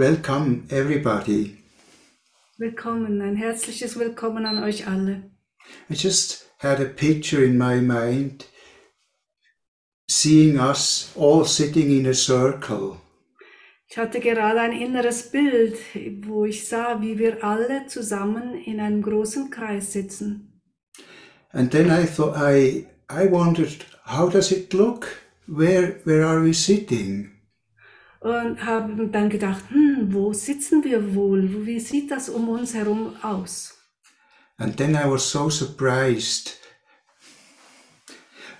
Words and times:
Welcome 0.00 0.64
everybody. 0.70 1.58
Willkommen, 2.56 3.20
ein 3.20 3.36
herzliches 3.36 3.98
Willkommen 3.98 4.46
an 4.46 4.62
euch 4.64 4.86
alle. 4.86 5.30
I 5.90 5.94
just 5.94 6.46
had 6.56 6.80
a 6.80 6.86
picture 6.86 7.44
in 7.44 7.58
my 7.58 7.82
mind 7.82 8.46
seeing 10.08 10.58
us 10.58 11.12
all 11.16 11.44
sitting 11.44 11.90
in 11.90 12.06
a 12.06 12.14
circle. 12.14 12.96
Ich 13.90 13.98
hatte 13.98 14.20
gerade 14.20 14.62
ein 14.62 14.72
inneres 14.72 15.30
Bild, 15.30 15.76
wo 16.26 16.46
ich 16.46 16.66
sah, 16.66 17.02
wie 17.02 17.18
wir 17.18 17.44
alle 17.44 17.86
zusammen 17.86 18.54
in 18.54 18.80
einem 18.80 19.02
großen 19.02 19.50
Kreis 19.50 19.92
sitzen. 19.92 20.62
And 21.52 21.70
then 21.70 21.90
I 21.90 22.06
thought 22.06 22.38
I 22.38 22.86
I 23.10 23.30
wondered 23.30 23.84
how 24.06 24.30
does 24.30 24.50
it 24.50 24.72
look? 24.72 25.08
Where 25.46 26.00
where 26.06 26.24
are 26.24 26.42
we 26.42 26.54
sitting? 26.54 27.32
Und 28.20 28.64
habe 28.66 29.08
dann 29.08 29.30
gedacht, 29.30 29.64
hm, 29.70 29.89
wo 30.12 30.32
sitzen 30.32 30.84
wir 30.84 31.14
wohl? 31.14 31.66
Wie 31.66 31.80
sieht 31.80 32.10
das 32.10 32.28
um 32.28 32.48
uns 32.48 32.74
herum 32.74 33.14
aus? 33.22 33.76
And 34.58 34.76
then 34.76 34.94
I 34.94 35.08
was 35.08 35.30
so 35.30 35.48
surprised 35.48 36.58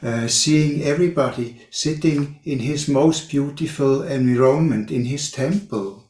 uh, 0.02 0.26
seeing 0.28 0.82
everybody 0.82 1.60
sitting 1.70 2.40
in 2.44 2.58
his 2.58 2.88
most 2.88 3.30
beautiful 3.30 4.02
environment 4.02 4.90
in 4.90 5.04
his 5.04 5.30
temple. 5.30 6.04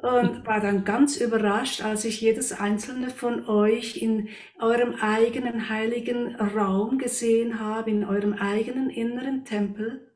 Und 0.00 0.46
war 0.46 0.60
dann 0.60 0.84
ganz 0.84 1.16
überrascht, 1.16 1.82
als 1.82 2.04
ich 2.04 2.20
jedes 2.20 2.52
einzelne 2.52 3.10
von 3.10 3.48
euch 3.48 3.96
in 3.96 4.28
eurem 4.60 4.94
eigenen 4.94 5.68
heiligen 5.70 6.36
Raum 6.36 6.98
gesehen 6.98 7.58
habe, 7.58 7.90
in 7.90 8.04
eurem 8.04 8.34
eigenen 8.34 8.90
inneren 8.90 9.44
Tempel. 9.44 10.07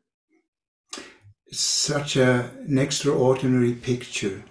Such 1.52 2.16
a, 2.16 2.50
an 2.66 2.78
extraordinary 2.78 3.74
picture. 3.74 4.42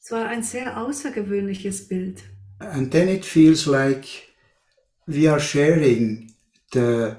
Es 0.00 0.10
war 0.10 0.26
ein 0.26 0.42
sehr 0.42 0.78
außergewöhnliches 0.78 1.88
Bild. 1.88 2.22
And 2.60 2.90
then 2.90 3.08
it 3.08 3.24
feels 3.24 3.66
like 3.66 4.06
we 5.06 5.30
are 5.30 5.38
sharing 5.38 6.32
the 6.72 7.16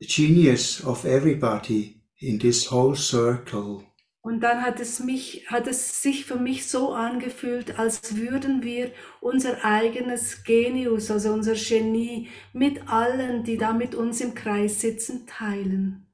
genius 0.00 0.84
of 0.84 1.04
everybody 1.04 2.00
in 2.18 2.38
this 2.38 2.70
whole 2.70 2.96
circle. 2.96 3.84
Und 4.20 4.40
dann 4.40 4.62
hat 4.62 4.80
es 4.80 5.00
mich, 5.00 5.46
hat 5.46 5.66
es 5.68 6.02
sich 6.02 6.24
für 6.24 6.36
mich 6.36 6.66
so 6.66 6.92
angefühlt, 6.92 7.78
als 7.78 8.16
würden 8.16 8.62
wir 8.62 8.90
unser 9.20 9.64
eigenes 9.64 10.42
Genius, 10.44 11.10
also 11.10 11.32
unser 11.32 11.54
Genie 11.54 12.28
mit 12.52 12.88
allen, 12.88 13.44
die 13.44 13.56
da 13.56 13.72
mit 13.72 13.94
uns 13.94 14.20
im 14.20 14.34
Kreis 14.34 14.80
sitzen, 14.80 15.26
teilen. 15.26 16.06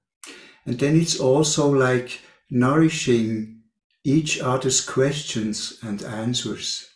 And 0.67 0.79
then 0.79 1.01
it's 1.01 1.19
also 1.21 1.75
like 1.75 2.21
nourishing 2.55 3.65
each 4.05 4.41
other's 4.41 4.81
questions 4.81 5.79
and 5.83 6.05
answers. 6.05 6.89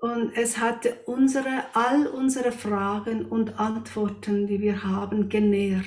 Und 0.00 0.32
es 0.36 0.58
hat 0.58 0.86
unsere, 1.06 1.64
all 1.74 2.06
unsere 2.06 2.52
Fragen 2.52 3.26
und 3.26 3.58
Antworten, 3.58 4.46
die 4.46 4.60
wir 4.60 4.82
haben, 4.82 5.28
genährt. 5.28 5.84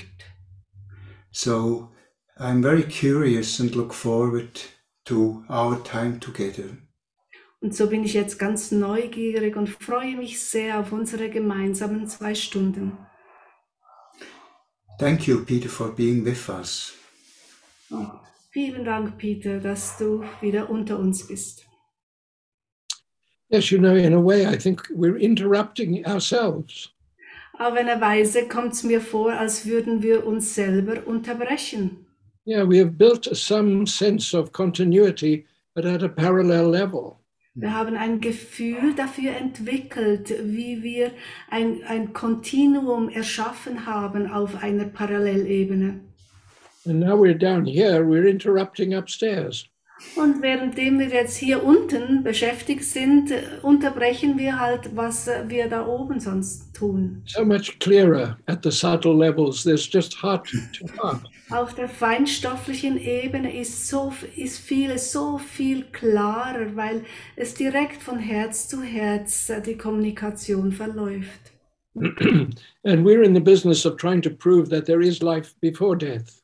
So 1.32 1.90
I'm 2.38 2.62
very 2.62 2.84
curious 2.84 3.60
and 3.60 3.76
look 3.76 3.94
forward 3.94 4.62
to 5.06 5.44
our 5.50 5.84
time 5.84 6.20
together. 6.20 6.78
Und 7.62 7.76
so 7.76 7.88
bin 7.88 8.04
ich 8.04 8.14
jetzt 8.14 8.40
ganz 8.40 8.72
neugierig 8.72 9.56
und 9.56 9.70
freue 9.70 10.16
mich 10.16 10.42
sehr 10.42 10.80
auf 10.80 10.92
unsere 10.92 11.30
gemeinsamen 11.30 12.08
zwei 12.08 12.34
Stunden. 12.34 12.98
Thank 14.98 15.28
you, 15.28 15.44
Peter, 15.44 15.70
for 15.70 15.94
being 15.94 16.24
with 16.26 16.48
us. 16.50 16.94
Oh, 17.92 18.20
vielen 18.60 18.84
Dank, 18.84 19.18
Peter, 19.18 19.60
dass 19.60 19.98
du 19.98 20.22
wieder 20.42 20.70
unter 20.70 21.00
uns 21.00 21.26
bist. 21.26 21.66
Yes, 23.48 23.72
you 23.72 23.80
know, 23.80 23.96
in 23.96 24.14
a 24.14 24.22
way, 24.22 24.46
I 24.46 24.58
think 24.58 24.84
we're 24.90 25.18
interrupting 25.18 26.06
ourselves. 26.06 26.90
Auf 27.58 27.74
eine 27.74 28.00
Weise 28.02 28.48
kommt 28.48 28.74
es 28.74 28.84
mir 28.84 29.00
vor, 29.00 29.32
als 29.32 29.66
würden 29.66 30.04
wir 30.04 30.26
uns 30.26 30.56
selber 30.56 31.08
unterbrechen. 31.08 32.06
Yeah, 32.46 32.66
we 32.66 32.80
have 32.80 32.92
built 32.98 33.30
some 33.34 33.88
sense 33.88 34.38
of 34.38 34.52
continuity, 34.52 35.46
but 35.74 35.86
at 35.86 36.04
a 36.04 36.10
parallel 36.10 36.70
level. 36.70 37.16
Wir 37.56 37.74
haben 37.74 37.96
ein 37.96 38.20
Gefühl 38.20 38.94
dafür 38.96 39.36
entwickelt, 39.38 40.34
wie 40.44 40.84
wir 40.84 41.12
ein, 41.50 41.82
ein 41.88 42.14
Kontinuum 42.14 43.10
erschaffen 43.10 43.86
haben 43.86 44.30
auf 44.30 44.62
einer 44.62 44.86
Parallelebene. 44.86 46.09
And 46.86 47.00
now 47.00 47.16
we're 47.16 47.38
down 47.38 47.66
here, 47.66 48.06
we're 48.06 48.28
interrupting 48.28 48.94
upstairs. 48.94 49.68
Und 50.16 50.42
währenddem 50.42 50.98
wir 51.00 51.08
jetzt 51.08 51.36
hier 51.36 51.62
unten 51.64 52.24
beschäftigt 52.24 52.86
sind, 52.86 53.32
äh, 53.32 53.44
unterbrechen 53.62 54.38
wir 54.38 54.58
halt, 54.58 54.96
was 54.96 55.28
äh, 55.28 55.44
wir 55.48 55.68
da 55.68 55.86
oben 55.86 56.22
sonst 56.22 56.74
tun. 56.74 57.22
So 57.26 57.44
much 57.44 57.80
clearer 57.80 58.38
at 58.46 58.64
the 58.64 58.72
subtle 58.72 59.14
levels. 59.14 59.64
There's 59.64 59.90
just 59.92 60.24
heart 60.24 60.48
to 60.48 60.88
heart. 61.04 61.22
Auf 61.50 61.74
der 61.76 61.90
feinstofflichen 61.90 62.98
Ebene 62.98 63.60
ist, 63.60 63.90
so, 63.90 64.14
ist 64.38 64.60
vieles 64.60 65.12
so 65.12 65.38
viel 65.38 65.84
klarer, 65.92 66.76
weil 66.76 67.04
es 67.36 67.54
direkt 67.54 68.02
von 68.02 68.20
Herz 68.20 68.70
zu 68.70 68.82
Herz 68.82 69.50
äh, 69.50 69.62
die 69.62 69.78
Kommunikation 69.78 70.72
verläuft. 70.72 71.52
and 71.96 73.04
we're 73.04 73.24
in 73.24 73.34
the 73.34 73.42
business 73.42 73.86
of 73.86 73.98
trying 73.98 74.22
to 74.22 74.30
prove 74.30 74.70
that 74.70 74.86
there 74.86 75.02
is 75.02 75.22
life 75.22 75.56
before 75.60 75.98
death. 75.98 76.39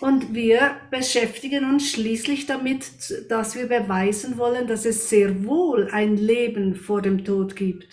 Und 0.00 0.32
wir 0.34 0.76
beschäftigen 0.90 1.64
uns 1.64 1.90
schließlich 1.90 2.46
damit, 2.46 2.86
dass 3.28 3.54
wir 3.54 3.66
beweisen 3.66 4.38
wollen, 4.38 4.66
dass 4.66 4.86
es 4.86 5.10
sehr 5.10 5.44
wohl 5.44 5.88
ein 5.90 6.16
Leben 6.16 6.74
vor 6.74 7.02
dem 7.02 7.24
Tod 7.24 7.54
gibt. 7.54 7.86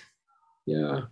Yeah. 0.66 1.09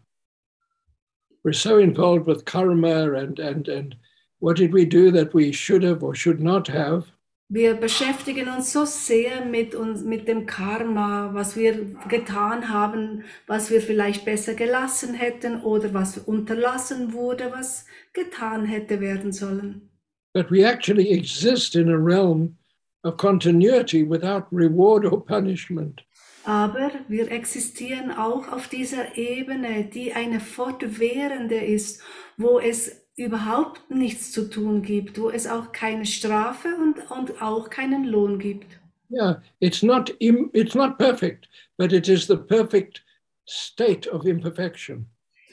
We're 1.43 1.53
so 1.53 1.77
involved 1.77 2.27
with 2.27 2.45
karma 2.45 3.03
and, 3.13 3.39
and, 3.39 3.67
and 3.67 3.95
what 4.39 4.57
did 4.57 4.73
we 4.73 4.85
do 4.85 5.11
that 5.11 5.33
we 5.33 5.51
should 5.51 5.83
have 5.83 6.01
or 6.01 6.15
should 6.15 6.39
not 6.39 6.69
have. 6.69 7.05
Wir 7.47 7.75
beschäftigen 7.75 8.47
uns 8.47 8.73
so 8.73 8.85
sehr 8.85 9.45
mit 9.45 9.75
uns, 9.75 10.01
mit 10.01 10.27
dem 10.27 10.47
Karma, 10.47 11.29
was 11.33 11.55
wir 11.55 11.95
getan 12.09 12.69
haben, 12.69 13.23
was 13.45 13.69
wir 13.69 13.81
vielleicht 13.81 14.25
besser 14.25 14.55
gelassen 14.55 15.13
hätten 15.13 15.61
oder 15.61 15.93
was 15.93 16.17
unterlassen 16.17 17.13
wurde, 17.13 17.51
was 17.51 17.85
getan 18.13 18.65
hätte 18.65 18.99
werden 18.99 19.31
sollen. 19.31 19.91
But 20.35 20.51
we 20.51 20.65
actually 20.65 21.11
exist 21.11 21.75
in 21.75 21.87
a 21.87 21.97
realm 21.97 22.57
of 23.05 23.15
continuity 23.15 24.03
without 24.03 24.47
reward 24.51 25.05
or 25.05 25.21
punishment. 25.21 26.01
Aber 26.43 26.91
wir 27.07 27.31
existieren 27.31 28.11
auch 28.11 28.51
auf 28.51 28.67
dieser 28.67 29.17
Ebene, 29.17 29.85
die 29.85 30.11
eine 30.11 30.41
fortwährende 30.41 31.55
ist, 31.55 32.01
wo 32.35 32.59
es 32.59 33.01
überhaupt 33.15 33.89
nichts 33.89 34.33
zu 34.33 34.49
tun 34.49 34.81
gibt, 34.81 35.17
wo 35.17 35.29
es 35.29 35.47
auch 35.47 35.71
keine 35.71 36.05
Strafe 36.05 36.67
und, 36.75 37.09
und 37.09 37.41
auch 37.41 37.69
keinen 37.69 38.03
Lohn 38.03 38.37
gibt. 38.37 38.77
Yeah, 39.09 39.41
it's 39.61 39.81
not 39.83 40.13
im, 40.19 40.49
it's 40.51 40.75
not 40.75 40.97
perfect, 40.97 41.47
but 41.77 41.93
it 41.93 42.09
is 42.09 42.27
the 42.27 42.35
perfect 42.35 43.05
state 43.47 44.11
of 44.11 44.25
imperfection. 44.25 45.07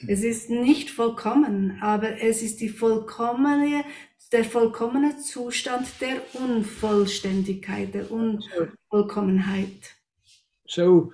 Es 0.07 0.23
ist 0.23 0.49
nicht 0.49 0.89
vollkommen, 0.89 1.77
aber 1.81 2.21
es 2.21 2.41
ist 2.41 2.59
die 2.59 2.67
vollkommene, 2.67 3.85
der 4.33 4.43
vollkommene 4.43 5.17
Zustand 5.17 5.87
der 6.01 6.21
Unvollständigkeit, 6.33 7.93
der 7.93 8.11
Unvollkommenheit. 8.11 9.95
So 10.67 11.13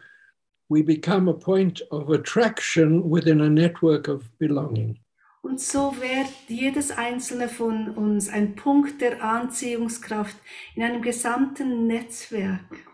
we 0.69 0.81
become 0.81 1.30
a 1.30 1.33
point 1.33 1.81
of 1.92 2.10
attraction 2.10 3.12
within 3.12 3.42
a 3.42 3.50
network 3.50 4.07
of 4.07 4.24
belonging. 4.38 5.00
Und 5.42 5.60
so 5.60 5.95
wird 6.00 6.27
jedes 6.48 6.92
einzelne 6.92 7.48
von 7.48 7.89
uns 7.95 8.30
ein 8.30 8.56
Punkt 8.56 9.01
der 9.01 9.24
Anziehungskraft 9.24 10.36
in 10.75 10.83
einem 10.83 11.01
gesamten 11.01 11.88
Netzwerk. 11.88 12.86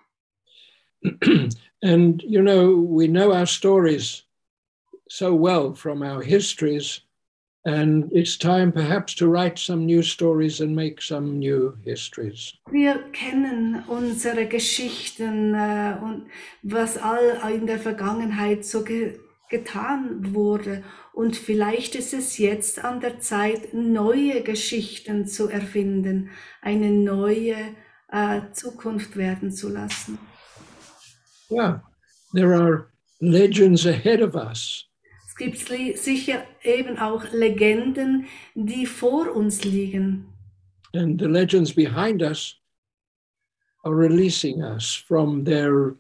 and 1.82 2.24
you 2.24 2.42
know, 2.42 2.76
we 2.76 3.08
know 3.08 3.32
our 3.32 3.46
stories 3.46 4.24
so 5.08 5.36
well 5.36 5.74
from 5.74 6.02
our 6.02 6.22
histories 6.22 7.02
And 7.66 8.12
it's 8.12 8.38
time 8.38 8.72
perhaps 8.72 9.16
to 9.16 9.28
write 9.28 9.58
some 9.58 9.88
new 9.88 10.04
stories 10.04 10.62
and 10.62 10.76
make 10.76 11.02
some 11.02 11.40
new 11.40 11.76
histories. 11.84 12.54
Wir 12.70 13.00
kennen 13.12 13.84
unsere 13.88 14.46
Geschichten 14.46 15.56
äh, 15.56 15.98
und 16.00 16.28
was 16.62 16.96
all 16.98 17.42
in 17.52 17.66
der 17.66 17.80
Vergangenheit 17.80 18.66
so 18.66 18.84
ge 18.84 19.20
getan 19.50 20.34
wurde. 20.34 20.84
Und 21.14 21.36
vielleicht 21.38 21.96
ist 21.96 22.14
es 22.14 22.38
jetzt 22.38 22.84
an 22.84 23.00
der 23.00 23.20
Zeit, 23.20 23.74
neue 23.74 24.42
Geschichten 24.42 25.28
zu 25.28 25.50
erfinden, 25.50 26.30
eine 26.62 26.90
neue 26.92 27.56
äh, 28.12 28.42
Zukunft 28.54 29.16
werden 29.16 29.52
zu 29.52 29.70
lassen. 29.70 30.18
Yeah, 31.50 31.82
there 32.34 32.56
are 32.56 32.88
legends 33.22 33.86
ahead 33.86 34.22
of 34.22 34.36
us. 34.36 34.88
Es 35.38 35.40
gibt 35.40 35.58
sicher 35.98 36.46
eben 36.64 36.98
auch 36.98 37.26
Legenden, 37.34 38.26
die 38.54 38.86
vor 38.86 39.36
uns 39.36 39.66
liegen. 39.66 40.28
And 40.94 41.20
the 41.20 41.28
legends 41.28 41.74
behind 41.74 42.22
us 42.22 42.56
are 43.84 43.94
releasing 43.94 44.64
us 44.64 44.94
from 44.94 45.44
their 45.44 45.98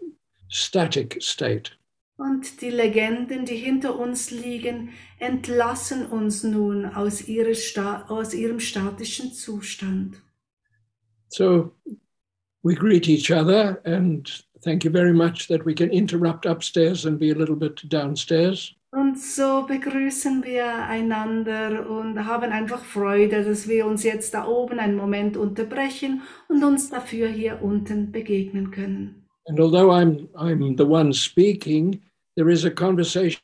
static 0.48 1.22
state. 1.22 1.72
Und 2.18 2.62
die 2.62 2.70
Legenden, 2.70 3.44
die 3.44 3.58
hinter 3.58 4.00
uns 4.00 4.32
liegen, 4.32 4.94
entlassen 5.20 6.06
uns 6.06 6.44
nun 6.44 6.86
aus, 6.86 7.26
aus 8.08 8.34
ihrem 8.34 8.60
statischen 8.62 9.34
Zustand. 9.34 10.22
So 11.28 11.74
we 12.64 12.74
greet 12.74 13.10
each 13.10 13.32
other 13.32 13.82
and 13.86 14.46
thank 14.62 14.86
you 14.86 14.92
very 14.92 15.14
much 15.14 15.50
that 15.50 15.66
we 15.66 15.74
can 15.74 15.90
interrupt 15.90 16.46
upstairs 16.46 17.06
and 17.06 17.20
be 17.20 17.32
a 17.32 17.36
little 17.36 17.58
bit 17.58 17.84
downstairs. 17.90 18.75
Und 18.96 19.20
so 19.20 19.66
begrüßen 19.68 20.46
wir 20.46 20.74
einander 20.74 21.90
und 21.90 22.26
haben 22.26 22.50
einfach 22.54 22.82
Freude, 22.82 23.44
dass 23.44 23.68
wir 23.68 23.88
uns 23.88 24.04
jetzt 24.04 24.34
da 24.34 24.48
oben 24.48 24.80
einen 24.80 24.96
Moment 24.96 25.36
unterbrechen 25.36 26.22
und 26.48 26.64
uns 26.64 26.92
dafür 26.92 27.28
hier 27.28 27.62
unten 27.62 28.14
begegnen 28.14 28.72
können. 28.72 29.28
And 29.48 29.60
although 29.60 29.92
I'm, 29.92 30.30
I'm 30.34 30.78
the 30.78 30.86
one 30.86 31.14
speaking, 31.14 32.04
there 32.38 32.50
is 32.50 32.64
a 32.64 32.70
conversation 32.70 33.42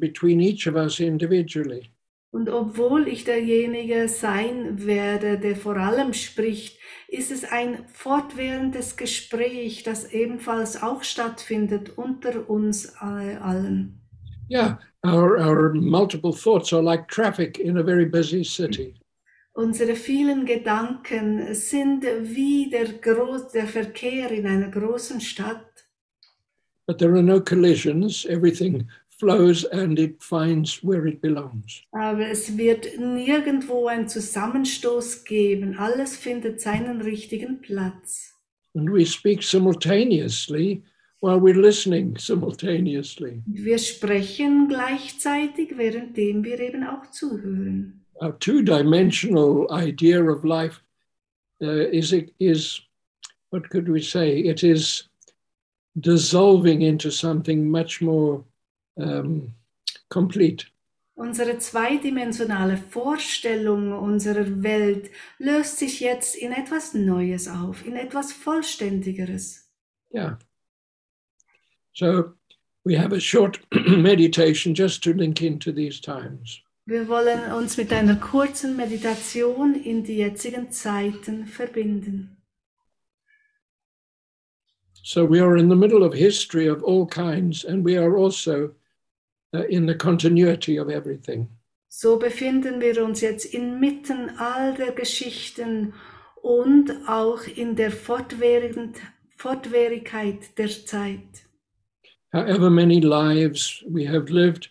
between 0.00 0.40
each 0.40 0.66
of 0.66 0.74
us 0.74 0.98
individually. 0.98 1.92
Und 2.32 2.48
obwohl 2.48 3.06
ich 3.06 3.22
derjenige 3.22 4.08
sein 4.08 4.84
werde, 4.84 5.38
der 5.38 5.54
vor 5.54 5.76
allem 5.76 6.12
spricht, 6.12 6.76
ist 7.06 7.30
es 7.30 7.44
ein 7.44 7.84
fortwährendes 7.86 8.96
Gespräch, 8.96 9.84
das 9.84 10.12
ebenfalls 10.12 10.82
auch 10.82 11.04
stattfindet 11.04 11.96
unter 11.96 12.50
uns 12.50 12.96
allen. 12.96 13.97
Yeah, 14.48 14.76
our, 15.04 15.38
our 15.38 15.74
multiple 15.74 16.32
thoughts 16.32 16.72
are 16.72 16.82
like 16.82 17.08
traffic 17.08 17.58
in 17.58 17.78
a 17.78 17.82
very 17.82 18.06
busy 18.06 18.44
city. 18.44 18.94
Unsere 19.54 19.96
vielen 19.96 20.46
Gedanken 20.46 21.52
sind 21.54 22.04
wie 22.04 22.70
der, 22.70 22.86
Groß, 22.86 23.48
der 23.48 23.66
Verkehr 23.66 24.30
in 24.30 24.46
einer 24.46 24.68
großen 24.68 25.20
Stadt. 25.20 25.64
But 26.86 26.98
there 26.98 27.14
are 27.16 27.22
no 27.22 27.40
collisions. 27.40 28.24
Everything 28.24 28.88
flows 29.18 29.64
and 29.64 29.98
it 29.98 30.22
finds 30.22 30.82
where 30.82 31.06
it 31.06 31.20
belongs. 31.20 31.82
Aber 31.92 32.28
es 32.28 32.56
wird 32.56 32.98
nirgendwo 32.98 33.88
einen 33.88 34.08
Zusammenstoß 34.08 35.24
geben. 35.24 35.76
Alles 35.76 36.16
findet 36.16 36.60
seinen 36.60 37.02
richtigen 37.02 37.60
Platz. 37.60 38.34
And 38.74 38.90
we 38.90 39.04
speak 39.04 39.42
simultaneously 39.42 40.82
while 41.20 41.40
we're 41.40 41.60
listening 41.60 42.16
simultaneously. 42.18 43.42
Wir 43.46 43.78
sprechen 43.78 44.68
gleichzeitig, 44.68 45.76
währenddem 45.76 46.44
wir 46.44 46.60
eben 46.60 46.84
auch 46.84 47.10
zuhören. 47.10 48.04
Our 48.20 48.38
two-dimensional 48.38 49.68
idea 49.70 50.20
of 50.20 50.44
life 50.44 50.80
uh, 51.62 51.88
is 51.90 52.12
is 52.38 52.80
what 53.50 53.68
could 53.70 53.88
we 53.88 54.00
say? 54.00 54.40
It 54.40 54.62
is 54.62 55.08
dissolving 55.98 56.82
into 56.82 57.10
something 57.10 57.70
much 57.70 58.00
more 58.00 58.44
um, 58.96 59.54
complete. 60.08 60.66
Unsere 61.14 61.58
zweidimensionale 61.58 62.76
Vorstellung 62.76 63.92
unserer 63.92 64.62
Welt 64.62 65.10
löst 65.38 65.78
sich 65.78 65.98
jetzt 65.98 66.36
in 66.36 66.52
etwas 66.52 66.94
Neues 66.94 67.48
auf, 67.48 67.84
in 67.84 67.96
etwas 67.96 68.32
Vollständigeres. 68.32 69.68
Yeah. 70.14 70.38
So 71.98 72.34
we 72.84 72.94
have 72.94 73.12
a 73.12 73.18
short 73.18 73.58
meditation 73.88 74.72
just 74.72 75.02
to 75.02 75.12
link 75.12 75.42
into 75.42 75.72
these 75.72 76.00
times. 76.00 76.62
Wir 76.86 77.08
wollen 77.08 77.50
uns 77.52 77.76
mit 77.76 77.92
einer 77.92 78.14
kurzen 78.14 78.76
Meditation 78.76 79.74
in 79.74 80.04
die 80.04 80.18
jetzigen 80.18 80.70
Zeiten 80.70 81.46
verbinden. 81.46 82.36
So 85.02 85.28
we 85.28 85.40
are 85.40 85.58
in 85.58 85.68
the 85.68 85.74
middle 85.74 86.04
of 86.04 86.14
history 86.14 86.68
of 86.68 86.84
all 86.84 87.04
kinds, 87.04 87.64
and 87.64 87.84
we 87.84 87.98
are 87.98 88.16
also 88.16 88.70
uh, 89.52 89.64
in 89.68 89.86
the 89.86 89.96
continuity 89.96 90.78
of 90.78 90.88
everything. 90.88 91.48
So 91.88 92.16
befinden 92.16 92.80
wir 92.80 93.04
uns 93.04 93.22
jetzt 93.22 93.52
inmitten 93.52 94.30
all 94.38 94.74
der 94.74 94.92
Geschichten 94.92 95.94
und 96.42 96.92
auch 97.08 97.44
in 97.56 97.74
der 97.74 97.90
Fortwährigkeit 97.90 100.58
der 100.58 100.68
Zeit. 100.68 101.47
However 102.32 102.70
many 102.70 103.00
lives 103.00 103.82
we 103.86 104.04
have 104.04 104.30
lived, 104.30 104.68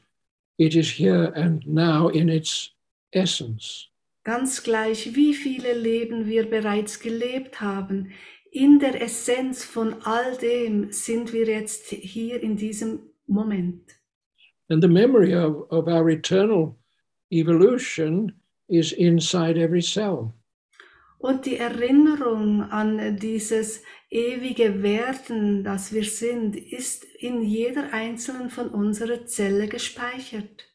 it 0.57 0.75
is 0.75 0.91
here 0.91 1.31
and 1.35 1.65
now 1.67 2.09
in 2.09 2.29
its 2.29 2.71
essence. 3.13 3.87
Ganz 4.23 4.61
gleich, 4.61 5.15
wie 5.15 5.33
viele 5.33 5.73
Leben 5.73 6.27
wir 6.27 6.49
bereits 6.49 6.99
gelebt 6.99 7.61
haben, 7.61 8.11
in 8.51 8.79
der 8.79 9.01
Essenz 9.01 9.63
von 9.63 9.95
all 10.03 10.35
dem 10.37 10.91
sind 10.91 11.31
wir 11.33 11.45
jetzt 11.45 11.89
hier 11.89 12.41
in 12.41 12.57
diesem 12.57 12.99
Moment. 13.27 13.95
And 14.69 14.81
the 14.81 14.87
memory 14.87 15.33
of, 15.33 15.65
of 15.69 15.87
our 15.87 16.09
eternal 16.09 16.75
evolution 17.31 18.33
is 18.69 18.91
inside 18.91 19.57
every 19.57 19.81
cell. 19.81 20.33
Und 21.19 21.45
die 21.45 21.57
Erinnerung 21.57 22.61
an 22.61 23.17
dieses 23.17 23.83
ewige 24.09 24.83
Werden, 24.83 25.63
das 25.63 25.91
wir 25.91 26.03
sind, 26.03 26.55
ist 26.55 27.05
in 27.19 27.41
jeder 27.41 27.91
einzelnen 27.91 28.49
von 28.49 28.69
unserer 28.69 29.25
Zelle 29.25 29.67
gespeichert. 29.67 30.65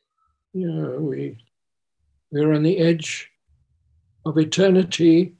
Yeah, 0.54 0.98
we, 0.98 1.38
we're 2.30 2.54
on 2.54 2.64
the 2.64 2.76
edge 2.76 3.28
of 4.24 4.36
eternity 4.36 5.36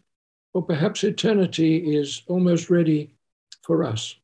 or 0.54 0.66
perhaps 0.66 1.02
eternity 1.02 1.98
is 1.98 2.22
almost 2.28 2.70
ready 2.70 3.14
for 3.62 3.82
us. 3.82 4.16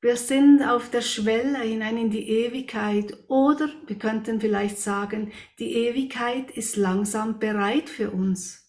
Wir 0.00 0.16
sind 0.16 0.62
auf 0.62 0.90
der 0.90 1.00
Schwelle 1.00 1.58
hinein 1.58 1.96
in 1.96 2.10
die 2.10 2.28
Ewigkeit 2.28 3.16
oder 3.26 3.68
wir 3.86 3.98
könnten 3.98 4.40
vielleicht 4.40 4.78
sagen, 4.78 5.32
die 5.58 5.74
Ewigkeit 5.74 6.52
ist 6.52 6.76
langsam 6.76 7.40
bereit 7.40 7.88
für 7.88 8.12
uns. 8.12 8.67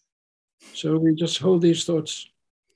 So 0.74 0.98
we 0.98 1.16
just 1.16 1.40
hold 1.40 1.62
these 1.62 1.86
thoughts 1.86 2.30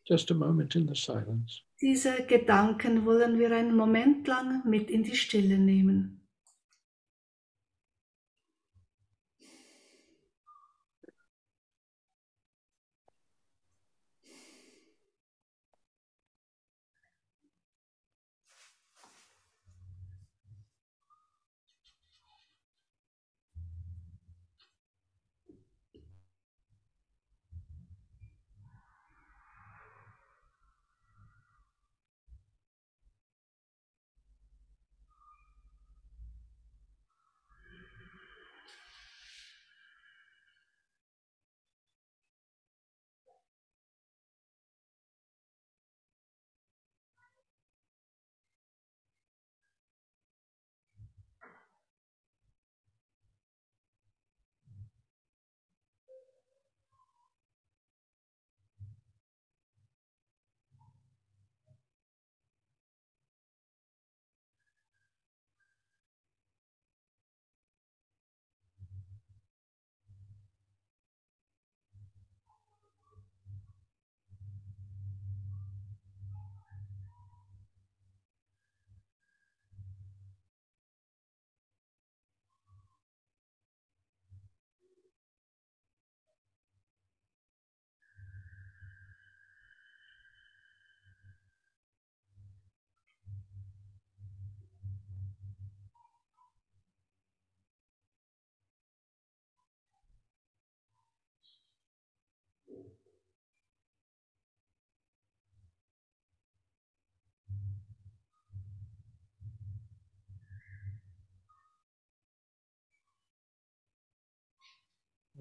just 0.07 0.31
a 0.31 0.33
moment 0.33 0.75
in 0.75 0.85
the 0.85 0.95
silence. 0.95 1.61
Diese 1.81 2.23
Gedanken 2.27 3.05
wollen 3.05 3.39
wir 3.39 3.51
einen 3.51 3.75
Moment 3.75 4.27
lang 4.27 4.61
mit 4.65 4.89
in 4.89 5.03
die 5.03 5.15
Stille 5.15 5.57
nehmen. 5.57 6.22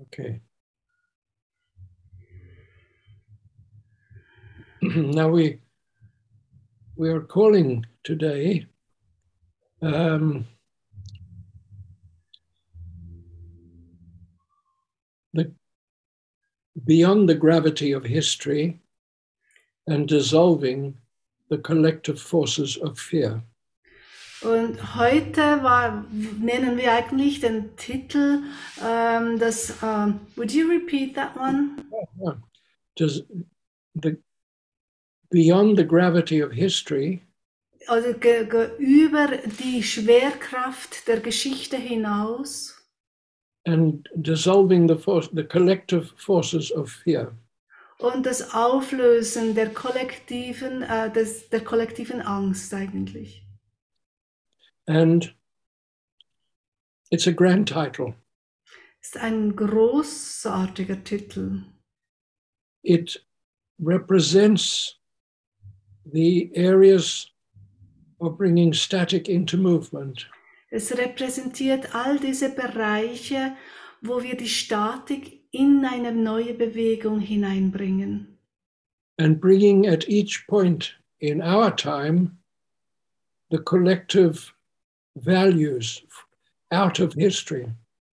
Okay. 0.02 0.40
now 4.82 5.28
we 5.28 5.58
we 6.96 7.08
are 7.08 7.20
calling 7.20 7.86
today 8.02 8.66
um, 9.80 10.46
the 15.34 15.52
beyond 16.84 17.28
the 17.28 17.34
gravity 17.34 17.92
of 17.92 18.04
history 18.04 18.80
and 19.86 20.08
dissolving 20.08 20.98
the 21.48 21.58
collective 21.58 22.20
forces 22.20 22.76
of 22.76 22.98
fear. 22.98 23.42
Und 24.42 24.96
heute 24.96 25.62
war, 25.62 26.04
nennen 26.10 26.76
wir 26.76 26.92
eigentlich 26.92 27.40
den 27.40 27.76
Titel, 27.76 28.42
ähm, 28.84 29.38
das, 29.38 29.74
ähm, 29.82 30.20
would 30.36 30.52
you 30.52 30.68
repeat 30.68 31.14
that 31.14 31.36
one? 31.36 31.76
Yeah. 32.20 32.36
Does 32.96 33.24
the 33.94 34.16
beyond 35.30 35.78
the 35.78 35.86
gravity 35.86 36.42
of 36.42 36.52
history 36.52 37.22
Also 37.88 38.10
über 38.78 39.28
die 39.62 39.82
Schwerkraft 39.82 41.08
der 41.08 41.20
Geschichte 41.20 41.76
hinaus 41.76 42.78
and 43.64 44.08
dissolving 44.14 44.88
the 44.88 44.96
force, 44.96 45.28
the 45.32 45.44
collective 45.44 46.12
forces 46.16 46.70
of 46.72 46.90
fear. 46.90 47.32
und 47.98 48.26
das 48.26 48.52
Auflösen 48.54 49.54
der 49.54 49.70
kollektiven, 49.72 50.82
äh, 50.82 51.10
des, 51.12 51.48
der 51.48 51.62
kollektiven 51.62 52.20
Angst 52.20 52.74
eigentlich. 52.74 53.41
And 54.86 55.32
it's 57.10 57.26
a 57.26 57.32
grand 57.32 57.68
title. 57.68 58.14
Ist 59.00 59.16
ein 59.16 59.54
großartiger 59.56 61.02
Titel. 61.04 61.64
It 62.84 63.16
represents 63.80 64.98
the 66.12 66.50
areas 66.54 67.28
of 68.20 68.36
bringing 68.38 68.72
static 68.72 69.28
into 69.28 69.56
movement. 69.56 70.26
Es 70.70 70.90
repräsentiert 70.96 71.94
all 71.94 72.18
diese 72.18 72.48
Bereiche, 72.50 73.56
wo 74.00 74.22
wir 74.22 74.36
die 74.36 74.48
Statik 74.48 75.42
in 75.50 75.84
eine 75.84 76.12
neue 76.12 76.54
Bewegung 76.54 77.20
hineinbringen. 77.20 78.28
and 79.18 79.40
bringing 79.40 79.86
at 79.86 80.08
each 80.08 80.46
point 80.48 80.94
in 81.20 81.40
our 81.42 81.70
time 81.70 82.38
the 83.50 83.58
collective 83.58 84.52
values 85.16 86.02
out 86.70 87.00
of 87.00 87.14
history. 87.14 87.68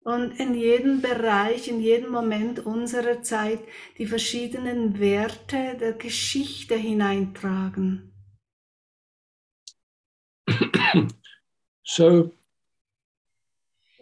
Und 0.05 0.40
in 0.40 0.55
jedem 0.55 1.02
Bereich, 1.02 1.69
in 1.69 1.81
jedem 1.81 2.11
Moment 2.11 2.64
unserer 2.64 3.23
Zeit 3.23 3.61
die 3.99 4.07
verschiedenen 4.07 4.99
Werte 4.99 5.76
der 5.78 5.93
Geschichte 5.93 6.76
hineintragen. 6.76 8.12
So 11.85 12.33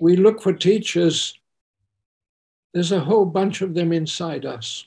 we 0.01 0.15
look 0.15 0.43
for 0.43 0.53
teachers. 0.53 1.35
There's 2.73 2.93
a 2.93 3.01
whole 3.01 3.27
bunch 3.27 3.63
of 3.63 3.75
them 3.75 3.93
inside 3.93 4.45
us. 4.45 4.87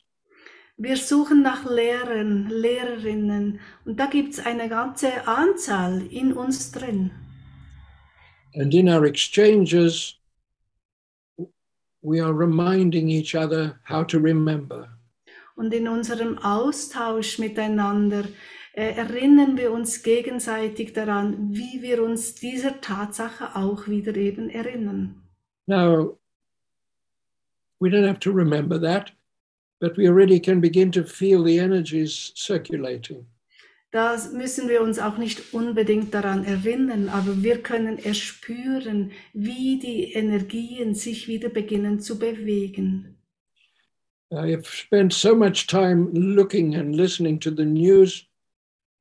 Wir 0.77 0.95
suchen 0.95 1.41
nach 1.41 1.65
Lehrern, 1.65 2.47
Lehrerinnen 2.49 3.59
und 3.83 3.99
da 3.99 4.05
gibt 4.05 4.33
es 4.33 4.39
eine 4.39 4.69
ganze 4.69 5.27
Anzahl 5.27 6.07
in 6.09 6.31
uns 6.31 6.71
drin. 6.71 7.11
And 8.55 8.73
in 8.73 8.89
our 8.89 9.05
exchanges, 9.05 10.15
we 12.01 12.19
are 12.19 12.33
reminding 12.33 13.09
each 13.09 13.35
other 13.35 13.79
how 13.83 14.03
to 14.03 14.19
remember. 14.19 14.89
Und 15.55 15.73
in 15.73 15.87
unserem 15.87 16.37
Austausch 16.37 17.37
miteinander 17.37 18.23
äh, 18.73 18.93
erinnern 18.93 19.57
wir 19.57 19.73
uns 19.73 20.03
gegenseitig 20.03 20.93
daran, 20.93 21.53
wie 21.53 21.81
wir 21.81 22.01
uns 22.01 22.35
dieser 22.35 22.79
Tatsache 22.79 23.55
auch 23.55 23.87
wieder 23.87 24.15
eben 24.15 24.49
erinnern. 24.49 25.21
Now, 25.67 26.17
we 27.79 27.89
don't 27.89 28.07
have 28.07 28.19
to 28.21 28.31
remember 28.31 28.79
that, 28.79 29.11
but 29.79 29.97
we 29.97 30.07
already 30.07 30.39
can 30.39 30.61
begin 30.61 30.91
to 30.93 31.03
feel 31.03 31.43
the 31.43 31.59
energies 31.59 32.31
circulating. 32.35 33.25
Da 33.91 34.15
müssen 34.33 34.69
wir 34.69 34.81
uns 34.81 34.99
auch 34.99 35.17
nicht 35.17 35.53
unbedingt 35.53 36.13
daran 36.13 36.45
erinnern, 36.45 37.09
aber 37.09 37.41
wir 37.41 37.63
können 37.63 37.97
erspüren, 37.97 39.11
wie 39.33 39.79
die 39.79 40.13
Energien 40.13 40.93
sich 40.93 41.27
wieder 41.27 41.49
beginnen 41.49 41.99
zu 41.99 42.19
bewegen. 42.19 43.15
I've 44.31 44.67
spent 44.67 45.11
so 45.11 45.35
much 45.35 45.65
time 45.65 46.11
looking 46.13 46.75
and 46.75 46.95
listening 46.95 47.39
to 47.39 47.49
the 47.49 47.65
news. 47.65 48.27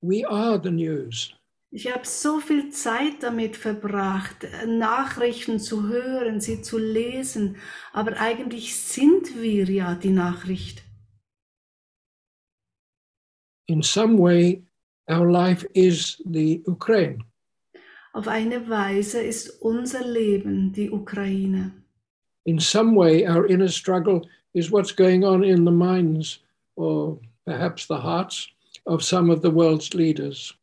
We 0.00 0.26
are 0.26 0.58
the 0.62 0.70
news. 0.70 1.34
Ich 1.70 1.92
habe 1.92 2.06
so 2.06 2.40
viel 2.40 2.70
Zeit 2.70 3.22
damit 3.22 3.54
verbracht, 3.54 4.46
Nachrichten 4.66 5.60
zu 5.60 5.86
hören, 5.86 6.40
sie 6.40 6.62
zu 6.62 6.78
lesen, 6.78 7.56
aber 7.92 8.18
eigentlich 8.18 8.74
sind 8.74 9.42
wir 9.42 9.64
ja 9.64 9.94
die 9.94 10.10
Nachricht. 10.10 10.82
In 13.66 13.82
some 13.82 14.18
way, 14.18 14.64
our 15.08 15.30
life 15.30 15.66
is 15.74 16.22
the 16.24 16.62
Ukraine. 16.66 17.24
Auf 18.12 18.26
eine 18.26 18.68
Weise 18.68 19.20
ist 19.22 19.60
unser 19.60 20.04
Leben 20.04 20.72
die 20.72 20.90
Ukraine. 20.90 21.72
In 22.44 22.58
some 22.58 22.96
way, 22.96 23.26
our 23.26 23.46
inner 23.46 23.68
struggle 23.68 24.22
is 24.54 24.70
what's 24.72 24.94
going 24.94 25.24
on 25.24 25.44
in 25.44 25.64
the 25.64 25.70
minds 25.70 26.40
or 26.76 27.18
perhaps 27.44 27.86
the 27.86 27.98
hearts 27.98 28.48
of 28.86 29.02
some 29.02 29.30
of 29.30 29.42
the 29.42 29.50
world's 29.50 29.92
leaders. 29.92 30.54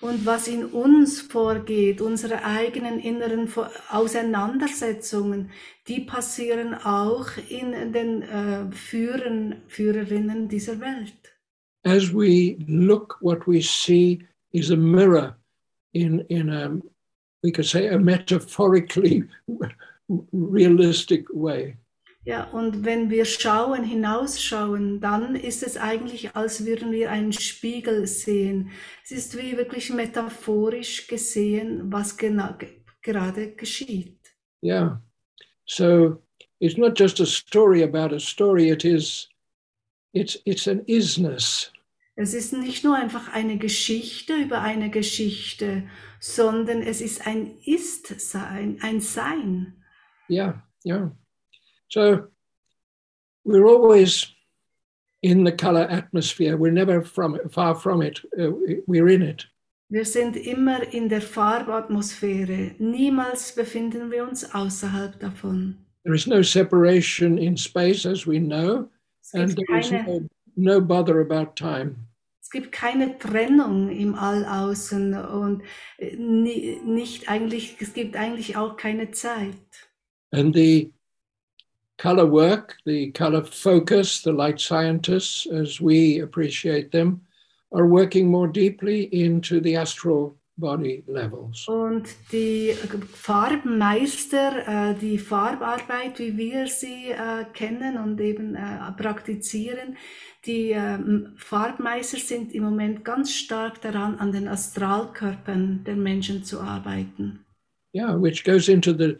Und 0.00 0.24
was 0.24 0.48
in 0.48 0.64
uns 0.64 1.20
vorgeht, 1.20 2.00
unsere 2.00 2.42
eigenen 2.42 2.98
inneren 3.00 3.52
Auseinandersetzungen, 3.90 5.50
die 5.88 6.00
passieren 6.00 6.72
auch 6.74 7.28
in 7.50 7.92
den 7.92 8.22
äh, 8.22 8.72
Führern, 8.72 9.56
Führerinnen 9.68 10.48
dieser 10.48 10.80
Welt. 10.80 11.29
As 11.84 12.12
we 12.12 12.58
look, 12.68 13.16
what 13.20 13.46
we 13.46 13.62
see 13.62 14.22
is 14.52 14.70
a 14.70 14.76
mirror 14.76 15.36
in, 15.94 16.20
in 16.28 16.50
a, 16.50 16.78
we 17.42 17.50
could 17.50 17.66
say, 17.66 17.88
a 17.88 17.98
metaphorically 17.98 19.24
realistic 20.32 21.24
way. 21.32 21.76
Ja, 22.26 22.44
und 22.52 22.84
wenn 22.84 23.08
wir 23.08 23.24
schauen, 23.24 23.82
hinausschauen, 23.82 25.00
dann 25.00 25.36
ist 25.36 25.62
es 25.62 25.78
eigentlich, 25.78 26.36
als 26.36 26.66
würden 26.66 26.92
wir 26.92 27.10
einen 27.10 27.32
Spiegel 27.32 28.06
sehen. 28.06 28.70
Es 29.02 29.10
ist 29.10 29.38
wie 29.38 29.56
wirklich 29.56 29.88
metaphorisch 29.90 31.06
gesehen, 31.06 31.90
was 31.90 32.18
gena- 32.18 32.58
gerade 33.02 33.52
geschieht. 33.52 34.18
Yeah. 34.62 35.00
So 35.64 36.20
it's 36.60 36.76
not 36.76 36.98
just 36.98 37.20
a 37.20 37.26
story 37.26 37.82
about 37.82 38.14
a 38.14 38.20
story, 38.20 38.68
it 38.68 38.84
is 38.84 39.29
it's 40.12 40.38
it's 40.44 40.66
an 40.66 40.82
isness. 40.86 41.72
Es 42.16 42.34
ist 42.34 42.52
nicht 42.52 42.84
nur 42.84 42.96
einfach 42.96 43.32
eine 43.32 43.56
Geschichte 43.56 44.34
über 44.36 44.60
eine 44.60 44.90
Geschichte, 44.90 45.84
sondern 46.18 46.82
es 46.82 47.00
ist 47.00 47.26
ein 47.26 47.58
Ist-Sein, 47.64 48.78
ein 48.82 49.00
Sein. 49.00 49.74
Yeah, 50.28 50.62
yeah. 50.84 51.10
So 51.88 52.28
we're 53.44 53.66
always 53.66 54.32
in 55.22 55.44
the 55.44 55.52
color 55.52 55.88
atmosphere. 55.90 56.56
We're 56.56 56.72
never 56.72 57.02
from 57.02 57.38
far 57.50 57.74
from 57.74 58.02
it. 58.02 58.20
Uh, 58.38 58.52
we're 58.86 59.08
in 59.08 59.22
it. 59.22 59.46
Wir 59.88 60.04
sind 60.04 60.36
immer 60.36 60.82
in 60.92 61.08
der 61.08 61.20
Farbatmosphäre. 61.20 62.76
Niemals 62.78 63.52
befinden 63.52 64.10
wir 64.10 64.22
uns 64.22 64.44
außerhalb 64.54 65.18
davon. 65.18 65.78
There 66.04 66.14
is 66.14 66.26
no 66.26 66.42
separation 66.42 67.38
in 67.38 67.56
space, 67.56 68.06
as 68.06 68.24
we 68.26 68.38
know, 68.38 68.88
Es 69.32 69.40
and 69.40 69.56
gibt, 69.56 69.68
there 69.68 69.78
is 69.78 69.90
keine, 69.90 70.06
no, 70.06 70.28
no 70.56 70.80
bother 70.80 71.20
about 71.20 71.54
time. 71.56 71.96
es 72.42 72.50
gibt 72.50 72.72
keine 72.72 73.16
Trennung 73.16 73.90
im 73.90 74.16
Allaußen 74.16 75.14
und 75.14 75.62
äh, 75.98 76.16
nicht 76.16 77.28
eigentlich, 77.28 77.76
es 77.80 77.94
gibt 77.94 78.16
eigentlich 78.16 78.56
auch 78.56 78.76
keine 78.76 79.12
Zeit. 79.12 79.54
And 80.32 80.52
the 80.52 80.92
color 81.96 82.28
work, 82.28 82.76
the 82.84 83.12
color 83.12 83.44
focus, 83.44 84.22
the 84.22 84.32
light 84.32 84.58
scientists, 84.58 85.46
as 85.46 85.80
we 85.80 86.20
appreciate 86.20 86.90
them, 86.90 87.20
are 87.72 87.86
working 87.86 88.28
more 88.28 88.48
deeply 88.48 89.04
into 89.12 89.60
the 89.60 89.76
astral 89.76 90.36
body 90.60 91.02
levels. 91.06 91.66
Und 91.66 92.08
die 92.30 92.74
Farbmeister, 93.12 94.90
äh, 94.90 94.94
die 94.94 95.18
Farbarbeit, 95.18 96.18
wie 96.18 96.36
wir 96.36 96.66
sie 96.66 97.10
äh, 97.10 97.44
kennen 97.52 97.96
und 97.96 98.20
eben 98.20 98.54
äh, 98.54 98.92
praktizieren, 98.96 99.96
die 100.46 100.70
ähm, 100.70 101.32
Farbmeister 101.36 102.18
sind 102.18 102.54
im 102.54 102.64
Moment 102.64 103.04
ganz 103.04 103.32
stark 103.32 103.80
daran, 103.82 104.16
an 104.18 104.32
den 104.32 104.48
Astralkörpern 104.48 105.84
der 105.84 105.96
Menschen 105.96 106.44
zu 106.44 106.60
arbeiten. 106.60 107.44
Yeah, 107.92 108.14
which 108.14 108.44
goes 108.44 108.68
into 108.68 108.92
the 108.92 109.18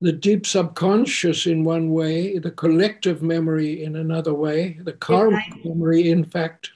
the 0.00 0.12
deep 0.12 0.46
subconscious 0.46 1.46
in 1.46 1.64
one 1.64 1.90
way, 1.90 2.38
the 2.38 2.50
collective 2.50 3.22
memory 3.22 3.84
in 3.84 3.96
another 3.96 4.34
way, 4.34 4.78
the 4.84 4.92
karmic 4.92 5.64
memory, 5.64 6.10
in 6.10 6.24
fact. 6.24 6.72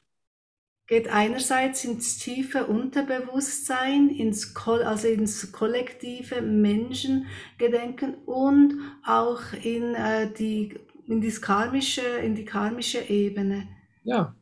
Geht 0.89 1.09
einerseits 1.09 1.85
ins 1.85 2.19
tiefe 2.19 2.67
Unterbewusstsein, 2.67 4.09
ins, 4.09 4.55
also 4.57 5.07
ins 5.07 5.53
kollektive 5.53 6.41
Menschengedenken 6.41 8.15
und 8.25 8.75
auch 9.07 9.53
in, 9.63 9.95
äh, 9.95 10.33
die, 10.33 10.75
in, 11.07 11.21
das 11.21 11.41
karmische, 11.43 12.01
in 12.01 12.35
die 12.35 12.47
karmische 12.47 13.01
Ebene. 13.09 13.69
Yeah, 14.05 14.35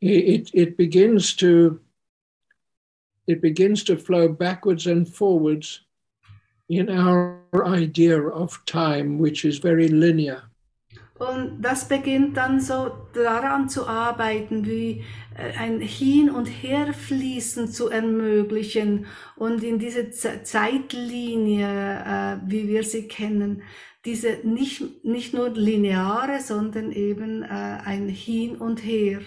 it, 0.00 0.54
it 0.54 0.76
begins 0.76 1.34
to 1.36 1.80
it 3.26 3.40
begins 3.40 3.82
to 3.84 3.96
flow 3.96 4.28
backwards 4.28 4.86
and 4.86 5.08
forwards 5.08 5.80
in 6.68 6.90
our 6.90 7.40
idea 7.64 8.20
of 8.20 8.64
time, 8.66 9.18
which 9.18 9.44
is 9.44 9.58
very 9.58 9.88
linear. 9.88 10.42
Und 11.18 11.62
das 11.62 11.88
beginnt 11.88 12.36
dann 12.36 12.60
so 12.60 12.92
daran 13.14 13.70
zu 13.70 13.86
arbeiten, 13.86 14.66
wie 14.66 15.02
äh, 15.34 15.56
ein 15.58 15.80
Hin- 15.80 16.30
und 16.30 16.46
Herfließen 16.46 17.68
zu 17.68 17.88
ermöglichen 17.88 19.06
und 19.36 19.62
in 19.62 19.78
diese 19.78 20.10
Zeitlinie, 20.10 21.66
äh, 21.66 22.36
wie 22.46 22.68
wir 22.68 22.84
sie 22.84 23.08
kennen, 23.08 23.62
diese 24.04 24.40
nicht, 24.44 25.04
nicht 25.04 25.32
nur 25.32 25.50
lineare, 25.50 26.40
sondern 26.40 26.92
eben 26.92 27.42
äh, 27.42 27.46
ein 27.46 28.08
Hin 28.08 28.56
und 28.56 28.84
Her. 28.84 29.20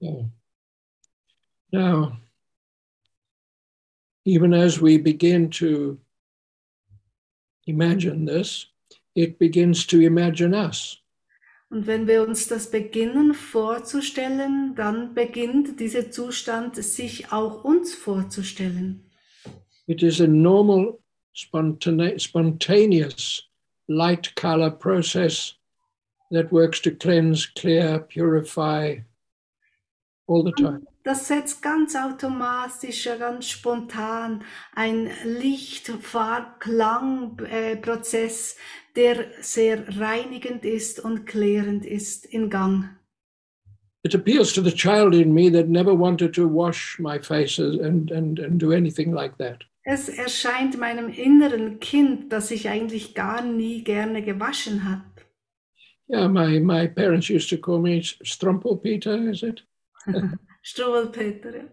Yeah. 0.00 0.30
Now, 1.70 2.16
even 4.24 4.54
as 4.54 4.80
we 4.80 4.96
begin 4.96 5.50
to 5.50 5.98
imagine 7.66 8.24
this, 8.24 8.66
it 9.14 9.38
begins 9.38 9.86
to 9.88 10.00
imagine 10.00 10.54
us. 10.54 11.02
Und 11.70 11.86
wenn 11.86 12.06
wir 12.06 12.22
uns 12.22 12.48
das 12.48 12.70
beginnen 12.70 13.34
vorzustellen, 13.34 14.74
dann 14.74 15.14
beginnt 15.14 15.80
dieser 15.80 16.10
Zustand 16.10 16.76
sich 16.76 17.30
auch 17.30 17.62
uns 17.62 17.94
vorzustellen. 17.94 19.04
It 19.86 20.02
is 20.02 20.20
a 20.20 20.26
normal, 20.26 20.98
spontane 21.34 22.18
spontaneous 22.18 23.42
light 23.88 24.34
color 24.34 24.70
process 24.70 25.54
that 26.30 26.50
works 26.52 26.80
to 26.82 26.90
cleanse, 26.90 27.46
clear, 27.54 28.00
purify 28.00 28.96
all 30.26 30.42
the 30.44 30.52
time. 30.52 30.86
Das 31.08 31.26
setzt 31.26 31.62
ganz 31.62 31.96
automatisch, 31.96 33.08
ganz 33.18 33.48
spontan 33.48 34.44
ein 34.74 35.08
Licht, 35.24 35.86
Farb, 36.02 36.60
Klangprozess, 36.60 38.58
der 38.94 39.24
sehr 39.40 39.84
reinigend 39.98 40.66
ist 40.66 41.02
und 41.02 41.24
klärend 41.24 41.86
ist, 41.86 42.26
in 42.26 42.50
Gang. 42.50 42.90
It 44.02 44.14
appeals 44.14 44.52
to 44.52 44.60
the 44.60 44.70
child 44.70 45.14
in 45.14 45.32
me 45.32 45.50
that 45.50 45.70
never 45.70 45.98
wanted 45.98 46.34
to 46.34 46.46
wash 46.46 46.98
my 46.98 47.18
face 47.18 47.58
and, 47.58 48.10
and, 48.10 48.38
and 48.38 48.60
do 48.60 48.72
anything 48.72 49.14
like 49.14 49.38
that. 49.38 49.64
Es 49.84 50.10
erscheint 50.10 50.76
meinem 50.76 51.08
inneren 51.08 51.80
Kind, 51.80 52.30
das 52.34 52.48
sich 52.48 52.68
eigentlich 52.68 53.14
gar 53.14 53.40
nie 53.40 53.82
gerne 53.82 54.22
gewaschen 54.22 54.84
hat. 54.84 55.00
Yeah, 56.06 56.28
my, 56.28 56.60
my 56.60 56.86
parents 56.86 57.30
used 57.30 57.48
to 57.48 57.56
call 57.56 57.78
me 57.78 58.02
Strumpelpeter, 58.02 59.30
is 59.30 59.42
it? 59.42 59.64
Struwwelpeter. 60.68 61.70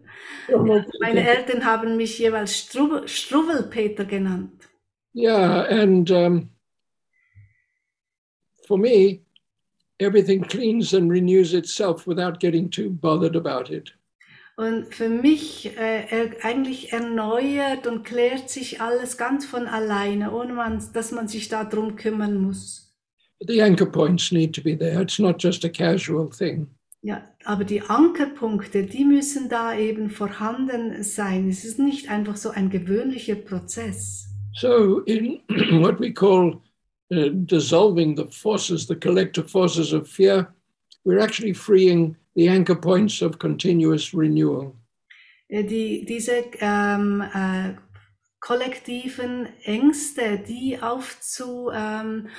Ja. 0.48 0.58
Meine 1.02 1.28
Eltern 1.28 1.66
haben 1.66 1.98
mich 1.98 2.18
jeweils 2.18 2.58
Struwwelpeter 2.58 4.06
genannt. 4.06 4.70
Yeah, 5.14 5.66
and 5.70 6.10
um, 6.12 6.50
for 8.68 8.78
me, 8.78 9.26
everything 10.00 10.44
cleans 10.44 10.94
and 10.94 11.12
renews 11.12 11.54
itself 11.54 12.08
without 12.08 12.40
getting 12.40 12.70
too 12.70 12.90
bothered 12.90 13.36
about 13.36 13.70
it. 13.70 13.94
Und 14.58 14.94
für 14.94 15.10
mich 15.10 15.78
äh, 15.78 16.32
eigentlich 16.42 16.94
erneuert 16.94 17.88
und 17.88 18.06
klärt 18.06 18.50
sich 18.50 18.80
alles 18.80 19.18
ganz 19.18 19.46
von 19.46 19.68
alleine, 19.68 20.32
ohne 20.32 20.54
man, 20.54 20.82
dass 20.94 21.12
man 21.12 21.28
sich 21.28 21.50
darum 21.50 21.98
kümmern 21.98 22.38
muss. 22.38 22.94
The 23.42 23.62
anchor 23.62 23.92
points 23.92 24.32
need 24.32 24.56
to 24.56 24.62
be 24.62 24.78
there. 24.78 25.02
It's 25.02 25.20
not 25.20 25.44
just 25.44 25.66
a 25.66 25.70
casual 25.70 26.30
thing. 26.30 26.75
Ja, 27.06 27.22
aber 27.44 27.66
die 27.66 27.84
Ankerpunkte, 27.84 28.82
die 28.82 29.06
müssen 29.06 29.48
da 29.48 29.78
eben 29.78 30.10
vorhanden 30.10 31.04
sein. 31.04 31.48
Es 31.48 31.64
ist 31.64 31.78
nicht 31.78 32.10
einfach 32.10 32.36
so 32.36 32.50
ein 32.50 32.72
gewöhnlicher 32.72 33.36
Prozess. 33.36 34.28
So 34.54 35.02
in 35.02 35.40
what 35.84 36.00
we 36.00 36.12
call 36.12 36.60
uh, 37.14 37.30
dissolving 37.30 38.18
the 38.18 38.26
forces, 38.32 38.88
the 38.88 38.96
collective 38.96 39.48
forces 39.48 39.94
of 39.94 40.08
fear, 40.08 40.52
we're 41.04 41.20
actually 41.20 41.54
freeing 41.54 42.16
the 42.36 42.50
anchor 42.50 42.74
points 42.74 43.22
of 43.22 43.38
continuous 43.38 44.12
renewal. 44.12 44.74
Äh, 45.48 45.64
die, 45.64 46.06
diese 46.06 46.46
ähm, 46.60 47.22
äh, 47.22 47.76
kollektiven 48.46 49.48
Ängste, 49.64 50.38
die 50.38 50.80
aufzulösen, 50.80 52.30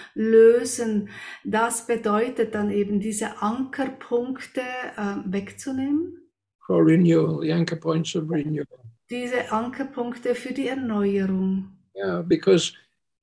ähm, 1.01 1.09
das 1.45 1.87
bedeutet 1.87 2.55
dann 2.55 2.71
eben 2.71 3.01
diese 3.01 3.42
Ankerpunkte 3.42 4.61
äh, 4.61 5.16
wegzunehmen. 5.25 6.16
For 6.64 6.85
renewal, 6.85 7.40
the 7.42 7.53
anchor 7.53 7.77
points 7.77 8.14
of 8.14 8.31
renewal. 8.31 8.79
Diese 9.11 9.51
Ankerpunkte 9.51 10.37
für 10.37 10.53
die 10.53 10.69
Erneuerung. 10.69 11.73
Yeah, 11.97 12.23
because 12.23 12.73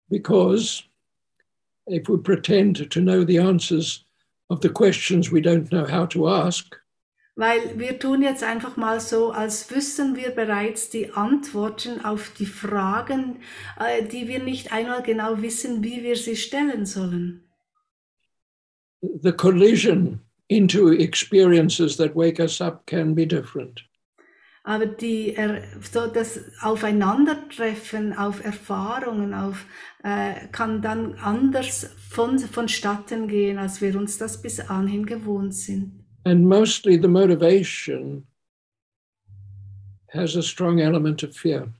because 0.09 0.83
if 1.87 2.09
we 2.09 2.17
pretend 2.17 2.89
to 2.89 2.99
know 2.99 3.23
the 3.23 3.39
answers 3.39 4.05
of 4.49 4.59
the 4.61 4.69
questions 4.69 5.31
we 5.31 5.39
don't 5.39 5.69
know 5.69 5.85
how 5.85 6.05
to 6.07 6.27
ask. 6.27 6.75
Weil 7.35 7.79
wir 7.79 7.97
tun 7.97 8.21
jetzt 8.21 8.43
einfach 8.43 8.77
mal 8.77 8.99
so, 8.99 9.31
als 9.31 9.71
wüssten 9.71 10.15
wir 10.15 10.29
bereits 10.29 10.89
die 10.91 11.11
Antworten 11.11 12.05
auf 12.05 12.31
die 12.37 12.45
Fragen, 12.45 13.39
äh, 13.79 14.05
die 14.05 14.27
wir 14.27 14.39
nicht 14.39 14.71
einmal 14.71 15.01
genau 15.01 15.41
wissen, 15.41 15.83
wie 15.83 16.03
wir 16.03 16.15
sie 16.15 16.35
stellen 16.35 16.85
sollen. 16.85 17.43
The 19.01 19.31
collision 19.31 20.21
into 20.47 20.91
experiences 20.91 21.97
that 21.97 22.15
wake 22.15 22.39
us 22.39 22.61
up 22.61 22.85
can 22.85 23.15
be 23.15 23.25
different. 23.25 23.83
Aber 24.65 24.85
die, 24.85 25.35
so 25.91 26.07
das 26.07 26.39
Aufeinandertreffen 26.61 28.17
auf 28.17 28.45
Erfahrungen 28.45 29.33
auf, 29.33 29.65
äh, 30.03 30.47
kann 30.53 30.81
dann 30.81 31.15
anders 31.15 31.89
von, 32.09 32.39
vonstatten 32.39 33.27
gehen, 33.27 33.57
als 33.57 33.81
wir 33.81 33.97
uns 33.97 34.17
das 34.17 34.41
bis 34.41 34.61
anhin 34.61 35.05
gewohnt 35.05 35.53
sind. 35.53 36.02
And 36.25 36.47
mostly 36.47 36.97
the 36.97 37.07
motivation 37.07 38.25
has 40.09 40.35
a 40.35 40.43
strong 40.43 40.79
element 40.79 41.23
of 41.23 41.35
fear. 41.35 41.73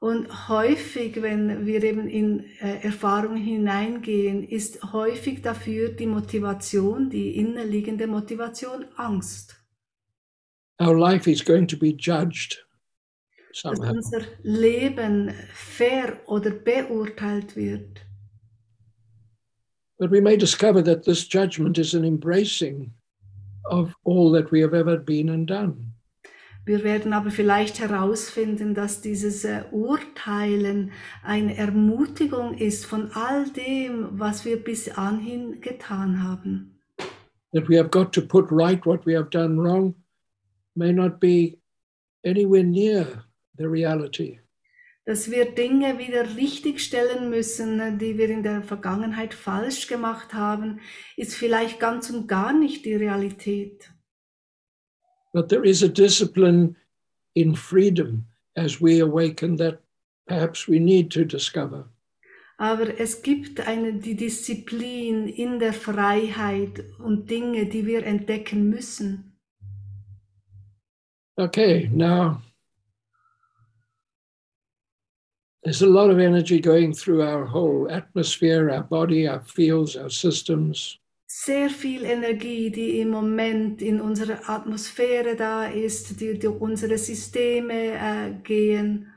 Und 0.00 0.48
häufig, 0.48 1.22
wenn 1.22 1.64
wir 1.64 1.82
eben 1.82 2.08
in 2.08 2.44
äh, 2.60 2.82
Erfahrungen 2.82 3.42
hineingehen, 3.42 4.44
ist 4.46 4.92
häufig 4.92 5.40
dafür 5.40 5.88
die 5.88 6.06
Motivation, 6.06 7.08
die 7.08 7.36
innerliegende 7.36 8.06
Motivation 8.06 8.84
Angst. 8.96 9.56
Our 10.78 10.98
life 10.98 11.30
is 11.30 11.42
going 11.42 11.66
to 11.68 11.76
be 11.78 11.94
judged 11.96 12.66
somehow. 13.54 13.80
Dass 13.80 13.94
unser 13.94 14.26
Leben 14.42 15.32
fair 15.54 16.20
oder 16.26 16.50
beurteilt 16.50 17.56
wird. 17.56 18.04
But 19.98 20.10
we 20.10 20.20
may 20.20 20.36
discover 20.36 20.82
that 20.82 21.04
this 21.04 21.26
judgment 21.26 21.78
is 21.78 21.94
an 21.94 22.04
embracing 22.04 22.92
of 23.70 23.94
all 24.04 24.32
that 24.32 24.50
we 24.50 24.60
have 24.62 24.74
ever 24.74 24.96
been 24.96 25.28
and 25.28 25.48
done. 25.48 25.94
Wir 26.66 26.82
werden 26.82 27.12
aber 27.12 27.30
vielleicht 27.30 27.78
herausfinden, 27.78 28.74
dass 28.74 29.02
dieses 29.02 29.44
äh, 29.44 29.64
Urteilen 29.70 30.92
eine 31.22 31.56
Ermutigung 31.58 32.54
ist 32.54 32.86
von 32.86 33.10
all 33.12 33.50
dem, 33.50 34.08
was 34.18 34.46
wir 34.46 34.56
bis 34.62 34.88
anhin 34.88 35.60
getan 35.60 36.22
haben. 36.22 36.80
That 37.52 37.68
we 37.68 37.76
have 37.76 37.90
got 37.90 38.12
to 38.14 38.22
put 38.22 38.46
right 38.50 38.84
what 38.86 39.04
we 39.04 39.14
have 39.14 39.28
done 39.28 39.60
wrong 39.60 39.94
may 40.74 40.92
not 40.92 41.20
be 41.20 41.58
anywhere 42.24 42.64
near 42.64 43.24
the 43.58 43.68
reality. 43.68 44.38
Dass 45.06 45.30
wir 45.30 45.54
Dinge 45.54 45.98
wieder 45.98 46.36
richtigstellen 46.36 47.28
müssen, 47.28 47.98
die 47.98 48.16
wir 48.16 48.30
in 48.30 48.42
der 48.42 48.62
Vergangenheit 48.62 49.34
falsch 49.34 49.86
gemacht 49.86 50.32
haben, 50.32 50.80
ist 51.16 51.34
vielleicht 51.34 51.78
ganz 51.78 52.08
und 52.08 52.26
gar 52.26 52.54
nicht 52.54 52.86
die 52.86 52.94
Realität. 52.94 53.90
But 55.34 55.48
there 55.48 55.66
is 55.66 55.82
a 55.82 55.88
discipline 55.88 56.76
in 57.34 57.54
freedom 57.54 58.24
as 58.56 58.80
we 58.80 59.02
awaken 59.02 59.58
that 59.58 59.82
perhaps 60.26 60.68
we 60.68 60.78
need 60.78 61.12
to 61.12 61.24
discover. 61.24 61.90
Aber 62.56 62.98
es 63.00 63.20
gibt 63.20 63.66
eine 63.66 63.94
die 63.94 64.14
Disziplin 64.14 65.28
in 65.28 65.58
der 65.58 65.72
Freiheit 65.72 66.84
und 66.98 67.28
Dinge, 67.28 67.66
die 67.66 67.84
wir 67.84 68.06
entdecken 68.06 68.70
müssen. 68.70 69.36
Okay, 71.36 71.90
now 71.92 72.40
there's 75.64 75.82
a 75.82 75.86
lot 75.86 76.10
of 76.10 76.18
energy 76.18 76.60
going 76.60 76.92
through 76.92 77.22
our 77.22 77.46
whole 77.46 77.90
atmosphere, 77.90 78.70
our 78.70 78.82
body, 78.82 79.26
our 79.26 79.40
fields, 79.40 79.96
our 79.96 80.10
systems. 80.10 80.98
Sehr 81.26 81.68
viel 81.68 82.04
Energie, 82.04 82.70
die 82.70 83.00
im 83.00 83.10
Moment 83.10 83.82
in 83.82 84.00
unserer 84.00 84.48
Atmosphäre 84.48 85.34
da 85.34 85.66
ist, 85.66 86.20
die 86.20 86.38
durch 86.38 86.60
unsere 86.60 86.96
Systeme 86.96 87.92
äh, 87.94 88.30
gehen. 88.44 89.08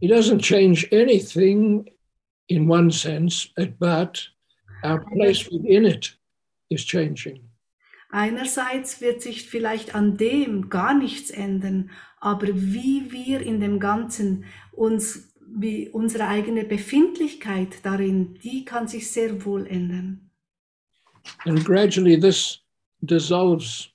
It 0.00 0.10
doesn't 0.10 0.40
change 0.40 0.88
anything 0.90 1.90
in 2.48 2.68
one 2.68 2.90
sense, 2.90 3.48
but 3.78 4.28
our 4.84 5.04
place 5.12 5.50
within 5.50 5.84
it 5.84 6.16
is 6.70 6.84
changing. 6.84 7.40
Einerseits 8.10 9.00
wird 9.00 9.22
sich 9.22 9.48
vielleicht 9.48 9.94
an 9.94 10.16
dem 10.16 10.68
gar 10.68 10.94
nichts 10.94 11.30
ändern, 11.30 11.90
aber 12.20 12.48
wie 12.48 13.10
wir 13.10 13.40
in 13.40 13.60
dem 13.60 13.80
Ganzen 13.80 14.44
uns, 14.72 15.31
wie 15.54 15.88
unsere 15.88 16.28
eigene 16.28 16.64
Befindlichkeit 16.64 17.84
darin, 17.84 18.38
die 18.42 18.64
kann 18.64 18.88
sich 18.88 19.10
sehr 19.10 19.44
wohl 19.44 19.66
ändern. 19.66 20.30
And 21.44 21.64
gradually 21.64 22.18
this 22.18 22.60
dissolves. 23.00 23.88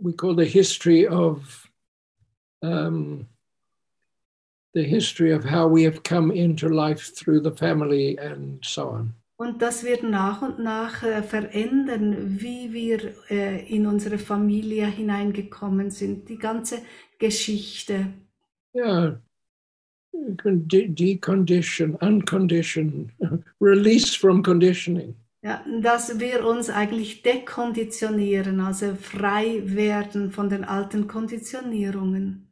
We 0.00 0.12
call 0.12 0.36
the 0.36 0.44
history 0.44 1.06
of 1.08 1.68
um, 2.62 3.26
the 4.74 4.84
history 4.84 5.32
of 5.32 5.44
how 5.44 5.66
we 5.66 5.82
have 5.84 6.02
come 6.04 6.30
into 6.30 6.68
life 6.68 7.12
through 7.14 7.40
the 7.40 7.50
family 7.50 8.16
and 8.18 8.64
so 8.64 8.90
on. 8.90 9.14
Und 9.36 9.62
das 9.62 9.84
wird 9.84 10.02
nach 10.02 10.42
und 10.42 10.58
nach 10.58 11.04
äh, 11.04 11.22
verändern, 11.22 12.40
wie 12.40 12.72
wir 12.72 13.14
äh, 13.30 13.72
in 13.72 13.86
unsere 13.86 14.18
Familie 14.18 14.86
hineingekommen 14.86 15.92
sind, 15.92 16.28
die 16.28 16.38
ganze 16.38 16.82
Geschichte. 17.20 18.06
Yeah. 18.74 19.20
De- 20.12 20.88
decondition, 20.88 21.96
uncondition, 22.02 23.10
release 23.60 24.14
from 24.16 24.42
conditioning. 24.42 25.14
Ja, 25.42 25.64
dass 25.80 26.18
wir 26.18 26.44
uns 26.44 26.68
eigentlich 26.68 27.22
dekonditionieren, 27.22 28.60
also 28.60 28.94
frei 28.96 29.62
werden 29.64 30.32
von 30.32 30.48
den 30.48 30.64
alten 30.64 31.06
Konditionierungen. 31.06 32.48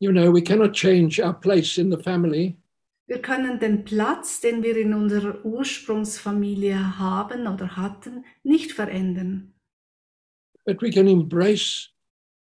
You 0.00 0.10
know, 0.10 0.32
we 0.32 0.42
cannot 0.42 0.72
change 0.72 1.22
our 1.22 1.34
place 1.34 1.76
in 1.78 1.90
the 1.90 2.02
family, 2.02 2.56
Wir 3.06 3.20
können 3.20 3.58
den 3.58 3.84
Platz, 3.84 4.40
den 4.40 4.62
wir 4.62 4.76
in 4.76 4.94
unserer 4.94 5.44
Ursprungsfamilie 5.44 6.98
haben 6.98 7.46
oder 7.48 7.76
hatten, 7.76 8.24
nicht 8.44 8.72
verändern. 8.72 9.52
but 10.64 10.80
we 10.80 10.90
can 10.90 11.08
embrace 11.08 11.88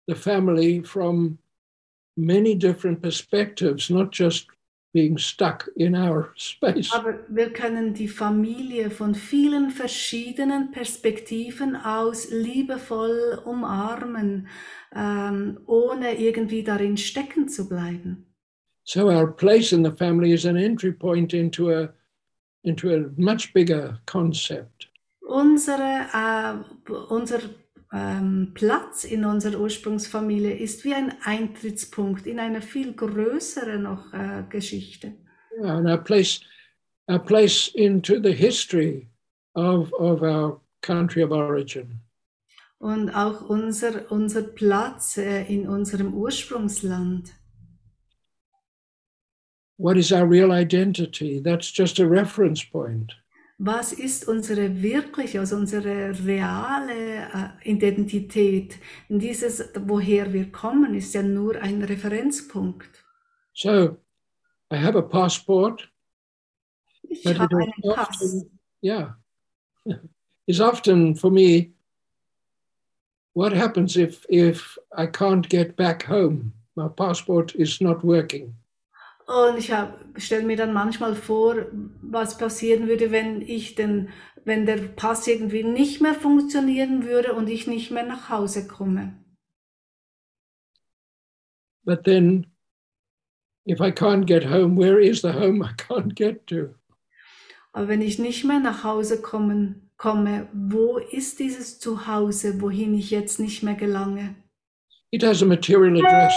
the 0.07 0.13
family 0.15 0.81
from 0.83 1.37
many 2.15 2.53
different 2.55 3.01
perspectives, 3.01 3.89
not 3.89 4.11
just 4.13 4.47
being 4.99 5.17
stuck 5.17 5.69
in 5.75 5.95
our 5.95 6.33
space. 6.35 6.91
Aber 6.93 7.19
wir 7.29 7.51
können 7.53 7.93
die 7.93 8.09
Familie 8.09 8.89
von 8.89 9.15
vielen 9.15 9.71
verschiedenen 9.71 10.71
Perspektiven 10.71 11.75
aus 11.77 12.29
liebevoll 12.31 13.41
umarmen, 13.45 14.47
ähm, 14.93 15.59
ohne 15.65 16.19
irgendwie 16.19 16.63
darin 16.63 16.97
stecken 16.97 17.47
zu 17.47 17.69
bleiben. 17.69 18.25
So 18.83 19.07
our 19.07 19.27
place 19.27 19.71
in 19.71 19.85
the 19.85 19.91
family 19.91 20.33
is 20.33 20.45
an 20.45 20.57
entry 20.57 20.91
point 20.91 21.33
into 21.33 21.69
a 21.71 21.89
into 22.63 22.89
a 22.89 23.09
much 23.15 23.53
bigger 23.53 23.99
concept. 24.05 24.89
Unsere, 25.21 26.07
äh, 26.11 26.91
unser 27.09 27.39
ähm, 27.91 28.51
Platz 28.53 29.03
in 29.03 29.25
unserer 29.25 29.59
Ursprungsfamilie 29.59 30.53
ist 30.53 30.83
wie 30.83 30.93
ein 30.93 31.13
Eintrittspunkt 31.23 32.27
in 32.27 32.39
eine 32.39 32.61
viel 32.61 32.93
größere 32.93 33.79
noch 33.79 34.13
äh, 34.13 34.43
Geschichte. 34.49 35.13
Yeah, 35.59 35.77
and 35.77 35.87
our 35.87 35.97
place 35.97 36.41
our 37.09 37.19
place 37.19 37.67
into 37.73 38.21
the 38.21 38.33
history 38.33 39.07
of 39.55 39.91
of 39.93 40.21
our 40.21 40.61
country 40.81 41.23
of 41.23 41.31
origin. 41.31 42.01
Und 42.77 43.09
auch 43.09 43.41
unser, 43.41 44.09
unser 44.09 44.41
Platz 44.41 45.17
äh, 45.17 45.43
in 45.53 45.67
unserem 45.67 46.13
Ursprungsland. 46.13 47.33
What 49.77 49.97
is 49.97 50.13
our 50.13 50.25
real 50.29 50.51
identity? 50.51 51.41
That's 51.41 51.69
just 51.73 51.99
a 51.99 52.05
reference 52.05 52.63
point. 52.63 53.13
Was 53.61 53.91
ist 53.91 54.25
unsere 54.25 54.81
wirkliche, 54.81 55.41
also 55.41 55.57
unsere 55.57 56.17
reale 56.25 57.27
äh, 57.63 57.69
Identität? 57.69 58.77
Und 59.09 59.19
dieses, 59.19 59.69
woher 59.77 60.31
wir 60.31 60.49
kommen, 60.49 60.95
ist 60.95 61.13
ja 61.13 61.21
nur 61.21 61.61
ein 61.61 61.83
Referenzpunkt. 61.83 63.03
So 63.53 63.97
I 64.71 64.77
have 64.77 64.97
a 64.97 65.01
passport, 65.01 65.89
Ich 67.03 67.25
habe 67.25 67.57
einen 67.57 67.73
Pass. 67.95 68.07
often, 68.21 68.59
yeah, 68.81 69.17
it's 70.47 70.61
often 70.61 71.15
for 71.15 71.29
me. 71.31 71.73
What 73.33 73.51
happens 73.53 73.97
if 73.97 74.25
if 74.29 74.77
I 74.95 75.05
can't 75.05 75.49
get 75.49 75.75
back 75.75 76.03
home? 76.07 76.53
My 76.75 76.87
passport 76.87 77.55
is 77.55 77.81
not 77.81 78.03
working. 78.05 78.55
Und 79.29 79.59
ich 79.59 79.71
stelle 80.17 80.43
mir 80.43 80.57
dann 80.57 80.73
manchmal 80.73 81.13
vor, 81.13 81.67
was 82.01 82.39
passieren 82.39 82.87
würde, 82.87 83.11
wenn 83.11 83.41
ich 83.43 83.75
den, 83.75 84.09
wenn 84.43 84.65
der 84.65 84.77
Pass 84.77 85.27
irgendwie 85.27 85.63
nicht 85.63 86.01
mehr 86.01 86.15
funktionieren 86.15 87.05
würde 87.05 87.33
und 87.33 87.47
ich 87.47 87.67
nicht 87.67 87.91
mehr 87.91 88.07
nach 88.07 88.29
Hause 88.29 88.67
komme. 88.67 89.13
But 91.85 92.03
then, 92.05 92.47
if 93.67 93.79
I 93.79 93.91
can't 93.91 94.25
get 94.25 94.49
home, 94.49 94.75
where 94.75 94.99
is 94.99 95.21
the 95.21 95.31
home 95.31 95.63
I 95.63 95.73
can't 95.75 96.15
get 96.15 96.47
to? 96.47 96.73
Aber 97.71 97.87
wenn 97.87 98.01
ich 98.01 98.17
nicht 98.17 98.45
mehr 98.45 98.59
nach 98.59 98.83
Hause 98.83 99.21
kommen, 99.21 99.91
komme, 99.97 100.47
wo 100.53 100.97
ist 100.97 101.37
dieses 101.37 101.77
Zuhause, 101.77 102.61
wohin 102.61 102.95
ich 102.95 103.11
jetzt 103.11 103.39
nicht 103.39 103.61
mehr 103.61 103.75
gelange? 103.75 104.33
It 105.11 105.23
has 105.23 105.43
a 105.43 105.45
material 105.45 106.03
address, 106.03 106.33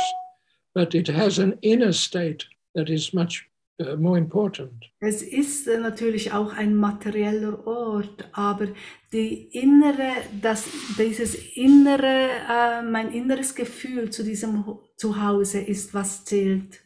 but 0.75 0.95
it 0.95 1.09
has 1.09 1.39
an 1.39 1.55
inner 1.63 1.95
state 1.95 2.52
that 2.75 2.89
is 2.89 3.13
much 3.13 3.49
uh, 3.81 3.97
more 3.97 4.19
important. 4.19 4.85
Es 5.01 5.23
ist 5.23 5.67
natürlich 5.67 6.33
auch 6.33 6.53
ein 6.53 6.75
materieller 6.75 7.67
Ort, 7.67 8.29
aber 8.33 8.69
die 9.13 9.49
innere, 9.53 10.13
das, 10.41 10.67
dieses 10.99 11.35
innere, 11.57 12.31
äh, 12.49 12.83
mein 12.83 13.13
inneres 13.13 13.55
Gefühl 13.55 14.11
zu 14.11 14.25
diesem 14.25 14.65
Zuhause 14.97 15.61
ist, 15.61 15.95
was 15.95 16.25
zählt. 16.25 16.81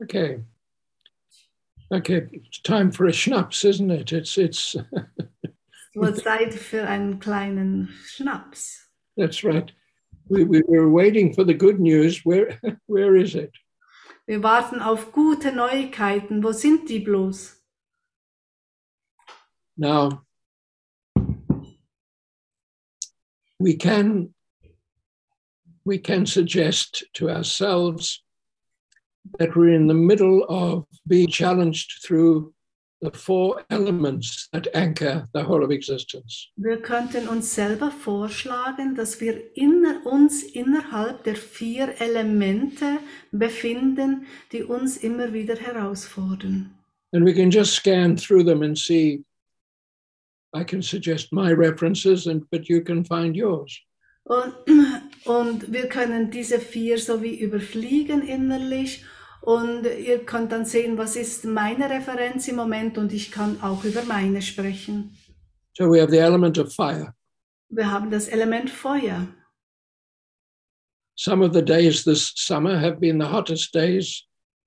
Okay. 0.00 0.42
Okay, 1.90 2.26
it's 2.32 2.62
time 2.62 2.90
for 2.90 3.06
a 3.06 3.12
schnapps, 3.12 3.64
isn't 3.64 3.90
it? 3.90 4.12
It's 4.12 4.38
it's 4.38 4.78
Nur 5.94 6.14
Zeit 6.14 6.54
für 6.54 6.86
einen 6.88 7.18
kleinen 7.18 7.90
Schnaps. 8.06 8.88
that's 9.14 9.44
right. 9.44 9.70
We, 10.30 10.44
we 10.44 10.62
were 10.66 10.88
waiting 10.88 11.34
for 11.34 11.44
the 11.44 11.52
good 11.52 11.78
news. 11.78 12.24
Where 12.24 12.58
where 12.86 13.14
is 13.14 13.34
it? 13.34 13.50
Wir 14.26 14.42
warten 14.42 14.80
auf 14.80 15.12
gute 15.12 15.52
Neuigkeiten. 15.52 16.42
Wo 16.42 16.52
sind 16.52 16.88
die 16.88 17.00
bloß? 17.00 17.60
Now 19.76 20.22
we 23.58 23.76
can 23.76 24.34
we 25.84 25.98
can 25.98 26.26
suggest 26.26 27.04
to 27.14 27.30
ourselves 27.30 28.22
that 29.38 29.56
we're 29.56 29.74
in 29.74 29.86
the 29.86 29.94
middle 29.94 30.44
of 30.48 30.86
being 31.06 31.28
challenged 31.28 32.04
through 32.04 32.52
the 33.02 33.10
four 33.10 33.62
elements 33.68 34.48
that 34.52 34.68
anchor 34.74 35.28
the 35.34 35.42
whole 35.42 35.64
of 35.64 35.70
existence. 35.70 36.48
Wir 36.56 36.80
könnten 36.80 37.28
uns 37.28 37.54
selber 37.54 37.90
vorschlagen, 37.90 38.94
dass 38.94 39.20
wir 39.20 39.56
inner, 39.56 40.06
uns 40.06 40.42
innerhalb 40.42 41.24
der 41.24 41.36
vier 41.36 42.00
Elemente 42.00 42.98
befinden, 43.32 44.26
die 44.52 44.62
uns 44.62 44.96
immer 44.96 45.32
wieder 45.32 45.56
herausfordern. 45.56 46.70
And 47.12 47.26
we 47.26 47.34
can 47.34 47.50
just 47.50 47.74
scan 47.74 48.16
through 48.16 48.44
them 48.44 48.62
and 48.62 48.78
see. 48.78 49.24
I 50.54 50.64
can 50.64 50.82
suggest 50.82 51.32
my 51.32 51.52
references, 51.52 52.26
and 52.26 52.48
but 52.50 52.68
you 52.68 52.82
can 52.82 53.04
find 53.04 53.36
yours. 53.36 53.78
Und, 54.24 54.54
und 55.24 55.72
wir 55.72 55.88
können 55.88 56.30
diese 56.30 56.60
vier 56.60 56.98
so 56.98 57.22
wie 57.22 57.40
überfliegen 57.40 58.22
innerlich 58.22 59.04
und 59.42 59.84
ihr 59.84 60.24
könnt 60.24 60.52
dann 60.52 60.64
sehen, 60.64 60.96
was 60.96 61.16
ist 61.16 61.44
meine 61.44 61.90
Referenz 61.90 62.48
im 62.48 62.56
Moment 62.56 62.96
und 62.96 63.12
ich 63.12 63.30
kann 63.30 63.60
auch 63.60 63.84
über 63.84 64.02
meine 64.04 64.40
sprechen. 64.40 65.16
So 65.76 65.90
we 65.90 66.00
have 66.00 66.10
the 66.10 66.18
element 66.18 66.58
of 66.58 66.72
fire. 66.72 67.14
Wir 67.68 67.90
haben 67.90 68.10
das 68.10 68.28
Element 68.28 68.70
Feuer. 68.70 69.26
Some 71.16 71.44
of 71.44 71.54
the 71.54 71.62
days 71.62 72.04
this 72.04 72.32
summer 72.36 72.78
have 72.80 73.00
been 73.00 73.18
the 73.18 73.26
hottest 73.26 73.74
days 73.74 74.24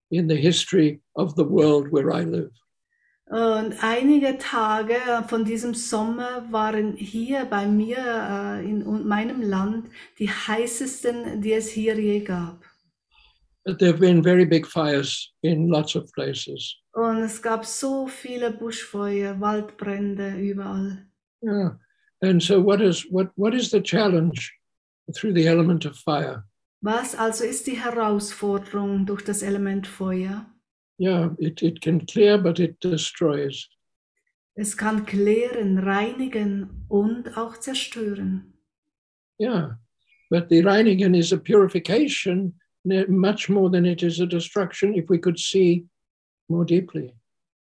in 0.09 0.27
the 0.27 0.35
history 0.35 1.01
of 1.15 1.35
the 1.35 1.45
world 1.45 1.91
where 1.91 2.11
I 2.11 2.23
live. 2.23 2.51
Und 3.27 3.73
einige 3.81 4.37
Tage 4.37 4.97
von 5.27 5.45
diesem 5.45 5.73
Sommer 5.73 6.45
waren 6.51 6.95
hier 6.95 7.45
bei 7.45 7.65
mir 7.65 7.97
äh, 7.97 8.63
in 8.63 9.07
meinem 9.07 9.41
Land 9.41 9.89
die 10.19 10.29
heißesten, 10.29 11.41
die 11.41 11.53
es 11.53 11.69
hier 11.69 11.99
je 11.99 12.19
gab. 12.19 12.63
But 13.65 13.79
there 13.79 13.91
have 13.91 13.99
been 13.99 14.21
very 14.21 14.45
big 14.45 14.67
fires 14.67 15.33
in 15.41 15.69
lots 15.69 15.95
of 15.95 16.11
places. 16.13 16.75
Und 16.93 17.23
es 17.23 17.41
gab 17.41 17.65
so 17.65 18.07
viele 18.07 18.51
Buschfeuer, 18.51 19.39
Waldbrände 19.39 20.35
überall. 20.37 21.07
Yeah. 21.41 21.71
And 22.21 22.41
so 22.41 22.61
what 22.61 22.81
is 22.81 23.05
what 23.09 23.31
what 23.35 23.53
is 23.53 23.71
the 23.71 23.81
challenge 23.81 24.53
through 25.15 25.33
the 25.33 25.47
element 25.47 25.85
of 25.85 25.97
fire? 25.97 26.45
Was 26.81 27.15
also 27.15 27.43
ist 27.43 27.65
die 27.65 27.79
Herausforderung 27.79 29.05
durch 29.05 29.23
das 29.23 29.41
Element 29.41 29.87
Feuer? 29.87 30.45
Yeah, 30.99 31.35
it, 31.39 31.61
it 31.61 31.81
can 31.81 32.05
clear, 32.05 32.37
but 32.37 32.59
it 32.59 32.79
destroys. 32.81 33.67
Es 34.55 34.77
kann 34.77 35.05
klären, 35.05 35.79
reinigen 35.79 36.85
und 36.87 37.35
auch 37.35 37.57
zerstören. 37.57 38.53
Yeah. 39.39 39.79
But 40.29 40.49
the 40.49 40.61
reinigen 40.61 41.15
is 41.15 41.33
a 41.33 41.37
purification 41.37 42.53
much 42.85 43.49
more 43.49 43.69
than 43.69 43.85
it 43.85 44.03
is 44.03 44.19
a 44.19 44.25
destruction 44.25 44.93
if 44.93 45.09
we 45.09 45.17
could 45.17 45.39
see 45.39 45.85
more 46.47 46.65
deeply. 46.65 47.13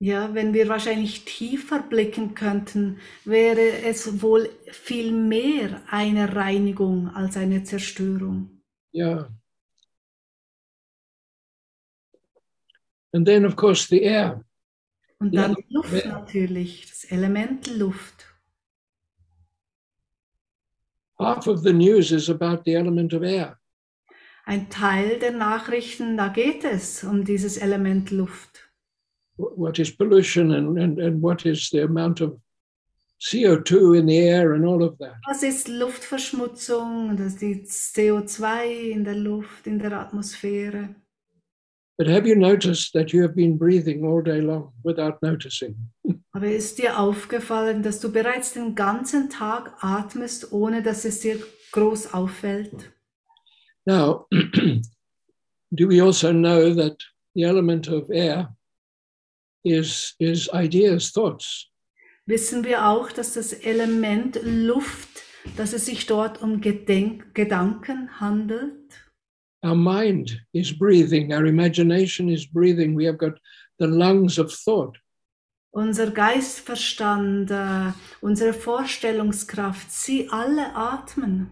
Ja, 0.00 0.34
wenn 0.34 0.52
wir 0.52 0.68
wahrscheinlich 0.68 1.24
tiefer 1.24 1.80
blicken 1.80 2.34
könnten, 2.34 2.98
wäre 3.24 3.84
es 3.84 4.20
wohl 4.20 4.48
viel 4.72 5.12
mehr 5.12 5.80
eine 5.88 6.34
Reinigung 6.34 7.08
als 7.10 7.36
eine 7.36 7.62
Zerstörung. 7.62 8.62
Yeah. 8.92 9.28
And 13.12 13.24
then, 13.24 13.44
of 13.44 13.54
course, 13.54 13.86
the 13.88 14.02
air. 14.02 14.44
Und 15.20 15.32
Ja, 15.32 15.42
dann 15.42 15.54
die 15.54 15.72
Luft 15.72 16.04
natürlich, 16.04 16.90
das 16.90 17.04
Element 17.04 17.68
Luft. 17.68 18.26
Half 21.16 21.46
of 21.46 21.60
the 21.62 21.72
news 21.72 22.10
is 22.10 22.28
about 22.28 22.62
the 22.64 22.74
element 22.74 23.14
of 23.14 23.22
air. 23.22 23.61
Ein 24.44 24.68
Teil 24.70 25.18
der 25.18 25.32
Nachrichten, 25.32 26.16
da 26.16 26.28
geht 26.28 26.64
es 26.64 27.04
um 27.04 27.24
dieses 27.24 27.56
Element 27.58 28.10
Luft. 28.10 28.70
Wh- 29.36 29.56
What 29.56 29.78
is 29.78 29.96
pollution 29.96 30.52
and, 30.52 30.78
and, 30.78 30.98
and 31.00 31.22
what 31.22 31.44
is 31.46 31.70
the 31.70 31.80
amount 31.82 32.20
of 32.20 32.38
CO2 33.20 33.98
in 34.00 34.08
the 34.08 34.18
air 34.18 34.52
and 34.52 34.64
all 34.66 34.82
of 34.82 34.98
that. 34.98 35.14
Was 35.28 35.44
ist 35.44 35.68
Luftverschmutzung? 35.68 37.16
Das 37.16 37.34
ist 37.34 37.40
die 37.40 37.62
CO2 37.64 38.90
in 38.90 39.04
der 39.04 39.14
Luft, 39.14 39.66
in 39.66 39.78
der 39.78 39.92
Atmosphäre. 39.92 40.96
But 41.98 42.08
have 42.08 42.26
you 42.26 42.34
noticed 42.34 42.92
that 42.94 43.12
you 43.12 43.22
have 43.22 43.34
been 43.34 43.56
breathing 43.56 44.04
all 44.04 44.22
day 44.22 44.40
long 44.40 44.72
without 44.82 45.18
noticing? 45.22 45.76
Aber 46.32 46.48
ist 46.50 46.78
dir 46.78 46.98
aufgefallen, 46.98 47.82
dass 47.84 48.00
du 48.00 48.10
bereits 48.10 48.54
den 48.54 48.74
ganzen 48.74 49.30
Tag 49.30 49.72
atmest, 49.84 50.50
ohne 50.52 50.82
dass 50.82 51.04
es 51.04 51.20
dir 51.20 51.38
groß 51.70 52.12
auffällt? 52.14 52.90
Now, 53.86 54.26
do 55.74 55.88
we 55.88 56.00
also 56.00 56.32
know 56.32 56.72
that 56.74 56.96
the 57.34 57.44
element 57.44 57.88
of 57.88 58.10
air 58.10 58.48
is, 59.64 60.14
is 60.20 60.48
ideas, 60.54 61.12
thoughts? 61.12 61.68
Wissen 62.26 62.64
wir 62.64 62.86
auch, 62.86 63.10
dass 63.10 63.34
das 63.34 63.52
Element 63.52 64.38
Luft, 64.44 65.24
dass 65.56 65.72
es 65.72 65.86
sich 65.86 66.06
dort 66.06 66.40
um 66.40 66.60
Gedenk 66.60 67.34
Gedanken 67.34 68.20
handelt? 68.20 68.78
Our 69.64 69.74
mind 69.74 70.40
is 70.52 70.76
breathing, 70.76 71.32
our 71.32 71.46
imagination 71.46 72.28
is 72.28 72.46
breathing. 72.46 72.96
We 72.96 73.06
have 73.06 73.18
got 73.18 73.40
the 73.78 73.86
lungs 73.86 74.38
of 74.38 74.52
thought. 74.52 74.98
Unser 75.72 76.10
Geistverstand, 76.10 77.50
äh, 77.50 77.92
unsere 78.20 78.52
Vorstellungskraft, 78.52 79.90
sie 79.90 80.28
alle 80.30 80.74
atmen. 80.76 81.50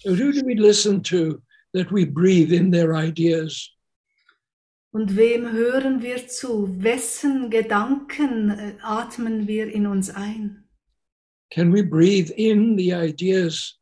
So, 0.00 0.14
who 0.14 0.32
do 0.32 0.42
we 0.46 0.54
listen 0.54 1.02
to 1.02 1.42
that 1.74 1.92
we 1.92 2.06
breathe 2.06 2.52
in 2.52 2.70
their 2.70 2.94
ideas? 2.94 3.70
Und 4.92 5.14
wem 5.14 5.52
hören 5.52 6.02
wir 6.02 6.26
zu? 6.26 6.66
Wessen 6.82 7.50
Gedanken 7.50 8.50
äh, 8.50 8.74
atmen 8.82 9.46
wir 9.46 9.70
in 9.70 9.86
uns 9.86 10.08
ein? 10.10 10.64
Can 11.52 11.70
we 11.70 11.82
breathe 11.82 12.30
in 12.36 12.76
the 12.78 12.94
ideas 12.94 13.78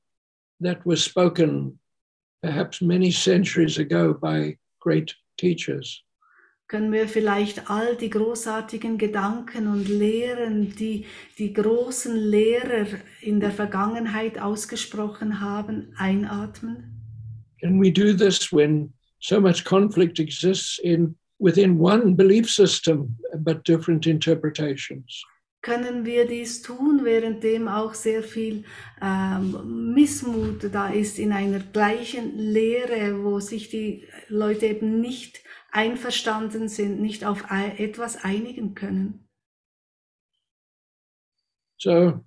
that 0.61 0.85
were 0.85 0.97
spoken 0.97 1.79
perhaps 2.43 2.83
many 2.83 3.13
centuries 3.13 3.79
ago 3.79 4.13
by 4.13 4.59
great 4.81 5.15
teachers? 5.37 6.03
Können 6.69 6.93
wir 6.93 7.09
vielleicht 7.09 7.71
all 7.71 7.97
die 7.97 8.11
großartigen 8.11 8.99
Gedanken 8.99 9.69
und 9.69 9.89
Lehren, 9.89 10.77
die 10.77 11.07
die 11.39 11.55
großen 11.55 12.15
Lehrer 12.15 12.87
in 13.23 13.41
der 13.41 13.53
Vergangenheit 13.53 14.39
ausgesprochen 14.39 15.41
haben, 15.41 15.95
einatmen? 15.97 16.95
Can 17.59 17.81
we 17.81 17.91
do 17.91 18.13
this 18.13 18.53
when 18.53 18.93
so 19.19 19.41
much 19.41 19.65
conflict 19.65 20.21
exists 20.21 20.79
in 20.79 21.17
within 21.39 21.81
one 21.81 22.15
belief 22.15 22.51
system 22.51 23.17
but 23.39 23.67
different 23.67 24.07
interpretations? 24.07 25.25
Können 25.63 26.05
wir 26.05 26.27
dies 26.27 26.61
tun, 26.61 27.01
währenddem 27.03 27.67
auch 27.67 27.95
sehr 27.95 28.23
viel 28.23 28.65
ähm, 29.03 29.95
Missmut 29.95 30.69
da 30.71 30.91
ist 30.91 31.19
in 31.19 31.33
einer 31.33 31.61
gleichen 31.61 32.39
Lehre, 32.39 33.25
wo 33.25 33.41
sich 33.41 33.71
die 33.71 34.05
Leute 34.29 34.67
eben 34.67 35.01
nicht 35.01 35.43
einverstanden 35.71 36.69
sind, 36.69 37.01
nicht 37.01 37.25
auf 37.25 37.45
etwas 37.51 38.25
einigen 38.25 38.75
können? 38.75 39.29
So, 41.79 42.25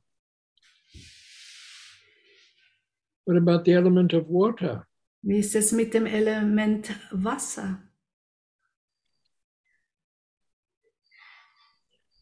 what 3.26 3.38
about 3.38 3.66
the 3.66 3.74
element 3.74 4.14
of 4.14 4.28
water? 4.28 4.88
Wie 5.24 5.40
ist 5.40 5.56
es 5.56 5.72
mit 5.72 5.94
dem 5.94 6.06
Element 6.06 6.96
Wasser? 7.12 7.84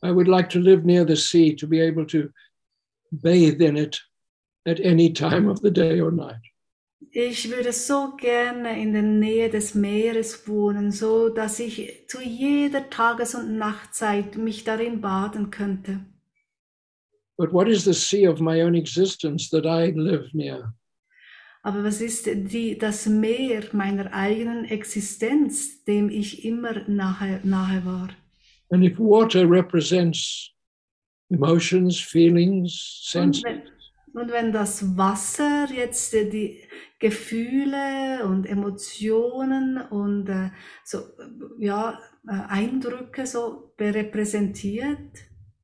I 0.01 0.12
would 0.12 0.27
like 0.27 0.49
to 0.49 0.60
live 0.60 0.86
near 0.86 1.05
the 1.05 1.15
sea 1.15 1.55
to 1.55 1.67
be 1.67 1.82
able 1.82 2.05
to 2.08 2.29
bathe 3.12 3.62
in 3.62 3.77
it 3.77 4.01
at 4.65 4.79
any 4.79 5.12
time 5.12 5.49
of 5.49 5.62
the 5.62 5.71
day 5.71 5.99
or 5.99 6.12
night. 6.12 6.48
Ich 7.12 7.50
würde 7.50 7.74
so 7.74 8.15
gerne 8.17 8.80
in 8.80 8.93
der 8.93 9.02
Nähe 9.02 9.50
des 9.50 9.74
Meeres 9.74 10.48
wohnen, 10.48 10.91
so 10.91 11.30
dass 11.30 11.60
ich 11.60 12.06
zu 12.08 12.22
jeder 12.22 12.89
Tages- 12.89 13.34
und 13.34 13.58
Nachtzeit 13.58 14.38
mich 14.38 14.63
darin 14.63 15.02
baden 15.02 15.50
könnte. 15.50 16.02
But 17.36 17.52
what 17.52 17.67
is 17.67 17.86
the 17.86 17.93
sea 17.93 18.28
of 18.28 18.39
my 18.39 18.62
own 18.62 18.76
existence 18.76 19.50
that 19.50 19.65
I 19.65 19.91
live 19.98 20.34
near? 20.34 20.74
Aber 21.63 21.84
was 21.84 22.00
ist 22.00 22.28
die, 22.28 22.78
das 22.78 23.06
Meer 23.08 23.63
meiner 23.74 24.13
eigenen 24.13 24.65
Existenz, 24.65 25.84
dem 25.86 26.10
ich 26.10 26.45
immer 26.45 26.88
nahe, 26.88 27.39
nahe 27.43 27.84
war? 27.86 28.10
And 28.72 28.84
if 28.84 29.00
water 29.00 29.50
represents 29.50 30.54
emotions, 31.30 32.00
feelings, 32.00 33.02
senses, 33.04 33.43
und 34.13 34.32
wenn 34.32 34.52
das 34.52 34.98
Wasser 34.98 35.67
jetzt 35.74 36.13
äh, 36.13 36.30
die 36.30 36.62
Gefühle 37.00 38.26
und 38.26 38.45
Emotionen 38.45 39.78
und 39.89 40.30
äh, 40.30 40.50
so, 40.84 41.00
äh, 41.00 41.65
ja, 41.65 42.00
Eindrücke 42.28 43.26
so 43.26 43.74
repräsentiert, 43.80 45.12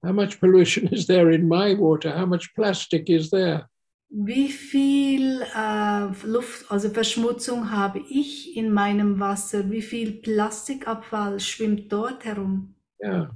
how 0.04 0.14
much 0.14 0.40
pollution 0.40 0.88
is 0.88 1.06
there 1.06 1.34
in 1.34 1.48
my 1.48 1.78
water? 1.78 2.18
How 2.18 2.28
much 2.28 2.54
plastic 2.56 3.10
is 3.10 3.30
there? 3.30 3.70
wie 4.10 4.50
viel 4.50 5.42
äh, 5.56 6.26
Luft, 6.26 6.72
also 6.72 6.90
Verschmutzung 6.90 7.72
habe 7.72 8.00
ich 8.10 8.56
in 8.56 8.72
meinem 8.72 9.20
Wasser? 9.20 9.70
Wie 9.70 9.82
viel 9.82 10.14
Plastikabfall 10.22 11.40
schwimmt 11.40 11.92
dort 11.92 12.24
herum? 12.24 12.76
Yeah. 13.04 13.36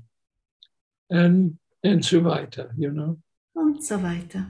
And 1.09 1.57
and 1.83 2.03
so 2.03 2.23
weiter, 2.23 2.71
you 2.77 2.91
know. 2.91 3.17
Und 3.53 3.83
so 3.83 4.01
weiter. 4.01 4.45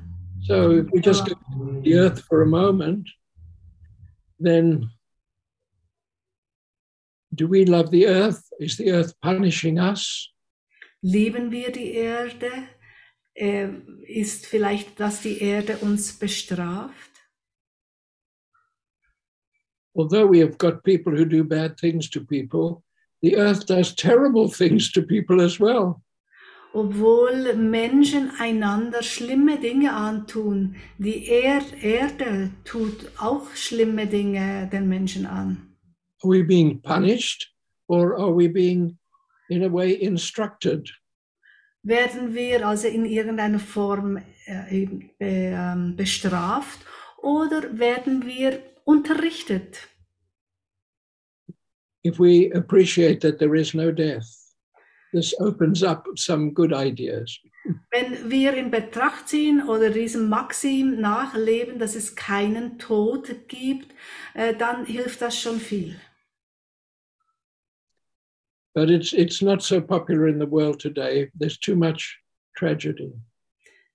So 0.49 0.71
if 0.71 0.87
we 0.91 0.99
just 0.99 1.27
go 1.27 1.35
to 1.35 1.81
the 1.83 1.93
earth 1.99 2.23
for 2.27 2.41
a 2.41 2.47
moment, 2.47 3.07
then 4.39 4.89
do 7.35 7.47
we 7.47 7.65
love 7.65 7.91
the 7.91 8.07
earth? 8.07 8.49
Is 8.59 8.75
the 8.75 8.91
earth 8.91 9.13
punishing 9.21 9.77
us? 9.77 10.27
Lieben 11.03 11.51
wir 11.51 11.71
die 11.71 11.93
Erde? 11.93 12.67
Äh, 13.35 13.69
ist 14.07 14.47
vielleicht, 14.47 14.99
dass 14.99 15.21
die 15.21 15.39
Erde 15.39 15.77
uns 15.77 16.13
bestraft? 16.13 17.11
Although 19.95 20.25
we 20.25 20.39
have 20.39 20.57
got 20.57 20.83
people 20.83 21.15
who 21.15 21.25
do 21.25 21.43
bad 21.43 21.77
things 21.77 22.09
to 22.09 22.21
people, 22.25 22.83
the 23.21 23.37
earth 23.37 23.67
does 23.67 23.93
terrible 23.93 24.49
things 24.49 24.91
to 24.93 25.03
people 25.03 25.41
as 25.41 25.59
well. 25.59 26.01
Obwohl 26.73 27.55
Menschen 27.55 28.31
einander 28.37 29.01
schlimme 29.01 29.59
Dinge 29.59 29.91
antun, 29.91 30.75
die 30.97 31.27
er 31.27 31.61
Erde 31.81 32.51
tut 32.63 33.11
auch 33.17 33.55
schlimme 33.55 34.05
Dinge 34.05 34.69
den 34.71 34.87
Menschen 34.87 35.25
an. 35.25 35.75
Are 36.21 36.29
we 36.31 36.43
being 36.43 36.81
punished 36.81 37.51
or 37.87 38.15
are 38.17 38.35
we 38.35 38.47
being, 38.47 38.97
in 39.49 39.63
a 39.63 39.71
way, 39.71 39.93
instructed? 39.93 40.89
Werden 41.81 42.35
wir 42.35 42.67
also 42.67 42.87
in 42.87 43.05
irgendeiner 43.05 43.59
Form 43.59 44.17
äh, 44.45 44.87
ähm, 45.19 45.95
bestraft 45.95 46.79
oder 47.21 47.79
werden 47.79 48.25
wir 48.25 48.61
unterrichtet? 48.83 49.89
if 52.03 52.19
we 52.19 52.51
appreciate 52.51 53.21
that 53.21 53.39
there 53.39 53.55
is 53.55 53.73
no 53.73 53.91
death, 53.91 54.38
this 55.11 55.33
opens 55.39 55.83
up 55.83 56.05
some 56.15 56.53
good 56.53 56.73
ideas. 56.73 57.39
Wenn 57.91 58.29
wir 58.29 58.53
in 58.53 58.71
Betracht 58.71 59.27
ziehen 59.27 59.67
oder 59.67 59.89
diesem 59.89 60.29
Maxim 60.29 60.99
nachleben, 60.99 61.79
dass 61.79 61.95
es 61.95 62.15
keinen 62.15 62.79
Tod 62.79 63.47
gibt, 63.47 63.93
äh, 64.33 64.55
dann 64.55 64.85
hilft 64.85 65.21
das 65.21 65.39
schon 65.39 65.59
viel. 65.59 65.95
But 68.73 68.89
it's, 68.89 69.13
it's 69.13 69.41
not 69.41 69.61
so 69.61 69.81
popular 69.81 70.27
in 70.27 70.39
the 70.39 70.49
world 70.49 70.79
today. 70.79 71.31
There's 71.37 71.59
too 71.59 71.75
much 71.75 72.19
tragedy. 72.55 73.13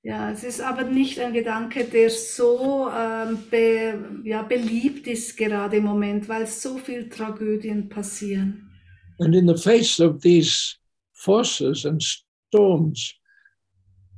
Ja, 0.03 0.31
es 0.31 0.45
ist 0.45 0.61
aber 0.61 0.83
nicht 0.83 1.19
ein 1.19 1.33
Gedanke, 1.33 1.85
der 1.85 2.11
so 2.11 2.91
ähm, 2.95 3.39
be, 3.51 4.21
ja, 4.25 4.43
beliebt 4.43 5.07
ist 5.07 5.35
gerade 5.39 5.79
im 5.79 5.85
Moment, 5.85 6.29
weil 6.29 6.47
so 6.47 6.77
viel 6.77 7.09
Tragödien 7.09 7.89
passieren. 7.89 8.71
And 9.19 9.35
in 9.35 9.49
the 9.49 9.57
face 9.57 10.01
of 10.01 10.21
these 10.21 10.77
forces 11.25 11.85
and 11.85 12.03
storms, 12.03 13.15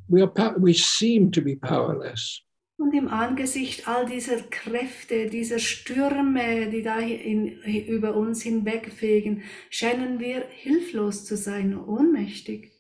we, 0.09 0.23
are, 0.23 0.59
we 0.59 0.73
seem 0.73 1.31
to 1.31 1.41
be 1.41 1.57
powerless. 1.57 2.43
Und 2.79 2.93
im 2.93 3.09
Angesicht 3.09 3.89
all 3.89 4.05
dieser 4.05 4.43
Kräfte, 4.43 5.31
dieser 5.31 5.59
Stürme, 5.59 6.69
die 6.71 6.83
da 6.83 6.99
in, 6.99 7.59
über 7.87 8.15
uns 8.15 8.43
hinwegfegen, 8.43 9.45
scheinen 9.71 10.21
wir 10.21 10.47
hilflos 10.51 11.25
zu 11.25 11.39
sein, 11.39 11.79
ohnmächtig. 11.79 12.76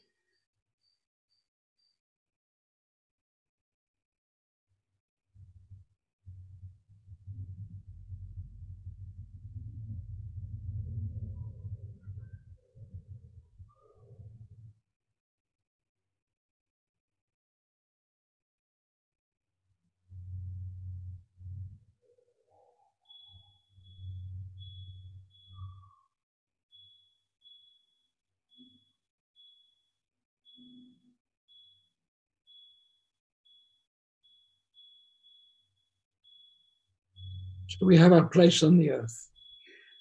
We 37.86 37.96
have 37.96 38.12
our 38.12 38.28
place 38.28 38.62
on 38.62 38.78
the 38.78 38.90
earth. 38.90 39.30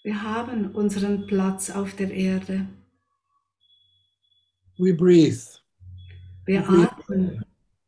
Wir 0.04 0.22
haben 0.22 0.72
unseren 0.76 1.26
Platz 1.28 1.70
auf 1.70 1.96
der 1.96 2.12
Erde. 2.12 2.68
We 4.78 4.94
breathe. 4.94 5.42
Wir 6.46 6.62
breathe 6.62 6.90
atmen 6.90 7.44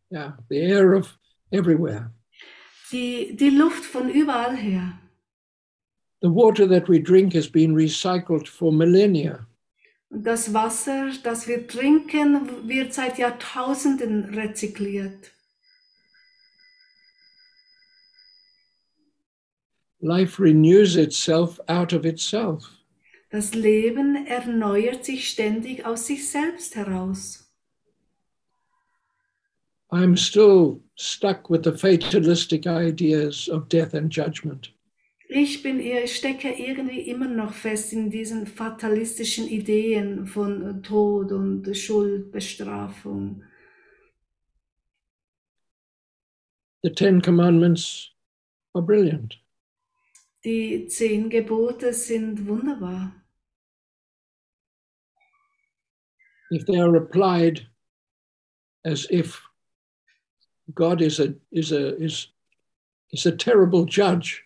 Yeah, 0.10 0.38
the 0.50 0.58
air 0.58 0.94
of 0.96 1.18
everywhere. 1.52 2.12
die, 2.92 3.36
die 3.36 3.50
Luft 3.50 3.84
von 3.84 4.10
überall 4.10 4.56
her. 4.56 4.98
The 6.22 6.30
water 6.30 6.66
that 6.68 6.88
we 6.88 7.00
drink 7.00 7.34
has 7.34 7.48
been 7.48 7.76
recycled 7.76 8.48
for 8.48 8.72
millennia. 8.72 9.46
Und 10.10 10.24
das 10.26 10.54
Wasser, 10.54 11.12
das 11.24 11.48
wir 11.48 11.68
trinken, 11.68 12.68
wird 12.68 12.94
seit 12.94 13.18
Jahrtausenden 13.18 14.34
rezykliert. 14.34 15.34
Life 20.02 20.40
renews 20.40 20.96
itself 20.96 21.60
out 21.68 21.94
of 21.94 22.06
itself. 22.06 22.70
Das 23.32 23.54
Leben 23.54 24.26
erneuert 24.28 25.04
sich 25.04 25.30
ständig 25.30 25.86
aus 25.86 26.08
sich 26.08 26.30
selbst 26.30 26.76
heraus. 26.76 27.44
I'm 29.92 30.16
still 30.16 30.82
stuck 30.96 31.50
with 31.50 31.64
the 31.64 31.72
fatalistic 31.72 32.68
ideas 32.68 33.48
of 33.50 33.70
death 33.70 33.94
and 33.94 34.12
judgment. 34.12 34.72
Ich 35.30 35.62
bin 35.62 35.80
ich 35.80 36.16
stecke 36.16 36.54
irgendwie 36.54 37.02
immer 37.02 37.28
noch 37.28 37.54
fest 37.54 37.92
in 37.92 38.10
diesen 38.10 38.48
fatalistischen 38.48 39.48
Ideen 39.48 40.26
von 40.26 40.82
Tod 40.84 41.32
und 41.32 41.76
Schuld, 41.76 42.32
Bestrafung. 42.32 43.44
The 46.84 46.92
Ten 46.92 47.22
Commandments 47.22 48.12
are 48.74 48.82
brilliant. 48.82 49.38
Die 50.48 50.88
zehn 50.88 51.30
Gebote 51.30 51.92
sind 51.92 52.48
wunderbar. 52.48 53.12
If 56.50 56.64
they 56.64 56.80
are 56.80 56.96
applied 56.96 57.68
as 58.86 59.12
if 59.12 59.46
God 60.74 61.02
is 61.02 61.20
a 61.20 61.34
is 61.52 61.74
a 61.74 61.98
is 61.98 62.32
is 63.12 63.26
a 63.26 63.36
terrible 63.36 63.84
judge, 63.86 64.46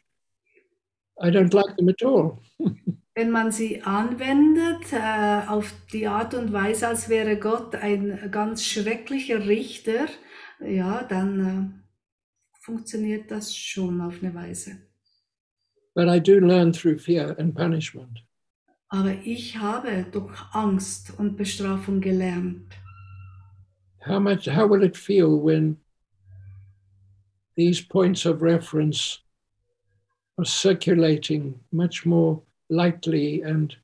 I 1.21 1.29
don't 1.29 1.53
like 1.53 1.77
them 1.77 1.89
at 1.89 2.01
all. 2.01 2.41
Wenn 3.13 3.29
man 3.29 3.51
sie 3.51 3.83
anwendet 3.83 4.91
äh, 4.93 5.47
auf 5.47 5.71
die 5.93 6.07
Art 6.07 6.33
und 6.33 6.51
Weise, 6.51 6.87
als 6.87 7.09
wäre 7.09 7.37
Gott 7.37 7.75
ein 7.75 8.31
ganz 8.31 8.65
schrecklicher 8.65 9.45
Richter, 9.45 10.07
ja, 10.61 11.03
dann 11.03 11.39
äh, 11.45 12.59
funktioniert 12.59 13.29
das 13.29 13.55
schon 13.55 14.01
auf 14.01 14.23
eine 14.23 14.33
Weise. 14.33 14.90
But 15.93 16.07
I 16.07 16.19
do 16.19 16.39
learn 16.39 16.73
through 16.73 16.99
fear 16.99 17.35
and 17.37 17.55
punishment. 17.55 18.19
Aber 18.89 19.13
ich 19.25 19.57
habe 19.57 20.05
durch 20.11 20.37
Angst 20.53 21.13
und 21.17 21.37
Bestrafung 21.37 22.01
gelernt. 22.01 22.73
How 24.05 24.19
much 24.19 24.47
how 24.47 24.67
will 24.67 24.83
it 24.83 24.97
feel 24.97 25.39
when 25.39 25.77
these 27.55 27.81
points 27.81 28.25
of 28.25 28.41
reference 28.41 29.19
are 30.37 30.45
circulating 30.45 31.59
much 31.71 32.05
more 32.05 32.41
lightly 32.69 33.41
and 33.43 33.75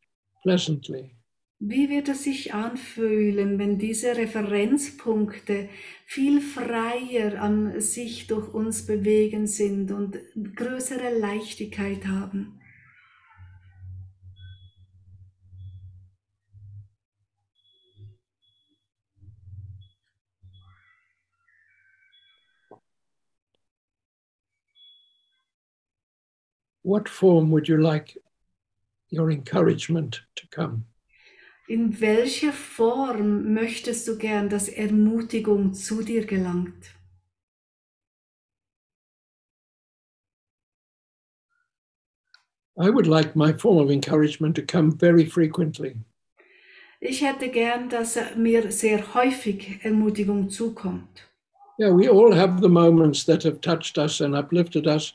pleasantly? 0.43 1.16
Wie 1.59 1.89
wird 1.89 2.07
es 2.07 2.23
sich 2.23 2.53
anfühlen, 2.53 3.57
wenn 3.57 3.79
diese 3.79 4.15
Referenzpunkte 4.15 5.69
viel 6.05 6.39
freier 6.39 7.41
an 7.41 7.81
sich 7.81 8.27
durch 8.27 8.53
uns 8.53 8.85
bewegen 8.85 9.47
sind 9.47 9.91
und 9.91 10.19
größere 10.55 11.17
Leichtigkeit 11.17 12.05
haben? 12.05 12.61
What 26.83 27.09
form 27.09 27.49
would 27.51 27.67
you 27.67 27.77
like 27.77 28.21
your 29.11 29.31
encouragement 29.31 30.23
to 30.35 30.47
come? 30.51 30.85
In 31.69 31.99
welcher 31.99 32.53
Form 32.53 33.53
möchtest 33.53 34.07
du 34.07 34.17
gern, 34.17 34.47
dass 34.47 34.69
Ermutigung 34.69 35.73
zu 35.73 36.01
dir 36.01 36.25
gelangt? 36.25 36.95
I 42.79 42.89
would 42.89 43.05
like 43.05 43.35
my 43.35 43.51
form 43.51 43.79
of 43.79 43.91
encouragement 43.91 44.55
to 44.55 44.61
come 44.61 44.91
very 44.91 45.25
frequently. 45.25 45.97
Ich 47.01 47.21
hätte 47.21 47.49
gern, 47.49 47.89
dass 47.89 48.17
mir 48.37 48.71
sehr 48.71 49.13
häufig 49.13 49.83
Ermutigung 49.83 50.49
zukommt. 50.49 51.27
Yeah, 51.77 51.91
we 51.91 52.07
all 52.09 52.33
have 52.33 52.61
the 52.61 52.69
moments 52.69 53.25
that 53.25 53.43
have 53.43 53.59
touched 53.59 53.97
us 53.97 54.21
and 54.21 54.35
uplifted 54.35 54.87
us, 54.87 55.13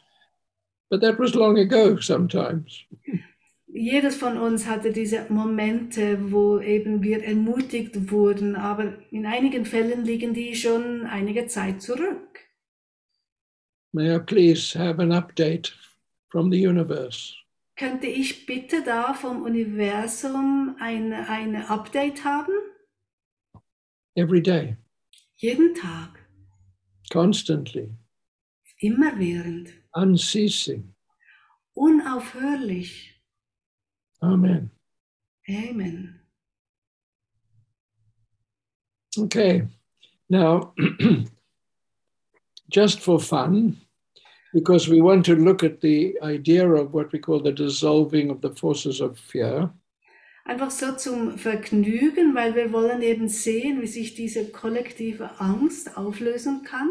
but 0.91 1.01
that 1.01 1.19
was 1.19 1.35
long 1.35 1.59
ago 1.59 1.99
sometimes. 1.99 2.85
Jedes 3.75 4.17
von 4.17 4.37
uns 4.37 4.67
hatte 4.67 4.93
diese 4.93 5.25
Momente, 5.31 6.31
wo 6.31 6.61
eben 6.61 7.03
wir 7.03 7.25
ermutigt 7.25 8.11
wurden, 8.11 8.55
aber 8.55 8.99
in 9.11 9.25
einigen 9.25 9.65
Fällen 9.65 10.05
liegen 10.05 10.35
die 10.35 10.55
schon 10.55 11.07
einige 11.07 11.47
Zeit 11.47 11.81
zurück. 11.81 12.41
May 13.93 14.15
I 14.15 14.19
please 14.19 14.79
have 14.79 15.01
an 15.01 15.11
update 15.13 15.75
from 16.29 16.51
the 16.53 16.67
universe? 16.67 17.35
Könnte 17.77 18.07
ich 18.09 18.45
bitte 18.45 18.83
da 18.85 19.15
vom 19.15 19.43
Universum 19.43 20.77
ein, 20.79 21.13
eine 21.15 21.71
Update 21.71 22.25
haben? 22.25 22.53
Every 24.15 24.43
day, 24.43 24.77
Jeden 25.37 25.75
Tag, 25.75 26.11
constantly, 27.11 27.89
immerwährend, 28.81 29.71
unceasing. 29.95 30.95
unaufhörlich. 31.73 33.12
Amen. 34.23 34.71
Amen. 35.51 36.21
Okay, 39.19 39.63
now, 40.31 40.73
just 42.71 43.01
for 43.01 43.21
fun, 43.21 43.77
because 44.55 44.89
we 44.89 45.01
want 45.01 45.27
to 45.27 45.35
look 45.35 45.63
at 45.63 45.81
the 45.81 46.17
idea 46.23 46.67
of 46.67 46.95
what 46.95 47.13
we 47.13 47.19
call 47.19 47.41
the 47.41 47.53
dissolving 47.53 48.31
of 48.31 48.41
the 48.41 48.51
forces 48.51 49.01
of 49.01 49.19
fear. 49.19 49.71
Einfach 50.47 50.71
so 50.71 50.93
zum 50.97 51.39
Vergnügen, 51.39 52.35
weil 52.35 52.55
wir 52.55 52.73
wollen 52.73 53.03
eben 53.03 53.29
sehen, 53.29 53.81
wie 53.81 53.87
sich 53.87 54.15
diese 54.15 54.51
kollektive 54.51 55.41
Angst 55.41 55.97
auflösen 55.97 56.65
kann. 56.65 56.91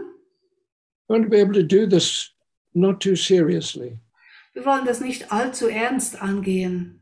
We 1.08 1.16
want 1.16 1.26
to 1.26 1.30
be 1.30 1.42
able 1.42 1.54
to 1.54 1.64
do 1.64 1.86
this 1.88 2.32
not 2.74 3.02
too 3.02 3.16
seriously. 3.16 4.00
Wir 4.54 4.66
wollen 4.66 4.86
das 4.86 5.02
nicht 5.02 5.32
allzu 5.32 5.68
ernst 5.68 6.22
angehen. 6.22 7.01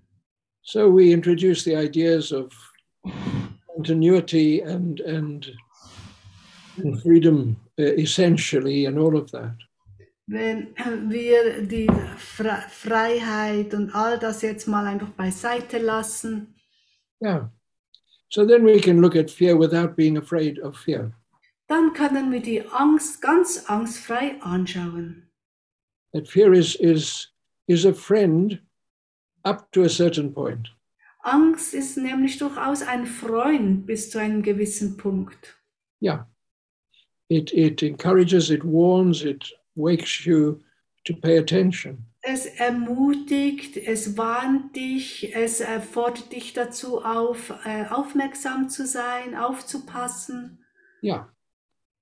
So 0.70 0.88
we 0.88 1.12
introduce 1.12 1.64
the 1.64 1.76
ideas 1.76 2.32
of 2.32 2.52
continuity 3.76 4.62
and 4.62 5.00
and, 5.00 5.48
and 6.78 7.02
freedom 7.02 7.58
uh, 7.80 7.94
essentially 7.98 8.86
and 8.86 9.00
all 9.00 9.18
of 9.18 9.32
that. 9.32 9.56
Wenn 10.28 10.76
wir 11.10 11.66
die 11.66 11.88
Fre 12.18 12.62
Freiheit 12.70 13.74
und 13.74 13.96
all 13.96 14.20
das 14.20 14.44
jetzt 14.44 14.68
mal 14.68 14.86
einfach 14.86 15.10
beiseite 15.10 15.80
lassen, 15.80 16.54
Yeah. 17.20 17.48
So 18.30 18.46
then 18.46 18.64
we 18.64 18.80
can 18.80 19.02
look 19.02 19.16
at 19.16 19.32
fear 19.32 19.58
without 19.58 19.96
being 19.96 20.18
afraid 20.18 20.60
of 20.60 20.78
fear. 20.78 21.12
dann 21.68 21.94
können 21.94 22.32
wir 22.32 22.42
die 22.42 22.62
Angst 22.72 23.22
ganz 23.24 23.66
angstfrei 23.68 24.36
anschauen. 24.42 25.24
That 26.14 26.28
fear 26.28 26.54
is 26.54 26.76
is 26.76 27.34
is 27.68 27.86
a 27.88 27.94
friend 27.94 28.60
up 29.50 29.72
to 29.72 29.84
a 29.84 29.90
certain 29.90 30.34
point. 30.34 30.70
Angst 31.22 31.74
ist 31.74 31.98
nämlich 31.98 32.38
durchaus 32.38 32.82
ein 32.82 33.06
Freund 33.06 33.86
bis 33.86 34.10
zu 34.10 34.20
einem 34.20 34.42
gewissen 34.42 34.98
Punkt. 34.98 35.58
Yeah. 36.02 36.28
It 37.30 37.52
it 37.54 37.84
encourages, 37.84 38.50
it 38.50 38.64
warns, 38.64 39.24
it 39.24 39.54
wakes 39.76 40.26
you 40.26 40.62
to 41.06 41.14
pay 41.14 41.38
attention. 41.38 42.06
Es 42.22 42.46
ermutigt, 42.46 43.78
es 43.78 44.18
warnt 44.18 44.76
dich, 44.76 45.34
es 45.34 45.64
fordert 45.92 46.32
dich 46.32 46.54
dazu 46.54 47.04
auf, 47.04 47.54
äh, 47.66 47.86
aufmerksam 47.86 48.70
zu 48.70 48.86
sein, 48.86 49.36
aufzupassen. 49.36 50.60
Yeah. 51.02 51.30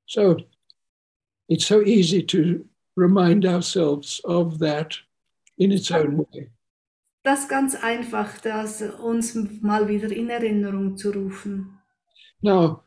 So 0.07 0.37
it's 1.47 1.67
so 1.67 1.81
easy 1.81 2.23
to 2.23 2.65
remind 2.95 3.45
ourselves 3.45 4.21
of 4.23 4.59
that 4.59 4.97
in 5.57 5.71
its 5.71 5.91
own 5.91 6.17
way. 6.17 6.51
Das 7.27 7.41
ist 7.41 7.49
ganz 7.49 7.75
einfach, 7.75 8.39
das 8.39 8.81
uns 8.81 9.35
mal 9.61 9.89
wieder 9.89 10.09
in 10.09 10.29
Erinnerung 10.29 10.95
zu 10.95 11.11
rufen. 11.11 11.77
Now, 12.41 12.83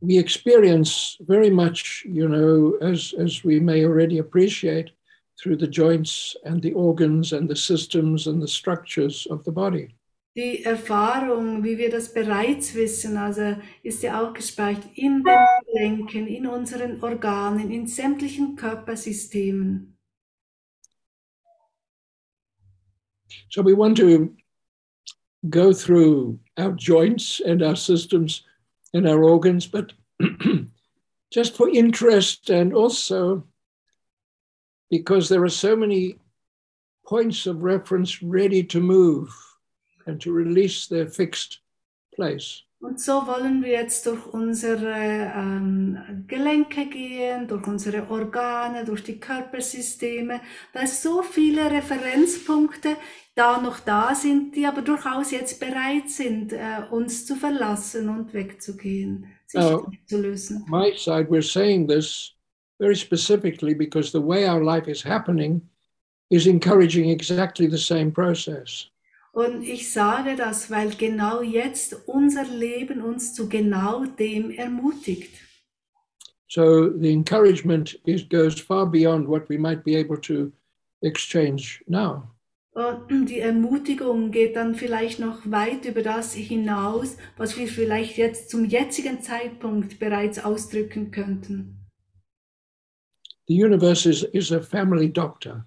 we 0.00 0.18
experience 0.18 1.16
very 1.28 1.48
much, 1.48 2.04
you 2.08 2.26
know, 2.26 2.76
as, 2.80 3.14
as 3.16 3.44
we 3.44 3.60
may 3.60 3.84
already 3.84 4.18
appreciate, 4.18 4.90
through 5.40 5.60
the 5.60 5.68
joints 5.68 6.36
and 6.42 6.60
the 6.60 6.74
organs 6.74 7.32
and 7.32 7.48
the 7.48 7.54
systems 7.54 8.26
and 8.26 8.42
the 8.42 8.48
structures 8.48 9.28
of 9.30 9.44
the 9.44 9.52
body. 9.52 9.94
Die 10.34 10.64
Erfahrung, 10.64 11.62
wie 11.62 11.78
wir 11.78 11.90
das 11.90 12.12
bereits 12.12 12.74
wissen, 12.74 13.16
also 13.16 13.54
ist 13.84 14.02
ja 14.02 14.20
auch 14.20 14.34
gespeichert 14.34 14.86
in 14.96 15.22
den 15.22 15.46
Gelenken, 15.72 16.26
in 16.26 16.48
unseren 16.48 17.00
Organen, 17.00 17.70
in 17.70 17.86
sämtlichen 17.86 18.56
Körpersystemen. 18.56 19.95
So 23.56 23.62
we 23.62 23.72
want 23.72 23.96
to 23.96 24.36
go 25.48 25.72
through 25.72 26.40
our 26.58 26.72
joints 26.72 27.40
and 27.40 27.62
our 27.62 27.74
systems 27.74 28.42
and 28.92 29.08
our 29.08 29.24
organs, 29.24 29.66
but 29.66 29.94
just 31.32 31.56
for 31.56 31.70
interest 31.70 32.50
and 32.50 32.74
also 32.74 33.44
because 34.90 35.30
there 35.30 35.42
are 35.42 35.48
so 35.48 35.74
many 35.74 36.18
points 37.06 37.46
of 37.46 37.62
reference 37.62 38.22
ready 38.22 38.62
to 38.64 38.78
move 38.78 39.34
and 40.04 40.20
to 40.20 40.32
release 40.32 40.86
their 40.86 41.06
fixed 41.06 41.60
place. 42.14 42.62
Und 42.86 43.00
so 43.00 43.26
wollen 43.26 43.64
wir 43.64 43.72
jetzt 43.72 44.06
durch 44.06 44.26
unsere 44.26 44.94
ähm, 45.34 46.24
Gelenke 46.28 46.86
gehen, 46.86 47.48
durch 47.48 47.66
unsere 47.66 48.08
Organe, 48.08 48.84
durch 48.84 49.02
die 49.02 49.18
Körpersysteme, 49.18 50.40
weil 50.72 50.86
so 50.86 51.22
viele 51.22 51.68
Referenzpunkte 51.68 52.96
da 53.34 53.60
noch 53.60 53.80
da 53.80 54.14
sind, 54.14 54.54
die 54.54 54.66
aber 54.66 54.82
durchaus 54.82 55.32
jetzt 55.32 55.58
bereit 55.58 56.08
sind, 56.08 56.52
äh, 56.52 56.82
uns 56.92 57.26
zu 57.26 57.34
verlassen 57.34 58.08
und 58.08 58.32
wegzugehen, 58.32 59.26
sich 59.48 59.64
Oh. 59.64 59.86
zu 60.06 60.22
lösen. 60.22 60.64
my 60.68 60.92
side, 60.96 61.26
we're 61.28 61.42
saying 61.42 61.88
this 61.88 62.36
very 62.78 62.94
specifically 62.94 63.74
because 63.74 64.12
the 64.12 64.24
way 64.24 64.48
our 64.48 64.62
life 64.62 64.88
is 64.88 65.04
happening 65.04 65.60
is 66.30 66.46
encouraging 66.46 67.10
exactly 67.10 67.68
the 67.68 67.78
same 67.78 68.12
process. 68.12 68.90
Und 69.36 69.64
ich 69.64 69.92
sage 69.92 70.34
das, 70.34 70.70
weil 70.70 70.88
genau 70.96 71.42
jetzt 71.42 72.08
unser 72.08 72.44
Leben 72.44 73.02
uns 73.02 73.34
zu 73.34 73.50
genau 73.50 74.06
dem 74.06 74.50
ermutigt. 74.50 75.30
So 76.48 76.90
the 76.98 77.12
encouragement 77.12 78.00
is, 78.06 78.26
goes 78.26 78.58
far 78.58 78.90
beyond 78.90 79.28
what 79.28 79.46
we 79.50 79.58
might 79.58 79.84
be 79.84 79.94
able 79.98 80.18
to 80.22 80.52
exchange 81.02 81.84
now. 81.86 82.22
Und 82.72 83.26
die 83.26 83.40
Ermutigung 83.40 84.30
geht 84.30 84.56
dann 84.56 84.74
vielleicht 84.74 85.20
noch 85.20 85.50
weit 85.50 85.84
über 85.84 86.00
das 86.00 86.32
hinaus, 86.32 87.18
was 87.36 87.58
wir 87.58 87.68
vielleicht 87.68 88.16
jetzt 88.16 88.48
zum 88.48 88.64
jetzigen 88.64 89.20
Zeitpunkt 89.20 89.98
bereits 89.98 90.42
ausdrücken 90.42 91.10
könnten. 91.10 91.86
The 93.48 93.62
universe 93.62 94.08
is, 94.08 94.22
is 94.22 94.50
a 94.50 94.60
family 94.60 95.12
doctor. 95.12 95.66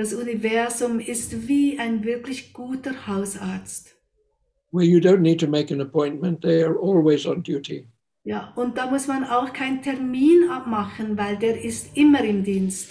Das 0.00 0.14
Universum 0.14 0.98
ist 0.98 1.46
wie 1.46 1.78
ein 1.78 2.04
wirklich 2.04 2.54
guter 2.54 3.06
Hausarzt. 3.06 3.94
where 4.72 4.82
you 4.82 4.98
don't 4.98 5.20
need 5.20 5.38
to 5.38 5.46
make 5.46 5.70
an 5.70 5.82
appointment, 5.82 6.40
they 6.40 6.62
are 6.62 6.78
always 6.78 7.26
on 7.26 7.42
duty. 7.42 7.86
Ja, 8.24 8.50
und 8.56 8.78
da 8.78 8.90
muss 8.90 9.08
man 9.08 9.24
auch 9.24 9.52
keinen 9.52 9.82
Termin 9.82 10.48
abmachen, 10.48 11.18
weil 11.18 11.36
der 11.36 11.62
ist 11.62 11.98
immer 11.98 12.24
im 12.24 12.42
Dienst. 12.42 12.88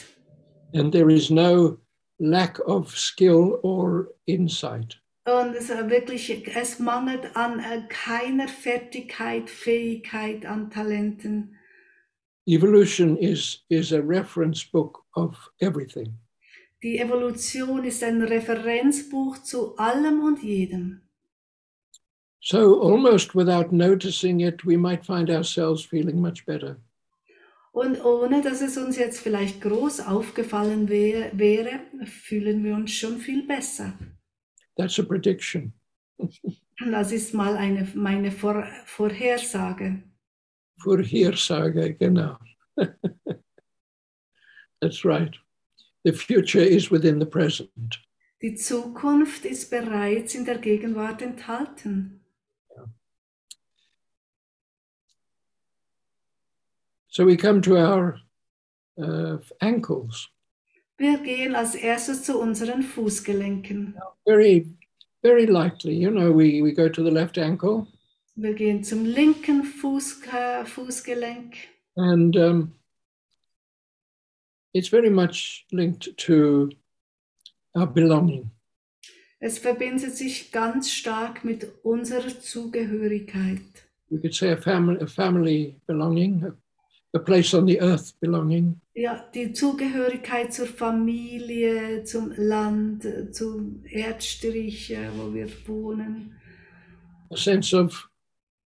And 0.75 0.91
there 0.91 1.11
is 1.11 1.31
no 1.31 1.79
lack 2.19 2.59
of 2.67 2.95
skill 2.95 3.57
or 3.63 4.09
insight. 4.27 5.01
Und 5.25 5.55
es 5.55 5.71
ist 5.71 5.89
wirklich, 5.89 6.55
es 6.55 6.77
mangelt 6.77 7.35
an 7.35 7.59
äh, 7.59 7.87
keiner 7.89 8.47
Fertigkeit, 8.47 9.49
Fähigkeit, 9.49 10.45
an 10.45 10.69
Talenten. 10.69 11.55
Evolution 12.45 13.17
is, 13.17 13.65
is 13.69 13.91
a 13.91 13.99
reference 13.99 14.63
book 14.63 15.03
of 15.15 15.49
everything. 15.59 16.19
Die 16.81 16.97
Evolution 16.97 17.83
ist 17.83 18.03
ein 18.03 18.21
Referenzbuch 18.21 19.39
zu 19.39 19.75
allem 19.77 20.23
und 20.23 20.41
jedem. 20.41 21.01
So, 22.41 22.81
almost 22.81 23.35
without 23.35 23.73
noticing 23.73 24.39
it, 24.39 24.65
we 24.65 24.77
might 24.77 25.05
find 25.05 25.29
ourselves 25.29 25.83
feeling 25.83 26.21
much 26.21 26.45
better. 26.45 26.77
Und 27.73 28.03
ohne 28.03 28.41
dass 28.41 28.61
es 28.61 28.77
uns 28.77 28.97
jetzt 28.97 29.19
vielleicht 29.19 29.61
groß 29.61 30.07
aufgefallen 30.07 30.87
wär, 30.87 31.37
wäre, 31.37 31.81
fühlen 32.05 32.63
wir 32.63 32.75
uns 32.75 32.91
schon 32.93 33.17
viel 33.17 33.45
besser. 33.45 33.93
That's 34.77 34.99
a 34.99 35.03
prediction. 35.03 35.73
Das 36.89 37.11
ist 37.11 37.33
mal 37.33 37.57
eine, 37.57 37.85
meine 37.93 38.31
Vor 38.31 38.65
Vorhersage. 38.85 40.01
Vorhersage, 40.81 41.93
genau. 41.95 42.37
That's 44.79 45.03
right. 45.03 45.37
The 46.03 46.13
future 46.13 46.61
is 46.63 46.89
within 46.91 47.19
the 47.19 47.25
present. 47.25 47.99
Die 48.41 48.55
Zukunft 48.55 49.43
ist 49.45 49.69
bereits 49.69 50.33
in 50.33 50.45
der 50.45 50.57
Gegenwart 50.59 51.21
enthalten. 51.21 52.21
So 57.09 57.25
we 57.25 57.35
come 57.35 57.61
to 57.61 57.75
our 57.77 58.19
uh, 58.97 59.37
ankles. 59.61 60.29
Wir 60.97 61.17
gehen 61.17 61.55
als 61.55 61.75
erstes 61.75 62.23
zu 62.23 62.39
unseren 62.39 62.83
Fußgelenken. 62.83 63.95
Very, 64.25 64.67
very 65.21 65.45
lightly. 65.45 65.93
You 65.95 66.11
know, 66.11 66.31
we, 66.31 66.61
we 66.61 66.73
go 66.73 66.89
to 66.89 67.03
the 67.03 67.11
left 67.11 67.37
ankle 67.37 67.87
Wir 68.35 68.53
gehen 68.53 68.83
zum 68.83 69.03
linken 69.05 69.63
Fuß, 69.63 70.21
äh, 70.33 70.63
Fußgelenk. 70.65 71.55
and 71.97 72.37
um, 72.37 72.73
it's 74.73 74.89
very 74.89 75.09
much 75.09 75.65
linked 75.71 76.15
to 76.17 76.69
our 77.75 77.87
belonging. 77.87 78.51
Es 79.41 79.57
verbindet 79.57 80.17
sich 80.17 80.51
ganz 80.51 80.91
stark 80.91 81.45
mit 81.45 81.65
unserer 81.83 82.39
Zugehörigkeit. 82.41 83.61
We 84.09 84.19
could 84.19 84.33
say 84.35 84.51
a 84.51 84.57
family, 84.57 85.01
a 85.01 85.07
family 85.07 85.75
belonging, 85.87 86.43
a, 86.43 87.17
a 87.17 87.19
place 87.19 87.53
on 87.53 87.65
the 87.65 87.79
earth 87.79 88.19
belonging. 88.19 88.81
Ja, 88.95 89.23
die 89.33 89.53
Zugehörigkeit 89.53 90.53
zur 90.53 90.67
Familie, 90.67 92.03
zum 92.03 92.33
Land, 92.35 93.07
zum 93.31 93.83
Erdstrich, 93.85 94.91
äh, 94.91 95.07
wo 95.15 95.33
wir 95.33 95.47
wohnen. 95.67 96.35
a 97.31 97.37
sense 97.37 97.73
of 97.73 98.07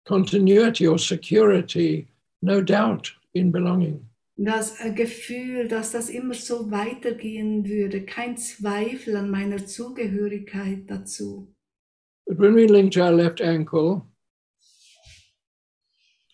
continuity 0.04 0.86
or 0.86 0.98
security, 0.98 2.06
no 2.42 2.60
doubt 2.60 3.10
in 3.34 3.50
belonging. 3.50 4.04
Das 4.46 4.80
äh, 4.80 4.92
Gefühl, 4.92 5.68
dass 5.68 5.92
das 5.92 6.08
immer 6.08 6.34
so 6.34 6.70
weitergehen 6.70 7.68
würde, 7.68 8.04
kein 8.04 8.36
Zweifel 8.36 9.16
an 9.16 9.30
meiner 9.30 9.66
Zugehörigkeit 9.66 10.90
dazu. 10.90 11.54
But 12.26 12.38
when 12.38 12.54
we 12.54 12.66
link 12.66 12.92
to 12.92 13.02
our 13.02 13.12
left 13.12 13.40
ankle 13.40 14.02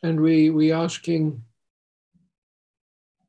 and 0.02 0.20
we 0.20 0.50
we 0.50 0.72
asking, 0.72 1.42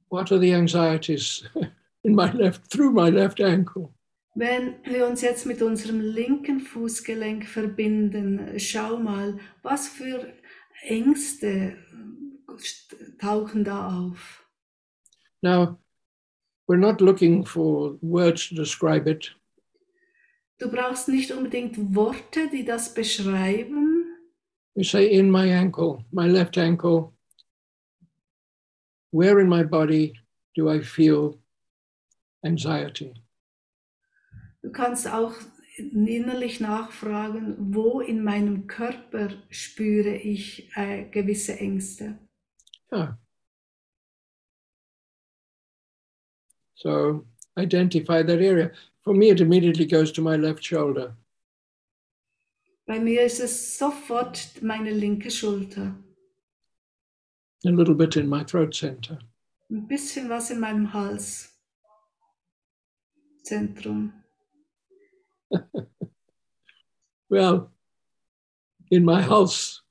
what 0.10 0.32
are 0.32 0.40
the 0.40 0.54
anxieties 0.54 1.44
in 2.04 2.14
my 2.14 2.32
left 2.32 2.70
through 2.70 2.92
my 2.92 3.10
left 3.10 3.42
ankle? 3.42 3.94
Wenn 4.36 4.76
wir 4.84 5.08
uns 5.08 5.22
jetzt 5.22 5.48
mit 5.48 5.64
unserem 5.64 6.00
linken 6.00 6.60
Fußgelenk 6.60 7.46
verbinden, 7.48 8.60
schau 8.60 8.98
mal, 9.00 9.40
was 9.64 9.88
für 9.88 10.32
Ängste 10.84 11.76
tauchen 13.18 13.64
da 13.64 13.88
auf. 13.88 14.47
Now, 15.42 15.78
we're 16.68 16.78
not 16.78 17.02
looking 17.02 17.46
for 17.46 17.98
words 18.02 18.50
to 18.50 18.56
describe 18.56 19.08
it. 19.08 19.32
Du 20.60 20.70
brauchst 20.70 21.08
nicht 21.08 21.32
unbedingt 21.32 21.78
Worte, 21.96 22.50
die 22.52 22.66
das 22.66 22.94
beschreiben. 22.94 24.06
We 24.76 24.84
say 24.84 25.08
in 25.08 25.32
my 25.32 25.52
ankle, 25.52 26.04
my 26.12 26.28
left 26.28 26.58
ankle, 26.58 27.14
where 29.12 29.40
in 29.40 29.48
my 29.48 29.64
body 29.64 30.14
do 30.56 30.70
I 30.70 30.82
feel 30.82 31.40
anxiety? 32.44 33.14
Du 34.62 34.72
kannst 34.72 35.08
auch 35.08 35.34
innerlich 35.78 36.60
nachfragen, 36.60 37.56
wo 37.74 38.02
in 38.02 38.24
meinem 38.24 38.68
Körper 38.68 39.30
spüre 39.50 40.16
ich 40.16 40.70
äh, 40.76 41.06
gewisse 41.10 41.58
Ängste. 41.60 42.18
Yeah. 42.92 43.18
So 46.78 47.26
identify 47.58 48.24
that 48.24 48.42
area. 48.42 48.72
For 49.04 49.14
me, 49.14 49.30
it 49.30 49.42
immediately 49.42 49.86
goes 49.86 50.12
to 50.14 50.22
my 50.22 50.36
left 50.36 50.64
shoulder. 50.64 51.14
Bei 52.88 53.00
mir 53.00 53.24
ist 53.24 53.40
es 53.42 53.78
sofort 53.78 54.62
meine 54.62 54.92
linke 54.92 55.30
Schulter. 55.30 55.94
a 57.66 57.72
little 57.72 57.96
bit 57.96 58.16
in 58.16 58.30
my 58.30 58.44
throat 58.44 58.76
center. 58.76 59.18
Ein 59.70 59.88
bisschen 59.88 60.30
was 60.30 60.52
in 60.52 60.60
meinem 60.60 60.94
Halszentrum. 60.94 61.54
Well, 67.30 67.72
in 68.90 69.04
my 69.04 69.22
house 69.22 69.82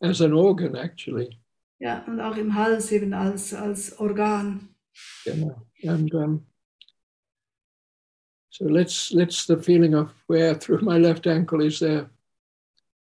as 0.00 0.22
an 0.22 0.32
organ, 0.32 0.74
actually. 0.74 1.38
Ja, 1.78 2.02
und 2.06 2.18
auch 2.18 2.34
im 2.38 2.54
Hals 2.54 2.90
eben 2.92 3.12
als, 3.12 3.52
als 3.52 3.92
Organ. 4.00 4.74
Know, 5.26 5.67
and 5.82 6.14
um, 6.14 6.46
so 8.50 8.64
let's 8.64 9.12
let's 9.12 9.46
the 9.46 9.56
feeling 9.56 9.94
of 9.94 10.10
where 10.26 10.54
through 10.54 10.80
my 10.80 10.98
left 10.98 11.26
ankle 11.26 11.60
is 11.60 11.78
there 11.78 12.10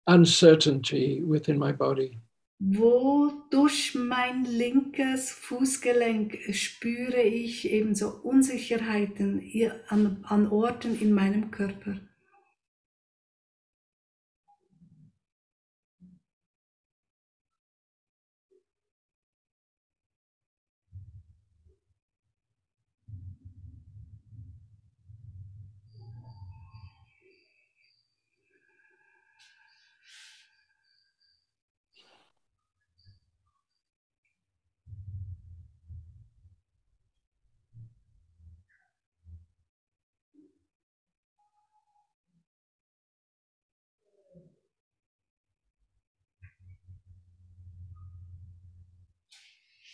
uncertainty 0.07 1.21
within 1.21 1.57
my 1.57 1.71
body. 1.71 2.17
Wo 2.59 3.33
durch 3.49 3.95
mein 3.95 4.45
linkes 4.45 5.31
Fußgelenk 5.31 6.37
spüre 6.53 7.21
ich 7.23 7.71
ebenso 7.71 8.09
Unsicherheiten 8.21 9.41
an, 9.87 10.23
an 10.27 10.47
Orten 10.47 10.99
in 10.99 11.11
meinem 11.11 11.49
Körper. 11.49 11.99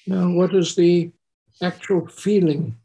Now, 0.07 0.31
what 0.31 0.55
is 0.55 0.73
the 0.73 1.11
actual 1.61 2.07
feeling? 2.07 2.77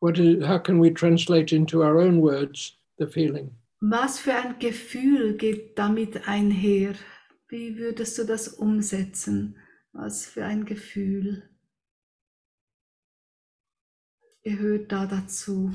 What 0.00 0.18
is, 0.18 0.44
how 0.44 0.58
can 0.58 0.78
we 0.78 0.90
translate 0.90 1.52
into 1.54 1.82
our 1.82 1.98
own 1.98 2.20
words 2.20 2.76
the 2.98 3.06
feeling? 3.06 3.50
Was 3.80 4.18
für 4.18 4.34
ein 4.34 4.58
Gefühl 4.58 5.38
geht 5.38 5.78
damit 5.78 6.28
einher? 6.28 6.94
Wie 7.48 7.78
würdest 7.78 8.18
du 8.18 8.24
das 8.24 8.48
umsetzen? 8.48 9.56
Was 9.92 10.26
für 10.26 10.44
ein 10.44 10.66
Gefühl 10.66 11.48
gehört 14.42 14.92
da 14.92 15.06
dazu? 15.06 15.72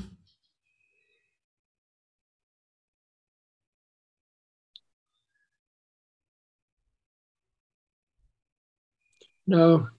Now, 9.48 9.90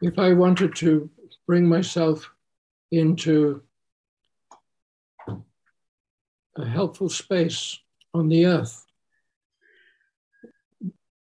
if 0.00 0.18
I 0.18 0.32
wanted 0.32 0.74
to 0.76 1.10
bring 1.46 1.68
myself 1.68 2.30
into 2.90 3.62
a 6.56 6.64
helpful 6.64 7.08
space 7.08 7.78
on 8.14 8.28
the 8.28 8.46
earth, 8.46 8.86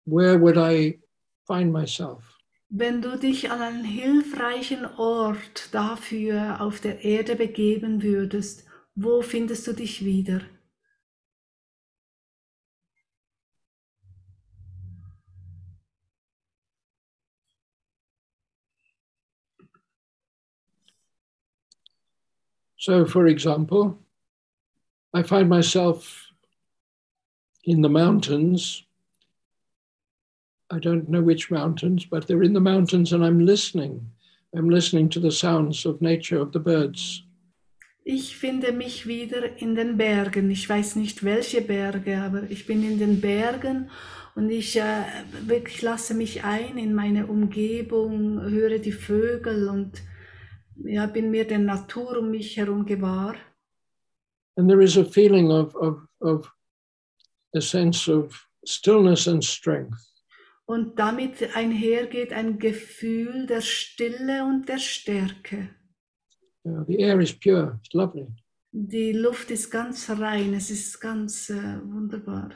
where 0.04 0.38
would 0.38 0.58
I 0.58 0.98
find 1.46 1.72
myself? 1.72 2.36
Wenn 2.72 3.02
du 3.02 3.16
dich 3.18 3.50
an 3.50 3.60
einen 3.60 3.84
hilfreichen 3.84 4.84
Ort 4.96 5.74
dafür 5.74 6.60
auf 6.60 6.80
der 6.80 7.04
Erde 7.04 7.34
begeben 7.34 8.02
würdest, 8.02 8.64
wo 8.94 9.22
findest 9.22 9.66
du 9.66 9.72
dich 9.72 10.04
wieder? 10.04 10.42
So, 22.80 23.04
for 23.04 23.26
example, 23.26 23.98
I 25.12 25.22
find 25.22 25.50
myself 25.50 26.28
in 27.64 27.82
the 27.82 27.90
mountains. 27.90 28.86
I 30.70 30.78
don't 30.78 31.06
know 31.10 31.20
which 31.20 31.50
mountains, 31.50 32.06
but 32.06 32.26
they're 32.26 32.42
in 32.42 32.54
the 32.54 32.60
mountains 32.72 33.12
and 33.12 33.22
I'm 33.22 33.44
listening. 33.44 34.10
I'm 34.56 34.70
listening 34.70 35.10
to 35.10 35.20
the 35.20 35.30
sounds 35.30 35.84
of 35.84 36.00
nature, 36.00 36.40
of 36.40 36.52
the 36.52 36.58
birds. 36.58 37.22
Ich 38.06 38.34
finde 38.36 38.72
mich 38.72 39.06
wieder 39.06 39.60
in 39.60 39.74
den 39.74 39.98
Bergen. 39.98 40.50
Ich 40.50 40.66
weiß 40.66 40.96
nicht 40.96 41.22
welche 41.22 41.60
Berge, 41.60 42.16
aber 42.16 42.50
ich 42.50 42.66
bin 42.66 42.82
in 42.82 42.98
den 42.98 43.20
Bergen 43.20 43.90
und 44.34 44.48
ich 44.48 44.80
äh, 44.80 45.04
wirklich 45.46 45.82
lasse 45.82 46.14
mich 46.14 46.44
ein 46.44 46.78
in 46.78 46.94
meine 46.94 47.26
Umgebung, 47.26 48.40
höre 48.40 48.78
die 48.78 48.92
Vögel 48.92 49.68
und 49.68 50.00
ja, 50.84 51.06
bin 51.06 51.30
mir 51.30 51.46
der 51.46 51.58
Natur 51.58 52.18
um 52.18 52.30
mich 52.30 52.56
herum 52.56 52.84
gewahr. 52.86 53.36
And 54.56 54.68
there 54.68 54.82
is 54.82 54.96
a 54.96 55.04
feeling 55.04 55.50
of, 55.50 55.74
of, 55.76 56.06
of 56.20 56.50
a 57.54 57.60
sense 57.60 58.08
of 58.08 58.46
stillness 58.64 59.26
and 59.26 59.44
strength. 59.44 59.96
Und 60.66 60.98
damit 60.98 61.56
einhergeht 61.56 62.32
ein 62.32 62.58
Gefühl 62.58 63.46
der 63.46 63.60
Stille 63.60 64.44
und 64.44 64.68
der 64.68 64.78
Stärke. 64.78 65.70
Uh, 66.64 66.84
the 66.86 66.98
air 66.98 67.20
is 67.20 67.32
pure, 67.32 67.78
it's 67.82 67.92
lovely. 67.94 68.28
Die 68.72 69.12
Luft 69.12 69.50
ist 69.50 69.70
ganz 69.70 70.08
rein, 70.10 70.54
es 70.54 70.70
ist 70.70 71.00
ganz 71.00 71.50
äh, 71.50 71.80
wunderbar. 71.82 72.50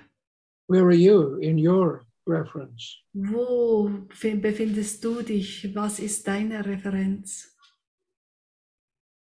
Where 0.68 0.84
are 0.84 0.94
you 0.94 1.38
in 1.38 1.58
your 1.58 2.06
reference? 2.26 2.98
Wo 3.12 3.90
fi- 4.10 4.36
befindest 4.36 5.02
du 5.04 5.22
dich? 5.22 5.74
Was 5.74 5.98
ist 5.98 6.26
deine 6.26 6.64
Referenz? 6.64 7.53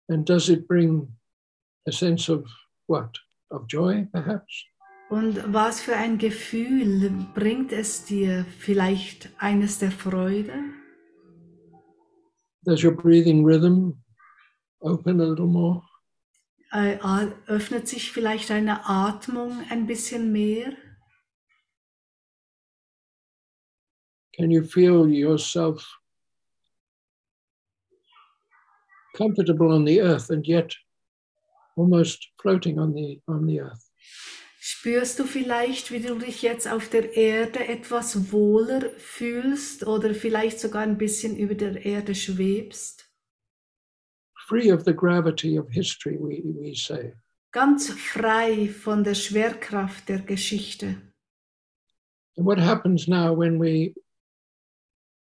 And 0.09 0.25
does 0.25 0.49
it 0.49 0.69
bring 0.69 1.09
a 1.87 1.93
sense 1.93 2.29
of 2.29 2.47
what? 2.87 3.19
Of 3.51 3.67
joy, 3.69 4.09
perhaps? 4.13 4.65
Und 5.09 5.53
was 5.53 5.81
für 5.81 5.97
ein 5.97 6.19
Gefühl 6.19 7.11
bringt 7.35 7.73
es 7.73 8.05
dir? 8.05 8.45
Vielleicht 8.59 9.31
eines 9.39 9.79
der 9.79 9.93
Freude? 9.93 10.53
Does 12.65 12.83
your 12.83 12.93
breathing 12.93 13.45
rhythm 13.45 14.03
open 14.81 15.21
a 15.21 15.25
little 15.25 15.47
more? 15.47 15.83
Äh, 16.73 16.99
öffnet 17.47 17.87
sich 17.87 18.11
vielleicht 18.11 18.51
deine 18.51 18.89
Atmung 18.89 19.63
ein 19.71 19.87
bisschen 19.87 20.33
mehr? 20.33 20.73
can 24.37 24.51
you 24.51 24.63
feel 24.63 25.09
yourself 25.09 25.85
comfortable 29.17 29.73
on 29.73 29.85
the 29.85 30.01
earth 30.01 30.31
and 30.31 30.47
yet 30.47 30.75
almost 31.77 32.29
floating 32.41 32.79
on 32.79 32.95
the 32.95 33.21
on 33.27 33.47
the 33.47 33.61
earth? 33.61 33.83
Spürst 34.61 35.21
du 35.21 35.25
vielleicht, 35.25 35.93
wie 35.93 36.01
du 36.01 36.19
dich 36.19 36.43
jetzt 36.43 36.67
auf 36.67 36.89
der 36.89 37.17
Erde 37.17 37.69
etwas 37.69 38.33
wohler 38.33 38.91
fühlst 38.99 39.87
oder 39.87 40.13
vielleicht 40.13 40.59
sogar 40.59 40.83
ein 40.83 40.99
bisschen 40.99 41.37
über 41.37 41.55
der 41.55 41.85
Erde 41.85 42.17
schwebst? 42.17 43.09
Free 44.49 44.73
of 44.73 44.83
the 44.85 44.93
gravity 44.93 45.59
of 45.59 45.69
history, 45.71 46.19
we, 46.19 46.43
we 46.45 46.75
say. 46.75 47.15
Ganz 47.53 47.91
frei 47.91 48.69
von 48.69 49.05
der 49.05 49.15
Schwerkraft 49.15 50.09
der 50.09 50.21
Geschichte. 50.21 51.01
And 52.37 52.45
what 52.45 52.59
happens 52.59 53.07
now 53.07 53.33
when 53.33 53.59
we 53.59 53.95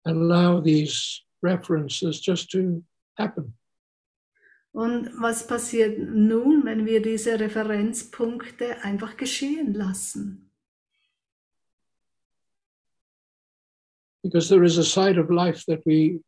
allow 0.06 0.60
these 0.60 1.22
references 1.42 2.20
just 2.20 2.50
to 2.52 2.82
happen? 3.18 3.54
Und 4.76 5.10
was 5.18 5.46
passiert 5.46 5.98
nun, 5.98 6.66
wenn 6.66 6.84
wir 6.84 7.00
diese 7.00 7.40
Referenzpunkte 7.40 8.82
einfach 8.82 9.16
geschehen 9.16 9.72
lassen? 9.72 10.50
Because 14.22 14.50
there 14.50 14.66
is 14.66 14.76
a 14.76 14.82
side 14.82 15.18
of 15.18 15.30
life 15.30 15.64
that 15.64 15.80
we 15.86 16.20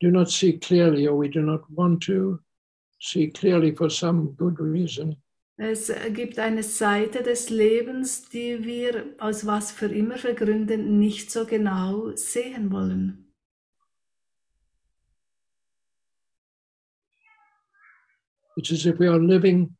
do 0.00 0.12
not 0.12 0.30
see 0.30 0.56
clearly 0.56 1.08
or 1.08 1.18
we 1.18 1.28
do 1.28 1.40
not 1.40 1.62
want 1.68 2.00
to 2.04 2.38
see 3.00 3.32
clearly 3.32 3.74
for 3.74 3.90
some 3.90 4.36
good 4.36 4.60
reason. 4.60 5.16
Es 5.56 5.90
gibt 6.12 6.38
eine 6.38 6.62
Seite 6.62 7.24
des 7.24 7.50
Lebens, 7.50 8.28
die 8.28 8.64
wir 8.64 9.16
aus 9.18 9.44
was 9.44 9.72
für 9.72 9.86
immer 9.86 10.18
für 10.18 10.34
Gründen 10.34 11.00
nicht 11.00 11.32
so 11.32 11.44
genau 11.44 12.14
sehen 12.14 12.70
wollen. 12.70 13.25
It's 18.56 18.72
as 18.72 18.86
if 18.86 18.98
we 18.98 19.08
are 19.08 19.18
living 19.18 19.76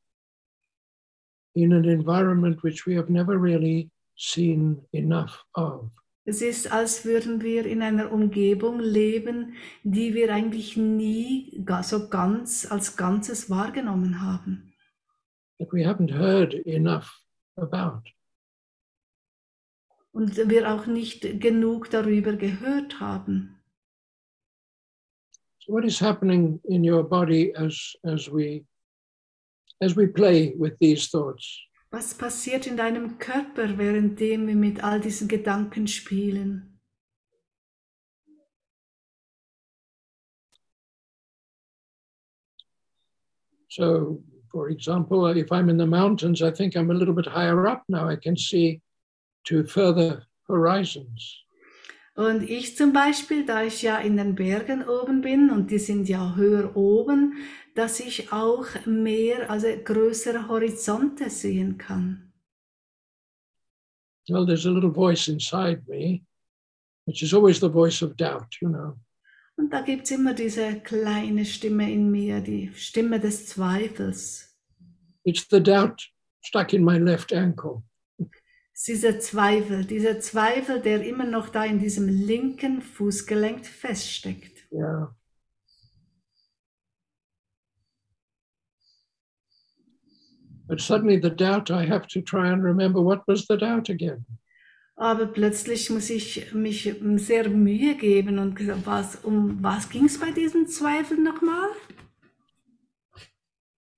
in 1.55 1.73
an 1.73 1.85
environment 1.85 2.63
which 2.63 2.87
we 2.87 2.95
have 2.97 3.11
never 3.11 3.39
really 3.39 3.91
seen 4.17 4.87
enough 4.93 5.45
of. 5.55 5.91
Es 6.29 6.43
ist, 6.43 6.73
als 6.73 7.05
würden 7.05 7.41
wir 7.41 7.67
in 7.67 7.83
einer 7.83 8.11
Umgebung 8.11 8.81
leben, 8.81 9.55
die 9.85 10.13
wir 10.13 10.35
eigentlich 10.35 10.77
nie 10.77 11.65
so 11.83 12.09
ganz 12.09 12.67
als 12.69 12.97
Ganzes 12.97 13.49
wahrgenommen 13.49 14.21
haben. 14.21 14.73
that 15.59 15.73
we 15.73 15.83
haven't 15.83 16.11
heard 16.11 16.55
enough 16.67 17.23
about. 17.57 18.03
Und 20.13 20.37
wir 20.49 20.73
auch 20.73 20.87
nicht 20.87 21.41
genug 21.41 21.91
darüber 21.91 22.33
gehört 22.35 23.01
haben. 23.01 23.56
What 25.67 25.85
is 25.85 25.99
happening 25.99 26.61
in 26.69 26.85
your 26.85 27.03
body 27.03 27.53
as 27.57 27.97
as 28.05 28.29
we 28.29 28.65
as 29.83 29.97
we 29.97 30.07
play 30.07 30.55
with 30.57 30.79
these 30.79 31.09
thoughts? 31.09 31.61
Was 31.93 32.15
passiert 32.15 32.67
in 32.67 32.77
deinem 32.77 33.19
Körper, 33.19 33.79
währenddem 33.79 34.47
wir 34.47 34.57
mit 34.57 34.83
all 34.83 35.01
diesen 35.01 35.29
Gedanken 35.29 35.87
spielen? 35.87 36.79
So, 43.69 44.23
for 44.51 44.71
example, 44.71 45.27
uh, 45.27 45.35
if 45.35 45.53
I'm 45.53 45.69
in 45.69 45.77
the 45.77 45.87
mountains, 45.87 46.43
I 46.43 46.51
think 46.51 46.77
I'm 46.77 46.91
a 46.91 46.95
little 46.95 47.13
bit 47.13 47.27
higher 47.27 47.67
up 47.67 47.83
now. 47.89 48.09
I 48.09 48.17
can 48.17 48.37
see 48.37 48.81
to 49.45 49.65
further 49.65 50.23
horizons. 50.49 51.46
Und 52.17 52.49
ich 52.49 52.77
zum 52.77 52.95
Beispiel, 52.95 53.45
da 53.45 53.63
ich 53.63 53.83
ja 53.83 53.99
in 53.99 54.17
den 54.17 54.35
Bergen 54.35 54.89
oben 54.89 55.21
bin 55.21 55.51
und 55.51 55.71
die 55.71 55.79
sind 55.79 56.09
ja 56.09 56.35
höher 56.35 56.75
oben, 56.75 57.35
dass 57.75 58.01
ich 58.01 58.33
auch 58.33 58.67
mehr, 58.87 59.51
also 59.51 59.69
größere 59.85 60.49
Horizonte 60.49 61.29
sehen 61.29 61.77
kann. 61.77 62.33
Well, 64.29 64.47
there's 64.47 64.67
a 64.67 64.71
little 64.71 64.91
voice 64.91 65.29
inside 65.29 65.83
me, 65.87 66.25
which 67.05 67.23
is 67.23 67.35
always 67.35 67.61
the 67.61 67.69
voice 67.69 68.03
of 68.03 68.17
doubt, 68.17 68.57
you 68.61 68.69
know. 68.69 68.99
Und 69.59 69.71
da 69.71 69.83
gibt's 69.83 70.11
immer 70.11 70.35
diese 70.35 70.81
kleine 70.81 71.45
Stimme 71.45 71.91
in 71.93 72.11
mir, 72.11 72.41
die 72.41 72.71
Stimme 72.75 73.21
des 73.21 73.47
Zweifels. 73.47 74.57
It's 75.25 75.47
the 75.51 75.63
doubt 75.63 76.11
stuck 76.43 76.73
in 76.73 76.83
my 76.83 76.99
left 76.99 77.33
ankle. 77.33 77.83
Ist 78.77 78.89
Dieser 78.89 79.19
Zweifel, 79.19 79.87
dieser 79.87 80.21
Zweifel, 80.21 80.83
der 80.83 81.03
immer 81.03 81.25
noch 81.25 81.49
da 81.49 81.65
in 81.65 81.79
diesem 81.79 82.09
linken 82.09 82.83
Fußgelenk 82.83 83.65
feststeckt. 83.65 84.69
Yeah. 84.71 85.17
But 90.69 90.81
suddenly 90.81 91.19
the 91.19 91.31
doubt, 91.31 91.71
I 91.71 91.87
have 91.87 92.07
to 92.09 92.21
try 92.21 92.51
and 92.51 92.63
remember 92.63 93.03
what 93.03 93.23
was 93.27 93.47
the 93.49 93.57
doubt 93.57 93.89
again. 93.89 94.27
Aber 94.97 95.27
plötzlich 95.27 95.89
muss 95.89 96.11
ich 96.11 96.53
mich 96.53 96.95
sehr 97.17 97.49
Mühe 97.49 97.95
geben 97.97 98.39
und 98.39 98.59
was, 98.85 99.17
um 99.25 99.63
was 99.63 99.89
ging 99.89 100.05
es 100.05 100.21
bei 100.21 100.33
diesem 100.33 100.67
Zweifel 100.67 101.17
nochmal? 101.17 101.71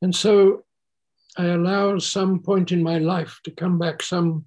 And 0.00 0.14
so 0.14 0.64
I 1.36 1.50
allow 1.50 1.98
some 1.98 2.40
point 2.40 2.70
in 2.70 2.82
my 2.82 2.98
life 2.98 3.40
to 3.42 3.50
come 3.50 3.78
back, 3.78 4.02
some 4.02 4.44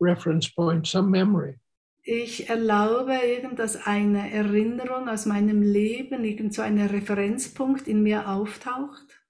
reference 0.00 0.48
point, 0.48 0.86
some 0.86 1.10
memory. 1.10 1.58
Ich 2.02 2.48
erlaube 2.48 3.12
irgend, 3.12 3.58
dass 3.58 3.86
eine 3.86 4.32
Erinnerung 4.32 5.08
aus 5.08 5.26
meinem 5.26 5.60
Leben, 5.60 6.24
irgend 6.24 6.54
so 6.54 6.62
ein 6.62 6.78
Referenzpunkt 6.80 7.86
in 7.86 8.02
mir 8.02 8.28
auftaucht. 8.28 9.22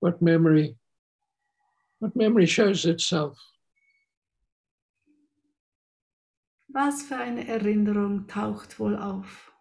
What 0.00 0.20
memory, 0.20 0.76
what 2.00 2.16
memory 2.16 2.46
shows 2.46 2.84
itself? 2.84 3.38
Was 6.68 7.04
für 7.04 7.16
eine 7.16 7.46
Erinnerung 7.46 8.26
taucht 8.26 8.80
wohl 8.80 8.96
auf? 8.96 9.53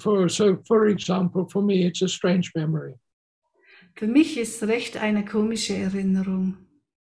For 0.00 0.28
so 0.28 0.56
for 0.66 0.86
example, 0.88 1.46
for 1.48 1.62
me, 1.62 1.86
it's 1.86 2.02
a 2.02 2.08
strange 2.08 2.52
memory. 2.54 2.94
Für 3.94 4.06
mich 4.06 4.38
ist 4.38 4.62
recht 4.62 4.96
eine 4.96 5.24
komische 5.24 5.74
Erinnerung. 5.74 6.56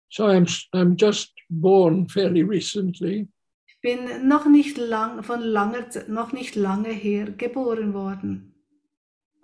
So 0.10 0.26
I'm 0.26 0.46
I'm 0.74 0.96
just 0.96 1.34
born 1.50 2.08
fairly 2.08 2.44
recently, 2.44 3.28
Ich 3.68 3.80
bin 3.82 4.28
noch 4.28 4.46
nicht 4.46 4.78
lang, 4.78 5.24
von 5.24 5.42
langer, 5.42 5.88
noch 6.08 6.32
nicht 6.32 6.56
lange 6.56 6.90
her 6.94 7.32
geboren 7.32 7.94
worden. 7.94 8.50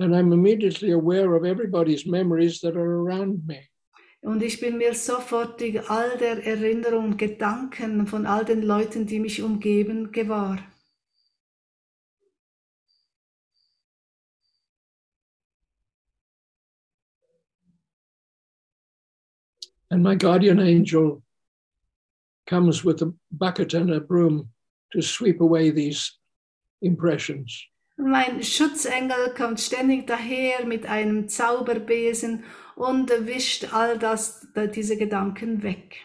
and 0.01 0.15
I'm 0.15 0.31
immediately 0.31 0.91
aware 0.93 1.35
of 1.35 1.43
everybody's 1.43 2.05
memories 2.05 2.61
that 2.61 2.77
are 2.77 3.01
around 3.01 3.45
me. 3.47 3.67
Und 4.21 4.41
ich 4.43 4.59
bin 4.59 4.77
mir 4.77 4.93
sofortig 4.93 5.89
all 5.89 6.17
der 6.17 6.45
Erinnerungen, 6.45 7.17
Gedanken 7.17 8.05
von 8.07 8.25
all 8.25 8.45
den 8.45 8.61
Leuten, 8.61 9.05
die 9.07 9.19
mich 9.19 9.41
umgeben, 9.41 10.11
gewahr. 10.11 10.59
And 19.91 20.03
my 20.03 20.15
guardian 20.15 20.59
angel 20.59 21.23
comes 22.47 22.83
with 22.83 23.01
a 23.01 23.13
bucket 23.31 23.73
and 23.73 23.91
a 23.91 23.99
broom 23.99 24.49
to 24.91 25.01
sweep 25.01 25.41
away 25.41 25.71
these 25.71 26.17
impressions. 26.81 27.65
Mein 27.97 28.41
Schutzengel 28.41 29.33
kommt 29.35 29.59
ständig 29.59 30.07
daher 30.07 30.65
mit 30.65 30.85
einem 30.85 31.27
Zauberbesen 31.27 32.45
und 32.75 33.09
wischt 33.09 33.73
all 33.73 33.97
das, 33.97 34.47
diese 34.73 34.95
Gedanken 34.95 35.63
weg. 35.63 35.97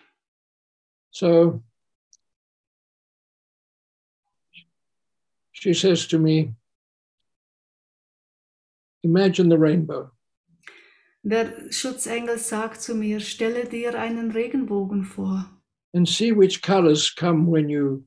So 1.11 1.62
she 5.53 5.72
says 5.72 6.07
to 6.09 6.18
me, 6.18 6.55
Imagine 9.05 9.49
the 9.51 9.59
rainbow. 9.59 10.11
Der 11.25 11.72
Schutzengel 11.72 12.39
sagt 12.39 12.81
zu 12.83 12.95
mir, 12.95 13.18
stelle 13.18 13.64
dir 13.64 13.99
einen 13.99 14.31
Regenbogen 14.31 15.05
vor 15.05 15.51
and 15.95 16.09
see 16.09 16.33
which 16.33 16.61
colors 16.61 17.09
come 17.09 17.47
when 17.47 17.68
you 17.68 18.05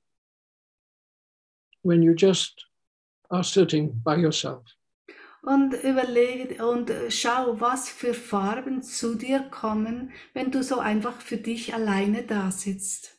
when 1.84 2.04
you 2.04 2.14
just 2.14 2.66
are 3.32 3.44
sitting 3.44 3.92
by 4.04 4.16
yourself 4.16 4.64
und 5.42 5.74
überlege 5.76 6.66
und 6.68 6.92
schau, 7.10 7.60
was 7.62 7.88
für 7.88 8.14
Farben 8.14 8.82
zu 8.82 9.16
dir 9.16 9.40
kommen, 9.50 10.12
wenn 10.34 10.52
du 10.52 10.62
so 10.62 10.80
einfach 10.80 11.22
für 11.22 11.38
dich 11.38 11.74
alleine 11.74 12.24
da 12.24 12.52
sitzt. 12.52 13.17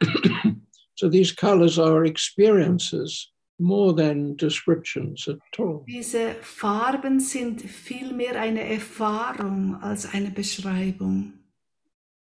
so 0.94 1.08
these 1.08 1.32
colors 1.32 1.78
are 1.78 2.04
experiences 2.04 3.32
more 3.58 3.92
than 3.92 4.36
descriptions 4.36 5.28
at 5.28 5.38
all. 5.58 5.84
Diese 5.86 6.34
Farben 6.42 7.20
sind 7.20 7.60
vielmehr 7.62 8.40
eine 8.40 8.64
Erfahrung 8.64 9.76
als 9.80 10.06
eine 10.12 10.30
Beschreibung. 10.30 11.34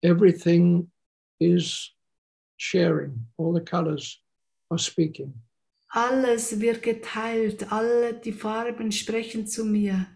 Everything 0.02 0.90
is 1.40 1.94
sharing, 2.56 3.26
all 3.38 3.52
the 3.52 3.61
colors 3.61 4.20
are 4.70 4.78
speaking. 4.78 5.32
Alles 5.92 6.61
wird 6.61 6.82
geteilt, 6.82 7.72
alle 7.72 8.14
die 8.14 8.32
Farben 8.32 8.92
sprechen 8.92 9.46
zu 9.46 9.64
mir. 9.64 10.06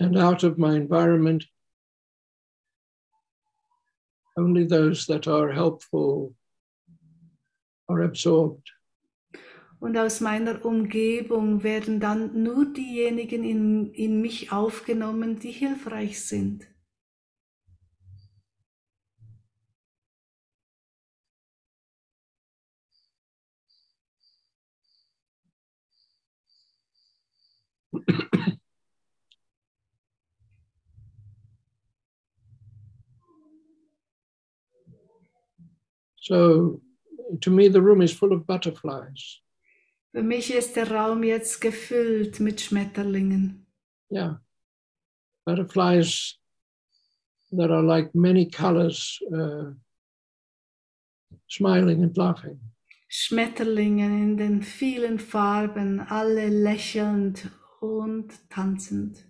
And 0.00 0.16
out 0.16 0.44
of 0.44 0.56
my 0.56 0.76
environment, 0.76 1.44
only 4.36 4.64
those 4.64 5.06
that 5.06 5.26
are 5.26 5.52
helpful 5.52 6.34
are 7.88 8.04
absorbed. 8.04 8.74
Und 9.80 9.96
aus 9.96 10.20
meiner 10.20 10.64
Umgebung 10.64 11.62
werden 11.62 12.00
dann 12.00 12.42
nur 12.42 12.72
diejenigen 12.72 13.44
in, 13.44 13.92
in 13.92 14.20
mich 14.20 14.52
aufgenommen, 14.52 15.38
die 15.38 15.52
hilfreich 15.52 16.24
sind. 16.24 16.66
So, 36.20 36.82
to 37.40 37.50
me, 37.50 37.68
the 37.68 37.82
room 37.82 38.02
is 38.02 38.12
full 38.12 38.32
of 38.32 38.46
butterflies. 38.46 39.40
Für 40.12 40.22
mich 40.22 40.52
ist 40.52 40.74
der 40.76 40.90
Raum 40.90 41.22
jetzt 41.22 41.60
gefüllt 41.60 42.40
mit 42.40 42.60
Schmetterlingen. 42.60 43.66
Yeah. 44.10 44.40
Butterflies 45.44 46.38
that 47.52 47.70
are 47.70 47.82
like 47.82 48.14
many 48.14 48.46
colors, 48.50 49.20
uh, 49.32 49.72
smiling 51.46 52.02
and 52.02 52.16
laughing. 52.16 52.58
Schmetterlingen 53.08 54.22
in 54.22 54.36
den 54.36 54.62
vielen 54.62 55.18
Farben, 55.18 56.00
alle 56.00 56.48
lächelnd 56.48 57.50
und 57.80 58.32
tanzend. 58.50 59.27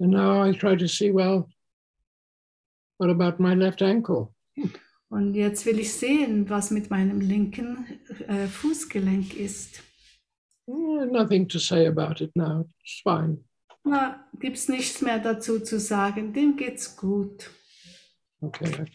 And 0.00 0.10
now 0.10 0.42
I 0.42 0.52
try 0.52 0.76
to 0.76 0.88
see, 0.88 1.10
well, 1.10 1.48
what 2.98 3.10
about 3.10 3.40
my 3.40 3.54
left 3.54 3.82
ankle? 3.82 4.34
Und 5.08 5.34
jetzt 5.34 5.64
will 5.66 5.78
ich 5.78 5.92
sehen, 5.92 6.48
was 6.48 6.70
mit 6.70 6.90
meinem 6.90 7.20
linken 7.20 7.86
äh, 8.26 8.46
Fußgelenk 8.48 9.36
ist. 9.36 9.82
Eh, 10.66 11.06
nothing 11.06 11.46
to 11.46 11.58
say 11.58 11.86
about 11.86 12.20
it 12.20 12.34
now. 12.34 12.64
It's 12.80 13.00
fine. 13.02 13.44
Na, 13.84 14.24
gibt's 14.40 14.68
nichts 14.68 15.02
mehr 15.02 15.18
dazu 15.18 15.60
zu 15.60 15.78
sagen. 15.78 16.32
Dem 16.32 16.56
geht's 16.56 16.96
gut. 16.96 17.50
Okay. 18.40 18.66
okay. 18.68 18.86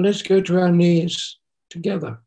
Now 0.00 0.06
let's 0.06 0.22
go 0.22 0.40
to 0.40 0.58
our 0.58 0.70
knees 0.72 1.36
together. 1.68 2.22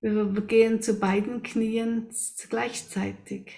Wir 0.00 0.40
gehen 0.40 0.80
zu 0.80 0.98
beiden 0.98 1.42
Knien 1.42 2.08
gleichzeitig. 2.48 3.52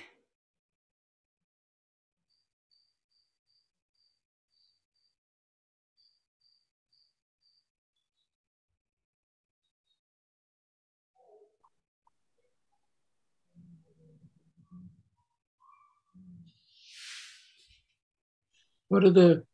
What 18.89 19.05
are 19.05 19.13
the 19.13 19.48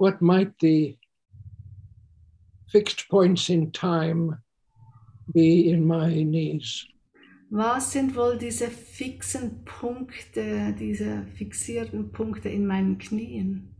what 0.00 0.22
might 0.22 0.58
the 0.60 0.96
fixed 2.72 3.06
points 3.10 3.50
in 3.50 3.70
time 3.70 4.38
be 5.34 5.68
in 5.68 5.86
my 5.86 6.22
knees? 6.22 6.86
Was 7.50 7.92
sind 7.92 8.16
wohl 8.16 8.38
diese 8.38 8.68
fixen 8.68 9.62
Punkte, 9.66 10.72
diese 10.72 11.26
fixierten 11.34 12.12
Punkte 12.12 12.48
in 12.48 12.66
meinen 12.66 12.96
Knien? 12.96 13.74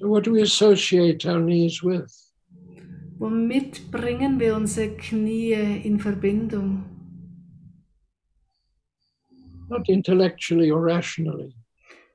So, 0.00 0.08
what 0.08 0.24
do 0.24 0.32
we 0.32 0.40
associate 0.40 1.26
our 1.26 1.40
knees 1.40 1.82
with? 1.82 2.10
Womit 3.18 3.90
bringen 3.90 4.40
wir 4.40 4.56
unsere 4.56 4.96
Knie 4.96 5.84
in 5.84 5.98
Verbindung? 5.98 6.84
Not 9.68 9.88
intellectually 9.90 10.70
or 10.70 10.82
rationally, 10.82 11.54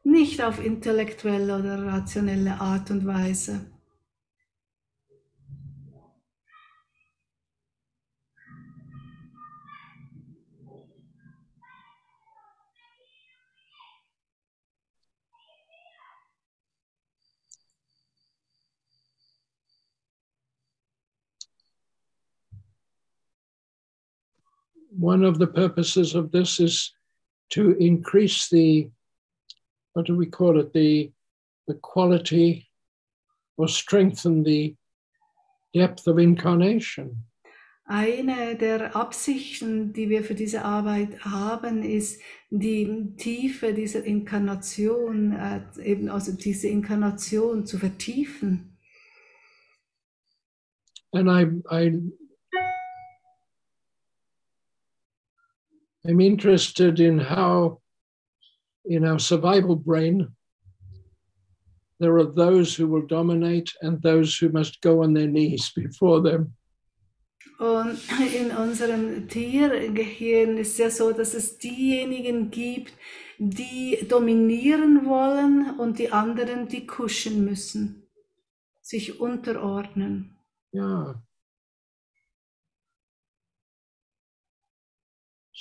Nicht 0.03 0.41
auf 0.41 0.65
intellektuelle 0.65 1.59
oder 1.59 1.85
rationelle 1.85 2.59
Art 2.59 2.89
und 2.89 3.05
Weise. 3.05 3.67
One 24.97 25.23
of 25.23 25.39
the 25.39 25.47
purposes 25.47 26.15
of 26.15 26.31
this 26.31 26.59
is 26.59 26.91
to 27.49 27.71
increase 27.79 28.49
the 28.49 28.89
what 29.93 30.05
do 30.05 30.15
we 30.15 30.25
call 30.25 30.59
it 30.59 30.73
the 30.73 31.11
the 31.67 31.75
quality 31.75 32.67
or 33.57 33.67
strengthen 33.67 34.43
the 34.43 34.75
depth 35.73 36.07
of 36.07 36.17
incarnation 36.19 37.23
Eine 37.87 38.55
der 38.55 38.95
Absichten, 38.95 39.93
die 39.93 40.09
wir 40.09 40.23
für 40.23 40.33
diese 40.33 40.65
Arbeit 40.65 41.23
haben, 41.23 41.83
ist 41.83 42.19
die 42.49 43.13
Tiefe 43.15 43.75
dieser 43.75 44.03
Inkarnation, 44.03 45.33
äh, 45.33 45.61
eben 45.83 46.09
also 46.09 46.31
diese 46.31 46.67
Inkarnation 46.67 47.67
zu 47.67 47.77
vertiefen. 47.77 48.75
and 51.15 51.29
i 51.29 51.45
i 51.69 51.91
i'm 56.07 56.21
interested 56.21 56.99
in 56.99 57.19
how 57.19 57.79
in 58.85 59.05
our 59.05 59.19
survival 59.19 59.75
brain 59.75 60.27
there 61.99 62.17
are 62.17 62.25
those 62.25 62.75
who 62.75 62.87
will 62.87 63.05
dominate 63.07 63.71
and 63.81 64.01
those 64.01 64.37
who 64.37 64.49
must 64.49 64.81
go 64.81 65.03
on 65.03 65.13
their 65.13 65.27
knees 65.27 65.71
before 65.75 66.21
them 66.21 66.53
Und 67.57 67.99
in 68.35 68.51
unserem 68.51 69.29
Tiergehirn 69.29 70.57
ist 70.57 70.77
ja 70.77 70.89
so, 70.89 71.13
dass 71.13 71.33
es 71.33 71.57
diejenigen 71.57 72.51
gibt, 72.51 72.93
die 73.37 74.05
dominieren 74.09 75.05
wollen 75.05 75.79
und 75.79 75.99
die 75.99 76.11
anderen, 76.11 76.67
die 76.67 76.85
kuschen 76.85 77.45
müssen, 77.45 78.09
sich 78.81 79.21
unterordnen. 79.21 80.37
Yeah. 80.73 81.24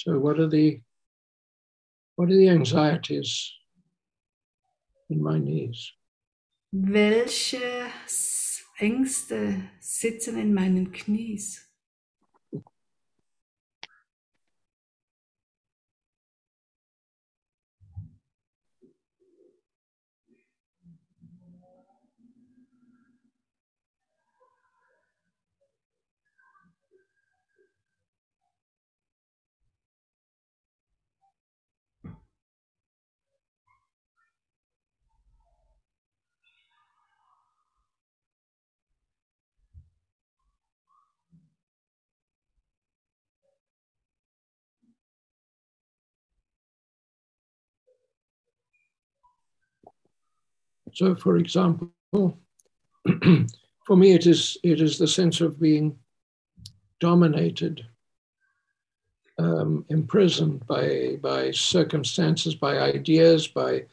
So 0.04 0.18
what 0.18 0.38
are 0.38 0.46
the 0.46 0.82
what 2.16 2.28
are 2.28 2.36
the 2.36 2.50
anxieties 2.50 3.54
in 5.08 5.22
my 5.22 5.38
knees? 5.38 5.92
Welche 6.70 7.86
Ängste 8.78 9.70
sitzen 9.80 10.36
in 10.36 10.52
meinen 10.52 10.92
Knies? 10.92 11.63
So, 50.94 51.14
for 51.16 51.36
example, 51.38 51.90
for 53.86 53.96
me, 53.96 54.12
it 54.12 54.26
is 54.26 54.56
it 54.62 54.80
is 54.80 54.96
the 54.96 55.08
sense 55.08 55.40
of 55.40 55.60
being 55.60 55.98
dominated, 57.00 57.84
um, 59.38 59.84
imprisoned 59.88 60.66
by 60.66 61.18
by 61.20 61.50
circumstances, 61.50 62.54
by 62.54 62.78
ideas, 62.78 63.48
by 63.48 63.84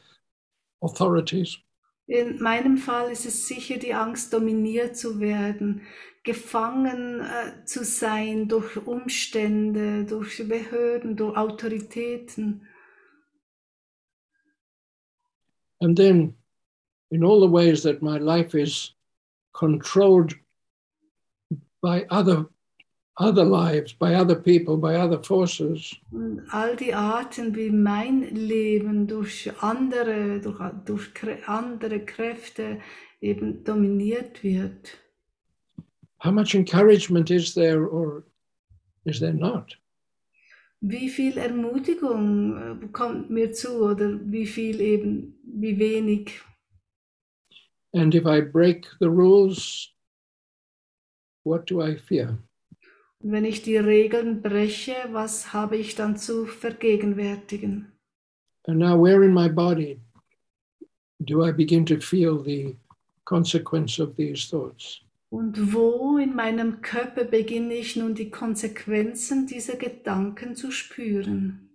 authorities. 0.82 1.58
In 2.06 2.42
meinem 2.42 2.76
Fall 2.76 3.10
ist 3.10 3.26
es 3.26 3.46
sicher 3.46 3.78
die 3.78 3.94
Angst, 3.94 4.32
dominiert 4.32 4.96
zu 4.96 5.18
werden, 5.20 5.82
gefangen 6.24 7.20
äh, 7.20 7.64
zu 7.64 7.84
sein 7.84 8.48
durch 8.48 8.76
Umstände, 8.76 10.04
durch 10.04 10.46
Behörden, 10.48 11.16
durch 11.16 11.36
Autoritäten. 11.36 12.66
And 15.80 15.96
then, 15.96 16.36
in 17.12 17.22
all 17.22 17.40
the 17.40 17.52
ways 17.52 17.82
that 17.82 18.02
my 18.02 18.18
life 18.18 18.54
is 18.54 18.94
controlled 19.52 20.32
by 21.82 22.06
other 22.10 22.46
other 23.18 23.44
lives, 23.44 23.92
by 23.92 24.14
other 24.14 24.34
people, 24.34 24.76
by 24.78 24.94
other 24.96 25.22
forces, 25.22 25.94
Und 26.10 26.40
all 26.50 26.74
die 26.76 26.94
Arten, 26.94 27.54
wie 27.54 27.70
mein 27.70 28.22
Leben 28.34 29.06
durch 29.06 29.52
andere, 29.60 30.40
durch, 30.40 30.58
durch 30.86 31.46
andere 31.46 32.00
Kräfte 32.00 32.80
eben 33.20 33.62
dominiert 33.64 34.42
wird. 34.42 34.98
how 36.18 36.30
much 36.30 36.54
encouragement 36.54 37.30
is 37.30 37.52
there 37.52 37.86
or 37.86 38.22
is 39.04 39.18
there 39.20 39.34
not? 39.34 39.76
Wie 40.80 41.08
viel 41.08 41.36
Ermutigung 41.36 42.56
äh, 42.56 42.86
kommt 42.92 43.28
mir 43.28 43.52
zu 43.52 43.82
oder 43.90 44.18
wie 44.24 44.46
viel 44.46 44.80
eben, 44.80 45.34
wie 45.44 45.78
wenig. 45.78 46.40
And 47.94 48.14
if 48.14 48.26
I 48.26 48.40
break 48.40 48.86
the 49.00 49.10
rules, 49.10 49.92
what 51.44 51.66
do 51.66 51.82
I 51.82 51.96
fear? 51.96 52.38
Und 53.20 53.32
wenn 53.32 53.44
ich 53.44 53.62
die 53.62 53.76
Regeln 53.76 54.42
breche, 54.42 54.96
was 55.12 55.52
habe 55.52 55.76
ich 55.76 55.94
dann 55.94 56.16
zu 56.16 56.46
vergegenwärtigen? 56.46 57.92
And 58.66 58.78
now, 58.78 58.96
where 58.96 59.24
in 59.24 59.34
my 59.34 59.48
body 59.48 60.00
do 61.20 61.44
I 61.44 61.52
begin 61.52 61.84
to 61.86 62.00
feel 62.00 62.42
the 62.42 62.76
consequence 63.24 64.00
of 64.00 64.16
these 64.16 64.48
thoughts? 64.48 65.00
Und 65.30 65.72
wo 65.72 66.18
in 66.18 66.34
meinem 66.34 66.82
Körper 66.82 67.24
beginne 67.24 67.74
ich 67.74 67.96
nun 67.96 68.14
die 68.14 68.30
Konsequenzen 68.30 69.46
dieser 69.46 69.76
Gedanken 69.76 70.56
zu 70.56 70.70
spüren? 70.70 71.71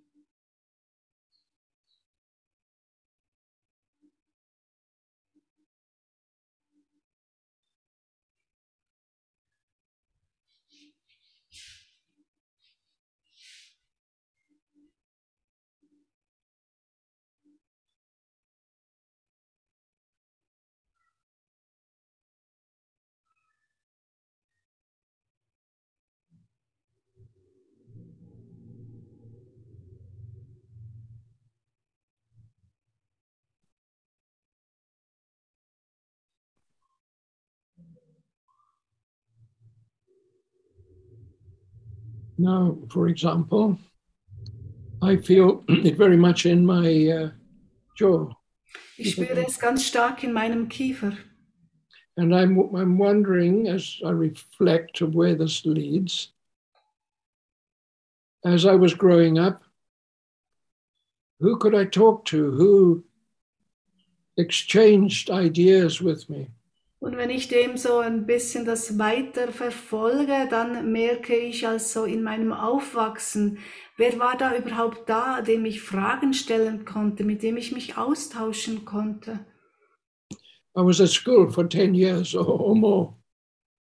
Now, 42.37 42.77
for 42.89 43.07
example, 43.07 43.77
I 45.01 45.17
feel 45.17 45.63
it 45.69 45.95
very 45.97 46.17
much 46.17 46.45
in 46.45 46.65
my 46.65 47.07
uh, 47.07 47.29
jaw, 47.95 48.29
Ich 48.97 49.15
spüre 49.15 49.45
es 49.45 49.57
ganz 49.59 49.85
stark 49.85 50.23
in 50.23 50.33
meinem 50.33 50.67
Kiefer. 50.69 51.15
and 52.17 52.33
I'm 52.33 52.57
I'm 52.75 52.97
wondering 52.97 53.67
as 53.67 53.99
I 54.03 54.09
reflect 54.09 55.01
of 55.01 55.13
where 55.13 55.35
this 55.35 55.65
leads. 55.65 56.33
As 58.43 58.65
I 58.65 58.75
was 58.75 58.93
growing 58.95 59.37
up, 59.37 59.61
who 61.39 61.57
could 61.57 61.75
I 61.75 61.85
talk 61.85 62.25
to? 62.25 62.51
Who 62.51 63.03
exchanged 64.37 65.29
ideas 65.29 66.01
with 66.01 66.27
me? 66.29 66.49
Und 66.99 67.15
wenn 67.15 67.29
ich 67.29 67.47
dem 67.47 67.77
so 67.77 67.99
ein 67.99 68.25
bisschen 68.25 68.65
das 68.65 68.97
weiter 68.97 69.51
verfolge, 69.51 70.47
dann 70.49 70.91
merke 70.91 71.35
ich 71.35 71.67
also 71.67 72.05
in 72.05 72.23
meinem 72.23 72.51
Aufwachsen, 72.51 73.59
wer 73.97 74.17
war 74.17 74.35
da 74.35 74.57
überhaupt 74.57 75.07
da, 75.07 75.41
dem 75.41 75.65
ich 75.65 75.81
Fragen 75.81 76.33
stellen 76.33 76.85
konnte, 76.85 77.23
mit 77.23 77.43
dem 77.43 77.57
ich 77.57 77.71
mich 77.71 77.97
austauschen 77.97 78.83
konnte. 78.83 79.45
I 80.75 80.81
was 80.81 80.99
at 80.99 81.09
school 81.09 81.49
for 81.49 81.67
10 81.67 81.93
years 81.93 82.35
or, 82.35 82.47
or 82.47 82.75
more. 82.75 83.13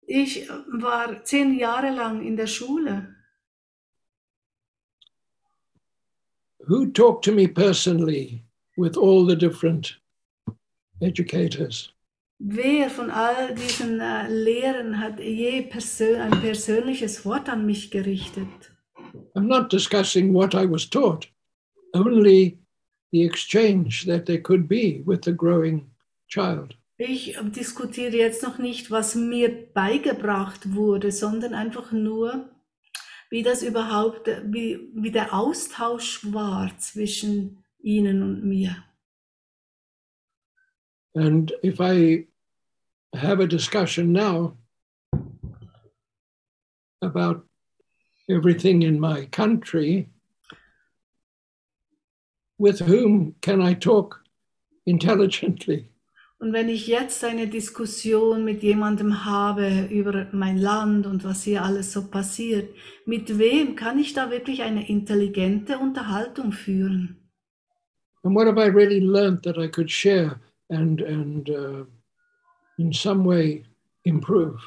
Ich 0.06 0.48
war 0.80 1.24
zehn 1.24 1.58
Jahre 1.58 1.90
lang 1.90 2.22
in 2.22 2.36
der 2.36 2.46
Schule. 2.46 3.14
Who 6.66 6.86
talked 6.86 7.24
to 7.24 7.32
me 7.32 7.46
personally 7.46 8.44
with 8.76 8.96
all 8.96 9.26
the 9.26 9.36
different 9.36 10.00
educators? 11.00 11.93
Wer 12.39 12.91
von 12.91 13.11
all 13.11 13.55
diesen 13.55 14.01
äh, 14.01 14.28
Lehrern 14.28 14.99
hat 14.99 15.20
je 15.20 15.62
persö 15.62 16.20
ein 16.20 16.41
persönliches 16.41 17.24
Wort 17.24 17.49
an 17.49 17.64
mich 17.64 17.91
gerichtet? 17.91 18.72
I'm 19.35 19.47
not 19.47 19.72
discussing 19.72 20.35
what 20.35 20.55
I 20.55 20.68
was 20.68 20.89
taught, 20.89 21.28
only 21.95 22.59
the 23.12 23.24
exchange 23.24 24.07
that 24.07 24.26
there 24.26 24.41
could 24.41 24.68
be 24.68 25.03
with 25.07 25.20
the 25.24 25.32
growing 25.32 25.91
child. 26.28 26.76
Ich 26.97 27.37
diskutiere 27.57 28.16
jetzt 28.16 28.43
noch 28.43 28.59
nicht, 28.59 28.91
was 28.91 29.14
mir 29.14 29.68
beigebracht 29.72 30.74
wurde, 30.74 31.11
sondern 31.11 31.55
einfach 31.55 31.91
nur, 31.91 32.51
wie 33.30 33.43
das 33.43 33.62
überhaupt, 33.62 34.28
wie, 34.45 34.78
wie 34.95 35.11
der 35.11 35.35
Austausch 35.35 36.32
war 36.32 36.70
zwischen 36.78 37.64
ihnen 37.82 38.22
und 38.22 38.45
mir. 38.45 38.76
And 41.14 41.52
if 41.62 41.80
I 41.80 42.26
have 43.14 43.40
a 43.40 43.46
discussion 43.46 44.12
now 44.12 44.56
about 47.00 47.44
everything 48.28 48.82
in 48.82 48.98
my 48.98 49.26
country, 49.26 50.08
with 52.58 52.80
whom 52.80 53.34
can 53.40 53.60
I 53.62 53.74
talk 53.74 54.22
intelligently? 54.86 55.88
Und 56.40 56.52
wenn 56.52 56.68
ich 56.68 56.88
jetzt 56.88 57.24
eine 57.24 57.46
Diskussion 57.46 58.44
mit 58.44 58.62
jemandem 58.62 59.24
habe 59.24 59.86
über 59.90 60.26
mein 60.32 60.58
Land 60.58 61.06
und 61.06 61.24
was 61.24 61.44
hier 61.44 61.62
alles 61.62 61.92
so 61.92 62.08
passiert, 62.08 62.74
mit 63.06 63.38
wem 63.38 63.76
kann 63.76 63.98
ich 63.98 64.12
da 64.12 64.30
wirklich 64.30 64.62
eine 64.62 64.88
intelligente 64.88 65.78
Unterhaltung 65.78 66.52
führen? 66.52 67.16
And 68.24 68.34
what 68.34 68.46
have 68.46 68.58
I 68.58 68.66
really 68.66 69.00
learned 69.00 69.42
that 69.44 69.56
I 69.56 69.68
could 69.68 69.90
share 69.90 70.40
and, 70.70 71.00
and 71.00 71.50
uh, 71.50 71.84
in 72.78 72.92
some 72.92 73.24
way 73.24 73.64
improve? 74.04 74.58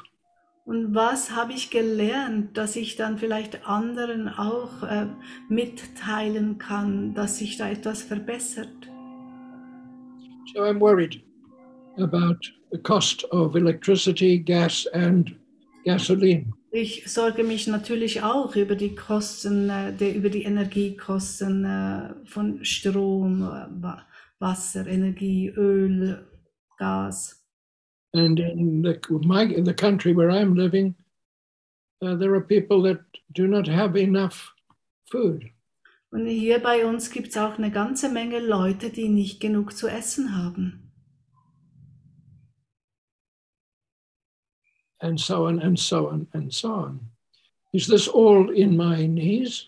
Und 0.64 0.94
was 0.94 1.34
habe 1.34 1.54
ich 1.54 1.70
gelernt, 1.70 2.58
dass 2.58 2.76
ich 2.76 2.96
dann 2.96 3.16
vielleicht 3.16 3.66
anderen 3.66 4.28
auch 4.28 4.82
äh, 4.82 5.06
mitteilen 5.48 6.58
kann, 6.58 7.14
dass 7.14 7.38
sich 7.38 7.56
da 7.56 7.70
etwas 7.70 8.02
verbessert? 8.02 8.68
So 10.52 10.60
I'm 10.60 10.78
worried 10.78 11.22
about 11.96 12.36
the 12.70 12.78
cost 12.78 13.24
of 13.32 13.54
electricity, 13.54 14.38
gas, 14.38 14.86
and 14.92 15.34
gasoline. 15.86 16.52
Ich 16.70 17.10
sorge 17.10 17.44
mich 17.44 17.66
natürlich 17.66 18.22
auch 18.22 18.54
über 18.54 18.74
die 18.74 18.94
Kosten, 18.94 19.70
äh, 19.70 19.92
der, 19.94 20.14
über 20.14 20.28
die 20.28 20.42
Energiekosten 20.42 21.64
äh, 21.64 22.10
von 22.26 22.62
Strom, 22.62 23.42
äh, 23.42 23.66
Wasser, 24.40 24.84
Energie, 24.88 25.52
Öl, 25.56 26.24
Gas. 26.78 27.34
And 28.14 28.38
in 28.38 28.82
the, 28.82 28.98
my, 29.24 29.42
in 29.42 29.64
the 29.64 29.74
country 29.74 30.14
where 30.14 30.30
I'm 30.30 30.54
living, 30.54 30.94
uh, 32.02 32.14
there 32.14 32.34
are 32.34 32.40
people 32.40 32.82
that 32.82 33.00
do 33.32 33.46
not 33.46 33.66
have 33.66 33.96
enough 33.96 34.52
food. 35.10 35.50
Und 36.10 36.26
hier 36.26 36.58
bei 36.60 36.86
uns 36.86 37.10
gibt 37.10 37.28
es 37.28 37.36
auch 37.36 37.58
eine 37.58 37.70
ganze 37.70 38.08
Menge 38.08 38.40
Leute, 38.40 38.88
die 38.88 39.10
nicht 39.10 39.40
genug 39.40 39.76
zu 39.76 39.88
essen 39.88 40.34
haben. 40.34 40.88
and 45.00 45.20
so 45.20 45.46
on 45.46 45.60
and 45.60 45.78
so 45.78 46.08
on 46.08 46.26
and 46.32 46.52
so 46.52 46.72
on. 46.72 47.00
Is 47.72 47.86
this 47.86 48.08
all 48.08 48.50
in 48.50 48.76
my 48.76 49.06
knees? 49.06 49.66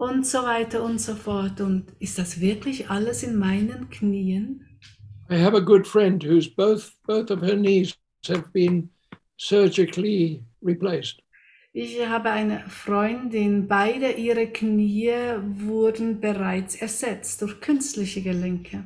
Und 0.00 0.26
so 0.26 0.38
weiter 0.44 0.82
und 0.82 0.98
so 0.98 1.14
fort. 1.14 1.60
Und 1.60 1.92
ist 1.98 2.18
das 2.18 2.40
wirklich 2.40 2.88
alles 2.88 3.22
in 3.22 3.36
meinen 3.36 3.90
Knien? 3.90 4.66
I 5.30 5.34
have 5.34 5.54
a 5.54 5.60
good 5.60 5.86
friend 5.86 6.24
whose 6.24 6.48
both 6.48 6.92
both 7.06 7.30
of 7.30 7.42
her 7.42 7.54
knees 7.54 7.94
have 8.26 8.44
been 8.54 8.88
surgically 9.36 10.42
replaced. 10.62 11.22
Ich 11.74 12.00
habe 12.08 12.30
eine 12.30 12.64
Freundin, 12.68 13.68
beide 13.68 14.12
ihre 14.12 14.46
Knie 14.46 15.12
wurden 15.58 16.18
bereits 16.18 16.76
ersetzt 16.76 17.42
durch 17.42 17.60
künstliche 17.60 18.22
Gelenke. 18.22 18.84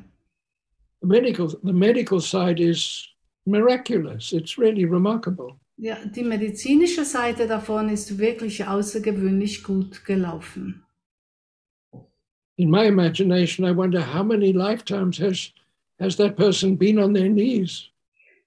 The 1.01 1.07
medical 1.07 1.49
the 1.63 1.73
medical 1.73 2.21
side 2.21 2.61
is 2.61 3.07
miraculous. 3.47 4.33
It's 4.33 4.59
really 4.59 4.85
remarkable. 4.85 5.61
Ja, 5.77 5.97
die 6.05 6.25
medizinische 6.25 7.05
Seite 7.05 7.47
davon 7.47 7.89
ist 7.89 8.19
wirklich 8.19 8.67
außergewöhnlich 8.67 9.63
gut 9.63 10.05
gelaufen. 10.05 10.84
In 12.57 12.71
my 12.71 12.85
imagination, 12.85 13.65
I 13.65 13.73
wonder 13.73 14.01
how 14.01 14.23
many 14.23 14.53
lifetimes 14.53 15.19
has 15.19 15.53
has 15.99 16.17
that 16.17 16.37
person 16.37 16.77
been 16.77 16.99
on 16.99 17.13
their 17.13 17.29
knees? 17.29 17.91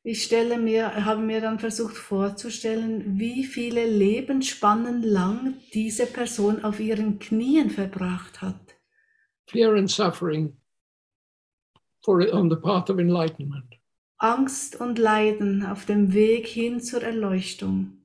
Ich 0.04 0.24
stelle 0.24 0.58
mir, 0.58 1.04
habe 1.06 1.22
mir 1.22 1.42
dann 1.42 1.60
versucht 1.60 1.98
vorzustellen, 1.98 3.20
wie 3.20 3.44
viele 3.44 3.86
Lebensspannen 3.86 5.04
lang 5.04 5.56
diese 5.74 6.06
Person 6.06 6.64
auf 6.64 6.80
ihren 6.80 7.20
Knien 7.20 7.70
verbracht 7.70 8.42
hat. 8.42 8.78
Fear 9.48 9.76
and 9.76 9.92
suffering 9.92 10.56
for 12.06 12.22
on 12.34 12.50
the 12.50 12.56
path 12.56 12.90
of 12.90 13.00
enlightenment. 13.00 13.76
Angst 14.20 14.80
und 14.80 14.98
Leiden 14.98 15.66
auf 15.66 15.86
dem 15.86 16.14
Weg 16.14 16.48
hin 16.48 16.80
zur 16.80 17.04
Erleuchtung. 17.04 17.98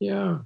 Yeah. 0.00 0.44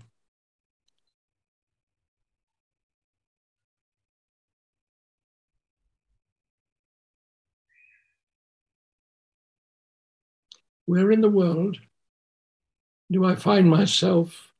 Where 10.87 11.11
in 11.11 11.21
the 11.21 11.31
world 11.31 11.79
do 13.11 13.25
I 13.25 13.37
find 13.37 13.69
myself 13.69 14.53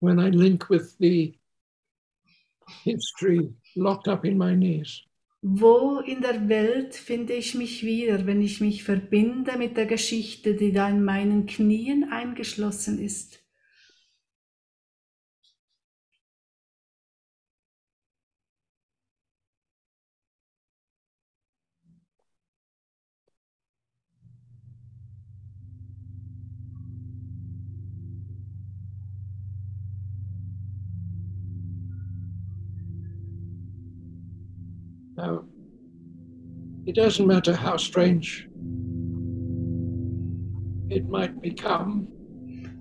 when 0.00 0.20
I 0.20 0.30
link 0.30 0.68
with 0.68 0.96
the 0.98 1.34
history 2.84 3.50
locked 3.76 4.08
up 4.08 4.24
in 4.24 4.38
my 4.38 4.54
knees? 4.54 5.02
Wo 5.42 6.00
in 6.00 6.20
der 6.20 6.48
Welt 6.48 6.94
finde 6.94 7.34
ich 7.34 7.54
mich 7.54 7.84
wieder, 7.84 8.26
wenn 8.26 8.42
ich 8.42 8.60
mich 8.60 8.82
verbinde 8.82 9.56
mit 9.56 9.76
der 9.76 9.86
Geschichte, 9.86 10.54
die 10.54 10.72
da 10.72 10.88
in 10.88 11.04
meinen 11.04 11.46
Knien 11.46 12.10
eingeschlossen 12.10 12.98
ist? 12.98 13.38
Now, 35.18 35.42
it 36.86 36.94
doesn't 36.94 37.26
matter 37.26 37.52
how 37.52 37.76
strange 37.76 38.48
it 40.90 41.08
might 41.08 41.42
become, 41.42 42.06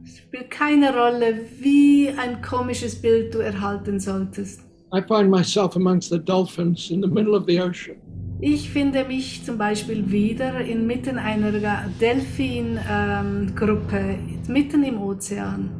Es 0.05 0.19
spielt 0.19 0.51
keine 0.51 0.93
Rolle, 0.95 1.39
wie 1.59 2.09
ein 2.09 2.39
komisches 2.43 3.01
Bild 3.01 3.33
du 3.33 3.39
erhalten 3.39 3.99
solltest. 3.99 4.61
I 4.93 5.01
find 5.01 5.31
myself 5.31 5.75
amongst 5.75 6.11
the 6.11 6.19
dolphins 6.19 6.91
in 6.91 7.01
the 7.01 7.07
middle 7.07 7.33
of 7.35 7.47
the 7.47 7.59
ocean. 7.59 7.97
Ich 8.39 8.69
finde 8.69 9.03
mich 9.05 9.43
zum 9.43 9.57
Beispiel 9.57 10.11
wieder 10.11 10.61
inmitten 10.61 11.17
einer 11.17 11.51
Delfin-Gruppe, 11.99 14.19
mitten 14.47 14.83
im 14.83 15.01
Ozean. 15.01 15.71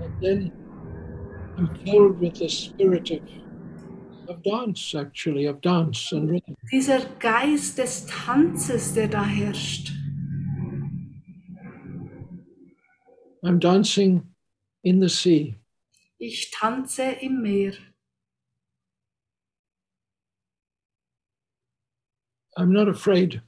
And 0.00 0.12
then 0.22 0.52
I'm 1.58 1.68
filled 1.84 2.20
with 2.20 2.36
the 2.38 2.48
spirit 2.48 3.10
of, 3.10 3.18
of 4.28 4.42
dance, 4.42 4.94
actually, 4.94 5.46
of 5.46 5.60
dance 5.60 6.12
and 6.12 6.30
rhythm. 6.30 6.54
Dieser 6.70 7.00
Geist 7.18 7.78
des 7.78 8.06
Tanzes, 8.06 8.94
der 8.94 9.08
da 9.08 9.24
herrscht. 9.24 9.92
I'm 13.42 13.58
dancing 13.58 14.22
in 14.84 15.00
the 15.00 15.08
sea. 15.08 15.54
Ich 16.18 16.50
tanze 16.50 17.16
im 17.20 17.42
Meer. 17.42 17.72
I'm 22.56 22.72
not 22.72 22.88
afraid 22.88 23.40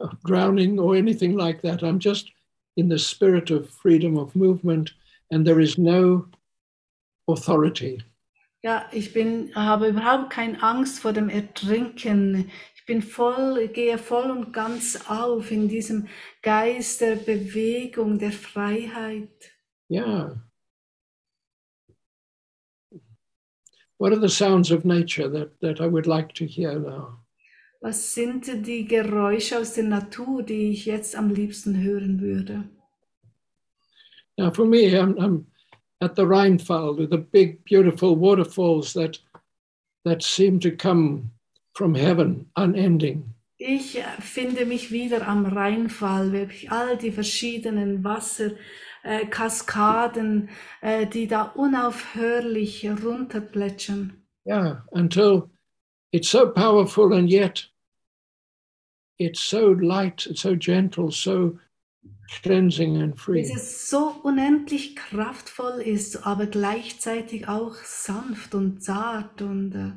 of 0.00 0.18
drowning 0.24 0.78
or 0.78 0.96
anything 0.96 1.36
like 1.36 1.60
that. 1.62 1.82
I'm 1.82 1.98
just 1.98 2.32
in 2.76 2.88
the 2.88 2.98
spirit 2.98 3.50
of 3.50 3.68
freedom 3.68 4.16
of 4.16 4.34
movement, 4.34 4.94
and 5.30 5.46
there 5.46 5.60
is 5.60 5.76
no 5.76 6.26
authority. 7.28 8.02
Ja, 8.62 8.88
ich 8.92 9.12
bin, 9.12 9.52
habe 9.56 9.88
überhaupt 9.88 10.30
keine 10.30 10.62
Angst 10.62 11.00
vor 11.00 11.12
dem 11.12 11.28
Ertrinken. 11.28 12.50
Ich 12.76 12.86
bin 12.86 13.02
voll, 13.02 13.66
gehe 13.68 13.98
voll 13.98 14.30
und 14.30 14.52
ganz 14.52 15.08
auf 15.08 15.50
in 15.50 15.68
diesem 15.68 16.06
Geist 16.42 17.00
der 17.00 17.16
Bewegung, 17.16 18.18
der 18.18 18.30
Freiheit. 18.30 19.52
Yeah. 19.90 20.36
What 23.98 24.12
are 24.12 24.20
the 24.20 24.28
sounds 24.28 24.70
of 24.70 24.84
nature 24.84 25.28
that, 25.28 25.60
that 25.60 25.80
I 25.80 25.86
would 25.86 26.06
like 26.06 26.32
to 26.34 26.44
hear 26.44 26.78
now? 26.78 27.18
Was 27.80 28.14
sind 28.14 28.46
die 28.66 28.84
Geräusche 28.84 29.58
aus 29.58 29.74
der 29.74 29.84
Natur, 29.84 30.44
die 30.44 30.70
ich 30.70 30.86
jetzt 30.86 31.16
am 31.16 31.30
liebsten 31.30 31.82
hören 31.82 32.20
würde? 32.20 32.62
Now, 34.38 34.52
for 34.52 34.64
me, 34.64 34.96
I'm, 34.96 35.16
I'm 35.18 35.46
at 36.02 36.16
the 36.16 36.26
Rheinfall 36.26 36.98
with 36.98 37.10
the 37.10 37.18
big, 37.18 37.64
beautiful 37.64 38.16
waterfalls 38.16 38.92
that 38.94 39.20
that 40.04 40.20
seem 40.22 40.58
to 40.60 40.70
come 40.72 41.30
from 41.74 41.94
heaven, 41.94 42.46
unending. 42.56 43.34
Ich 43.58 44.02
finde 44.18 44.66
mich 44.66 44.90
wieder 44.90 45.28
am 45.28 45.46
Rheinfall, 45.46 46.32
wirklich 46.32 46.72
all 46.72 46.96
die 46.96 47.12
verschiedenen 47.12 48.02
Wasserkaskaden, 48.02 50.48
äh, 50.82 51.02
äh, 51.02 51.06
die 51.06 51.28
da 51.28 51.52
unaufhörlich 51.54 52.84
runterplätschern. 52.84 54.24
Yeah, 54.44 54.82
until 54.90 55.50
it's 56.10 56.28
so 56.28 56.50
powerful 56.50 57.12
and 57.12 57.30
yet 57.30 57.68
it's 59.20 59.38
so 59.38 59.70
light, 59.70 60.26
it's 60.26 60.42
so 60.42 60.56
gentle, 60.56 61.12
so 61.12 61.60
cleansing 62.42 63.02
and 63.02 63.18
free. 63.18 63.42
Bis 63.42 63.54
es 63.54 63.90
so 63.90 64.14
unendlich 64.22 64.96
kraftvoll 64.96 65.82
ist, 65.82 66.26
aber 66.26 66.46
gleichzeitig 66.46 67.48
auch 67.48 67.74
sanft 67.74 68.54
und 68.54 68.82
zart 68.82 69.42
und 69.42 69.94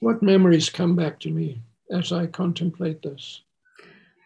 What 0.00 0.22
memories 0.22 0.70
come 0.70 0.94
back 0.94 1.18
to 1.20 1.30
me 1.30 1.62
as 1.90 2.12
I 2.12 2.26
contemplate 2.26 3.02
this? 3.02 3.42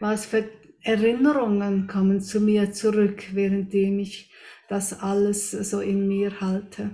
was 0.01 0.25
für 0.25 0.49
Erinnerungen 0.83 1.87
kommen 1.87 2.21
zu 2.21 2.41
mir 2.41 2.73
zurück, 2.73 3.35
währenddem 3.35 3.99
ich 3.99 4.31
das 4.69 4.99
alles 4.99 5.51
so 5.51 5.81
in 5.81 6.09
mir 6.09 6.41
halte. 6.41 6.91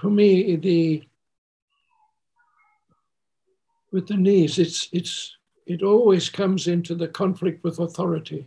For 0.00 0.10
me, 0.10 0.56
the 0.56 1.02
with 3.92 4.06
the 4.06 4.16
knees, 4.16 4.58
it's 4.58 4.88
it's 4.92 5.36
it 5.66 5.82
always 5.82 6.28
comes 6.30 6.66
into 6.66 6.94
the 6.94 7.08
conflict 7.08 7.62
with 7.64 7.78
authority. 7.78 8.46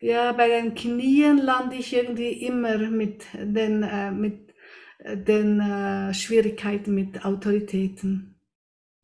Ja, 0.00 0.32
bei 0.32 0.48
den 0.48 0.74
Knien 0.74 1.38
lande 1.38 1.76
ich 1.76 1.92
irgendwie 1.94 2.32
immer 2.46 2.76
mit 2.90 3.24
den, 3.34 3.82
äh, 3.82 4.10
mit 4.10 4.52
äh, 4.98 5.16
den 5.16 5.60
äh, 5.60 6.12
Schwierigkeiten 6.12 6.94
mit 6.94 7.24
Autoritäten. 7.24 8.30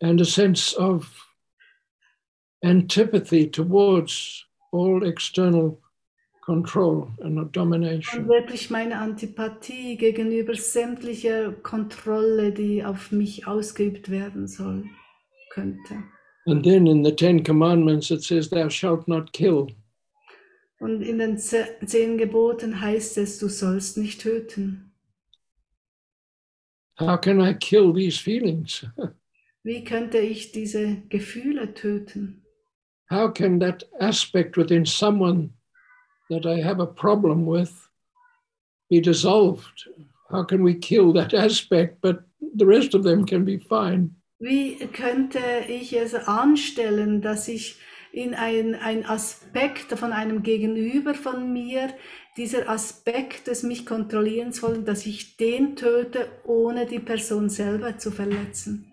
and 0.02 0.20
a 0.20 0.24
sense 0.24 0.74
of 0.78 1.14
antipathy 2.64 3.46
towards 3.46 4.44
all 4.72 5.04
external 5.04 5.78
control 6.54 7.08
and 7.20 7.38
Und 7.38 7.56
domination. 7.56 8.26
wirklich 8.28 8.70
meine 8.70 8.98
Antipathie 8.98 9.96
gegenüber 9.96 10.54
sämtlicher 10.54 11.52
Kontrolle, 11.52 12.52
die 12.52 12.84
auf 12.84 13.12
mich 13.12 13.46
ausgeübt 13.46 14.10
werden 14.10 14.48
soll, 14.48 14.84
könnte. 15.50 16.02
And 16.46 16.64
then 16.64 16.86
in 16.86 17.04
the 17.04 17.12
Ten 17.14 17.44
Commandments, 17.44 18.10
it 18.10 18.22
says, 18.24 18.50
Thou 18.50 18.68
shalt 18.68 19.06
not 19.06 19.32
kill. 19.32 19.68
Und 20.80 21.02
in 21.02 21.18
den 21.18 21.38
ze- 21.38 21.76
zehn 21.86 22.16
Geboten 22.18 22.80
heißt 22.80 23.18
es, 23.18 23.38
du 23.38 23.48
sollst 23.48 23.96
nicht 23.98 24.22
töten. 24.22 24.92
How 26.98 27.16
can 27.20 27.40
I 27.40 27.54
kill 27.54 27.92
these 27.94 28.18
feelings? 28.18 28.84
Wie 29.62 29.84
könnte 29.84 30.18
ich 30.18 30.52
diese 30.52 31.02
Gefühle 31.10 31.74
töten? 31.74 32.42
How 33.10 33.32
can 33.32 33.60
that 33.60 33.86
aspect 34.00 34.56
within 34.56 34.84
someone 34.86 35.50
that 36.30 36.46
I 36.46 36.60
have 36.62 36.80
a 36.80 36.86
problem 36.86 37.44
with 37.44 37.88
be 38.88 39.00
dissolved? 39.00 39.88
How 40.30 40.44
can 40.44 40.62
we 40.62 40.74
kill 40.74 41.12
that 41.12 41.34
aspect, 41.34 42.00
but 42.00 42.22
the 42.56 42.66
rest 42.66 42.94
of 42.94 43.02
them 43.04 43.26
can 43.26 43.44
be 43.44 43.58
fine? 43.58 44.16
Wie 44.38 44.76
könnte 44.92 45.40
ich 45.68 45.92
es 45.92 46.14
anstellen, 46.14 47.20
dass 47.20 47.46
ich 47.48 47.76
in 48.12 48.34
ein, 48.34 48.74
ein 48.74 49.04
Aspekt 49.04 49.92
von 49.98 50.12
einem 50.12 50.42
Gegenüber 50.42 51.14
von 51.14 51.52
mir, 51.52 51.92
dieser 52.36 52.68
Aspekt 52.68 53.48
des 53.48 53.62
mich 53.62 53.84
kontrollieren 53.84 54.52
soll, 54.52 54.82
dass 54.82 55.04
ich 55.04 55.36
den 55.36 55.76
töte, 55.76 56.28
ohne 56.44 56.86
die 56.86 57.00
Person 57.00 57.50
selber 57.50 57.98
zu 57.98 58.10
verletzen? 58.10 58.89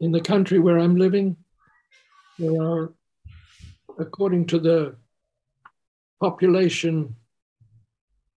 In 0.00 0.12
the 0.12 0.20
country 0.20 0.58
where 0.58 0.78
I'm 0.78 0.96
living, 0.96 1.36
there 2.38 2.62
are, 2.62 2.92
according 3.98 4.46
to 4.46 4.58
the 4.58 4.96
population 6.20 7.14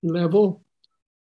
level, 0.03 0.65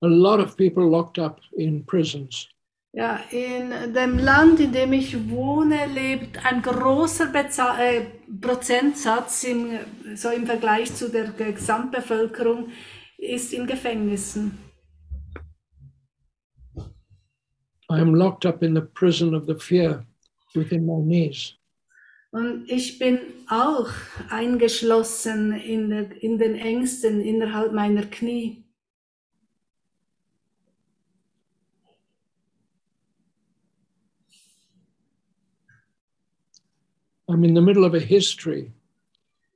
a 0.02 0.08
lot 0.08 0.40
of 0.40 0.58
people 0.58 0.90
locked 0.90 1.20
up 1.20 1.40
in 1.58 1.84
prisons. 1.84 2.48
Ja, 2.94 3.20
in 3.32 3.94
dem 3.94 4.18
Land, 4.18 4.60
in 4.60 4.74
dem 4.74 4.92
ich 4.92 5.16
wohne, 5.30 5.86
lebt 5.86 6.46
ein 6.46 6.62
großer 6.62 7.28
Beza 7.28 7.80
äh, 7.80 8.06
Prozentsatz 8.42 9.46
im, 9.46 9.80
so 10.16 10.30
im 10.30 10.46
Vergleich 10.46 10.94
zu 10.94 11.10
der 11.10 11.32
Gesamtbevölkerung 11.32 12.70
ist 13.18 13.54
in 13.54 13.66
Gefängnissen. 13.66 14.58
I 17.90 18.00
am 18.00 18.14
locked 18.14 18.46
up 18.46 18.62
in 18.62 18.76
the 18.76 18.82
prison 18.82 19.34
of 19.34 19.46
the 19.46 19.56
fear 19.56 20.06
within 20.54 20.86
my 20.86 21.02
knees. 21.02 21.56
Und 22.32 22.70
ich 22.72 22.98
bin 22.98 23.20
auch 23.50 23.90
eingeschlossen 24.30 25.52
in, 25.52 25.90
der, 25.90 26.24
in 26.24 26.38
den 26.38 26.56
Ängsten 26.56 27.20
innerhalb 27.20 27.74
meiner 27.74 28.06
Knie. 28.06 28.64
I'm 37.28 37.46
in 37.46 37.54
the 37.54 37.62
middle 37.62 37.86
of 37.86 37.94
a 37.94 38.00
history 38.00 38.72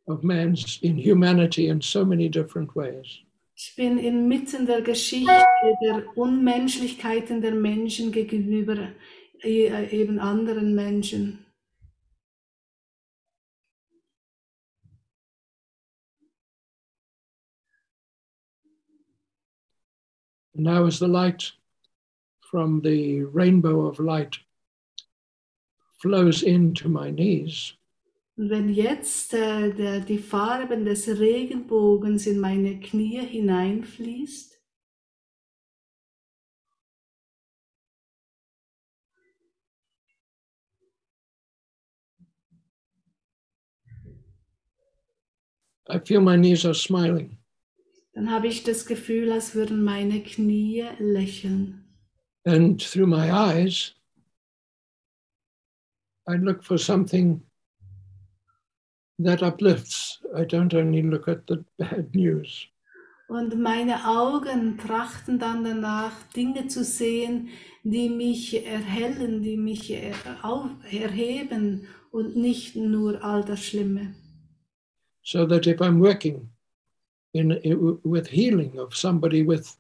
of 0.08 0.24
man's 0.24 0.80
inhumanity 0.82 1.68
in 1.68 1.82
so 1.82 2.06
many 2.06 2.30
different 2.30 2.76
ways. 2.76 3.22
Ich 3.58 3.74
bin 3.76 3.98
inmitten 3.98 4.66
der 4.66 4.82
Geschichte 4.82 5.46
der 5.82 6.18
Unmenschlichkeiten 6.18 7.42
der 7.42 7.54
Menschen 7.54 8.12
gegenüber 8.12 8.90
eben 9.46 10.20
anderen 10.20 10.76
Menschen. 10.76 11.46
Now, 20.58 20.86
as 20.86 21.00
the 21.00 21.08
light 21.08 21.52
from 22.40 22.82
the 22.82 23.24
rainbow 23.24 23.88
of 23.88 24.00
light 24.00 24.38
flows 26.02 26.44
into 26.44 26.88
my 26.88 27.12
knees, 27.12 27.74
Und 28.38 28.50
wenn 28.50 28.70
jetzt 28.70 29.34
äh, 29.34 29.74
der, 29.74 30.02
die 30.02 30.18
Farben 30.18 30.84
des 30.84 31.08
Regenbogens 31.08 32.28
in 32.28 32.40
meine 32.40 32.82
Knie 32.82 33.22
hineinfließt, 33.22 34.55
I 45.90 46.00
feel 46.00 46.22
my 46.22 46.36
knees 46.36 46.66
are 46.66 46.74
smiling. 46.74 47.38
dann 48.16 48.32
habe 48.32 48.48
ich 48.48 48.64
das 48.64 48.86
Gefühl, 48.86 49.32
als 49.32 49.56
würden 49.56 49.84
meine 49.84 50.22
Knie 50.22 50.86
lächeln. 51.00 51.84
And 52.46 52.80
through 52.80 53.08
my 53.08 53.30
eyes, 53.30 53.94
I 56.28 56.36
look 56.38 56.64
for 56.64 56.78
something 56.78 57.42
that 59.20 59.44
uplifts. 59.44 60.22
I 60.34 60.46
don't 60.46 60.74
only 60.74 61.02
look 61.02 61.28
at 61.28 61.44
the 61.48 61.64
bad 61.78 62.16
news. 62.16 62.68
Und 63.28 63.60
meine 63.60 64.08
Augen 64.08 64.78
trachten 64.78 65.40
dann 65.40 65.64
danach, 65.64 66.14
Dinge 66.36 66.68
zu 66.68 66.84
sehen, 66.84 67.50
die 67.84 68.08
mich 68.08 68.66
erhellen, 68.66 69.42
die 69.42 69.58
mich 69.58 69.90
er, 69.90 70.14
erheben 70.92 71.88
und 72.12 72.36
nicht 72.36 72.76
nur 72.76 73.24
all 73.24 73.44
das 73.44 73.66
Schlimme. 73.66 74.14
So 75.26 75.46
that 75.48 75.66
if 75.66 75.82
I'm 75.82 76.00
working 76.00 76.48
in, 77.34 77.52
in 77.52 78.00
with 78.04 78.28
healing 78.28 78.78
of 78.80 78.96
somebody 78.96 79.42
with 79.42 79.76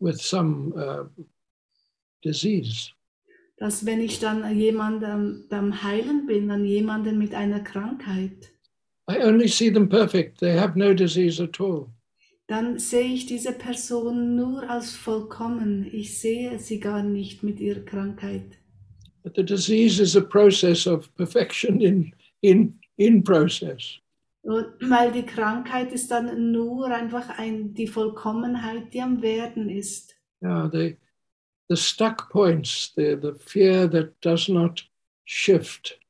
with 0.00 0.20
some 0.20 0.72
uh, 0.76 1.04
disease, 2.22 2.92
Dass 3.58 3.86
wenn 3.86 4.00
ich 4.00 4.18
dann 4.20 4.44
jemandem 4.58 5.44
beim 5.48 5.82
Heilen 5.82 6.26
bin, 6.26 6.50
an 6.50 6.64
jemanden 6.64 7.16
mit 7.18 7.32
einer 7.34 7.60
Krankheit, 7.60 8.52
I 9.08 9.18
only 9.22 9.48
see 9.48 9.70
them 9.70 9.88
perfect. 9.88 10.38
They 10.40 10.56
have 10.58 10.76
no 10.76 10.92
disease 10.94 11.42
at 11.42 11.58
all. 11.60 11.88
dann 12.48 12.78
sehe 12.78 13.14
ich 13.14 13.24
diese 13.24 13.52
Person 13.52 14.36
nur 14.36 14.68
als 14.68 14.94
vollkommen. 14.94 15.88
Ich 15.90 16.18
sehe 16.18 16.58
sie 16.58 16.80
gar 16.80 17.02
nicht 17.02 17.42
mit 17.42 17.60
ihrer 17.60 17.80
Krankheit. 17.80 18.58
But 19.22 19.36
the 19.36 19.42
disease 19.42 20.02
is 20.02 20.16
a 20.16 20.20
process 20.20 20.86
of 20.86 21.08
perfection 21.14 21.80
in 21.80 22.12
in 22.42 22.78
in 22.98 23.22
process. 23.22 24.01
Weil 24.42 25.12
die 25.12 25.24
Krankheit 25.24 25.92
ist 25.92 26.10
dann 26.10 26.50
nur 26.50 26.86
einfach 26.88 27.38
ein, 27.38 27.74
die 27.74 27.86
Vollkommenheit, 27.86 28.92
die 28.92 29.00
am 29.00 29.22
Werden 29.22 29.68
ist. 29.68 30.16
Yeah, 30.42 30.68
the 30.68 30.96
the 31.68 31.76
stuck 31.76 32.28
points, 32.30 32.92
the 32.96 33.16
the 33.16 33.34
fear 33.38 33.88
that 33.88 34.20
does 34.20 34.48
not 34.48 34.84
shift, 35.24 36.00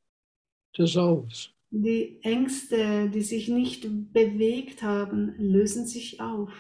dissolves. 0.77 1.51
Die 1.71 2.19
Ängste, 2.23 3.11
die 3.11 3.23
sich 3.23 3.49
nicht 3.49 3.87
bewegt 4.13 4.83
haben, 4.83 5.35
lösen 5.39 5.87
sich 5.87 6.21
auf. 6.21 6.51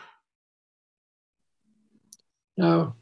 Now, 2.56 2.94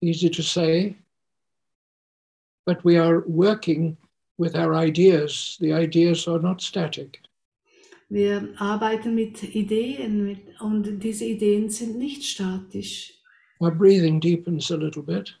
easy 0.00 0.30
to 0.30 0.42
say, 0.42 0.96
but 2.64 2.84
we 2.84 2.98
are 2.98 3.22
working 3.26 3.96
with 4.38 4.54
our 4.56 4.74
ideas. 4.74 5.56
The 5.60 5.72
ideas 5.72 6.26
are 6.28 6.40
not 6.40 6.60
static. 6.60 7.20
Wir 8.08 8.54
arbeiten 8.58 9.14
mit 9.14 9.42
Ideen 9.42 10.24
mit, 10.24 10.60
und 10.60 11.02
diese 11.02 11.24
Ideen 11.24 11.70
sind 11.70 11.98
nicht 11.98 12.22
statisch. 12.24 13.12
Our 13.60 13.72
breathing 13.72 14.20
deepens 14.20 14.70
a 14.70 14.76
little 14.76 15.02
bit. 15.02 15.34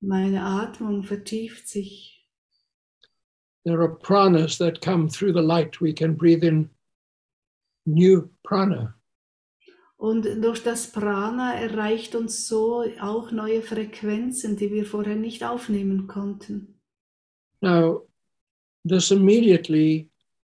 Meine 0.00 0.42
Atmung 0.42 1.04
vertieft 1.04 1.68
sich. 1.68 2.26
There 3.64 3.80
are 3.80 3.96
pranas 3.96 4.58
that 4.58 4.80
come 4.80 5.08
through 5.08 5.32
the 5.32 5.42
light. 5.42 5.80
We 5.80 5.92
can 5.92 6.16
breathe 6.16 6.44
in 6.44 6.70
new 7.84 8.28
prana. 8.42 8.94
Und 9.96 10.24
durch 10.42 10.62
das 10.62 10.92
Prana 10.92 11.54
erreicht 11.54 12.14
uns 12.14 12.46
so 12.46 12.84
auch 13.00 13.30
neue 13.30 13.62
Frequenzen, 13.62 14.56
die 14.56 14.70
wir 14.70 14.84
vorher 14.84 15.16
nicht 15.16 15.42
aufnehmen 15.42 16.06
konnten. 16.06 16.75
Now, 17.62 18.02
this 18.84 19.10
immediately 19.10 20.08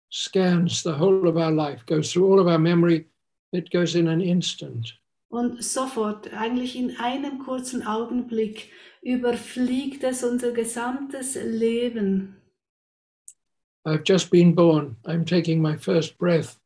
scans 0.09 0.83
the 0.83 0.93
whole 0.93 1.27
of 1.27 1.37
our 1.37 1.51
life, 1.51 1.85
goes 1.85 2.11
through 2.11 2.27
all 2.31 2.39
of 2.39 2.47
our 2.47 2.59
memory, 2.59 3.05
it 3.51 3.69
goes 3.71 3.95
in 3.95 4.07
an 4.07 4.21
instant. 4.21 4.93
Und 5.31 5.63
sofort, 5.63 6.33
eigentlich 6.33 6.75
in 6.75 6.97
einem 6.97 7.39
kurzen 7.39 7.85
Augenblick, 7.85 8.69
überfliegt 9.03 10.03
es 10.03 10.23
unser 10.23 10.51
gesamtes 10.51 11.35
Leben. 11.35 12.35
I've 13.85 14.03
just 14.03 14.31
been 14.31 14.53
born. 14.53 14.97
I'm 15.05 15.23
taking 15.23 15.61
my 15.61 15.77
first 15.77 16.17
breath. 16.17 16.59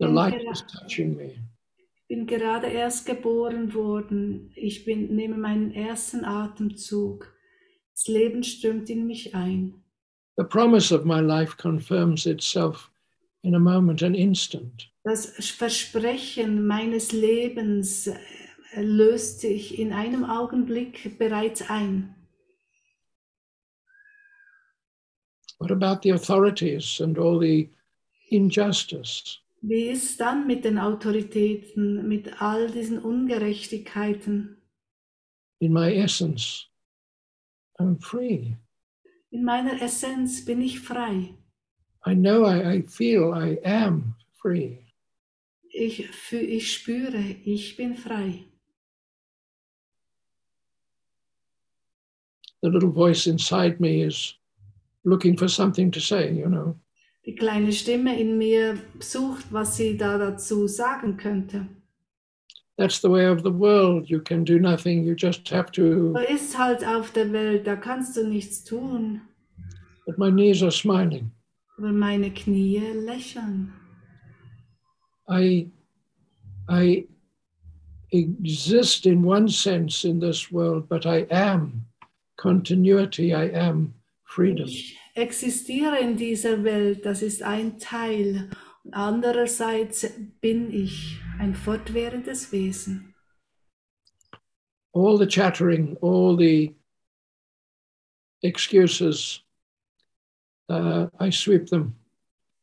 The 0.00 0.06
light 0.08 0.40
is 0.50 0.62
touching 0.62 1.16
me. 1.16 1.38
bin 2.08 2.26
gerade 2.26 2.68
erst 2.68 3.06
geboren 3.06 3.74
worden. 3.74 4.52
Ich 4.54 4.84
bin, 4.84 5.14
nehme 5.16 5.36
meinen 5.36 5.72
ersten 5.72 6.24
Atemzug. 6.24 7.33
Das 7.94 8.08
Leben 8.08 8.42
strömt 8.42 8.90
in 8.90 9.06
mich 9.06 9.34
ein. 9.34 9.84
The 10.36 10.44
promise 10.44 10.92
of 10.92 11.04
my 11.04 11.20
life 11.20 11.56
confirms 11.56 12.26
itself 12.26 12.90
in 13.42 13.54
a 13.54 13.58
moment, 13.58 14.02
an 14.02 14.14
instant. 14.14 14.90
Das 15.04 15.26
Versprechen 15.26 16.66
meines 16.66 17.12
Lebens 17.12 18.08
äh, 18.08 18.82
löst 18.82 19.40
sich 19.40 19.78
in 19.78 19.92
einem 19.92 20.24
Augenblick 20.24 21.18
bereits 21.18 21.70
ein. 21.70 22.14
What 25.58 25.70
about 25.70 26.00
the 26.02 26.12
authorities 26.12 27.00
and 27.00 27.16
all 27.16 27.38
the 27.38 27.70
injustice? 28.30 29.38
Wie 29.62 29.88
ist 29.88 30.20
dann 30.20 30.46
mit 30.46 30.64
den 30.64 30.78
Autoritäten, 30.78 32.06
mit 32.08 32.42
all 32.42 32.70
diesen 32.70 32.98
Ungerechtigkeiten? 32.98 34.60
In 35.60 35.72
my 35.72 35.90
essence, 35.94 36.66
I'm 37.78 37.98
free. 37.98 38.56
In 39.30 39.44
meiner 39.44 39.80
Essenz 39.82 40.44
bin 40.44 40.60
ich 40.60 40.80
frei. 40.80 41.34
I 42.06 42.14
know 42.14 42.44
I, 42.44 42.76
I 42.76 42.82
feel 42.82 43.32
I 43.34 43.58
am 43.64 44.14
free. 44.32 44.78
Ich, 45.70 46.08
ich 46.32 46.72
spüre, 46.72 47.18
ich 47.44 47.76
bin 47.76 47.96
frei. 47.96 48.44
The 52.62 52.70
little 52.70 52.92
voice 52.92 53.26
inside 53.26 53.80
me 53.80 54.02
is 54.02 54.34
looking 55.04 55.36
for 55.36 55.48
something 55.48 55.90
to 55.90 56.00
say, 56.00 56.32
you 56.32 56.48
know. 56.48 56.76
Die 57.26 57.34
kleine 57.34 57.72
Stimme 57.72 58.18
in 58.20 58.38
mir 58.38 58.78
sucht, 59.00 59.50
was 59.50 59.76
sie 59.76 59.96
da 59.96 60.18
dazu 60.18 60.68
sagen 60.68 61.16
könnte. 61.16 61.66
That's 62.76 63.00
the 63.00 63.08
way 63.08 63.26
of 63.26 63.42
the 63.44 63.52
world. 63.52 64.10
You 64.10 64.20
can 64.20 64.44
do 64.44 64.58
nothing. 64.58 65.04
You 65.04 65.14
just 65.14 65.48
have 65.50 65.70
to. 65.72 66.16
ist 66.28 66.58
halt 66.58 66.84
auf 66.84 67.12
der 67.12 67.32
Welt, 67.32 67.66
da 67.66 67.76
kannst 67.76 68.16
du 68.16 68.26
nichts 68.26 68.64
tun. 68.64 69.20
But 70.06 70.18
my 70.18 70.30
knees 70.30 70.62
are 70.62 70.72
smiling. 70.72 71.30
Aber 71.78 71.92
meine 71.92 72.30
Knie 72.30 72.80
lächeln. 72.94 73.72
I, 75.28 75.70
I 76.68 77.06
exist 78.12 79.06
in 79.06 79.24
one 79.24 79.48
sense 79.48 80.04
in 80.04 80.20
this 80.20 80.52
world, 80.52 80.88
but 80.88 81.06
I 81.06 81.26
am 81.30 81.86
continuity. 82.36 83.32
I 83.32 83.50
am 83.52 83.94
freedom. 84.24 84.66
Ich 84.66 84.98
existiere 85.14 85.98
in 86.00 86.16
dieser 86.16 86.64
Welt, 86.64 87.06
das 87.06 87.22
ist 87.22 87.42
ein 87.42 87.78
Teil. 87.78 88.50
Andererseits 88.90 90.12
bin 90.40 90.72
ich 90.72 91.18
ein 91.38 91.54
fortwährendes 91.54 92.50
Wesen. 92.52 93.14
All 94.92 95.18
the 95.18 95.26
chattering, 95.26 95.96
all 96.00 96.36
the 96.36 96.74
excuses, 98.42 99.42
uh, 100.68 101.08
I 101.18 101.30
sweep 101.30 101.66
them 101.66 101.96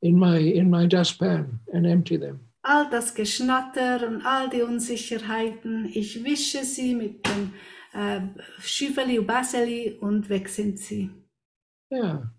in 0.02 0.18
my 0.18 0.38
in 0.38 0.70
my 0.70 0.88
dustpan 0.88 1.60
and 1.74 1.86
empty 1.86 2.18
them. 2.18 2.40
All 2.64 2.90
das 2.90 3.14
Geschnatter 3.14 4.08
und 4.08 4.26
all 4.26 4.50
die 4.50 4.62
Unsicherheiten, 4.62 5.90
ich 5.94 6.24
wische 6.24 6.64
sie 6.64 6.96
mit 6.96 7.26
dem 7.28 7.54
äh, 7.94 8.22
Schüffeli 8.60 9.20
und 9.20 9.28
Baseli 9.28 9.98
und 10.00 10.30
weg 10.30 10.48
sind 10.48 10.80
sie. 10.80 11.10
Yeah. 11.92 12.32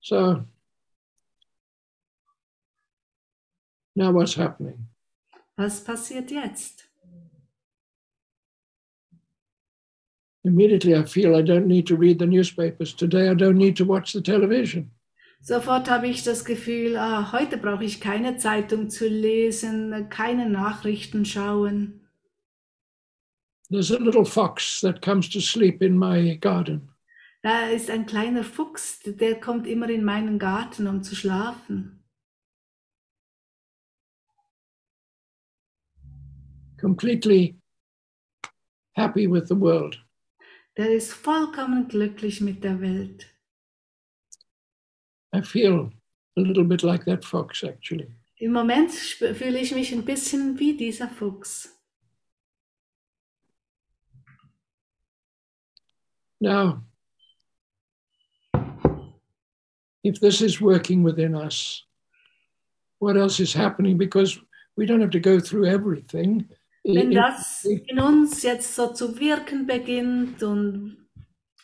So 0.00 0.44
now 3.94 4.12
what's 4.12 4.34
happening? 4.34 4.88
Was 5.56 5.82
passiert 5.84 6.30
jetzt? 6.30 6.84
Immediately 10.44 10.94
I 10.94 11.04
feel 11.04 11.34
I 11.34 11.42
don't 11.42 11.66
need 11.66 11.86
to 11.86 11.96
read 11.96 12.18
the 12.18 12.26
newspapers. 12.26 12.92
Today 12.92 13.30
I 13.30 13.34
don't 13.34 13.56
need 13.56 13.76
to 13.76 13.84
watch 13.84 14.12
the 14.12 14.20
television. 14.20 14.90
Sofort 15.40 15.90
habe 15.90 16.08
ich 16.08 16.22
das 16.22 16.44
Gefühl, 16.44 16.96
ah, 16.96 17.32
heute 17.32 17.58
brauche 17.58 17.84
ich 17.84 18.00
keine 18.00 18.38
Zeitung 18.38 18.88
zu 18.88 19.06
lesen, 19.06 20.08
keine 20.08 20.48
Nachrichten 20.48 21.24
schauen. 21.24 22.00
There's 23.70 23.90
a 23.90 23.98
little 23.98 24.24
fox 24.24 24.80
that 24.80 25.02
comes 25.02 25.28
to 25.30 25.40
sleep 25.40 25.82
in 25.82 25.98
my 25.98 26.36
garden. 26.36 26.88
Da 27.42 27.68
ist 27.68 27.90
ein 27.90 28.06
kleiner 28.06 28.42
Fuchs, 28.42 29.00
der 29.04 29.38
kommt 29.38 29.66
immer 29.66 29.90
in 29.90 30.02
meinen 30.02 30.38
Garten, 30.38 30.86
um 30.86 31.02
zu 31.02 31.14
schlafen. 31.14 32.03
Completely 36.84 37.56
happy 38.94 39.26
with 39.26 39.48
the 39.48 39.56
world. 39.56 39.96
Der 40.76 40.90
ist 40.90 41.12
vollkommen 41.14 41.88
glücklich 41.88 42.40
mit 42.40 42.62
der 42.62 42.78
Welt. 42.80 43.26
I 45.32 45.40
feel 45.40 45.90
a 46.36 46.40
little 46.40 46.64
bit 46.64 46.82
like 46.82 47.04
that 47.06 47.24
fox, 47.24 47.62
actually. 47.64 48.08
Im 48.36 48.52
Moment 48.52 48.90
fühle 48.90 49.60
ich 49.60 49.72
mich 49.74 49.92
ein 49.92 50.04
bisschen 50.04 50.58
wie 50.58 50.76
dieser 50.76 51.08
Fuchs. 51.08 51.70
Now, 56.40 56.82
if 60.02 60.20
this 60.20 60.42
is 60.42 60.60
working 60.60 61.02
within 61.02 61.34
us, 61.34 61.86
what 62.98 63.16
else 63.16 63.40
is 63.40 63.54
happening? 63.54 63.96
Because 63.96 64.38
we 64.76 64.84
don't 64.84 65.00
have 65.00 65.12
to 65.12 65.20
go 65.20 65.40
through 65.40 65.64
everything. 65.64 66.46
Wenn 66.84 67.12
das 67.12 67.64
in 67.64 67.98
uns 67.98 68.42
jetzt 68.42 68.74
so 68.74 68.92
zu 68.92 69.18
wirken 69.18 69.66
beginnt, 69.66 70.42
und 70.42 70.98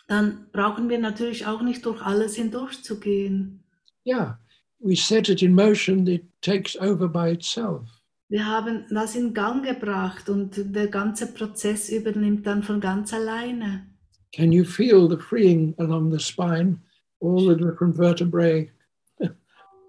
dann 0.09 0.47
brauchen 0.53 0.89
wir 0.89 0.99
natürlich 0.99 1.47
auch 1.47 1.61
nicht 1.61 1.85
durch 1.85 2.01
alles 2.03 2.37
hindurchzugehen. 2.37 3.63
yeah, 4.07 4.39
we 4.79 4.97
set 4.97 5.29
it 5.29 5.43
in 5.43 5.55
motion, 5.55 6.07
it 6.07 6.25
takes 6.41 6.75
over 6.81 7.07
by 7.07 7.31
itself. 7.31 7.83
Wir 8.31 8.47
haben 8.47 8.87
das 8.91 9.17
in 9.17 9.35
Gang 9.35 9.65
gebracht 9.65 10.29
und 10.29 10.55
der 10.75 10.87
ganze 10.87 11.33
Prozess 11.33 11.91
übernimmt 11.91 12.47
dann 12.47 12.63
von 12.63 12.81
ganz 12.81 13.13
alleine. 13.13 13.87
Can 14.33 14.53
you 14.53 14.65
feel 14.65 15.09
the 15.09 15.17
freeing 15.17 15.75
along 15.79 16.13
the 16.13 16.21
spine, 16.21 16.79
all 17.21 17.41
the 17.41 17.57
different 17.57 17.97
vertebrae? 17.97 18.71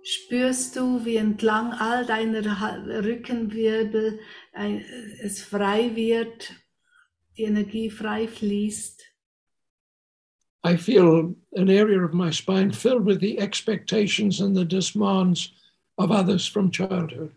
Spürst 0.03 0.75
du, 0.75 1.05
wie 1.05 1.17
entlang 1.17 1.73
all 1.73 2.05
deiner 2.05 2.43
Rückenwirbel 3.03 4.19
es 5.21 5.41
frei 5.41 5.95
wird, 5.95 6.53
die 7.37 7.43
Energie 7.43 7.89
frei 7.89 8.27
fließt? 8.27 9.03
I 10.63 10.77
feel 10.77 11.35
an 11.55 11.69
area 11.69 12.03
of 12.03 12.13
my 12.13 12.31
spine 12.31 12.71
filled 12.71 13.05
with 13.05 13.19
the 13.19 13.39
expectations 13.39 14.41
and 14.41 14.55
the 14.55 14.65
demands 14.65 15.53
of 15.97 16.11
others 16.11 16.47
from 16.47 16.71
childhood. 16.71 17.31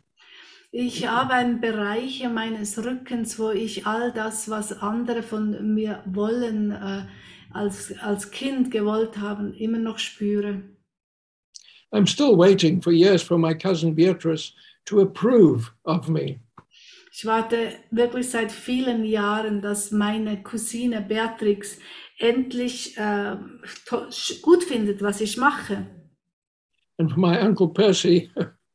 Ich 0.77 1.07
habe 1.07 1.35
einen 1.35 1.61
Bereich 1.61 2.29
meines 2.29 2.85
Rückens, 2.85 3.39
wo 3.39 3.51
ich 3.51 3.87
all 3.87 4.13
das, 4.13 4.51
was 4.51 4.73
andere 4.73 5.23
von 5.23 5.75
mir 5.75 6.03
wollen, 6.05 6.73
äh, 6.73 7.07
als, 7.53 7.97
als 8.01 8.33
Kind 8.33 8.73
gewollt 8.73 9.19
haben, 9.19 9.55
immer 9.55 9.79
noch 9.79 9.99
spüre. 9.99 10.63
I'm 11.95 12.07
still 12.07 12.37
waiting 12.37 12.83
for 12.83 12.93
years 12.93 13.23
for 13.23 13.39
my 13.39 13.55
cousin 13.55 13.95
Beatrice 13.95 14.53
to 14.87 15.01
approve 15.01 15.73
of 15.85 16.09
me. 16.09 16.41
Ich 17.13 17.25
warte 17.25 17.73
wirklich 17.93 18.31
seit 18.31 18.51
vielen 18.51 19.05
Jahren, 19.05 19.63
dass 19.63 19.93
meine 19.93 20.43
Cousine 20.43 21.01
Beatrix 21.01 21.79
endlich 22.19 22.97
äh, 22.99 23.37
gut 24.43 24.65
findet, 24.65 25.01
was 25.01 25.21
ich 25.21 25.37
mache. 25.37 25.87
and 26.99 27.11
for 27.11 27.19
my 27.21 27.39
uncle 27.39 27.69
Percy 27.69 28.31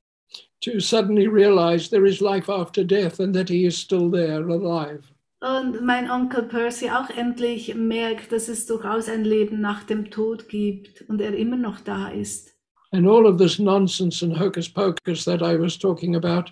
to 0.61 0.79
suddenly 0.79 1.27
realize 1.27 1.89
there 1.89 2.05
is 2.05 2.21
life 2.21 2.49
after 2.49 2.83
death 2.83 3.19
and 3.19 3.33
that 3.33 3.49
he 3.49 3.65
is 3.65 3.77
still 3.77 4.09
there 4.09 4.47
alive. 4.49 5.11
Und 5.41 5.81
mein 5.85 6.11
Onkel 6.11 6.43
Percy 6.43 6.89
auch 6.89 7.09
endlich 7.11 7.73
merkt, 7.73 8.33
dass 8.33 8.49
es 8.49 8.65
durchaus 8.65 9.07
ein 9.07 9.23
Leben 9.23 9.61
nach 9.61 9.83
dem 9.83 10.11
Tod 10.11 10.49
gibt 10.49 11.03
und 11.07 11.21
er 11.21 11.33
immer 11.33 11.55
noch 11.55 11.79
da 11.79 12.09
ist. 12.09 12.58
And 12.91 13.07
all 13.07 13.27
of 13.27 13.37
this 13.37 13.59
nonsense 13.59 14.21
and 14.23 14.35
hocus 14.35 14.67
pocus 14.67 15.25
that 15.25 15.43
I 15.43 15.55
was 15.55 15.77
talking 15.77 16.15
about, 16.15 16.51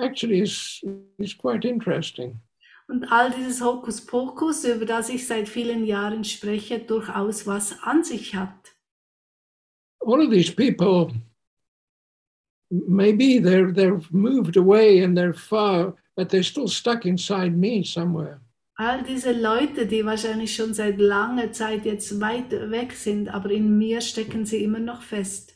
actually 0.00 0.40
is, 0.40 0.82
is 1.18 1.34
quite 1.34 1.64
interesting. 1.64 2.40
Und 2.88 3.04
all 3.12 3.30
dieses 3.30 3.60
Hokuspokus, 3.60 4.64
über 4.64 4.84
das 4.84 5.10
ich 5.10 5.24
seit 5.24 5.48
vielen 5.48 5.86
Jahren 5.86 6.24
spreche, 6.24 6.80
durchaus 6.80 7.46
was 7.46 7.76
an 7.84 8.02
sich 8.02 8.34
hat. 8.34 8.74
All 10.00 10.20
of 10.20 10.30
these 10.30 10.50
people, 10.50 11.12
maybe 12.70 13.38
they're, 13.38 13.70
they're 13.70 14.00
moved 14.10 14.56
away 14.56 15.00
and 15.00 15.16
they're 15.16 15.34
far, 15.34 15.94
but 16.16 16.30
they're 16.30 16.42
still 16.42 16.66
stuck 16.66 17.06
inside 17.06 17.56
me 17.56 17.84
somewhere. 17.84 18.40
All 18.80 19.02
diese 19.02 19.32
Leute, 19.32 19.84
die 19.86 20.06
wahrscheinlich 20.06 20.54
schon 20.54 20.72
seit 20.72 20.98
langer 20.98 21.52
Zeit 21.52 21.84
jetzt 21.84 22.18
weit 22.18 22.50
weg 22.50 22.92
sind, 22.92 23.28
aber 23.28 23.50
in 23.50 23.76
mir 23.76 24.00
stecken 24.00 24.46
sie 24.46 24.64
immer 24.64 24.78
noch 24.78 25.02
fest. 25.02 25.54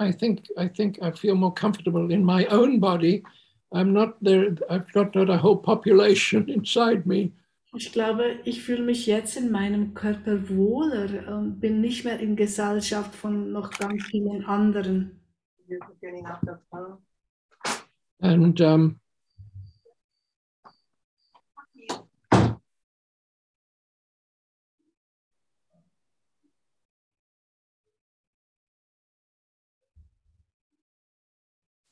I 0.00 0.12
think 0.12 0.48
I 0.56 0.66
think 0.66 0.96
I 1.02 1.12
feel 1.12 1.34
more 1.34 1.52
comfortable 1.52 2.10
in 2.10 2.24
my 2.24 2.46
own 2.48 2.80
body. 2.80 3.22
I'm 3.70 3.92
not 3.92 4.14
there. 4.22 4.56
I've 4.70 4.90
got 4.94 5.14
not 5.14 5.28
a 5.28 5.36
whole 5.36 5.60
population 5.60 6.48
inside 6.48 7.02
me. 7.04 7.32
Ich 7.74 7.92
glaube, 7.92 8.40
ich 8.44 8.62
fühle 8.62 8.82
mich 8.82 9.06
jetzt 9.06 9.36
in 9.36 9.50
meinem 9.50 9.92
Körper 9.92 10.48
wohler 10.48 11.36
und 11.36 11.60
bin 11.60 11.82
nicht 11.82 12.06
mehr 12.06 12.18
in 12.18 12.36
Gesellschaft 12.36 13.14
von 13.14 13.52
noch 13.52 13.70
ganz 13.72 14.02
vielen 14.06 14.42
anderen. 14.46 15.20
And 18.22 18.60
um, 18.62 19.00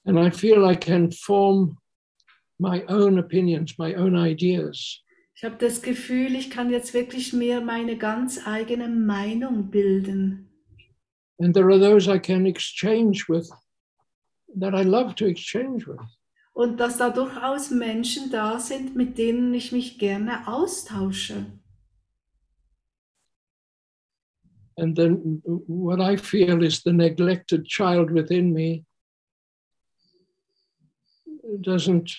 and 0.05 0.19
I 0.19 0.31
feel 0.31 0.65
I 0.65 0.77
can 0.77 1.11
form 1.11 1.79
my 2.59 2.85
own 2.89 3.19
opinions, 3.19 3.79
my 3.79 3.95
own 3.95 4.17
ideas. 4.17 5.01
Ich 5.37 5.43
habe 5.45 5.57
das 5.59 5.83
Gefühl, 5.83 6.37
ich 6.37 6.51
kann 6.51 6.71
jetzt 6.71 6.95
wirklich 6.95 7.33
mehr 7.33 7.61
meine 7.61 7.99
ganz 7.99 8.47
eigene 8.47 8.89
Meinung 8.89 9.71
bilden. 9.71 10.49
And 11.41 11.53
there 11.53 11.69
are 11.71 11.81
those 11.81 12.09
I 12.09 12.19
can 12.19 12.47
exchange 12.47 13.29
with 13.29 13.51
that 14.57 14.75
I 14.75 14.83
love 14.85 15.17
to 15.17 15.27
exchange 15.27 15.87
with. 15.87 16.01
Und 16.53 16.79
dass 16.79 16.99
da 16.99 17.11
durchaus 17.11 17.71
Menschen 17.71 18.31
da 18.31 18.61
sind, 18.61 18.95
mit 18.95 19.19
denen 19.19 19.53
ich 19.55 19.73
mich 19.73 19.99
gerne 19.99 20.47
austausche. 20.47 21.47
And 24.77 24.97
then 24.97 25.43
what 25.67 26.01
I 26.01 26.17
feel 26.17 26.63
is 26.63 26.83
the 26.85 26.93
neglected 26.93 27.65
child 27.65 28.13
within 28.13 28.53
me 28.53 28.85
doesn't 31.59 32.11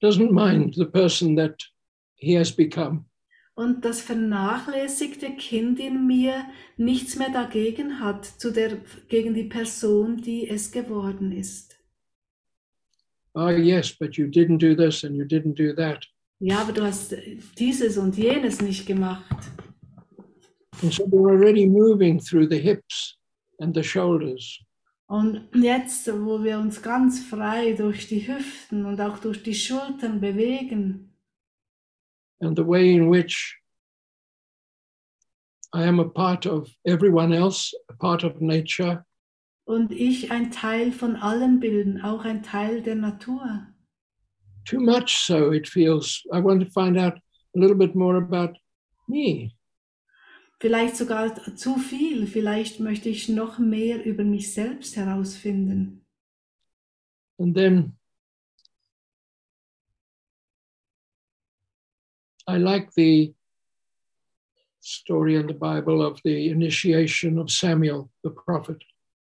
doesn't 0.00 0.32
mind 0.32 0.74
the 0.76 0.86
person 0.86 1.34
that 1.36 1.56
he 2.16 2.34
has 2.34 2.50
become. 2.50 3.06
Und 3.56 3.84
das 3.84 4.00
vernachlässigte 4.00 5.30
Kind 5.36 5.78
in 5.78 6.06
mir 6.08 6.44
nichts 6.76 7.16
mehr 7.16 7.30
dagegen 7.30 8.00
hat, 8.00 8.24
zu 8.24 8.50
der, 8.50 8.78
gegen 9.08 9.32
die 9.32 9.44
Person, 9.44 10.16
die 10.16 10.48
es 10.48 10.72
geworden 10.72 11.30
ist. 11.30 11.78
Ah, 13.34 13.50
yes, 13.50 13.92
but 13.92 14.16
you 14.16 14.26
didn't 14.26 14.58
do 14.58 14.74
this 14.74 15.04
and 15.04 15.14
you 15.16 15.24
didn't 15.24 15.54
do 15.54 15.72
that. 15.74 16.06
Ja, 16.40 16.62
aber 16.62 16.72
du 16.72 16.82
hast 16.82 17.14
dieses 17.58 17.96
und 17.96 18.16
jenes 18.16 18.60
nicht 18.60 18.86
gemacht. 18.86 19.24
And 20.82 20.92
so 20.92 21.04
we're 21.06 21.30
already 21.30 21.66
moving 21.66 22.18
through 22.18 22.48
the 22.48 22.58
hips 22.58 23.16
and 23.60 23.74
the 23.74 23.82
shoulders. 23.82 24.63
Und 25.06 25.48
jetzt, 25.54 26.10
wo 26.12 26.42
wir 26.42 26.58
uns 26.58 26.82
ganz 26.82 27.20
frei 27.20 27.74
durch 27.74 28.08
die 28.08 28.26
Hüften 28.26 28.86
und 28.86 29.00
auch 29.00 29.18
durch 29.18 29.42
die 29.42 29.54
Schultern 29.54 30.20
bewegen 30.20 31.14
and 32.44 32.56
the 32.56 32.64
way 32.64 32.94
in 32.94 33.08
which 33.08 33.56
I 35.72 35.84
am 35.84 35.98
a 35.98 36.08
part 36.08 36.46
of 36.46 36.68
everyone 36.86 37.32
else, 37.32 37.74
a 37.90 37.94
part 37.94 38.22
of 38.22 38.40
nature, 38.40 39.04
und 39.66 39.92
ich 39.92 40.30
ein 40.30 40.50
Teil 40.50 40.92
von 40.92 41.16
allen 41.16 41.58
bilden, 41.58 42.02
auch 42.02 42.24
ein 42.24 42.42
Teil 42.42 42.82
der 42.82 42.96
Natur. 42.96 43.66
too 44.66 44.80
much 44.80 45.18
so 45.26 45.52
it 45.52 45.66
feels. 45.66 46.22
I 46.32 46.40
want 46.40 46.60
to 46.60 46.70
find 46.70 46.98
out 46.98 47.14
a 47.14 47.58
little 47.58 47.76
bit 47.76 47.94
more 47.94 48.16
about 48.16 48.56
me. 49.08 49.56
Vielleicht 50.64 50.96
sogar 50.96 51.54
zu 51.56 51.76
viel, 51.76 52.26
vielleicht 52.26 52.80
möchte 52.80 53.10
ich 53.10 53.28
noch 53.28 53.58
mehr 53.58 54.02
über 54.06 54.24
mich 54.24 54.54
selbst 54.54 54.96
herausfinden. 54.96 56.06
And 57.38 57.54
then 57.54 57.98
I 62.48 62.56
like 62.56 62.90
the 62.94 63.34
story 64.80 65.34
in 65.34 65.48
the 65.48 65.52
Bible 65.52 66.00
of 66.00 66.22
the 66.24 66.48
initiation 66.48 67.38
of 67.38 67.50
Samuel, 67.50 68.08
the 68.22 68.30
prophet. 68.30 68.82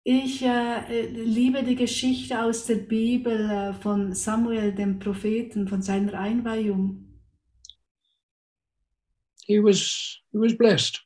Ich 0.04 0.42
äh, 0.42 1.12
liebe 1.12 1.62
die 1.62 1.76
Geschichte 1.76 2.42
aus 2.42 2.66
der 2.66 2.78
Bibel 2.78 3.48
äh, 3.52 3.74
von 3.74 4.16
Samuel, 4.16 4.74
dem 4.74 4.98
Propheten, 4.98 5.68
von 5.68 5.84
seiner 5.84 6.20
Einweihung. 6.20 7.22
He 9.46 9.60
was 9.60 10.24
he 10.32 10.40
was 10.40 10.58
blessed. 10.58 11.06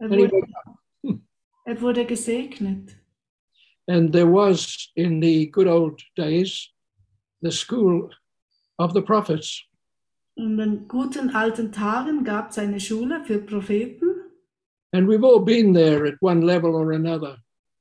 Er 0.00 0.08
wurde, 0.10 0.30
went- 1.02 1.20
er 1.66 1.80
wurde 1.80 2.04
gesegnet. 2.06 2.96
and 3.88 4.12
there 4.12 4.26
was 4.30 4.90
in 4.96 5.20
the 5.20 5.46
good 5.50 5.66
old 5.66 6.00
days 6.16 6.70
the 7.42 7.50
school 7.50 8.08
of 8.78 8.92
the 8.94 9.02
prophets. 9.02 9.66
In 10.36 10.86
guten 10.88 11.30
alten 11.34 11.70
Tagen 11.72 12.24
gab 12.24 12.50
es 12.50 12.58
eine 12.58 12.78
Schule 12.80 13.22
für 13.24 13.38
Propheten. 13.40 14.06
And 14.92 15.06
we've 15.08 15.24
all 15.24 15.40
been 15.44 15.72
there 15.74 16.06
at 16.06 16.14
one 16.20 16.40
level 16.46 16.74
or 16.74 16.92
another. 16.92 17.36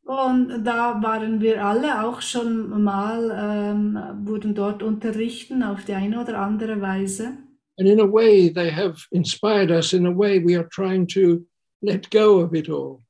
Und 0.06 0.64
da 0.66 1.00
waren 1.04 1.40
wir 1.40 1.64
alle 1.64 2.04
auch 2.04 2.22
schon 2.22 2.84
mal, 2.84 3.30
ähm, 3.32 4.28
wurden 4.28 4.56
dort 4.56 4.82
unterrichten 4.82 5.62
auf 5.64 5.86
die 5.86 5.94
eine 5.94 6.20
oder 6.22 6.40
andere 6.40 6.82
Weise. 6.82 7.38
And 7.78 7.88
in 7.88 8.02
a 8.02 8.12
way, 8.12 8.50
they 8.52 8.70
have 8.72 9.06
inspired 9.12 9.70
us. 9.72 9.94
In 9.94 10.06
a 10.08 10.12
way, 10.12 10.40
we 10.44 10.58
are 10.58 10.68
trying 10.70 11.08
to 11.10 11.46
let 11.82 12.10
go 12.12 12.42
of 12.44 12.54
it 12.54 12.70
all. 12.70 13.04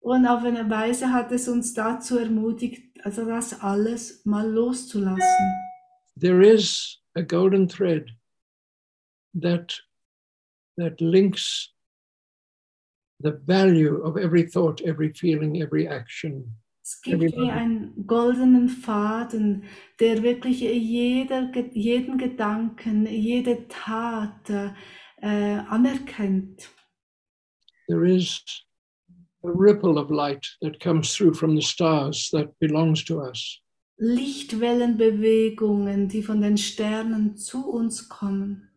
Und 0.00 0.26
auf 0.26 0.44
eine 0.44 0.68
Weise 0.68 1.10
hat 1.12 1.32
es 1.32 1.48
uns 1.48 1.72
dazu 1.72 2.18
ermutigt, 2.18 2.82
also 3.04 3.24
das 3.24 3.60
alles 3.60 4.24
mal 4.26 4.46
loszulassen. 4.50 5.46
There 6.20 6.42
is 6.42 7.00
a 7.14 7.22
golden 7.22 7.66
thread 7.66 8.10
that, 9.40 9.82
that 10.76 11.00
links 11.00 11.74
the 13.20 13.32
value 13.46 14.02
of 14.02 14.16
every 14.18 14.44
thought, 14.44 14.82
every 14.82 15.10
feeling, 15.10 15.62
every 15.62 15.86
action. 15.86 16.54
Es 16.82 17.00
gibt 17.00 17.22
wie 17.22 17.50
einen 17.50 18.06
goldenen 18.06 18.68
Faden, 18.68 19.64
der 20.00 20.22
wirklich 20.22 20.60
jeder, 20.60 21.50
jeden 21.72 22.18
Gedanken, 22.18 23.06
jede 23.06 23.66
Tat 23.68 24.50
äh, 24.50 25.60
anerkennt. 25.70 26.68
There 27.88 28.04
is 28.04 28.42
a 29.44 29.50
ripple 29.50 29.98
of 29.98 30.10
light 30.10 30.44
that 30.62 30.80
comes 30.80 31.14
through 31.14 31.34
from 31.34 31.54
the 31.54 31.62
stars 31.62 32.30
that 32.32 32.58
belongs 32.60 33.04
to 33.04 33.20
us. 33.20 33.60
Lichtwellenbewegungen, 34.00 36.08
die 36.08 36.22
von 36.22 36.40
den 36.40 36.56
Sternen 36.56 37.36
zu 37.36 37.70
uns 37.70 38.08
kommen. 38.08 38.70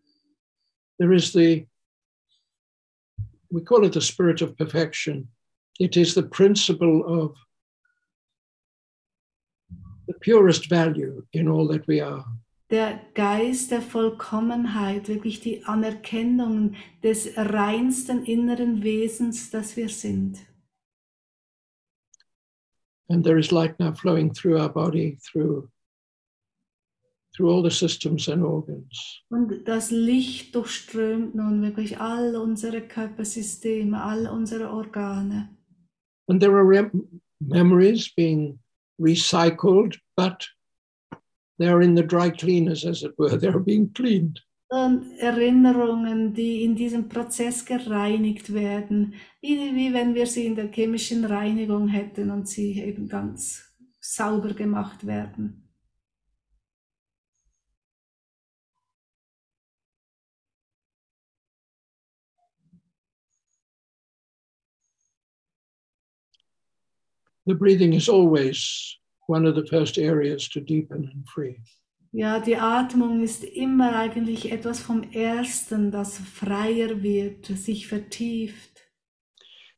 There 1.00 1.14
is 1.14 1.32
the, 1.32 1.66
we 3.50 3.62
call 3.62 3.86
it 3.86 3.94
the 3.94 4.02
spirit 4.02 4.42
of 4.42 4.58
perfection. 4.58 5.30
It 5.80 5.96
is 5.96 6.14
the 6.14 6.24
principle 6.24 7.06
of 7.06 7.38
the 10.08 10.16
purest 10.16 10.68
value 10.70 11.24
in 11.34 11.48
all 11.48 11.68
that 11.68 11.88
we 11.88 12.02
are. 12.02 12.26
Der 12.70 13.00
Geist 13.14 13.72
der 13.72 13.82
Vollkommenheit, 13.82 15.08
wirklich 15.08 15.40
die 15.40 15.64
Anerkennung 15.64 16.76
des 17.02 17.32
reinsten 17.38 18.26
inneren 18.26 18.84
Wesens, 18.84 19.50
das 19.52 19.78
wir 19.78 19.88
sind. 19.88 20.38
And 23.10 23.24
there 23.24 23.40
is 23.40 23.52
light 23.52 23.80
now 23.80 23.94
flowing 23.94 24.34
through 24.34 24.60
our 24.60 24.68
body, 24.68 25.18
through, 25.24 25.70
through 27.34 27.50
all 27.50 27.64
the 27.64 27.72
systems 27.72 28.28
and 28.28 28.44
organs. 28.44 29.24
Und 29.30 29.66
das 29.66 29.92
Licht 29.92 30.54
durchströmt 30.54 31.36
nun 31.36 31.62
wirklich 31.62 32.00
all 32.02 32.36
unsere 32.36 32.82
Körpersysteme, 32.82 34.04
all 34.04 34.28
unsere 34.28 34.70
Organe. 34.70 35.50
And 36.28 36.42
there 36.42 36.58
are 36.58 36.92
memories 37.40 38.14
being 38.14 38.60
recycled, 39.00 39.98
but 40.18 40.50
they 41.58 41.68
are 41.68 41.82
in 41.82 41.96
the 41.96 42.04
dry 42.04 42.30
cleaners, 42.30 42.86
as 42.86 43.04
it 43.04 43.14
were. 43.18 43.30
They're 43.38 43.60
being 43.60 43.90
cleaned. 43.94 44.42
und 44.70 45.18
Erinnerungen, 45.20 46.34
die 46.34 46.64
in 46.64 46.76
diesem 46.76 47.08
Prozess 47.08 47.66
gereinigt 47.66 48.54
werden, 48.54 49.14
wie, 49.42 49.74
wie 49.76 49.94
wenn 49.94 50.14
wir 50.14 50.28
sie 50.28 50.46
in 50.46 50.56
der 50.56 50.70
chemischen 50.72 51.24
Reinigung 51.24 51.88
hätten 51.88 52.32
und 52.32 52.48
sie 52.50 52.82
eben 52.82 53.08
ganz 53.08 53.74
sauber 54.00 54.54
gemacht 54.54 55.08
werden. 55.08 55.64
The 67.46 67.54
breathing 67.54 67.94
is 67.94 68.10
always 68.10 69.00
one 69.28 69.46
of 69.46 69.56
the 69.56 69.66
first 69.66 69.98
areas 69.98 70.50
to 70.50 70.60
deepen 70.60 71.10
and 71.14 71.28
free. 71.28 71.62
Ja, 72.12 72.40
die 72.40 72.56
Atmung 72.56 73.22
ist 73.22 73.44
immer 73.44 73.96
eigentlich 73.96 74.52
etwas 74.52 74.80
vom 74.80 75.04
Ersten, 75.12 75.92
das 75.92 76.18
freier 76.18 77.04
wird, 77.04 77.46
sich 77.46 77.88
vertieft. 77.88 78.84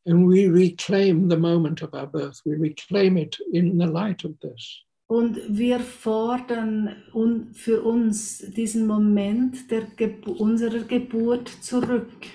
And 0.06 0.28
we 0.28 0.48
reclaim 0.48 1.30
the 1.30 1.38
moment 1.38 1.84
of 1.84 1.94
our 1.94 2.08
birth. 2.08 2.42
We 2.46 2.56
reclaim 2.56 3.18
it 3.18 3.40
in 3.52 3.78
the 3.78 3.86
light 3.86 4.24
of 4.24 4.40
this. 4.40 4.86
Und 5.08 5.40
wir 5.50 5.80
fordern 5.80 6.96
un 7.14 7.54
für 7.54 7.82
uns 7.82 8.40
diesen 8.56 8.86
Moment 8.86 9.70
der 9.72 9.82
Gebu 9.98 10.32
unserer 10.34 10.84
Geburt 10.84 11.50
zurück, 11.62 12.28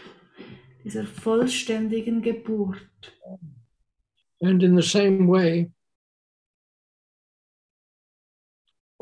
dieser 0.83 1.05
vollständigen 1.05 2.21
Geburt. 2.21 2.81
And 4.41 4.63
in 4.63 4.77
the 4.77 4.83
same 4.87 5.29
way, 5.29 5.71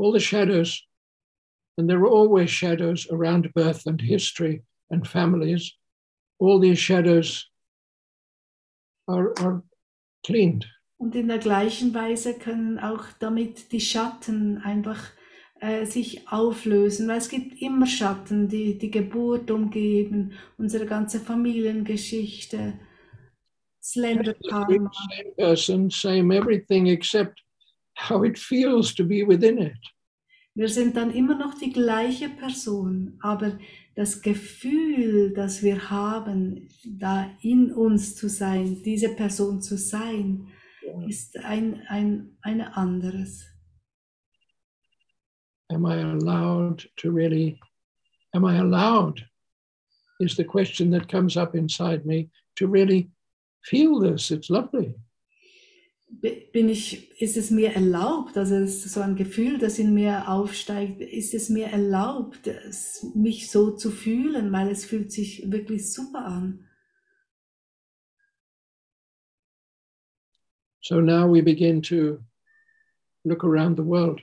all 0.02 0.12
the 0.12 0.20
shadows, 0.20 0.82
and 1.78 1.88
there 1.88 2.00
are 2.00 2.08
always 2.08 2.50
shadows 2.50 3.06
around 3.10 3.52
birth 3.54 3.86
and 3.86 4.00
history 4.00 4.62
and 4.90 5.06
families, 5.06 5.72
all 6.38 6.58
these 6.58 6.78
shadows 6.78 7.48
are, 9.08 9.32
are 9.40 9.62
cleaned. 10.26 10.66
Und 10.98 11.16
in 11.16 11.28
der 11.28 11.38
gleichen 11.38 11.94
Weise 11.94 12.34
können 12.38 12.78
auch 12.78 13.04
damit 13.18 13.72
die 13.72 13.80
Schatten 13.80 14.58
einfach 14.58 15.10
äh, 15.60 15.84
sich 15.84 16.28
auflösen, 16.28 17.08
weil 17.08 17.18
es 17.18 17.28
gibt 17.28 17.60
immer 17.60 17.86
Schatten, 17.86 18.48
die 18.48 18.78
die 18.78 18.90
Geburt 18.90 19.50
umgeben, 19.50 20.32
unsere 20.58 20.86
ganze 20.86 21.18
Familiengeschichte, 21.18 22.78
Slender 23.82 24.34
Karma. 24.48 24.90
Same 25.10 25.34
person, 25.36 25.90
same 25.90 26.36
everything, 26.36 26.86
except 26.86 27.42
how 28.08 28.24
it 28.24 28.38
feels 28.38 28.94
to 28.94 29.04
be 29.04 29.22
within 29.22 29.58
it. 29.58 29.78
Wir 30.54 30.68
sind 30.68 30.96
dann 30.96 31.14
immer 31.14 31.34
noch 31.34 31.54
die 31.58 31.72
gleiche 31.72 32.28
Person, 32.28 33.16
aber 33.22 33.58
das 33.94 34.20
Gefühl, 34.20 35.32
das 35.32 35.62
wir 35.62 35.90
haben, 35.90 36.68
da 36.84 37.30
in 37.40 37.72
uns 37.72 38.16
zu 38.16 38.28
sein, 38.28 38.82
diese 38.82 39.14
Person 39.14 39.62
zu 39.62 39.78
sein, 39.78 40.48
ist 41.08 41.38
ein, 41.38 41.82
ein, 41.88 42.36
eine 42.42 42.76
anderes. 42.76 43.46
Am 45.70 45.86
I 45.86 46.02
allowed 46.02 46.86
to 46.96 47.10
really, 47.10 47.58
am 48.34 48.44
I 48.44 48.58
allowed, 48.58 49.24
is 50.20 50.36
the 50.36 50.44
question 50.44 50.90
that 50.90 51.08
comes 51.08 51.36
up 51.36 51.54
inside 51.54 52.04
me, 52.04 52.30
to 52.56 52.66
really 52.66 53.10
feel 53.62 53.98
this. 53.98 54.30
It's 54.30 54.50
lovely. 54.50 54.94
Bi- 56.20 56.48
Bin 56.52 56.68
ich, 56.68 57.20
ist 57.20 57.36
es 57.36 57.50
mir 57.50 57.72
erlaubt, 57.72 58.36
also 58.36 58.54
es 58.56 58.82
so 58.84 59.00
ein 59.00 59.16
Gefühl, 59.16 59.58
das 59.58 59.78
in 59.78 59.94
mir 59.94 60.28
aufsteigt, 60.28 61.00
ist 61.00 61.32
es 61.34 61.48
mir 61.48 61.66
erlaubt, 61.66 62.46
es, 62.46 63.06
mich 63.14 63.50
so 63.50 63.70
zu 63.70 63.90
fühlen, 63.90 64.52
weil 64.52 64.68
es 64.68 64.84
fühlt 64.84 65.10
sich 65.10 65.50
wirklich 65.50 65.90
super 65.90 66.24
an. 66.26 66.68
So 70.84 71.00
now 71.00 71.32
we 71.32 71.42
begin 71.42 71.80
to 71.82 72.18
look 73.24 73.42
around 73.44 73.78
the 73.78 73.84
world. 73.84 74.20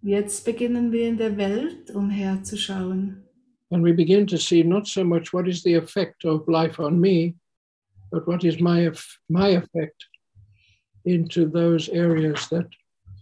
Jetzt 0.00 0.44
beginnen 0.44 0.92
wir 0.92 1.08
in 1.08 1.18
der 1.18 1.36
Welt 1.36 1.90
umherzuschauen. 1.90 3.22
And 3.70 3.84
we 3.84 3.92
begin 3.92 4.26
to 4.28 4.36
see 4.36 4.62
not 4.64 4.86
so 4.86 5.04
much 5.04 5.32
what 5.32 5.46
is 5.46 5.62
the 5.62 5.74
effect 5.74 6.24
of 6.24 6.46
life 6.48 6.80
on 6.82 6.98
me, 7.00 7.34
but 8.12 8.28
what 8.28 8.44
is 8.44 8.60
my, 8.60 8.90
my 9.28 9.48
effect 9.48 10.06
into 11.04 11.48
those 11.48 11.88
areas 11.88 12.46
that 12.48 12.68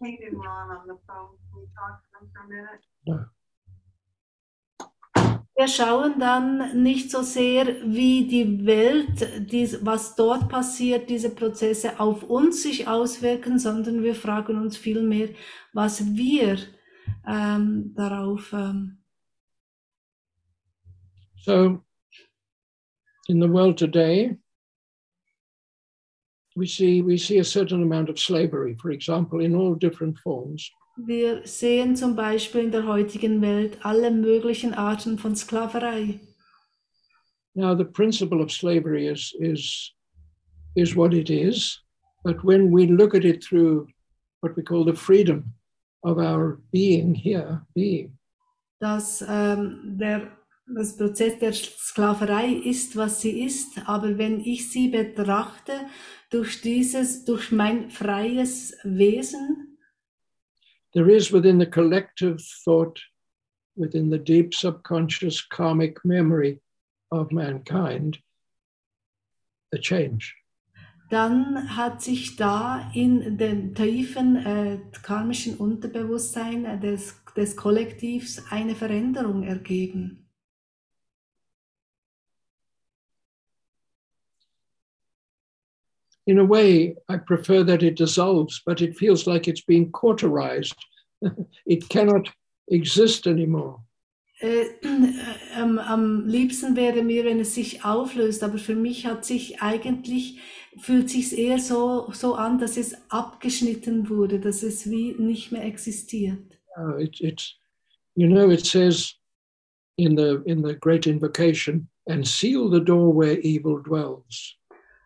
Kate 0.02 0.20
and 0.26 0.36
Ron 0.38 0.70
on 0.76 0.86
the 0.86 0.98
phone. 1.06 1.36
Can 1.52 1.60
you 1.60 1.68
talk 1.76 2.00
to 2.00 2.08
them 2.12 2.30
for 2.32 2.40
a 2.44 2.48
minute? 2.48 2.82
no, 3.06 3.26
Wir 5.56 5.68
schauen 5.68 6.18
dann 6.18 6.82
nicht 6.82 7.10
so 7.10 7.20
sehr, 7.22 7.66
wie 7.84 8.26
die 8.26 8.64
Welt, 8.64 9.50
dies, 9.52 9.84
was 9.84 10.16
dort 10.16 10.48
passiert, 10.48 11.10
diese 11.10 11.34
Prozesse 11.34 12.00
auf 12.00 12.22
uns 12.22 12.62
sich 12.62 12.88
auswirken, 12.88 13.58
sondern 13.58 14.02
wir 14.02 14.14
fragen 14.14 14.56
uns 14.56 14.78
vielmehr, 14.78 15.28
was 15.74 16.16
wir 16.16 16.56
ähm, 17.26 17.92
darauf 17.94 18.52
ähm, 18.54 18.96
So, 21.42 21.82
in 23.28 23.40
the 23.40 23.48
world 23.48 23.78
today, 23.78 24.38
we 26.56 26.66
see 26.66 27.02
we 27.02 27.16
see 27.16 27.39
a 27.39 27.44
certain 27.44 27.82
amount 27.82 28.09
of 28.09 28.18
slavery, 28.18 28.77
for 28.81 28.90
example, 28.90 29.40
in 29.40 29.55
all 29.55 29.74
different 29.74 30.18
forms. 30.18 30.70
Wir 30.97 31.47
sehen 31.47 31.97
zum 31.97 32.14
Beispiel 32.14 32.64
in 32.64 32.72
der 32.72 32.86
heutigen 32.86 33.40
Welt 33.40 33.78
alle 33.82 34.10
möglichen 34.10 34.74
Arten 34.74 35.18
von 35.18 35.35
Sklaverei. 35.35 36.20
Now, 37.55 37.74
the 37.74 37.85
principle 37.85 38.40
of 38.43 38.51
slavery 38.51 39.06
is 39.06 39.35
is 39.40 39.94
is 40.77 40.94
what 40.94 41.14
it 41.14 41.31
is, 41.31 41.81
but 42.24 42.44
when 42.44 42.70
we 42.70 42.86
look 42.86 43.14
at 43.14 43.24
it 43.24 43.43
through 43.43 43.89
what 44.40 44.56
we 44.56 44.62
call 44.62 44.85
the 44.85 44.94
freedom 44.94 45.55
of 46.02 46.18
our 46.18 46.60
being 46.72 47.14
here, 47.14 47.62
being, 47.74 48.18
dass 48.81 49.22
ähm, 49.27 49.97
der, 49.98 50.32
das 50.66 50.97
Prozess 50.97 51.39
der 51.39 51.52
Sklaverei 51.52 52.52
ist, 52.64 52.97
was 52.97 53.20
sie 53.20 53.44
ist, 53.44 53.78
aber 53.86 54.16
wenn 54.16 54.40
ich 54.40 54.70
sie 54.70 54.89
betrachte 54.89 55.72
durch 56.31 56.61
dieses, 56.62 57.24
durch 57.24 57.52
mein 57.52 57.90
freies 57.90 58.77
Wesen, 58.85 59.78
there 60.93 61.09
is 61.09 61.32
within 61.32 61.61
the 61.61 61.66
collective 61.66 62.39
thought, 62.65 63.01
within 63.77 64.11
the 64.11 64.19
deep 64.19 64.55
subconscious 64.55 65.40
karmic 65.40 66.05
memory 66.05 66.61
of 67.11 67.31
mankind, 67.31 68.19
a 69.73 69.78
change. 69.78 70.35
dann 71.11 71.77
hat 71.77 72.01
sich 72.01 72.36
da 72.36 72.89
in 72.94 73.36
dem 73.36 73.74
tiefen 73.74 74.36
äh, 74.36 74.78
karmischen 75.02 75.57
Unterbewusstsein 75.57 76.81
des, 76.81 77.20
des 77.36 77.57
Kollektivs 77.57 78.44
eine 78.51 78.77
Veränderung 78.77 79.43
ergeben. 79.43 80.30
In 86.31 86.39
a 86.39 86.44
way, 86.44 86.94
I 87.09 87.16
prefer 87.16 87.65
that 87.65 87.82
it 87.82 87.97
dissolves, 87.97 88.62
but 88.65 88.81
it 88.81 88.97
feels 88.97 89.27
like 89.27 89.48
it's 89.48 89.62
being 89.62 89.90
cauterized. 89.90 90.77
it 91.66 91.89
cannot 91.89 92.31
exist 92.70 93.27
anymore. 93.27 93.81
Äh, 94.40 94.66
am, 95.57 95.81
am 95.81 96.28
liebsten 96.28 96.77
wäre 96.77 97.02
mir, 97.02 97.24
wenn 97.24 97.40
es 97.40 97.57
sich 97.57 97.85
auflöst, 97.85 98.44
aber 98.44 98.59
für 98.59 98.77
mich 98.77 99.07
hat 99.07 99.24
sich 99.24 99.61
eigentlich, 99.61 100.39
fühlt 100.78 101.11
sich 101.11 101.36
eher 101.36 101.59
so, 101.59 102.12
so 102.12 102.36
an, 102.36 102.61
dass 102.61 102.77
es 102.77 102.94
abgeschnitten 103.09 104.09
wurde, 104.09 104.39
dass 104.39 104.62
es 104.62 104.89
wie 104.89 105.16
nicht 105.19 105.51
mehr 105.51 105.65
existiert. 105.65 106.61
Uh, 106.78 106.98
it, 106.98 107.20
it's, 107.20 107.57
you 108.15 108.28
know, 108.28 108.51
it 108.51 108.65
says 108.65 109.16
in 109.98 110.15
the 110.15 110.40
in 110.47 110.62
the 110.62 110.77
great 110.77 111.09
invocation, 111.09 111.89
and 112.07 112.24
seal 112.24 112.70
the 112.70 112.81
door 112.81 113.12
where 113.12 113.40
evil 113.40 113.82
dwells. 113.82 114.59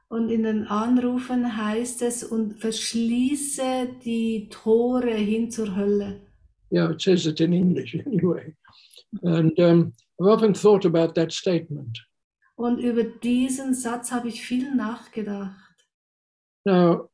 Und 0.09 0.31
in 0.31 0.45
den 0.45 0.67
Anrufen 0.67 1.57
heißt 1.57 2.03
es, 2.03 2.23
und 2.23 2.61
verschließe 2.61 3.89
die 4.05 4.49
Tore 4.51 5.15
hin 5.15 5.51
zur 5.51 5.75
Hölle. 5.75 6.21
Yeah, 6.71 6.91
it 6.91 7.01
says 7.01 7.27
it 7.27 7.41
in 7.41 7.53
English 7.53 7.95
anyway. 8.07 8.55
And 9.23 9.59
um, 9.59 9.93
I've 10.21 10.27
often 10.27 10.55
thought 10.55 10.85
about 10.85 11.15
that 11.15 11.33
statement. 11.33 11.99
Und 12.57 12.79
über 12.79 13.05
diesen 13.05 13.75
Satz 13.75 14.13
habe 14.13 14.29
ich 14.29 14.43
viel 14.43 14.75
nachgedacht. 14.75 15.55
Now, 16.65 17.11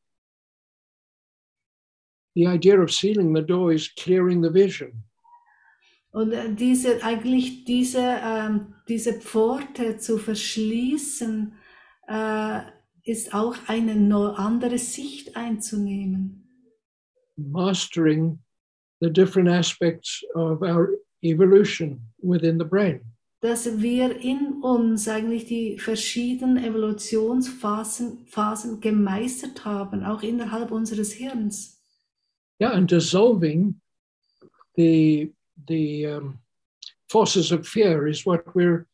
the 2.35 2.45
idea 2.45 2.81
of 2.81 2.91
sealing 2.91 3.35
the 3.35 3.41
door 3.41 3.71
is 3.71 3.93
clearing 3.95 4.43
the 4.43 4.53
vision. 4.53 5.03
Und 6.11 6.33
äh, 6.33 6.53
diese, 6.53 7.03
eigentlich 7.03 7.63
diese, 7.65 8.01
ähm, 8.01 8.75
diese 8.87 9.13
Pforte 9.13 9.97
zu 9.97 10.17
verschließen, 10.17 11.53
äh, 12.07 12.61
ist 13.03 13.33
auch 13.33 13.55
eine 13.67 13.93
andere 14.37 14.77
Sicht 14.77 15.35
einzunehmen. 15.35 16.37
mastering 17.37 18.37
the 18.99 19.09
different 19.09 19.49
aspects 19.49 20.23
of 20.35 20.61
our 20.61 20.89
evolution 21.23 21.99
within 22.21 22.57
the 22.59 22.65
brain. 22.65 23.01
dass 23.41 23.65
wir 23.81 24.15
in 24.19 24.61
uns 24.61 25.07
eigentlich 25.07 25.45
die 25.45 25.79
verschiedenen 25.79 26.63
Evolutionsphasen 26.63 28.27
Phasen 28.27 28.79
gemeistert 28.79 29.65
haben, 29.65 30.03
auch 30.03 30.21
innerhalb 30.21 30.71
unseres 30.71 31.13
Hirns. 31.13 31.79
Yeah, 32.59 32.73
and 32.73 32.87
dissolving 32.87 33.81
the 34.75 35.33
the 35.67 36.05
um, 36.05 36.39
forces 37.09 37.51
of 37.51 37.67
fear 37.67 38.07
is 38.07 38.25
what 38.25 38.43
we're, 38.53 38.85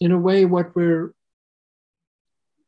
in 0.00 0.12
a 0.12 0.18
way, 0.18 0.44
what 0.44 0.74
we're 0.76 1.13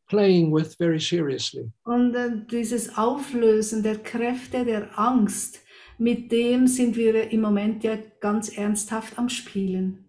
playing 0.08 0.52
with 0.52 0.76
very 0.78 1.00
seriously. 1.00 1.70
Und 1.84 2.14
dieses 2.50 2.96
Auflösen 2.96 3.82
der 3.82 3.98
Kräfte 3.98 4.64
der 4.64 4.98
Angst, 4.98 5.60
mit 5.98 6.30
dem 6.30 6.66
sind 6.66 6.96
wir 6.96 7.30
im 7.30 7.40
Moment 7.40 7.82
ja 7.84 7.96
ganz 8.20 8.56
ernsthaft 8.56 9.18
am 9.18 9.28
Spielen. 9.28 10.02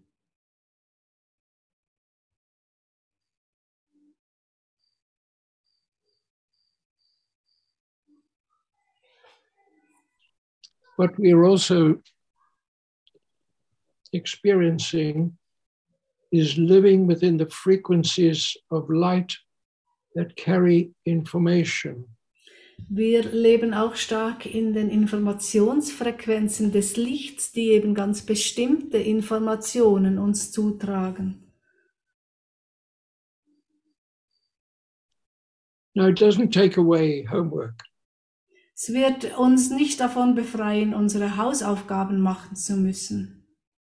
What 10.98 11.12
we 11.20 11.32
are 11.32 11.46
also 11.46 12.02
experiencing 14.14 15.38
is 16.32 16.58
living 16.58 17.08
within 17.08 17.38
the 17.38 17.46
frequencies 17.46 18.58
of 18.72 18.90
light 18.90 19.38
that 20.18 20.36
carry 20.36 20.94
information. 21.06 22.08
Wir 22.90 23.24
leben 23.24 23.74
auch 23.74 23.96
stark 23.96 24.46
in 24.46 24.74
den 24.74 24.90
Informationsfrequenzen 24.90 26.72
des 26.72 26.96
Lichts, 26.96 27.52
die 27.52 27.70
eben 27.72 27.96
ganz 27.96 28.22
bestimmte 28.22 28.98
Informationen 28.98 30.20
uns 30.20 30.52
zutragen. 30.52 31.44
Now, 35.96 36.08
it 36.08 36.22
doesn't 36.22 36.52
take 36.52 36.80
away 36.80 37.26
homework. 37.32 37.84
Es 38.76 38.94
wird 38.94 39.36
uns 39.40 39.72
nicht 39.72 40.00
davon 40.00 40.36
befreien, 40.36 40.94
unsere 40.94 41.38
Hausaufgaben 41.38 42.20
machen 42.20 42.56
zu 42.56 42.78
müssen. 42.78 43.34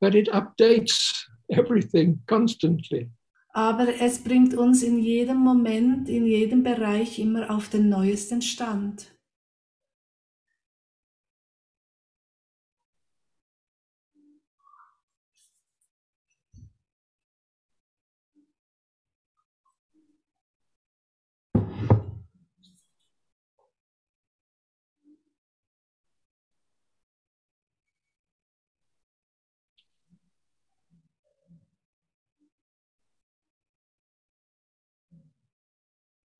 but 0.01 0.15
it 0.15 0.29
updates 0.29 1.25
everything 1.51 2.21
constantly. 2.27 3.09
Aber 3.55 3.87
es 4.01 4.19
bringt 4.19 4.55
uns 4.55 4.83
in 4.83 4.99
jedem 4.99 5.39
Moment, 5.39 6.09
in 6.09 6.27
jedem 6.27 6.65
Bereich 6.65 7.21
immer 7.21 7.55
auf 7.55 7.69
den 7.69 7.89
neuesten 7.89 8.43
Stand. 8.43 9.14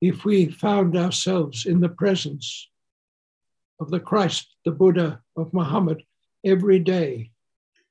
If 0.05 0.23
we 0.23 0.49
found 0.49 0.95
ourselves 0.95 1.65
in 1.65 1.79
the 1.79 1.89
presence 1.89 2.69
of 3.79 3.89
the 3.89 3.99
Christ, 3.99 4.45
the 4.63 4.69
Buddha, 4.71 5.19
of 5.35 5.51
Muhammad 5.51 6.03
every 6.43 6.79
day, 6.79 7.31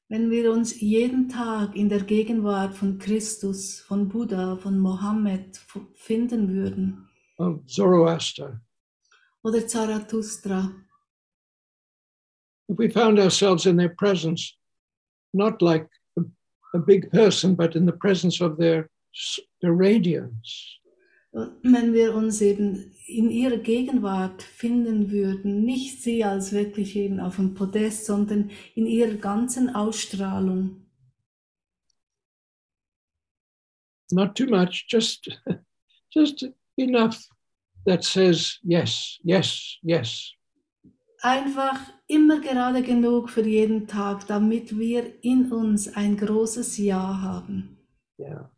Wenn 0.09 0.31
wir 0.31 0.53
uns 0.53 0.81
jeden 0.81 1.29
Tag 1.29 1.75
in 1.75 1.89
der 1.89 2.05
Gegenwart 2.05 2.77
von 2.77 2.99
Christus, 2.99 3.81
von 3.81 4.07
Buddha, 4.07 4.57
von 4.57 4.79
Mohammed 4.79 5.59
finden 5.97 6.55
würden. 6.55 7.09
Of 7.39 7.67
Zoroaster, 7.67 8.61
oder 9.43 9.67
Zarathustra, 9.67 10.73
if 12.69 12.79
we 12.79 12.89
found 12.89 13.19
ourselves 13.19 13.67
in 13.67 13.77
their 13.77 13.89
presence, 13.89 14.57
not 15.33 15.61
like 15.61 15.89
a, 16.17 16.23
a 16.75 16.79
big 16.79 17.11
person, 17.11 17.57
but 17.57 17.75
in 17.75 17.87
the 17.87 17.99
presence 18.05 18.41
of 18.41 18.57
their, 18.57 18.89
their 19.61 19.73
radiance, 19.73 20.79
wenn 21.63 21.93
wir 21.93 22.15
uns 22.15 22.41
eben 22.41 22.93
in 23.07 23.31
ihrer 23.31 23.59
Gegenwart 23.59 24.43
finden 24.43 25.11
würden, 25.11 25.65
nicht 25.65 26.03
sie 26.03 26.25
als 26.25 26.53
wirklich 26.53 26.97
eben 26.97 27.21
auf 27.21 27.37
dem 27.37 27.55
Podest, 27.55 28.07
sondern 28.07 28.51
in 28.75 28.87
ihrer 28.87 29.15
ganzen 29.15 29.75
Ausstrahlung. 29.75 30.85
not 34.15 34.35
too 34.35 34.47
much, 34.47 34.87
just, 34.89 35.29
just 36.11 36.45
enough 36.77 37.29
that 37.87 38.05
says 38.05 38.59
yes, 38.63 39.19
yes, 39.23 39.79
yes. 39.83 40.33
Einfach 41.23 41.81
immer 42.07 42.41
gerade 42.41 42.83
genug 42.83 43.31
für 43.31 43.47
jeden 43.47 43.87
Tag, 43.87 44.27
damit 44.27 44.79
wir 44.79 45.25
in 45.25 45.51
uns 45.51 45.89
ein 45.89 46.17
großes 46.17 46.77
Ja 46.79 47.21
haben. 47.23 47.79
Yeah. 48.19 48.51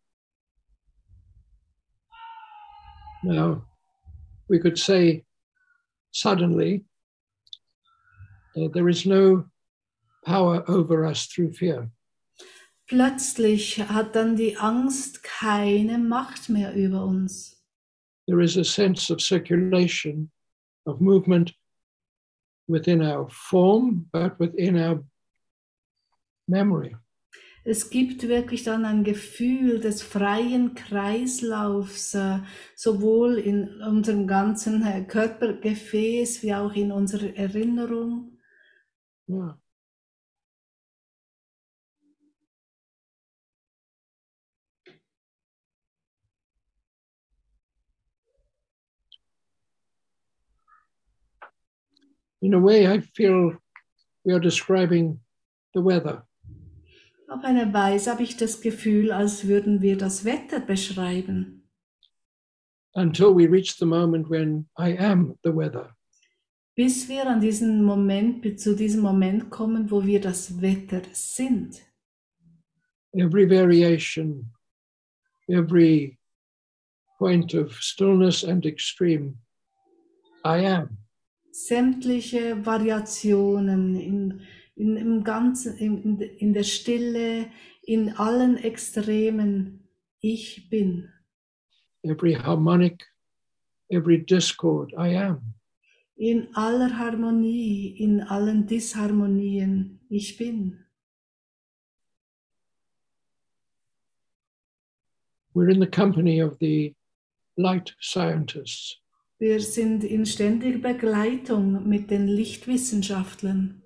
Now, 3.27 3.65
we 4.48 4.61
could 4.61 4.78
say 4.78 5.24
suddenly, 6.12 6.85
uh, 8.57 8.69
there 8.73 8.89
is 8.89 9.05
no 9.05 9.47
power 10.24 10.62
over 10.69 11.05
us 11.05 11.27
through 11.27 11.53
fear. 11.55 11.90
Plötzlich 12.89 13.78
hat 13.78 14.15
dann 14.15 14.36
die 14.36 14.57
Angst 14.57 15.24
keine 15.24 15.98
Macht 15.98 16.48
mehr 16.48 16.73
über 16.77 17.05
uns. 17.05 17.57
There 18.28 18.40
is 18.40 18.57
a 18.57 18.65
sense 18.65 19.11
of 19.11 19.20
circulation, 19.20 20.31
of 20.86 21.01
movement 21.01 21.53
within 22.69 23.03
our 23.03 23.28
form, 23.28 24.07
but 24.12 24.39
within 24.39 24.77
our 24.77 25.03
memory. 26.47 26.94
Es 27.68 27.90
gibt 27.90 28.28
wirklich 28.28 28.62
dann 28.62 28.84
ein 28.84 29.02
Gefühl 29.02 29.80
des 29.80 30.01
freien 30.01 30.76
Kreislaufs, 30.76 32.14
äh, 32.14 32.38
sowohl 32.76 33.38
in 33.38 33.82
unserem 33.82 34.28
ganzen 34.28 34.86
äh, 34.86 35.02
Körpergefäß 35.02 36.44
wie 36.44 36.55
auch 36.55 36.72
in 36.74 36.93
unserer 36.93 37.34
Erinnerung. 37.36 38.38
Yeah. 39.28 39.59
In 52.40 52.55
a 52.55 52.62
way, 52.62 52.86
I 52.86 53.01
feel 53.01 53.59
we 54.24 54.32
are 54.32 54.40
describing 54.40 55.18
the 55.74 55.80
weather. 55.80 56.28
Auf 57.28 57.43
eine 57.43 57.73
Weise 57.74 58.12
habe 58.12 58.23
ich 58.23 58.36
das 58.36 58.61
Gefühl, 58.61 59.11
als 59.11 59.47
würden 59.48 59.82
wir 59.82 59.97
das 59.97 60.24
Wetter 60.24 60.61
beschreiben, 60.61 61.69
until 62.94 63.35
we 63.35 63.47
reach 63.47 63.77
the 63.78 63.85
moment 63.85 64.31
when 64.31 64.69
I 64.78 64.97
am 64.98 65.36
the 65.43 65.51
weather. 65.51 65.94
bis 66.77 67.09
wir 67.09 67.27
an 67.27 67.40
diesen 67.40 67.82
Moment, 67.82 68.61
zu 68.61 68.77
diesem 68.77 69.01
Moment 69.03 69.51
kommen, 69.51 69.90
wo 69.90 70.05
wir 70.05 70.20
das 70.20 70.61
Wetter 70.61 71.03
sind. 71.12 71.82
Every 73.12 73.48
variation, 73.48 74.53
every 75.48 76.19
point 77.19 77.55
of 77.55 77.73
stillness 77.81 78.44
and 78.44 78.65
extreme, 78.66 79.39
I 80.44 80.65
am. 80.66 80.98
sämtliche 81.51 82.65
Variationen 82.65 83.97
in, 83.97 84.40
in, 84.77 84.97
im 84.97 85.24
Ganzen, 85.24 85.77
in, 85.78 86.20
in 86.20 86.53
der 86.53 86.62
Stille, 86.62 87.51
in 87.82 88.11
allen 88.16 88.57
Extremen. 88.59 89.89
Ich 90.20 90.69
bin. 90.70 91.09
Every 92.03 92.35
harmonic, 92.35 93.05
every 93.89 94.24
discord, 94.24 94.93
I 94.93 95.16
am. 95.16 95.55
In 96.16 96.48
aller 96.55 96.98
Harmonie, 96.98 97.97
in 97.98 98.23
allen 98.23 98.66
Disharmonien. 98.66 100.01
Ich 100.09 100.36
bin. 100.39 100.82
We're 105.55 105.70
in 105.70 105.81
the 105.81 105.86
company 105.86 106.43
of 106.43 106.59
the 106.61 106.94
light 107.57 107.97
scientists. 107.98 109.01
Wir 109.39 109.61
sind 109.61 110.05
in 110.05 110.24
ständiger 110.24 110.78
Begleitung 110.78 111.86
mit 111.86 112.11
den 112.11 112.27
Lichtwissenschaftlern. 112.27 113.82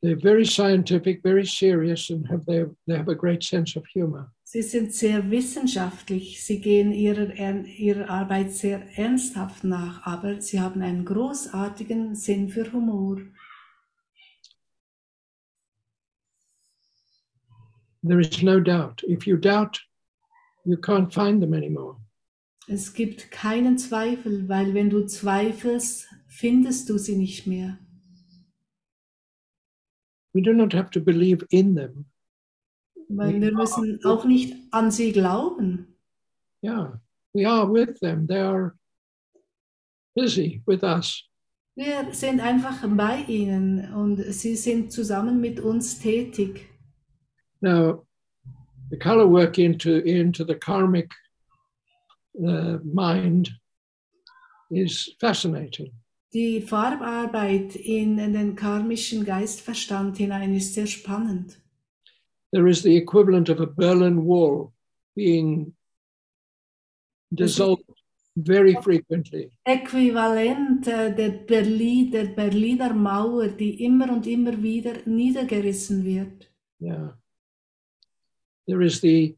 They're 0.00 0.16
very 0.20 0.44
scientific, 0.46 1.22
very 1.24 1.44
serious, 1.44 2.08
and 2.10 2.24
have 2.30 2.44
their, 2.46 2.70
they 2.86 2.96
have 2.96 3.08
a 3.10 3.16
great 3.16 3.42
sense 3.42 3.76
of 3.76 3.84
humor. 3.92 4.32
Sie 4.44 4.62
sind 4.62 4.94
sehr 4.94 5.28
wissenschaftlich, 5.30 6.42
sie 6.42 6.60
gehen 6.60 6.92
ihrer, 6.92 7.34
Er- 7.36 7.64
ihrer 7.66 8.08
Arbeit 8.08 8.52
sehr 8.52 8.80
ernsthaft 8.96 9.64
nach, 9.64 10.06
aber 10.06 10.40
sie 10.40 10.60
haben 10.60 10.80
einen 10.82 11.04
großartigen 11.04 12.14
Sinn 12.14 12.48
für 12.48 12.72
Humor. 12.72 13.18
There 18.02 18.20
is 18.20 18.42
no 18.42 18.60
doubt. 18.60 19.02
If 19.06 19.26
you 19.26 19.36
doubt, 19.36 19.80
you 20.64 20.76
can't 20.76 21.12
find 21.12 21.40
them 21.42 21.52
anymore. 21.52 21.96
Es 22.68 22.92
gibt 22.92 23.30
keinen 23.30 23.78
Zweifel, 23.78 24.48
weil 24.48 24.74
wenn 24.74 24.90
du 24.90 25.06
zweifelst, 25.06 26.06
findest 26.28 26.88
du 26.88 26.98
sie 26.98 27.16
nicht 27.16 27.46
mehr. 27.46 27.78
We 30.38 30.42
do 30.42 30.52
not 30.52 30.72
have 30.72 30.90
to 30.92 31.00
believe 31.00 31.44
in 31.50 31.74
them. 31.74 32.04
Weil 33.08 33.40
wir 33.40 33.52
müssen 33.52 33.98
auch 34.04 34.24
nicht 34.24 34.54
an 34.70 34.92
sie 34.92 35.10
glauben. 35.10 35.96
Yeah, 36.62 37.00
we 37.34 37.44
are 37.44 37.66
with 37.66 37.98
them. 37.98 38.28
They 38.28 38.38
are 38.38 38.76
busy 40.14 40.62
with 40.64 40.84
us. 40.84 41.24
Wir 41.74 42.14
sind 42.14 42.38
einfach 42.40 42.86
bei 42.88 43.24
ihnen 43.26 43.92
und 43.92 44.22
sie 44.32 44.54
sind 44.54 44.92
zusammen 44.92 45.40
mit 45.40 45.58
uns 45.58 45.98
tätig. 45.98 46.68
Now, 47.60 48.06
the 48.90 48.96
color 48.96 49.26
work 49.26 49.58
into 49.58 49.98
into 50.04 50.44
the 50.44 50.54
karmic 50.54 51.10
uh, 52.46 52.78
mind 52.84 53.50
is 54.70 55.16
fascinating. 55.18 55.90
Die 56.34 56.60
Farbarbeit 56.60 57.74
in, 57.74 58.18
in 58.18 58.34
den 58.34 58.54
karmischen 58.54 59.24
Geistverstand 59.24 60.18
hinein 60.18 60.54
ist 60.54 60.74
sehr 60.74 60.86
spannend. 60.86 61.58
There 62.52 62.68
is 62.68 62.82
the 62.82 62.96
equivalent 62.96 63.48
of 63.48 63.60
a 63.60 63.66
Berlin 63.66 64.24
Wall 64.24 64.72
being 65.14 65.74
dissolved 67.30 67.84
very 68.36 68.74
frequently. 68.82 69.50
Äquivalent 69.64 70.86
äh, 70.86 71.14
der, 71.14 71.30
Berlin, 71.46 72.10
der 72.10 72.26
Berliner 72.26 72.94
Mauer, 72.94 73.48
die 73.48 73.84
immer 73.84 74.12
und 74.12 74.26
immer 74.26 74.62
wieder 74.62 74.94
niedergerissen 75.06 76.04
wird. 76.04 76.50
Yeah. 76.80 77.16
There 78.66 78.82
is 78.82 79.00
the, 79.00 79.36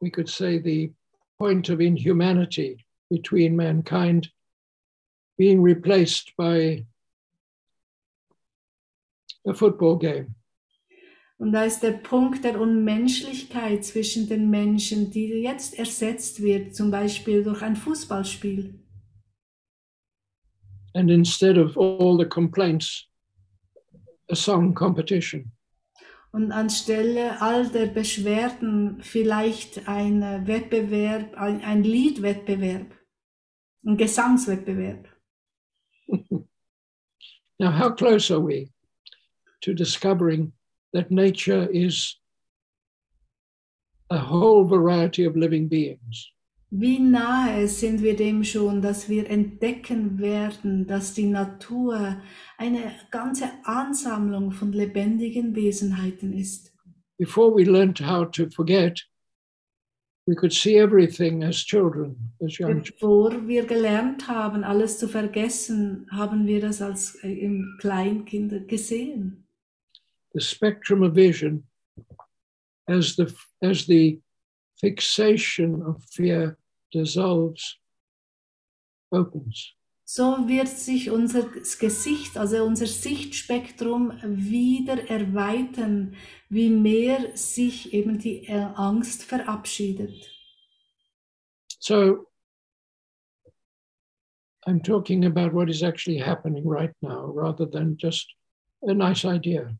we 0.00 0.10
could 0.10 0.28
say, 0.28 0.58
the 0.58 0.92
point 1.38 1.68
of 1.68 1.80
inhumanity 1.80 2.84
between 3.10 3.56
mankind 3.56 4.28
being 5.36 5.62
replaced 5.62 6.34
by 6.36 6.84
a 9.46 9.54
football 9.54 9.96
game. 9.98 10.34
Und 11.38 11.52
da 11.52 11.64
ist 11.64 11.82
der 11.82 11.92
Punkt 11.92 12.44
der 12.44 12.58
Unmenschlichkeit 12.58 13.84
zwischen 13.84 14.26
den 14.26 14.48
Menschen, 14.48 15.10
die 15.10 15.28
jetzt 15.42 15.78
ersetzt 15.78 16.42
wird, 16.42 16.74
zum 16.74 16.90
Beispiel 16.90 17.44
durch 17.44 17.62
ein 17.62 17.76
Fußballspiel. 17.76 18.74
And 20.94 21.10
instead 21.10 21.58
of 21.58 21.76
all 21.76 22.16
the 22.18 22.24
complaints, 22.24 23.06
a 24.30 24.34
song 24.34 24.74
competition. 24.74 25.52
Und 26.32 26.52
anstelle 26.52 27.40
all 27.42 27.68
der 27.68 27.86
Beschwerden 27.86 29.02
vielleicht 29.02 29.86
ein 29.88 30.46
Wettbewerb, 30.46 31.34
ein, 31.36 31.62
ein 31.62 31.84
Liedwettbewerb, 31.84 32.94
ein 33.84 33.98
Gesangswettbewerb. 33.98 35.06
Now, 37.58 37.70
how 37.70 37.90
close 37.90 38.30
are 38.30 38.40
we 38.40 38.70
to 39.62 39.72
discovering 39.72 40.52
that 40.92 41.10
nature 41.10 41.66
is 41.72 42.16
a 44.10 44.18
whole 44.18 44.64
variety 44.64 45.24
of 45.24 45.36
living 45.36 45.68
beings? 45.68 46.30
Wie 46.70 46.98
nahe 46.98 47.68
sind 47.68 48.02
wir 48.02 48.16
dem 48.16 48.42
schon, 48.44 48.82
dass 48.82 49.08
wir 49.08 49.30
entdecken 49.30 50.18
werden, 50.18 50.86
dass 50.86 51.14
die 51.14 51.26
Natur 51.26 52.20
eine 52.58 52.92
ganze 53.10 53.48
Ansammlung 53.64 54.50
von 54.50 54.72
lebendigen 54.72 55.54
Wesenheiten 55.54 56.32
ist. 56.32 56.72
Before 57.18 57.54
we 57.54 57.64
learned 57.64 58.00
how 58.00 58.30
to 58.32 58.50
forget, 58.50 59.00
we 60.26 60.34
could 60.34 60.52
see 60.52 60.76
everything 60.76 61.44
as 61.44 61.56
children, 61.62 62.16
as 62.44 62.58
young 62.58 62.82
children. 62.82 62.98
Bevor 63.00 63.48
wir 63.48 63.64
gelernt 63.64 64.26
haben, 64.26 64.64
alles 64.64 64.98
zu 64.98 65.08
vergessen, 65.08 66.06
haben 66.10 66.46
wir 66.46 66.60
das 66.60 66.82
als 66.82 67.14
äh, 67.22 67.32
im 67.32 67.76
Kleinkinder 67.80 68.60
gesehen. 68.60 69.46
The 70.34 70.40
spectrum 70.40 71.02
of 71.02 71.14
vision 71.14 71.64
as 72.88 73.16
the 73.16 73.32
as 73.62 73.86
the 73.86 74.20
fixation 74.80 75.82
of 75.82 76.02
fear 76.04 76.58
dissolves, 76.92 77.78
opens. 79.10 79.75
So 80.08 80.46
wird 80.46 80.68
sich 80.68 81.10
unser 81.10 81.48
Gesicht, 81.48 82.38
also 82.38 82.62
unser 82.62 82.86
Sichtspektrum 82.86 84.12
wieder 84.22 85.10
erweitern, 85.10 86.14
wie 86.48 86.70
mehr 86.70 87.36
sich 87.36 87.92
eben 87.92 88.16
die 88.20 88.46
äh, 88.46 88.68
Angst 88.76 89.24
verabschiedet. 89.24 90.30
So 91.80 92.28
I'm 94.64 94.80
talking 94.80 95.24
about 95.24 95.52
what 95.52 95.68
is 95.68 95.82
actually 95.82 96.20
happening 96.20 96.64
right 96.68 96.94
now 97.00 97.28
rather 97.34 97.68
than 97.68 97.96
just 97.98 98.32
a 98.82 98.94
nice 98.94 99.24
idea. 99.24 99.76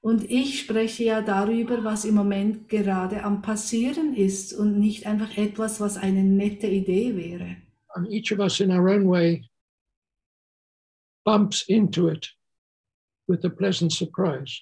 Und 0.00 0.28
ich 0.28 0.58
spreche 0.58 1.04
ja 1.04 1.22
darüber, 1.22 1.84
was 1.84 2.04
im 2.04 2.16
Moment 2.16 2.68
gerade 2.68 3.22
am 3.22 3.40
passieren 3.40 4.14
ist 4.14 4.52
und 4.52 4.80
nicht 4.80 5.06
einfach 5.06 5.38
etwas, 5.38 5.80
was 5.80 5.96
eine 5.96 6.24
nette 6.24 6.66
Idee 6.66 7.16
wäre. 7.16 7.63
And 7.94 8.06
each 8.10 8.32
of 8.32 8.40
us 8.40 8.60
in 8.60 8.70
our 8.70 8.88
own 8.88 9.06
way 9.06 9.44
bumps 11.24 11.64
into 11.68 12.08
it 12.08 12.26
with 13.28 13.44
a 13.44 13.50
pleasant 13.50 13.92
surprise. 13.92 14.60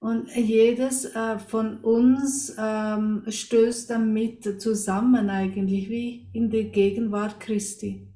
Und 0.00 0.28
jedes 0.36 1.06
äh, 1.06 1.38
von 1.40 1.78
uns 1.78 2.54
ähm, 2.56 3.24
stößt 3.26 3.90
damit 3.90 4.60
zusammen 4.62 5.28
eigentlich, 5.28 5.88
wie 5.88 6.28
in 6.32 6.50
der 6.50 6.64
Gegenwart 6.64 7.40
Christi. 7.40 8.06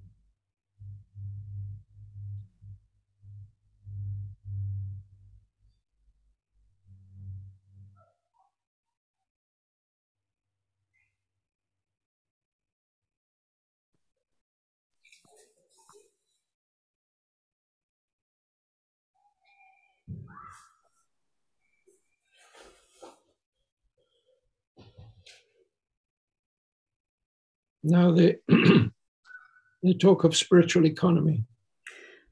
Now 27.83 28.13
they 28.13 28.39
they 29.83 29.95
talk 29.95 30.25
of 30.25 30.37
spiritual 30.37 30.87
economy. 30.87 31.45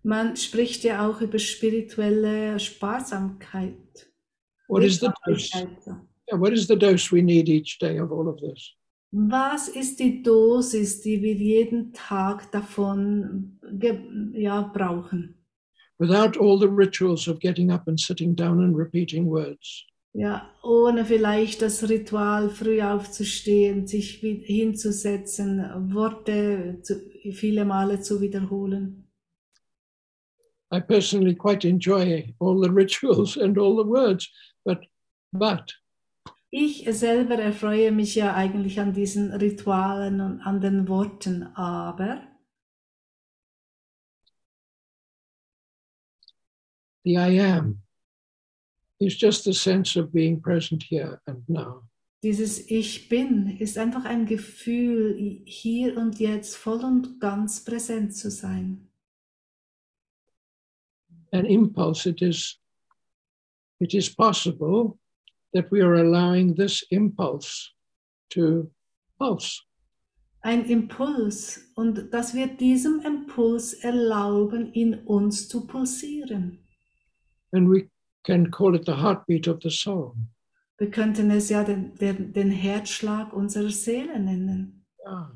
Man 0.03 0.37
spricht 0.37 0.85
ja 0.85 1.07
auch 1.07 1.21
über 1.21 1.39
spirituelle 1.39 2.59
Sparsamkeit. 2.59 4.09
What 4.69 4.83
is 4.83 5.01
the 5.01 5.13
dose? 5.27 5.51
Yeah, 5.55 6.39
what 6.39 6.53
is 6.53 6.67
the 6.69 6.77
dose 6.77 7.11
we 7.13 7.23
need 7.23 7.49
each 7.49 7.79
day 7.79 7.99
of 7.99 8.13
all 8.13 8.29
of 8.29 8.41
this? 8.41 8.75
Was 9.13 9.69
ist 9.69 9.99
die 9.99 10.23
Dosis, 10.23 11.01
die 11.01 11.21
wir 11.21 11.35
jeden 11.35 11.93
Tag 11.93 12.51
davon 12.53 13.59
ja, 14.33 14.63
brauchen? 14.63 15.35
Without 15.99 16.39
all 16.39 16.59
the 16.59 16.69
rituals 16.69 17.27
of 17.27 17.41
getting 17.41 17.73
up 17.73 17.89
and 17.89 17.99
sitting 17.99 18.37
down 18.37 18.63
and 18.63 18.77
repeating 18.77 19.27
words. 19.27 19.85
Ja, 20.13 20.51
ohne 20.63 21.05
vielleicht 21.05 21.63
das 21.63 21.89
Ritual, 21.89 22.51
früh 22.51 22.83
aufzustehen, 22.83 23.87
sich 23.87 24.17
hinzusetzen, 24.17 25.61
Worte 25.95 26.81
zu, 26.83 27.01
viele 27.33 27.65
Male 27.65 28.01
zu 28.01 28.21
wiederholen. 28.21 29.07
I 30.73 30.81
personally 30.81 31.35
quite 31.35 31.65
enjoy 31.65 32.35
all 32.39 32.61
the 32.61 32.71
rituals 32.71 33.37
and 33.37 33.59
all 33.59 33.77
the 33.77 33.89
words, 33.89 34.31
but 34.65 34.79
but 35.33 35.73
Ich 36.53 36.85
selber 36.91 37.37
erfreue 37.37 37.93
mich 37.93 38.17
ja 38.17 38.35
eigentlich 38.35 38.81
an 38.81 38.93
diesen 38.93 39.33
Ritualen 39.33 40.21
und 40.21 40.41
an 40.41 40.61
den 40.61 40.89
Worten, 40.89 41.45
aber 41.55 42.23
the 47.05 47.17
I 47.17 47.41
am 47.41 47.83
is 49.01 49.15
just 49.15 49.45
the 49.45 49.53
sense 49.53 49.97
of 49.97 50.13
being 50.13 50.41
present 50.41 50.83
here 50.83 51.21
and 51.27 51.43
now. 51.49 51.83
dieses 52.23 52.71
Ich 52.71 53.09
bin 53.09 53.57
ist 53.59 53.79
einfach 53.79 54.05
ein 54.05 54.27
Gefühl, 54.27 55.43
hier 55.45 55.97
und 55.97 56.21
jetzt 56.21 56.57
voll 56.57 56.85
und 56.85 57.19
ganz 57.19 57.65
präsent 57.65 58.15
zu 58.15 58.31
sein. 58.31 58.89
An 61.33 61.47
impulse, 61.47 62.11
it 62.11 62.21
is 62.21 62.59
it 63.79 63.95
is 63.95 64.11
possible 64.15 64.99
that 65.55 65.71
we 65.71 65.83
are 65.83 65.99
allowing 65.99 66.55
this 66.55 66.83
impulse 66.91 67.71
to 68.31 68.71
pulse. 69.19 69.63
Ein 70.43 70.65
Impuls 70.65 71.71
und 71.75 72.13
dass 72.13 72.35
wir 72.35 72.47
diesem 72.47 73.01
Impuls 73.01 73.75
erlauben, 73.75 74.73
in 74.73 74.95
uns 75.07 75.49
zu 75.49 75.67
pulsieren. 75.67 76.59
And 77.53 77.69
we 77.69 77.91
can 78.25 78.51
call 78.51 78.75
it 78.75 78.85
the 78.85 78.97
heartbeat 78.97 79.47
of 79.47 79.61
the 79.61 79.71
soul. 79.71 80.17
Wir 80.79 80.91
könnten 80.91 81.31
es 81.31 81.51
ja 81.51 81.63
den, 81.63 81.95
den, 81.97 82.33
den 82.33 82.51
Herzschlag 82.51 83.33
unserer 83.33 83.71
Seele 83.71 84.19
nennen. 84.19 84.85
Yeah. 85.07 85.31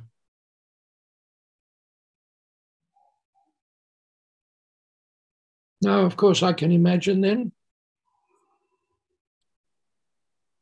Now, 5.83 6.07
of 6.07 6.17
course, 6.17 6.43
I 6.43 6.55
can 6.55 6.73
imagine 6.73 7.21
then 7.21 7.53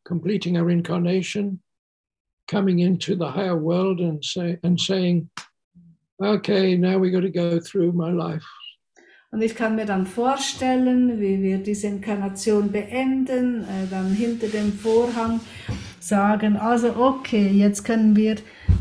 completing 0.05 0.57
our 0.57 0.69
incarnation, 0.69 1.61
coming 2.49 2.81
into 2.81 3.15
the 3.15 3.31
higher 3.31 3.57
world 3.57 4.01
and 4.01 4.25
say 4.25 4.59
and 4.65 4.81
saying, 4.81 5.31
okay, 6.21 6.77
now 6.77 6.99
we've 6.99 7.13
got 7.13 7.21
to 7.21 7.31
go 7.31 7.61
through 7.61 7.93
my 7.93 8.11
life. 8.11 8.45
Und 9.33 9.41
ich 9.41 9.55
kann 9.55 9.77
mir 9.77 9.87
dann 9.87 10.07
vorstellen, 10.07 11.19
wie 11.19 11.43
wir 11.43 11.57
diese 11.57 11.87
Inkarnation 11.87 12.71
beenden, 12.71 13.65
äh, 13.65 13.87
dann 13.91 14.13
hinter 14.13 14.49
dem 14.49 14.75
Vorhang 14.75 15.41
sagen, 16.01 16.59
also 16.59 16.95
okay, 16.97 17.49
jetzt 17.49 17.83
können 17.83 18.15
wir 18.15 18.37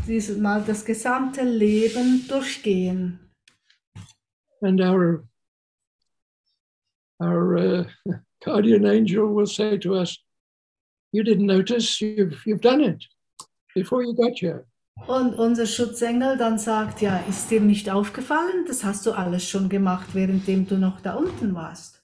dieses 0.06 0.36
Mal 0.36 0.62
das 0.66 0.84
gesamte 0.84 1.42
Leben 1.42 2.26
durchgehen. 2.28 3.18
And 4.60 4.80
our 4.80 5.24
our 7.18 7.56
uh, 7.56 7.84
guardian 8.44 8.84
angel 8.84 9.34
will 9.34 9.46
say 9.46 9.78
to 9.78 9.94
us, 9.94 10.18
"You 11.12 11.22
didn't 11.22 11.46
notice. 11.46 11.98
You've 11.98 12.44
you've 12.44 12.60
done 12.60 12.82
it 12.82 13.08
before 13.74 14.04
you 14.04 14.14
got 14.14 14.38
here." 14.38 14.66
Und 15.06 15.34
unser 15.34 15.66
Schutzengel 15.66 16.36
dann 16.36 16.58
sagt, 16.58 17.00
ja, 17.00 17.18
ist 17.28 17.50
dir 17.50 17.60
nicht 17.60 17.90
aufgefallen? 17.90 18.64
Das 18.66 18.84
hast 18.84 19.04
du 19.06 19.12
alles 19.12 19.48
schon 19.48 19.68
gemacht, 19.68 20.14
währenddem 20.14 20.66
du 20.66 20.76
noch 20.76 21.00
da 21.00 21.14
unten 21.14 21.54
warst. 21.54 22.02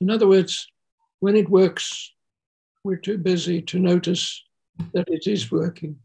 In 0.00 0.10
other 0.10 0.28
words, 0.28 0.68
when 1.20 1.36
it 1.36 1.50
works, 1.50 2.12
we're 2.84 3.00
too 3.00 3.16
busy 3.16 3.62
to 3.62 3.78
notice 3.78 4.42
that 4.92 5.08
it 5.08 5.26
is 5.26 5.50
working. 5.50 5.98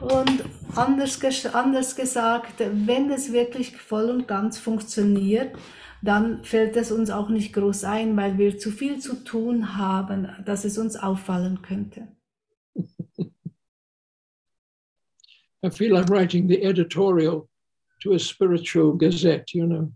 Und 0.00 0.44
anders, 0.76 1.18
anders 1.52 1.96
gesagt, 1.96 2.60
wenn 2.60 3.10
es 3.10 3.32
wirklich 3.32 3.76
voll 3.76 4.10
und 4.10 4.28
ganz 4.28 4.58
funktioniert, 4.58 5.56
dann 6.02 6.44
fällt 6.44 6.76
es 6.76 6.92
uns 6.92 7.10
auch 7.10 7.28
nicht 7.28 7.52
groß 7.52 7.84
ein, 7.84 8.16
weil 8.16 8.38
wir 8.38 8.58
zu 8.58 8.70
viel 8.70 8.98
zu 8.98 9.24
tun 9.24 9.76
haben, 9.76 10.28
dass 10.44 10.64
es 10.64 10.78
uns 10.78 10.96
auffallen 10.96 11.62
könnte. 11.62 12.08
I 15.60 15.70
feel 15.70 15.96
I'm 15.96 16.08
writing 16.08 16.48
the 16.48 16.62
editorial 16.62 17.48
to 18.02 18.12
a 18.12 18.18
spiritual 18.18 18.96
gazette, 18.96 19.52
you 19.54 19.66
know. 19.66 19.92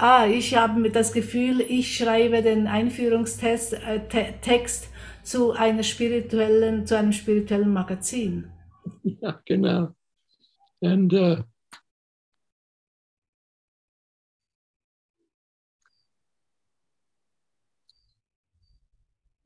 Ah, 0.00 0.26
ich 0.26 0.56
habe 0.56 0.90
das 0.90 1.12
Gefühl, 1.12 1.60
ich 1.60 1.96
schreibe 1.96 2.42
den 2.42 2.66
Einführungstext 2.66 3.74
äh, 3.74 4.00
Te 4.08 4.34
Text 4.40 4.88
zu 5.22 5.52
einer 5.52 5.84
spirituellen, 5.84 6.86
zu 6.86 6.98
einem 6.98 7.12
spirituellen 7.12 7.72
Magazin. 7.72 8.50
Yeah, 9.04 9.40
genau. 9.46 9.94
And 10.82 11.12
uh, 11.12 11.42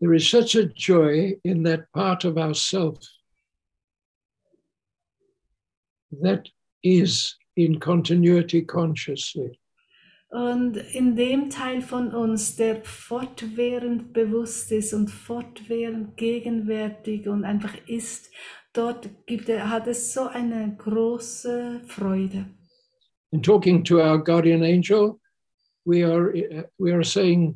there 0.05 0.13
is 0.13 0.29
such 0.29 0.55
a 0.55 0.67
joy 0.67 1.33
in 1.45 1.63
that 1.63 1.91
part 1.95 2.25
of 2.25 2.37
ourself 2.37 2.99
that 6.21 6.47
is 6.83 7.35
in 7.57 7.81
continuity 7.81 8.61
consciously. 8.61 9.59
Und 10.31 10.77
in 10.93 11.17
dem 11.17 11.49
Teil 11.49 11.81
von 11.81 12.13
uns, 12.13 12.57
der 12.57 12.85
fortwährend 12.85 14.13
bewusst 14.13 14.73
ist 14.73 14.93
und 14.93 15.09
fortwährend 15.09 16.19
gegenwärtig 16.19 17.27
und 17.27 17.45
einfach 17.45 17.75
ist, 17.87 18.31
dort 18.75 19.09
gibt 19.27 19.49
er, 19.49 19.71
hat 19.71 19.87
es 19.87 20.13
so 20.13 20.27
eine 20.27 20.77
große 20.77 21.81
Freude. 21.87 22.45
In 23.33 23.43
talking 23.43 23.83
to 23.85 24.03
our 24.03 24.19
guardian 24.19 24.63
angel, 24.63 25.19
we 25.87 26.05
are 26.05 26.31
we 26.79 26.93
are 26.93 27.05
saying 27.05 27.55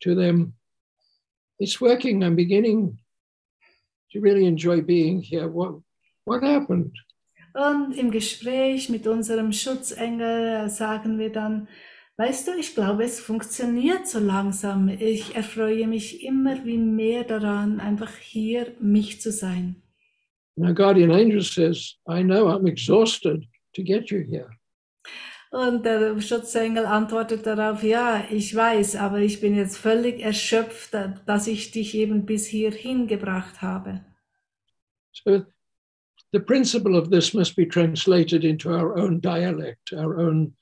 to 0.00 0.14
them, 0.14 0.57
"It's 1.58 1.80
working. 1.80 2.22
I'm 2.22 2.36
beginning 2.36 2.98
to 4.12 4.20
really 4.20 4.46
enjoy 4.46 4.82
being 4.82 5.20
here. 5.20 5.48
What 5.52 5.82
what 6.24 6.42
happened?" 6.42 6.92
Und 7.54 7.96
im 7.96 8.10
Gespräch 8.10 8.88
mit 8.88 9.06
unserem 9.06 9.52
Schutzengel 9.52 10.68
sagen 10.68 11.18
wir 11.18 11.30
dann, 11.32 11.66
weißt 12.16 12.46
du, 12.46 12.52
ich 12.58 12.74
glaube, 12.74 13.04
es 13.04 13.20
funktioniert 13.20 14.06
so 14.06 14.18
langsam. 14.18 14.88
Ich 14.88 15.34
erfreue 15.34 15.88
mich 15.88 16.22
immer 16.24 16.64
wie 16.64 16.78
mehr 16.78 17.24
daran, 17.24 17.80
einfach 17.80 18.16
hier 18.16 18.74
mich 18.80 19.20
zu 19.20 19.32
sein. 19.32 19.82
Our 20.56 20.74
guardian 20.74 21.10
angel 21.10 21.40
says, 21.42 21.96
"I 22.08 22.22
know. 22.22 22.48
I'm 22.48 22.66
exhausted 22.66 23.44
to 23.74 23.82
get 23.82 24.10
you 24.10 24.20
here." 24.20 24.57
Und 25.50 25.86
der 25.86 26.20
Schutzengel 26.20 26.84
antwortet 26.84 27.46
darauf, 27.46 27.82
ja, 27.82 28.24
ich 28.30 28.54
weiß, 28.54 28.96
aber 28.96 29.20
ich 29.20 29.40
bin 29.40 29.54
jetzt 29.54 29.78
völlig 29.78 30.20
erschöpft, 30.20 30.94
dass 31.24 31.46
ich 31.46 31.70
dich 31.70 31.94
eben 31.94 32.26
bis 32.26 32.46
hierhin 32.46 33.06
gebracht 33.06 33.62
habe. 33.62 34.04
So 35.12 35.44
the 36.32 36.38
principle 36.38 36.96
of 36.96 37.08
this 37.10 37.32
must 37.32 37.56
be 37.56 37.66
translated 37.66 38.44
into 38.44 38.70
our 38.70 38.96
own 38.96 39.20
dialect, 39.20 39.92
our 39.92 40.18
own 40.18 40.54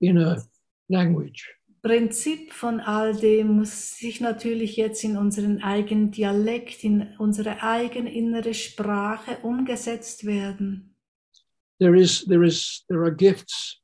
inner 0.00 0.42
language. 0.88 1.54
Prinzip 1.82 2.54
von 2.54 2.80
all 2.80 3.14
dem 3.14 3.58
muss 3.58 3.98
sich 3.98 4.22
natürlich 4.22 4.76
jetzt 4.78 5.04
in 5.04 5.18
unseren 5.18 5.62
eigenen 5.62 6.10
Dialekt, 6.10 6.82
in 6.82 7.14
unsere 7.18 7.62
eigene 7.62 8.10
innere 8.10 8.54
Sprache 8.54 9.36
umgesetzt 9.42 10.24
werden. 10.24 10.96
There 11.78 11.94
is 11.94 12.24
there 12.24 12.46
is 12.46 12.84
there 12.88 13.02
are 13.02 13.14
gifts 13.14 13.83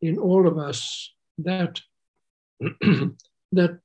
in 0.00 0.18
all 0.18 0.46
of 0.46 0.58
us 0.58 1.14
that 1.38 1.80
that 3.52 3.80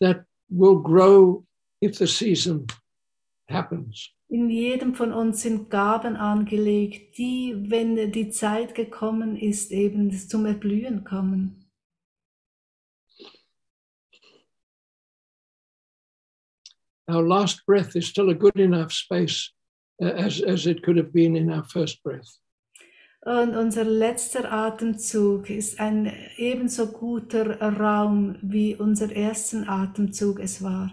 that 0.00 0.24
will 0.50 0.78
grow 0.80 1.44
if 1.80 1.98
the 1.98 2.06
season 2.06 2.66
happens. 3.48 4.10
In 4.28 4.48
jedem 4.48 4.94
von 4.94 5.12
uns 5.12 5.42
sind 5.42 5.68
Gaben 5.68 6.16
angelegt, 6.16 7.18
die, 7.18 7.54
wenn 7.68 8.12
die 8.12 8.30
Zeit 8.30 8.74
gekommen 8.74 9.36
ist, 9.36 9.70
eben 9.70 10.10
zum 10.10 10.46
Erblühen 10.46 11.04
kommen. 11.04 11.58
Our 17.08 17.22
last 17.22 17.66
breath 17.66 17.94
is 17.94 18.06
still 18.06 18.30
a 18.30 18.34
good 18.34 18.56
enough 18.56 18.92
space 18.92 19.52
uh, 20.00 20.06
as 20.06 20.40
as 20.40 20.66
it 20.66 20.82
could 20.82 20.96
have 20.96 21.12
been 21.12 21.36
in 21.36 21.50
our 21.50 21.64
first 21.64 22.02
breath. 22.02 22.38
Und 23.24 23.54
unser 23.54 23.84
letzter 23.84 24.50
Atemzug 24.50 25.48
ist 25.48 25.78
ein 25.78 26.12
ebenso 26.36 26.90
guter 26.90 27.60
Raum, 27.60 28.36
wie 28.42 28.74
unser 28.74 29.14
ersten 29.14 29.68
Atemzug 29.68 30.40
es 30.40 30.60
war. 30.60 30.90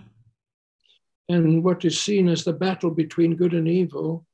And 1.27 1.63
what 1.63 1.83
is 1.83 1.99
seen 1.99 2.29
as 2.29 2.43
the 2.43 2.53
battle 2.53 2.91
between 2.91 3.35
good 3.35 3.53
and 3.53 3.67
evil 3.67 4.25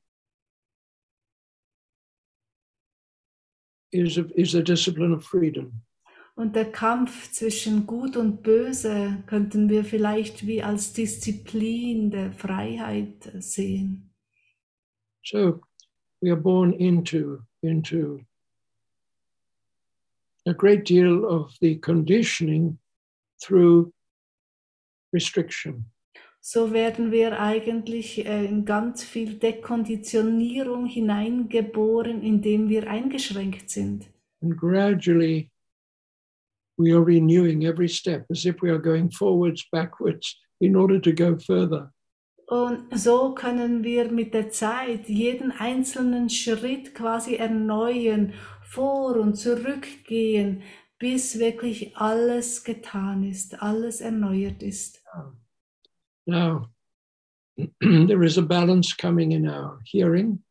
is 3.92 4.18
a, 4.18 4.24
is 4.34 4.54
a 4.54 4.62
discipline 4.62 5.14
of 5.14 5.24
freedom. 5.24 5.82
Und 6.34 6.54
der 6.54 6.70
Kampf 6.70 7.32
zwischen 7.32 7.86
Gut 7.86 8.14
und 8.14 8.42
Böse 8.42 9.22
könnten 9.26 9.70
wir 9.70 9.84
vielleicht 9.86 10.46
wie 10.46 10.62
als 10.62 10.92
Disziplin 10.92 12.10
der 12.10 12.32
Freiheit 12.32 13.30
sehen. 13.38 14.10
So 15.24 15.62
we 16.20 16.30
are 16.30 16.40
born 16.40 16.74
into 16.74 17.38
into 17.66 18.20
a 20.46 20.54
great 20.54 20.84
deal 20.84 21.24
of 21.26 21.52
the 21.60 21.76
conditioning 21.76 22.78
through 23.42 23.92
restriction. 25.12 25.86
So 26.40 26.72
werden 26.72 27.10
wir 27.10 27.40
eigentlich 27.40 28.24
äh, 28.24 28.44
in 28.44 28.64
ganz 28.64 29.02
viel 29.02 29.34
Dekonditionierung 29.34 30.86
hineingeboren, 30.86 32.22
indem 32.22 32.68
wir 32.68 32.88
eingeschränkt 32.88 33.68
sind. 33.68 34.08
And 34.40 34.56
gradually 34.56 35.50
we 36.78 36.92
are 36.92 37.04
renewing 37.04 37.64
every 37.64 37.88
step 37.88 38.26
as 38.30 38.44
if 38.44 38.62
we 38.62 38.70
are 38.70 38.78
going 38.78 39.10
forwards, 39.10 39.68
backwards 39.72 40.36
in 40.60 40.76
order 40.76 41.00
to 41.00 41.12
go 41.12 41.36
further. 41.36 41.92
Und 42.46 42.96
so 42.96 43.34
können 43.34 43.82
wir 43.82 44.10
mit 44.10 44.32
der 44.32 44.50
Zeit 44.50 45.08
jeden 45.08 45.50
einzelnen 45.50 46.30
Schritt 46.30 46.94
quasi 46.94 47.34
erneuern, 47.34 48.34
vor 48.62 49.16
und 49.16 49.34
zurückgehen, 49.34 50.62
bis 50.98 51.38
wirklich 51.38 51.96
alles 51.96 52.62
getan 52.62 53.24
ist, 53.24 53.60
alles 53.62 54.00
erneuert 54.00 54.62
ist. 54.62 55.02
Now, 56.26 56.68
there 57.80 58.24
is 58.24 58.38
a 58.38 58.42
balance 58.42 58.96
coming 58.96 59.32
in 59.32 59.48
our 59.48 59.80
hearing. 59.84 60.42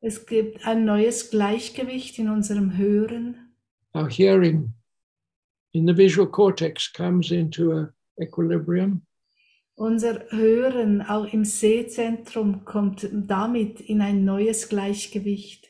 Es 0.00 0.24
gibt 0.24 0.64
ein 0.64 0.84
neues 0.84 1.30
Gleichgewicht 1.30 2.18
in 2.18 2.28
unserem 2.28 2.76
Hören. 2.76 3.54
Our 3.94 4.08
hearing 4.08 4.72
in 5.72 5.86
the 5.86 5.96
visual 5.96 6.28
cortex 6.28 6.92
comes 6.92 7.32
into 7.32 7.72
a 7.72 7.92
equilibrium. 8.20 9.02
Unser 9.78 10.24
Hören 10.30 11.02
auch 11.02 11.32
im 11.32 11.44
Sehzentrum 11.44 12.64
kommt 12.64 13.08
damit 13.12 13.80
in 13.80 14.00
ein 14.00 14.24
neues 14.24 14.68
Gleichgewicht. 14.68 15.66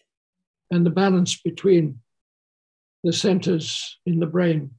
and 0.70 0.85
the 0.86 0.90
balance 0.93 1.39
between 1.43 2.01
the 3.02 3.10
centers 3.12 3.98
in 4.05 4.18
the 4.20 4.26
brain 4.26 4.70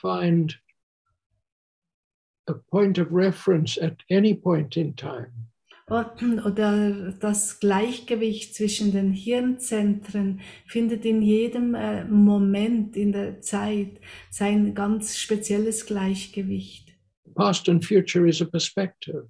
find 0.00 0.54
a 2.46 2.54
point 2.70 2.98
of 2.98 3.08
reference 3.10 3.76
at 3.78 3.96
any 4.10 4.34
point 4.34 4.76
in 4.76 4.94
time. 4.96 5.32
Und- 5.86 6.44
Oder 6.46 7.12
das 7.12 7.60
Gleichgewicht 7.60 8.54
zwischen 8.54 8.92
den 8.92 9.12
Hirnzentren 9.12 10.40
findet 10.66 11.04
in 11.06 11.22
jedem 11.22 11.74
äh, 11.74 12.04
Moment 12.04 12.96
in 12.96 13.12
der 13.12 13.40
Zeit 13.40 13.98
sein 14.30 14.74
ganz 14.74 15.16
spezielles 15.18 15.86
Gleichgewicht. 15.86 16.87
Past 17.38 17.68
and 17.68 17.84
future 17.84 18.26
is 18.26 18.40
a 18.40 18.46
perspective. 18.46 19.28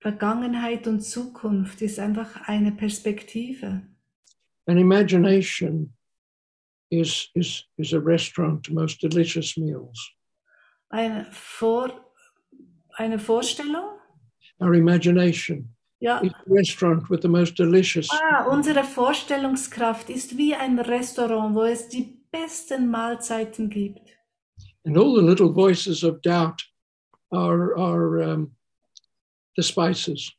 Vergangenheit 0.00 0.88
und 0.88 1.00
Zukunft 1.02 1.80
ist 1.80 2.00
einfach 2.00 2.48
eine 2.48 2.72
Perspektive. 2.72 3.82
And 4.66 4.78
imagination 4.80 5.92
is, 6.90 7.30
is, 7.36 7.64
is 7.78 7.92
a 7.92 8.00
restaurant 8.00 8.64
to 8.64 8.74
most 8.74 9.00
delicious 9.00 9.56
meals. 9.56 9.96
Eine, 10.90 11.26
Vor 11.30 11.90
eine 12.98 13.20
Vorstellung? 13.20 13.98
Our 14.60 14.74
imagination 14.74 15.68
Ja. 16.00 16.18
is 16.18 16.32
a 16.32 16.50
restaurant 16.50 17.08
with 17.08 17.22
the 17.22 17.28
most 17.28 17.56
delicious. 17.56 18.08
Ah, 18.10 18.46
unsere 18.50 18.82
Vorstellungskraft 18.82 20.10
ist 20.10 20.36
wie 20.36 20.56
ein 20.56 20.80
Restaurant, 20.80 21.54
wo 21.54 21.62
es 21.62 21.88
die 21.88 22.20
besten 22.32 22.90
Mahlzeiten 22.90 23.70
gibt. 23.70 24.10
And 24.84 24.98
all 24.98 25.14
the 25.14 25.22
little 25.22 25.52
voices 25.52 26.02
of 26.02 26.20
doubt 26.22 26.71
are, 27.32 27.76
are 27.78 28.22
um, 28.22 28.52
the 29.56 29.62
spices. 29.62 30.32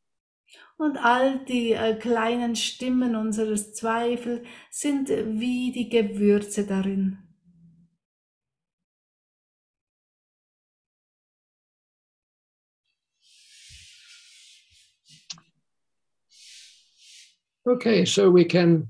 Und 0.78 0.98
all 0.98 1.40
die 1.46 1.74
äh, 1.74 1.96
kleinen 1.96 2.56
Stimmen 2.56 3.16
unseres 3.16 3.74
Zweifels 3.74 4.46
sind 4.70 5.10
wie 5.10 5.72
die 5.72 5.88
Gewürze 5.90 6.66
darin. 6.66 7.20
Okay, 17.66 18.04
so 18.04 18.30
we 18.30 18.44
can, 18.44 18.90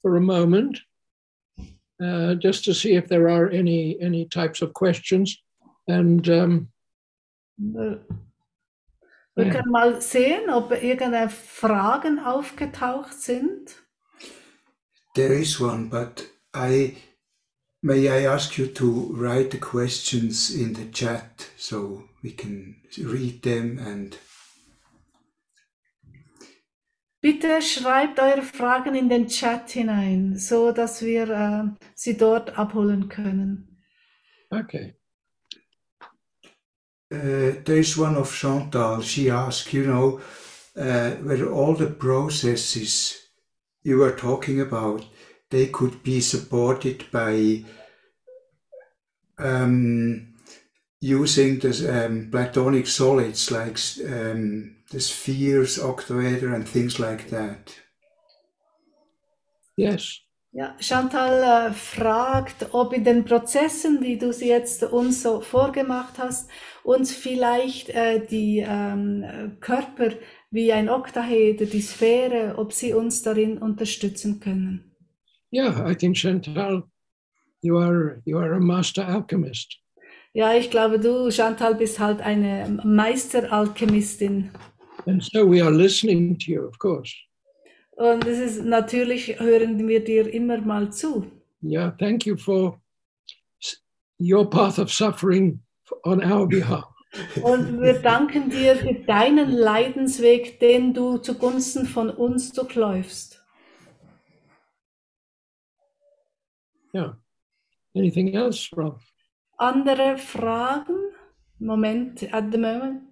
for 0.00 0.16
a 0.16 0.20
moment, 0.20 0.80
uh, 2.02 2.34
just 2.36 2.64
to 2.64 2.72
see 2.72 2.94
if 2.94 3.08
there 3.08 3.28
are 3.28 3.50
any 3.50 4.00
any 4.00 4.24
types 4.24 4.62
of 4.62 4.72
questions, 4.72 5.43
and 5.86 6.28
um, 6.28 6.68
Ja. 9.36 9.50
können 9.50 9.70
mal 9.70 10.00
sehen, 10.00 10.48
ob 10.50 10.70
irgendeine 10.70 11.28
Fragen 11.28 12.20
aufgetaucht 12.20 13.14
sind. 13.14 13.82
There 15.14 15.34
is 15.34 15.60
one, 15.60 15.88
but 15.88 16.28
I 16.54 16.96
may 17.82 18.08
I 18.08 18.26
ask 18.26 18.56
you 18.58 18.66
to 18.66 19.12
write 19.12 19.50
the 19.50 19.58
questions 19.58 20.50
in 20.50 20.74
the 20.74 20.90
chat 20.90 21.50
so 21.56 22.04
we 22.22 22.30
can 22.30 22.82
read 22.98 23.42
them 23.42 23.78
and 23.78 24.18
Bitte 27.20 27.62
schreibt 27.62 28.20
eure 28.20 28.42
Fragen 28.42 28.94
in 28.94 29.08
den 29.08 29.28
Chat 29.28 29.70
hinein, 29.70 30.36
so 30.36 30.72
dass 30.72 31.02
wir 31.02 31.30
äh, 31.30 31.84
sie 31.94 32.18
dort 32.18 32.58
abholen 32.58 33.08
können. 33.08 33.80
okay, 34.50 34.94
Uh, 37.12 37.60
there 37.64 37.78
is 37.78 37.96
one 37.96 38.16
of 38.16 38.34
Chantal. 38.34 39.02
She 39.02 39.30
asked, 39.30 39.72
you 39.72 39.86
know, 39.86 40.20
uh, 40.76 41.10
whether 41.16 41.50
all 41.50 41.74
the 41.74 41.90
processes 41.90 43.16
you 43.82 43.98
were 43.98 44.16
talking 44.16 44.60
about, 44.60 45.04
they 45.50 45.66
could 45.66 46.02
be 46.02 46.20
supported 46.20 47.04
by 47.12 47.64
um, 49.38 50.34
using 51.00 51.58
the 51.58 52.06
um, 52.06 52.28
Platonic 52.30 52.86
solids 52.86 53.50
like 53.50 53.78
um, 54.10 54.76
the 54.90 55.00
spheres, 55.00 55.78
octoeder, 55.78 56.54
and 56.54 56.68
things 56.68 56.98
like 56.98 57.28
that. 57.30 57.74
yes, 59.76 60.20
Ja, 60.56 60.76
Chantal 60.78 61.70
äh, 61.70 61.72
fragt, 61.72 62.68
ob 62.72 62.92
in 62.92 63.02
den 63.02 63.24
Prozessen, 63.24 64.00
wie 64.02 64.16
du 64.16 64.32
sie 64.32 64.48
jetzt 64.48 64.84
uns 64.84 65.20
so 65.22 65.40
vorgemacht 65.40 66.14
hast, 66.18 66.48
uns 66.84 67.12
vielleicht 67.12 67.88
äh, 67.90 68.24
die 68.24 68.64
ähm, 68.64 69.24
äh, 69.24 69.48
Körper 69.60 70.10
wie 70.52 70.72
ein 70.72 70.88
Oktaheder, 70.88 71.66
die 71.66 71.80
Sphäre, 71.82 72.54
ob 72.56 72.72
sie 72.72 72.92
uns 72.94 73.22
darin 73.22 73.58
unterstützen 73.58 74.38
können. 74.38 74.92
yeah, 75.52 75.88
I 75.90 75.94
think 75.96 76.16
Chantal, 76.16 76.84
you 77.62 77.76
are 77.76 78.22
you 78.24 78.38
are 78.38 78.54
a 78.54 78.60
master 78.60 79.08
alchemist, 79.08 79.76
Ja, 80.34 80.54
ich 80.54 80.70
glaube, 80.70 81.00
du, 81.00 81.30
Chantal, 81.32 81.74
bist 81.74 81.98
halt 81.98 82.20
eine 82.20 82.80
Meisteralchemistin. 82.84 84.50
and 85.06 85.20
so 85.20 85.44
we 85.44 85.60
are 85.60 85.72
listening 85.72 86.38
to 86.38 86.52
you, 86.52 86.64
of 86.68 86.78
course. 86.78 87.12
Und 87.96 88.26
es 88.26 88.38
ist 88.38 88.64
natürlich, 88.64 89.38
hören 89.38 89.86
wir 89.86 90.02
dir 90.02 90.32
immer 90.32 90.60
mal 90.60 90.92
zu. 90.92 91.30
Yeah, 91.62 91.90
thank 91.92 92.26
you 92.26 92.36
for 92.36 92.80
your 94.18 94.48
path 94.48 94.78
of 94.78 94.90
suffering 94.90 95.60
on 96.02 96.20
our 96.22 96.46
behalf. 96.46 96.84
Und 97.42 97.80
wir 97.80 98.00
danken 98.00 98.50
dir 98.50 98.74
für 98.74 98.94
deinen 98.94 99.50
Leidensweg, 99.50 100.58
den 100.58 100.92
du 100.92 101.18
zugunsten 101.18 101.86
von 101.86 102.10
uns 102.10 102.52
durchläufst. 102.52 103.40
Yeah. 106.92 107.16
Anything 107.94 108.34
else, 108.34 108.68
Rob? 108.76 109.00
Andere 109.58 110.18
Fragen? 110.18 110.96
Moment, 111.60 112.24
at 112.34 112.50
the 112.50 112.58
moment, 112.58 113.02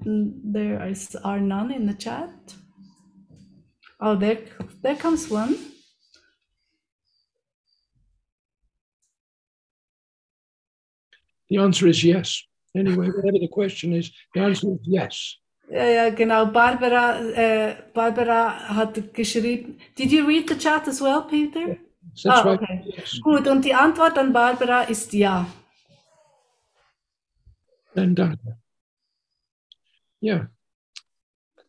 there 0.52 0.84
is, 0.88 1.14
are 1.16 1.40
none 1.40 1.70
in 1.70 1.86
the 1.86 1.94
chat. 1.94 2.30
Oh, 4.04 4.16
there, 4.16 4.38
there 4.82 4.96
comes 4.96 5.30
one. 5.30 5.56
The 11.48 11.58
answer 11.58 11.86
is 11.86 12.02
yes. 12.02 12.42
Anyway, 12.74 13.06
whatever 13.10 13.38
the 13.38 13.48
question 13.48 13.92
is, 13.92 14.10
the 14.34 14.40
answer 14.40 14.72
is 14.72 14.80
yes. 14.82 15.38
Ja, 15.70 15.84
ja, 15.84 16.10
genau. 16.10 16.46
Barbara, 16.46 17.20
äh, 17.34 17.76
Barbara 17.94 18.74
hat 18.76 19.14
geschrieben. 19.14 19.78
Did 19.94 20.10
you 20.10 20.26
read 20.26 20.48
the 20.48 20.56
chat 20.56 20.88
as 20.88 21.00
well, 21.00 21.22
Peter? 21.22 21.78
That's 22.24 22.26
Ah, 22.26 22.44
why 22.44 22.54
okay. 22.54 22.82
yes. 22.96 23.20
Gut, 23.22 23.46
und 23.46 23.64
die 23.64 23.72
Antwort 23.74 24.18
an 24.18 24.32
Barbara 24.32 24.82
ist 24.82 25.12
ja. 25.12 25.46
And 27.94 28.16
done. 28.16 28.38
Yeah. 30.20 30.46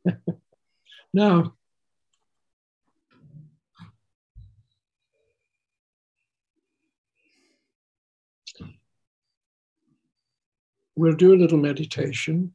now, 1.13 1.53
we'll 10.95 11.15
do 11.15 11.33
a 11.33 11.35
little 11.35 11.57
meditation, 11.57 12.53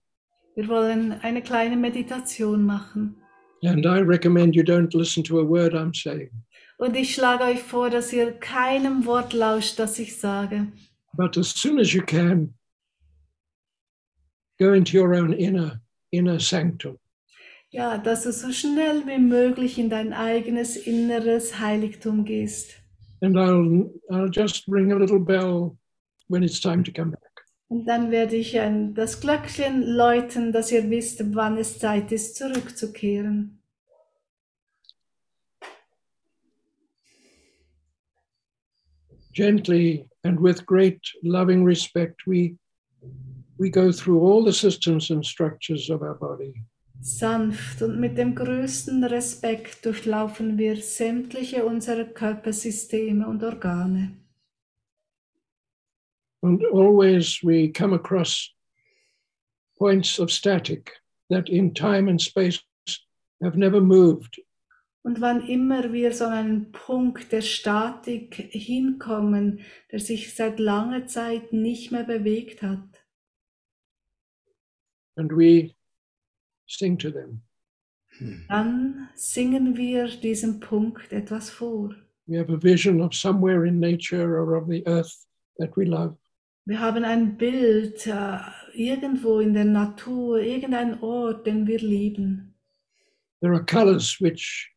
Wir 0.55 0.69
wollen 0.69 1.12
eine 1.23 1.43
kleine 1.43 1.77
Meditation 1.77 2.65
machen. 2.65 3.16
and 3.62 3.85
I 3.86 4.01
recommend 4.01 4.55
you 4.55 4.62
don't 4.62 4.94
listen 4.94 5.23
to 5.24 5.40
a 5.40 5.44
word 5.44 5.74
I'm 5.74 5.93
saying, 5.94 6.31
Und 6.78 6.97
ich 6.97 7.15
schlage 7.15 7.44
euch 7.44 7.62
vor, 7.62 7.90
dass 7.90 8.12
ihr 8.12 8.32
keinem 8.32 9.05
Wort 9.06 9.32
lauscht, 9.32 9.78
das 9.78 9.98
ich 9.98 10.16
sage. 10.16 10.69
but 11.15 11.36
as 11.36 11.48
soon 11.51 11.78
as 11.81 11.93
you 11.93 12.02
can, 12.02 12.55
go 14.59 14.73
into 14.73 14.97
your 14.97 15.15
own 15.15 15.32
inner 15.32 15.81
inner 16.12 16.39
sanctum 16.40 16.98
Ja, 17.70 17.98
dass 17.98 18.23
du 18.24 18.32
so 18.32 18.51
schnell 18.51 19.06
wie 19.06 19.19
möglich 19.19 19.78
in 19.78 19.90
dein 19.90 20.12
eigenes 20.15 20.77
inneres 20.77 21.59
Heiligtum 21.60 22.24
gehst. 22.24 22.74
and 23.20 23.36
I'll 23.36 23.90
I'll 24.10 24.31
just 24.31 24.65
ring 24.69 24.93
a 24.93 24.97
little 24.97 25.19
bell 25.20 25.77
when 26.28 26.43
it's 26.43 26.60
time 26.60 26.82
to 26.85 26.93
come 26.93 27.10
back. 27.10 27.28
Und 27.69 27.85
dann 27.85 28.11
werde 28.11 28.36
ich 28.36 28.59
ein, 28.59 28.95
das 28.95 29.20
Glöckchen 29.20 29.82
läuten, 29.82 30.53
dass 30.53 30.73
ihr 30.73 30.89
wisst, 30.89 31.23
wann 31.35 31.59
es 31.59 31.78
Zeit 31.78 32.11
ist, 32.12 32.36
zurückzukehren. 32.36 33.61
Gently 39.35 40.09
and 40.24 40.40
with 40.43 40.65
great 40.66 41.01
loving 41.23 41.65
respect, 41.65 42.27
we 42.27 42.57
we 43.59 43.70
go 43.70 43.93
through 43.93 44.20
all 44.20 44.45
the 44.45 44.53
systems 44.53 45.11
and 45.11 45.24
structures 45.24 45.90
of 45.90 46.03
our 46.03 46.15
body. 46.15 46.55
Sanft 47.01 47.82
und 47.82 48.01
mit 48.01 48.19
dem 48.19 48.35
größten 48.35 49.05
Respekt 49.05 49.85
durchlaufen 49.85 50.59
wir 50.59 50.77
sämtliche 50.77 51.65
unserer 51.65 52.05
Körpersysteme 52.05 53.28
und 53.28 53.45
Organe. 53.45 54.16
And 56.43 56.62
always 56.73 57.40
we 57.43 57.69
come 57.69 57.93
across 57.93 58.55
points 59.78 60.19
of 60.19 60.31
static 60.31 60.93
that 61.31 61.48
in 61.48 61.74
time 61.74 62.09
and 62.09 62.20
space 62.20 62.60
have 63.43 63.56
never 63.56 63.81
moved. 63.81 64.40
Und 65.05 65.20
wann 65.20 65.47
immer 65.48 65.93
wir 65.93 66.12
so 66.12 66.27
an 66.27 66.32
einen 66.32 66.73
Punkt 66.73 67.32
der 67.32 67.40
Statik 67.40 68.35
hinkommen, 68.35 69.60
der 69.90 70.01
sich 70.01 70.35
seit 70.35 70.59
langer 70.59 71.06
Zeit 71.06 71.52
nicht 71.52 71.93
mehr 71.93 72.05
bewegt 72.05 72.62
hat, 72.62 72.81
And 75.16 75.32
we 75.32 75.74
sing 76.66 76.97
to 76.98 77.10
them. 77.10 77.43
Hmm. 78.19 78.44
dann 78.48 79.09
singen 79.15 79.77
wir 79.77 80.09
diesem 80.09 80.60
Punkt 80.60 81.12
etwas 81.12 81.51
vor. 81.51 81.94
We 82.27 82.39
have 82.39 82.52
a 82.52 82.56
vision 82.56 83.01
of 83.01 83.15
somewhere 83.15 83.65
in 83.66 83.81
nature 83.81 84.39
or 84.39 84.56
of 84.56 84.69
the 84.69 84.86
earth 84.86 85.27
that 85.59 85.77
we 85.77 85.85
love. 85.85 86.16
Wir 86.69 86.81
haben 86.81 87.03
ein 87.03 87.39
Bild 87.39 88.07
äh, 88.07 88.40
irgendwo 88.74 89.40
in 89.40 89.55
der 89.55 89.65
Natur, 89.65 90.39
irgendein 90.40 91.01
Ort, 91.03 91.47
den 91.47 91.66
wir 91.66 91.78
lieben. 91.78 92.55
There 93.40 93.55
are 93.55 93.65
colors 93.65 94.20
which 94.20 94.70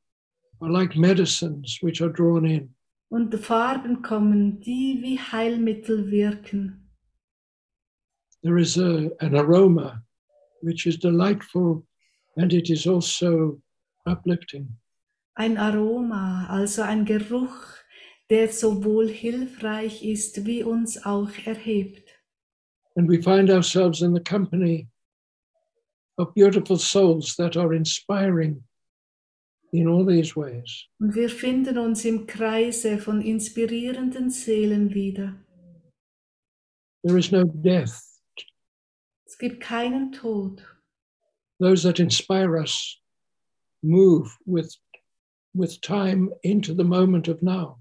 are 0.61 0.71
like 0.71 0.95
medicines 0.95 1.79
which 1.81 2.01
are 2.01 2.09
drawn 2.09 2.45
in. 2.45 2.73
Und 3.09 3.35
Farben 3.35 4.01
kommen, 4.01 4.61
die 4.61 4.99
wie 5.01 5.19
Heilmittel 5.19 6.09
wirken. 6.09 6.89
There 8.41 8.57
is 8.57 8.77
a, 8.77 9.09
an 9.19 9.35
aroma 9.35 10.01
which 10.61 10.85
is 10.85 10.97
delightful 10.97 11.85
and 12.37 12.53
it 12.53 12.69
is 12.69 12.87
also 12.87 13.61
uplifting. 14.05 14.77
Ein 15.35 15.57
Aroma, 15.57 16.47
also 16.49 16.83
ein 16.83 17.03
Geruch, 17.03 17.80
der 18.31 18.47
sowohl 18.47 19.09
hilfreich 19.09 20.05
ist 20.05 20.45
wie 20.45 20.63
uns 20.63 21.03
auch 21.03 21.31
erhebt. 21.45 22.09
And 22.95 23.09
we 23.09 23.21
find 23.21 23.49
ourselves 23.49 24.01
in 24.01 24.13
the 24.13 24.21
company 24.21 24.87
of 26.17 26.33
beautiful 26.33 26.77
souls 26.77 27.35
that 27.35 27.57
are 27.57 27.75
inspiring 27.75 28.63
in 29.73 29.87
all 29.87 30.05
these 30.05 30.35
ways. 30.37 30.87
Und 30.99 31.13
wir 31.13 31.29
finden 31.29 31.77
uns 31.77 32.05
im 32.05 32.25
Kreise 32.25 32.97
von 32.97 33.21
inspirierenden 33.21 34.29
Seelen 34.29 34.93
wieder. 34.93 35.35
There 37.03 37.17
is 37.17 37.31
no 37.31 37.43
death. 37.43 37.99
Es 39.25 39.37
gibt 39.37 39.59
keinen 39.59 40.13
Tod. 40.13 40.63
Those 41.59 41.83
that 41.83 41.99
inspire 41.99 42.57
us 42.57 42.97
move 43.83 44.29
with, 44.45 44.77
with 45.53 45.81
time 45.81 46.31
into 46.43 46.73
the 46.73 46.85
moment 46.85 47.27
of 47.27 47.41
now. 47.41 47.80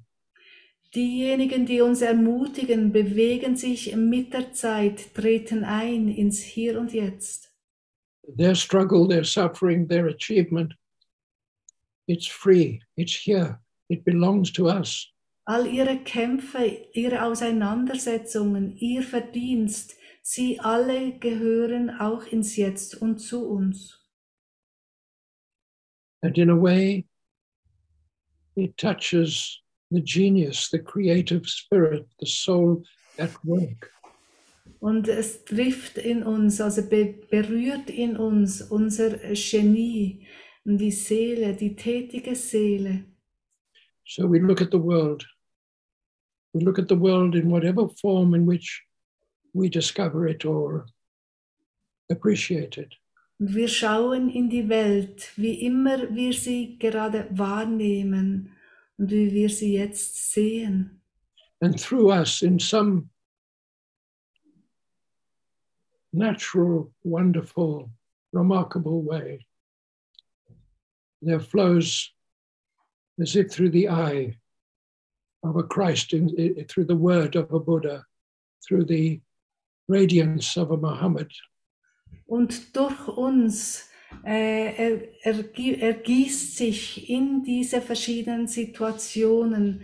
Diejenigen, 0.94 1.66
die 1.66 1.80
uns 1.82 2.02
ermutigen, 2.02 2.90
bewegen 2.90 3.54
sich 3.56 3.94
mit 3.94 4.32
der 4.32 4.52
Zeit, 4.52 5.14
treten 5.14 5.62
ein 5.62 6.08
ins 6.08 6.40
Hier 6.40 6.80
und 6.80 6.92
Jetzt. 6.92 7.54
Their 8.36 8.56
struggle, 8.56 9.06
their 9.06 9.24
suffering, 9.24 9.88
their 9.88 10.08
achievement, 10.08 10.74
it's 12.08 12.26
free, 12.26 12.80
it's 12.96 13.14
here, 13.14 13.60
it 13.88 14.04
belongs 14.04 14.52
to 14.52 14.68
us. 14.68 15.12
All 15.44 15.66
ihre 15.66 15.98
Kämpfe, 15.98 16.88
ihre 16.92 17.22
Auseinandersetzungen, 17.24 18.76
ihr 18.76 19.02
Verdienst, 19.02 19.96
sie 20.22 20.58
alle 20.58 21.18
gehören 21.18 21.90
auch 21.90 22.26
ins 22.26 22.56
Jetzt 22.56 23.00
und 23.00 23.18
zu 23.18 23.48
uns. 23.48 23.96
And 26.22 26.36
in 26.36 26.50
a 26.50 26.60
way, 26.60 27.06
it 28.56 28.76
touches 28.76 29.62
the 29.90 30.00
genius, 30.00 30.68
the 30.70 30.78
creative 30.78 31.46
spirit, 31.46 32.06
the 32.20 32.26
soul 32.26 32.82
at 33.18 33.32
work. 33.44 33.90
Und 34.80 35.08
es 35.08 35.44
trifft 35.44 35.98
in 35.98 36.22
uns, 36.22 36.60
also 36.60 36.82
be 36.82 37.14
berührt 37.30 37.90
in 37.90 38.16
uns 38.16 38.62
unser 38.62 39.18
Genie, 39.34 40.26
die 40.64 40.90
Seele, 40.90 41.54
die 41.54 41.74
tätige 41.74 42.34
Seele. 42.34 43.04
So 44.06 44.26
we 44.26 44.38
look 44.38 44.62
at 44.62 44.70
the 44.70 44.78
world. 44.78 45.26
We 46.54 46.64
look 46.64 46.78
at 46.78 46.88
the 46.88 46.96
world 46.96 47.34
in 47.34 47.50
whatever 47.50 47.88
form 48.00 48.34
in 48.34 48.46
which 48.46 48.82
we 49.52 49.68
discover 49.68 50.26
it 50.26 50.44
or 50.44 50.86
appreciate 52.10 52.78
it. 52.78 52.94
Wir 53.38 53.68
schauen 53.68 54.28
in 54.28 54.50
die 54.50 54.68
Welt, 54.68 55.32
wie 55.36 55.66
immer 55.66 56.14
wir 56.14 56.32
sie 56.32 56.78
gerade 56.78 57.26
wahrnehmen 57.30 58.50
und 59.00 59.10
wie 59.10 59.32
wir 59.32 59.48
sie 59.48 59.72
jetzt 59.72 60.30
sehen. 60.32 61.00
And 61.62 61.78
through 61.80 62.10
us, 62.12 62.42
in 62.42 62.58
some 62.58 63.08
natural, 66.12 66.90
wonderful, 67.02 67.90
remarkable 68.32 69.02
way, 69.02 69.46
there 71.22 71.40
flows, 71.40 72.10
as 73.20 73.36
if 73.36 73.50
through 73.50 73.70
the 73.70 73.88
eye 73.88 74.36
of 75.42 75.56
a 75.56 75.62
Christ, 75.62 76.12
in, 76.12 76.28
i- 76.38 76.62
through 76.68 76.84
the 76.86 76.96
word 76.96 77.36
of 77.36 77.52
a 77.52 77.58
Buddha, 77.60 78.04
through 78.66 78.84
the 78.84 79.20
radiance 79.88 80.56
of 80.56 80.70
a 80.70 80.76
Muhammad, 80.76 81.30
Und 82.28 82.72
durch 82.76 83.08
uns 83.08 83.88
äh, 84.24 84.74
er, 85.22 85.34
ergi- 85.34 85.78
ergießt 85.80 86.56
sich 86.56 87.08
in 87.10 87.42
diese 87.42 87.80
verschiedenen 87.80 88.46
Situationen 88.46 89.82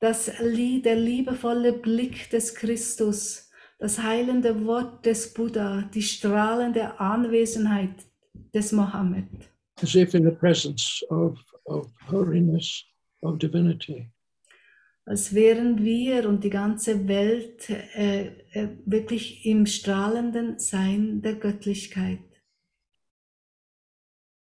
das, 0.00 0.26
der 0.26 0.96
liebevolle 0.96 1.72
Blick 1.72 2.30
des 2.30 2.54
Christus, 2.54 3.50
das 3.78 4.02
heilende 4.02 4.64
Wort 4.64 5.04
des 5.06 5.32
Buddha, 5.34 5.82
die 5.94 6.02
strahlende 6.02 6.98
Anwesenheit 7.00 7.94
des 8.54 8.72
Mohammed. 8.72 9.26
as 9.80 9.94
if 9.94 10.14
in 10.14 10.24
the 10.24 10.30
presence 10.32 11.04
of, 11.10 11.38
of 11.64 11.86
holiness, 12.10 12.84
of 13.22 13.38
divinity. 13.38 14.10
als 15.06 15.32
wären 15.34 15.84
wir 15.84 16.28
und 16.28 16.42
die 16.44 16.50
ganze 16.50 17.06
Welt 17.08 17.70
äh, 17.70 18.26
äh, 18.52 18.68
wirklich 18.84 19.46
im 19.46 19.66
strahlenden 19.66 20.58
Sein 20.58 21.22
der 21.22 21.34
Göttlichkeit. 21.36 22.18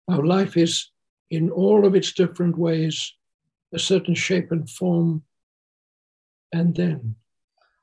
Our 0.09 0.25
life 0.25 0.55
is, 0.55 0.91
in 1.29 1.49
all 1.51 1.85
of 1.85 1.95
its 1.95 2.13
different 2.13 2.57
ways, 2.57 3.13
a 3.73 3.79
certain 3.79 4.15
shape 4.15 4.51
and 4.51 4.69
form, 4.69 5.23
and 6.53 6.75
then. 6.75 7.15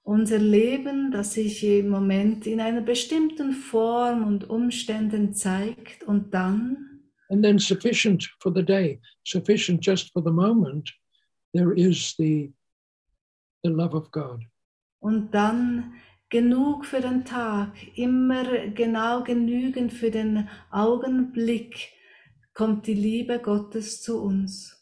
Unser 0.06 0.38
Leben, 0.38 1.10
das 1.10 1.34
sich 1.34 1.62
im 1.64 1.88
Moment 1.88 2.46
in 2.46 2.60
einer 2.60 2.82
bestimmten 2.82 3.52
Form 3.52 4.22
und 4.26 4.48
Umständen 4.50 5.32
zeigt 5.34 6.02
und 6.04 6.32
dann, 6.32 6.90
And 7.30 7.42
then 7.42 7.58
sufficient 7.58 8.28
for 8.40 8.52
the 8.54 8.62
day, 8.62 9.00
sufficient 9.24 9.82
just 9.84 10.12
for 10.12 10.22
the 10.22 10.30
moment, 10.30 10.92
there 11.54 11.72
is 11.74 12.14
the, 12.18 12.52
the 13.62 13.70
love 13.70 13.94
of 13.94 14.10
God. 14.10 14.40
und 15.00 15.32
dann 15.34 15.94
genug 16.30 16.84
für 16.86 17.00
den 17.00 17.24
Tag, 17.24 17.72
immer 17.96 18.44
genau 18.68 19.22
genügend 19.22 19.92
für 19.92 20.10
den 20.10 20.48
Augenblick 20.70 21.90
kommt 22.54 22.86
die 22.86 22.94
Liebe 22.94 23.40
Gottes 23.40 24.00
zu 24.02 24.22
uns. 24.22 24.80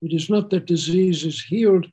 It 0.00 0.12
is 0.12 0.28
not 0.28 0.50
that 0.50 0.68
disease 0.68 1.24
is 1.24 1.40
healed, 1.40 1.88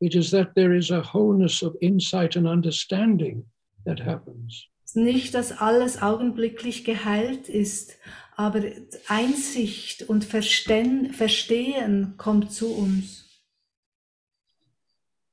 it 0.00 0.14
is 0.14 0.30
that 0.30 0.54
there 0.54 0.76
is 0.76 0.90
a 0.90 1.02
wholeness 1.02 1.62
of 1.62 1.74
insight 1.80 2.36
and 2.36 2.46
understanding 2.46 3.46
that 3.86 4.00
happens. 4.00 4.68
Nicht, 4.94 5.34
dass 5.34 5.50
alles 5.50 6.00
augenblicklich 6.00 6.84
geheilt 6.84 7.48
ist, 7.48 7.98
aber 8.36 8.62
Einsicht 9.08 10.08
und 10.08 10.24
Verstehen, 10.24 11.12
Verstehen 11.12 12.16
kommt 12.16 12.52
zu 12.52 12.74
uns. 12.74 13.24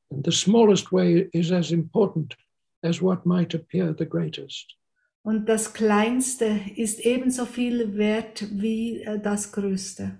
And 0.10 0.26
the 0.26 0.32
smallest 0.32 0.92
way 0.92 1.30
is 1.32 1.52
as 1.52 1.72
important 1.72 2.36
as 2.82 3.02
what 3.02 3.26
might 3.26 3.54
appear 3.54 3.94
the 3.98 4.06
greatest. 4.06 4.76
Und 5.24 5.50
das 5.50 5.74
Kleinste 5.74 6.62
ist 6.76 7.00
ebenso 7.00 7.46
viel 7.46 7.96
wert 7.96 8.48
wie 8.52 9.02
äh, 9.02 9.20
das 9.20 9.52
Größte. 9.52 10.18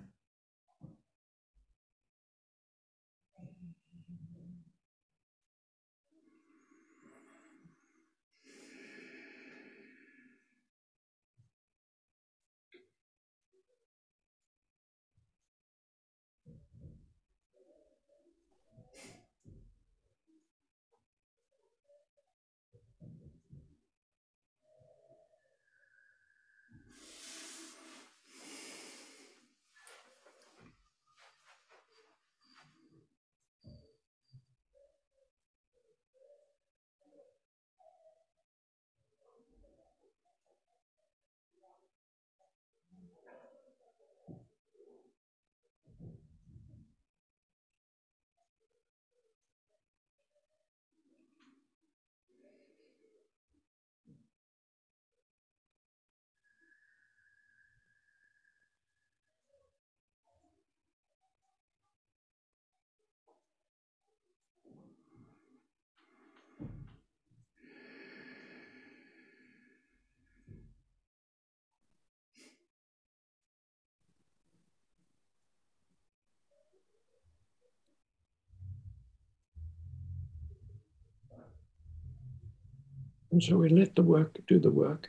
And 83.32 83.42
so 83.42 83.58
we 83.58 83.68
let 83.68 83.96
the 83.96 84.02
work 84.02 84.38
do 84.46 84.60
the 84.60 84.70
work. 84.70 85.08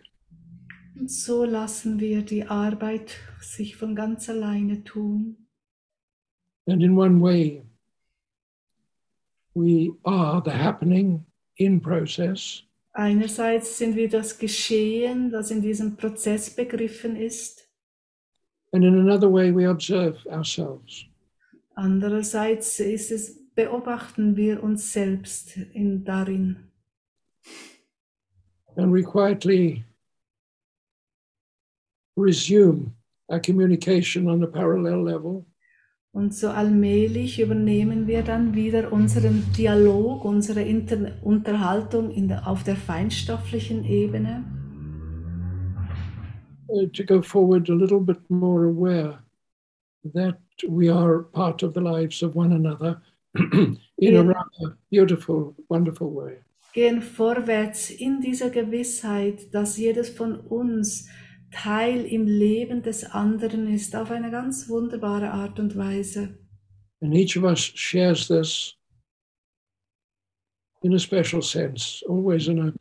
Und 0.98 1.12
so 1.12 1.44
lassen 1.44 2.00
wir 2.00 2.22
die 2.22 2.46
Arbeit 2.46 3.18
sich 3.42 3.76
von 3.76 3.96
ganz 3.96 4.30
alleine 4.30 4.84
tun. 4.84 5.38
And 6.66 6.82
in 6.82 6.98
one 6.98 7.20
way, 7.22 7.64
we 9.54 9.92
are 10.04 10.42
the 10.44 10.52
happening 10.52 11.26
in 11.58 11.82
process. 11.82 12.64
Einerseits 12.94 13.78
sind 13.78 13.96
wir 13.96 14.08
das 14.08 14.38
Geschehen, 14.38 15.32
das 15.32 15.52
in 15.52 15.62
diesem 15.62 15.98
Prozess 15.98 16.56
begriffen 16.56 17.16
ist. 17.16 17.68
And 18.72 18.86
in 18.86 18.98
another 18.98 19.32
way, 19.32 19.54
we 19.54 19.70
observe 19.70 20.18
ourselves. 20.30 21.06
Andererseits 21.76 22.80
ist 22.80 23.12
es, 23.12 23.40
beobachten 23.56 24.36
wir 24.38 24.64
uns 24.64 24.94
selbst 24.94 25.58
in, 25.58 26.06
darin. 26.06 26.72
And 28.76 28.92
we 28.92 29.04
quietly 29.04 29.84
resume 32.16 32.96
our 33.30 33.40
communication 33.40 34.28
on 34.28 34.44
a 34.44 34.48
parallel 34.48 35.04
level. 35.04 35.46
Und 36.12 36.34
so 36.36 36.50
allmählich 36.50 37.40
übernehmen 37.40 38.06
wir 38.06 38.22
dann 38.22 38.54
wieder 38.54 38.94
unseren 38.94 39.52
Dialog, 39.58 40.24
unsere 40.24 40.62
Inter 40.62 41.14
Unterhaltung 41.24 42.12
in 42.12 42.28
der, 42.28 42.48
auf 42.48 42.64
der 42.64 42.76
feinstofflichen 42.76 43.84
Ebene. 43.84 44.44
uh, 46.74 46.86
to 46.94 47.04
go 47.04 47.22
forward 47.22 47.70
a 47.70 47.74
little 47.74 48.00
bit 48.00 48.20
more 48.30 48.66
aware 48.66 49.20
that 50.14 50.38
we 50.68 50.90
are 50.90 51.20
part 51.20 51.64
of 51.64 51.74
the 51.74 51.82
lives 51.82 52.22
of 52.22 52.36
one 52.36 52.54
another 52.54 53.02
in 53.98 54.16
a 54.16 54.24
rather 54.24 54.78
beautiful, 54.92 55.56
wonderful 55.70 56.10
way. 56.12 56.38
Gehen 56.74 57.02
vorwärts 57.02 57.90
in 57.92 58.20
dieser 58.20 58.50
Gewissheit, 58.50 59.54
dass 59.54 59.78
jedes 59.78 60.10
von 60.10 60.40
uns 60.40 61.08
Teil 61.52 62.04
im 62.06 62.26
Leben 62.26 62.82
des 62.82 63.04
anderen 63.04 63.72
ist, 63.72 63.96
auf 63.96 64.10
eine 64.10 64.32
ganz 64.32 64.68
wunderbare 64.70 65.32
Art 65.32 65.60
und 65.60 65.78
Weise. 65.78 66.40
And 67.02 67.14
each 67.14 67.38
of 67.38 67.44
us 67.44 67.60
shares 67.60 68.28
this 68.28 68.76
in 70.82 70.94
a 70.96 71.00
special 71.00 71.42
sense, 71.42 72.04
always 72.08 72.48
in 72.48 72.60
a 72.60 72.74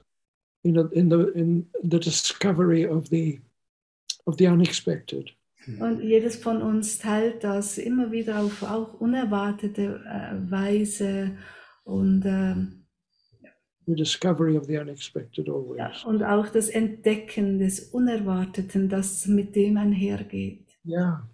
in, 0.65 0.79
a, 0.79 0.89
in 0.93 1.11
the 1.11 1.33
in 1.35 1.71
the 1.83 1.99
discovery 1.99 2.87
of 2.87 3.09
the 3.09 3.41
of 4.27 4.37
the 4.39 4.49
unexpected. 4.49 5.35
Und 5.79 6.03
jedes 6.03 6.37
von 6.37 6.61
uns 6.61 6.99
teilt 6.99 7.45
das 7.45 7.79
immer 7.79 8.11
wieder 8.11 8.41
auf 8.41 8.63
auch 8.63 8.95
unerwartete 8.95 10.03
äh, 10.05 10.51
Weise 10.51 11.37
und, 11.85 12.25
ähm, 12.27 12.82
The 13.87 13.95
discovery 13.97 14.57
of 14.57 14.67
the 14.67 14.79
unexpected 14.79 15.49
always. 15.49 15.79
ja, 15.79 15.93
und 16.09 16.23
auch 16.23 16.49
das 16.49 16.69
Entdecken 16.69 17.59
des 17.59 17.81
Unerwarteten, 17.93 18.89
das 18.89 19.27
mit 19.27 19.57
dem 19.57 19.77
einhergeht. 19.77 20.67
Yeah. 20.87 21.29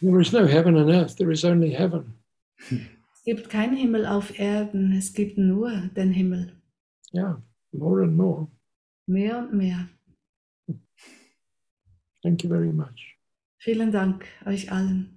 There 0.00 0.20
is 0.20 0.32
no 0.32 0.46
heaven 0.46 0.76
and 0.76 0.90
earth, 0.90 1.16
there 1.16 1.32
is 1.32 1.44
only 1.44 1.70
heaven. 1.70 2.14
Es 2.70 3.24
gibt 3.24 3.48
keinen 3.48 3.74
Himmel 3.74 4.04
auf 4.04 4.38
Erden, 4.38 4.92
es 4.92 5.14
gibt 5.14 5.38
nur 5.38 5.70
den 5.96 6.12
Himmel. 6.12 6.52
Yeah, 7.14 7.42
more 7.72 8.02
and 8.02 8.16
more. 8.16 8.48
Mehr 9.06 9.38
und 9.38 9.54
mehr. 9.54 9.88
Thank 12.22 12.42
you 12.42 12.50
very 12.50 12.72
much. 12.72 13.16
Vielen 13.58 13.92
Dank 13.92 14.26
euch 14.44 14.70
allen. 14.70 15.13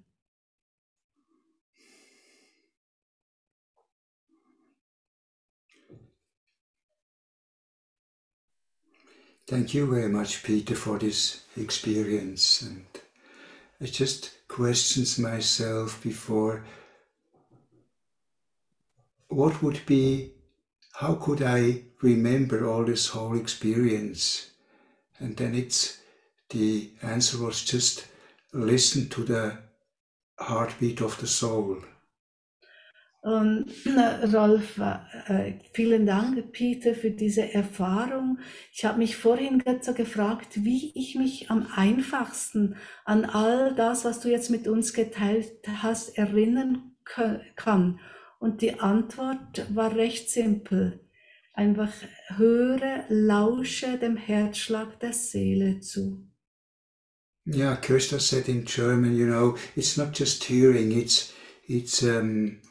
Thank 9.48 9.74
you 9.74 9.90
very 9.90 10.10
much, 10.10 10.44
Peter, 10.44 10.76
for 10.76 11.00
this 11.00 11.44
experience. 11.56 12.62
And 12.64 12.86
I 13.80 13.86
just 13.86 14.32
questions 14.50 15.18
myself 15.18 16.04
before 16.04 16.66
what 19.30 19.64
would 19.64 19.86
be, 19.86 20.34
how 20.96 21.16
could 21.16 21.42
I 21.42 21.84
remember 22.02 22.68
all 22.68 22.84
this 22.84 23.08
whole 23.08 23.38
experience? 23.38 24.52
And 25.18 25.38
then 25.38 25.56
it's, 25.56 25.98
the 26.50 26.92
answer 27.02 27.38
was 27.38 27.64
just 27.64 28.06
listen 28.52 29.08
to 29.10 29.24
the 29.24 29.58
heartbeat 30.38 31.00
of 31.00 31.18
the 31.22 31.28
soul. 31.28 31.78
Und 33.28 33.66
äh, 33.86 34.26
Rolf, 34.38 34.78
äh, 34.78 35.56
vielen 35.74 36.06
Dank, 36.06 36.54
Peter, 36.54 36.96
für 36.96 37.12
diese 37.12 37.54
Erfahrung. 37.54 38.40
Ich 38.72 38.86
habe 38.86 39.00
mich 39.00 39.18
vorhin 39.18 39.62
so 39.82 39.94
gefragt, 39.94 40.64
wie 40.64 40.94
ich 40.96 41.16
mich 41.16 41.52
am 41.52 41.68
einfachsten 41.76 42.78
an 43.04 43.26
all 43.26 43.76
das, 43.76 44.06
was 44.06 44.22
du 44.22 44.30
jetzt 44.30 44.50
mit 44.50 44.66
uns 44.70 44.94
geteilt 44.94 45.52
hast, 45.68 46.18
erinnern 46.18 46.96
kann. 47.04 48.00
Und 48.40 48.62
die 48.62 48.80
Antwort 48.80 49.76
war 49.76 49.94
recht 49.94 50.30
simpel. 50.30 51.02
Einfach 51.52 51.92
höre, 52.38 53.04
lausche 53.10 53.98
dem 53.98 54.16
Herzschlag 54.16 55.02
der 55.02 55.12
Seele 55.12 55.82
zu. 55.82 56.26
Yeah, 57.46 57.76
Kirsta 57.76 58.20
said 58.20 58.48
in 58.48 58.64
German, 58.64 59.18
you 59.18 59.26
know, 59.26 59.58
it's 59.76 59.98
not 59.98 60.18
just 60.18 60.46
hearing, 60.46 60.92
it's 60.92 61.34
it's 61.68 62.02
um, 62.04 62.62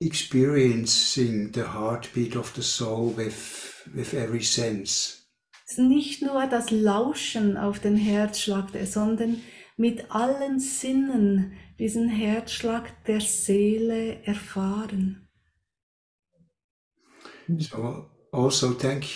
experiencing 0.00 1.52
the 1.52 1.62
heartbeat 1.62 2.34
of 2.36 2.54
the 2.54 2.62
soul 2.62 3.14
with 3.16 3.84
with 3.94 4.14
every 4.14 4.42
sense. 4.42 5.18
Es 5.66 5.78
ist 5.78 5.78
nicht 5.78 6.22
nur 6.22 6.46
das 6.46 6.70
Lauschen 6.70 7.56
auf 7.56 7.78
den 7.78 7.96
Herzschlag, 7.96 8.70
sondern 8.86 9.40
mit 9.76 10.10
allen 10.10 10.58
Sinnen 10.58 11.52
diesen 11.78 12.08
Herzschlag 12.08 13.04
der 13.04 13.20
Seele 13.20 14.22
erfahren. 14.24 15.28
So 17.58 18.10
also 18.32 18.74
thank 18.74 19.06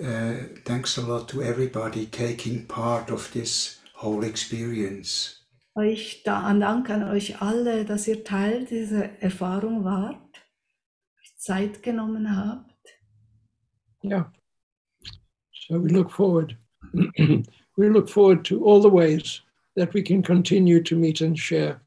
uh, 0.00 0.34
thanks 0.64 0.98
a 0.98 1.02
lot 1.02 1.28
to 1.28 1.42
everybody 1.42 2.06
taking 2.06 2.66
part 2.66 3.10
of 3.10 3.30
this 3.32 3.80
whole 3.94 4.24
experience. 4.24 5.43
Euch 5.76 6.22
da, 6.22 6.52
Dank 6.54 6.88
an 6.90 7.02
euch 7.02 7.42
alle, 7.42 7.84
dass 7.84 8.06
ihr 8.06 8.22
Teil 8.22 8.64
dieser 8.64 9.20
Erfahrung 9.20 9.84
wart, 9.84 10.16
Zeit 11.36 11.82
genommen 11.82 12.36
habt. 12.36 12.70
Yeah. 14.02 14.30
So 15.52 15.82
we 15.82 15.88
look 15.88 16.10
forward. 16.10 16.56
we 17.76 17.88
look 17.88 18.08
forward 18.08 18.44
to 18.44 18.64
all 18.64 18.80
the 18.80 18.90
ways 18.90 19.42
that 19.76 19.92
we 19.94 20.02
can 20.02 20.22
continue 20.22 20.80
to 20.82 20.94
meet 20.94 21.20
and 21.20 21.38
share, 21.38 21.80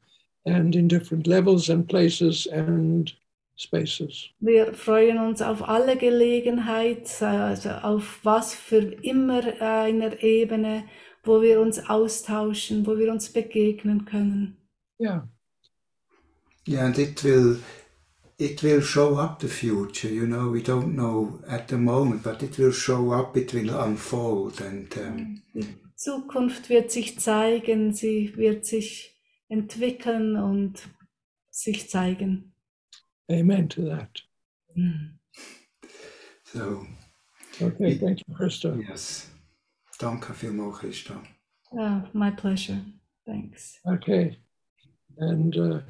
and 0.44 0.74
in 0.74 0.86
different 0.86 1.26
levels 1.26 1.70
and 1.70 1.88
places 1.88 2.46
and 2.46 3.12
spaces. 3.56 4.30
Wir 4.40 4.74
freuen 4.74 5.18
uns 5.18 5.42
auf 5.42 5.68
alle 5.68 5.96
Gelegenheit, 5.96 7.22
also 7.22 7.70
auf 7.70 8.20
was 8.22 8.54
für 8.54 8.94
immer 9.02 9.42
einer 9.60 10.22
Ebene, 10.22 10.84
wo 11.24 11.42
wir 11.42 11.60
uns 11.60 11.78
austauschen, 11.88 12.86
wo 12.86 12.96
wir 12.98 13.10
uns 13.12 13.30
begegnen 13.32 14.04
können. 14.04 14.56
Yeah. 15.00 15.28
Yeah, 16.66 16.84
and 16.86 16.98
it 16.98 17.22
will 17.24 17.60
it 18.38 18.62
will 18.62 18.80
show 18.82 19.16
up 19.16 19.40
the 19.40 19.48
future. 19.48 20.08
You 20.08 20.26
know, 20.26 20.50
we 20.52 20.60
don't 20.62 20.94
know 20.94 21.40
at 21.48 21.68
the 21.68 21.76
moment, 21.76 22.22
but 22.22 22.42
it 22.42 22.58
will 22.58 22.72
show 22.72 23.12
up. 23.12 23.36
It 23.36 23.52
will 23.52 23.70
unfold, 23.70 24.60
and 24.60 24.94
um, 24.96 25.42
Die 25.54 25.66
Zukunft 25.96 26.68
wird 26.68 26.90
sich 26.92 27.18
zeigen, 27.18 27.92
sie 27.92 28.36
wird 28.36 28.64
sich 28.66 29.16
entwickeln 29.48 30.36
und 30.36 30.88
sich 31.50 31.88
zeigen. 31.90 32.52
Amen 33.30 33.68
to 33.68 33.82
that. 33.86 34.22
so 36.44 36.86
Okay, 37.60 37.98
thank 37.98 38.20
you, 38.26 38.34
Krista. 38.34 38.76
yes. 38.88 39.28
Danke 39.98 40.32
vielmals, 40.34 40.78
Christa. 40.78 41.22
Yeah, 41.72 42.02
my 42.12 42.30
pleasure. 42.30 42.80
Thanks. 43.26 43.80
Okay. 43.84 44.38
And 45.18 45.56
uh, 45.56 45.80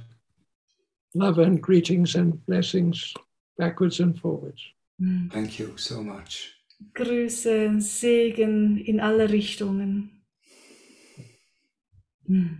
love 1.14 1.38
and 1.38 1.60
greetings 1.60 2.16
and 2.16 2.44
blessings 2.46 3.14
backwards 3.58 4.00
and 4.00 4.18
forwards. 4.18 4.62
Mm. 5.00 5.30
Thank 5.30 5.58
you 5.58 5.76
so 5.76 6.02
much. 6.02 6.54
Grüße, 6.94 7.80
Segen 7.80 8.78
in 8.78 9.00
alle 9.00 9.28
Richtungen. 9.28 10.24
Mm. 12.28 12.58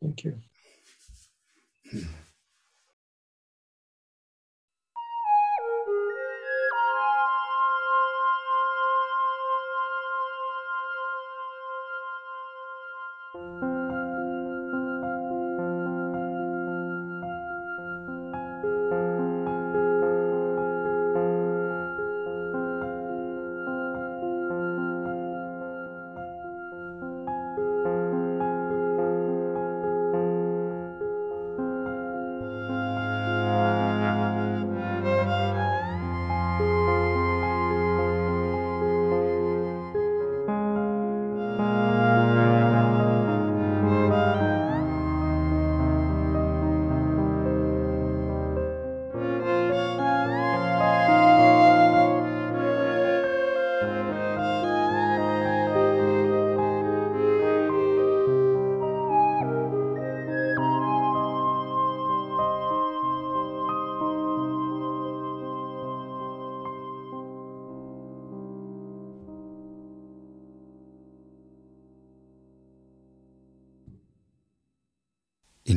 Thank 0.00 0.24
you. 0.24 0.40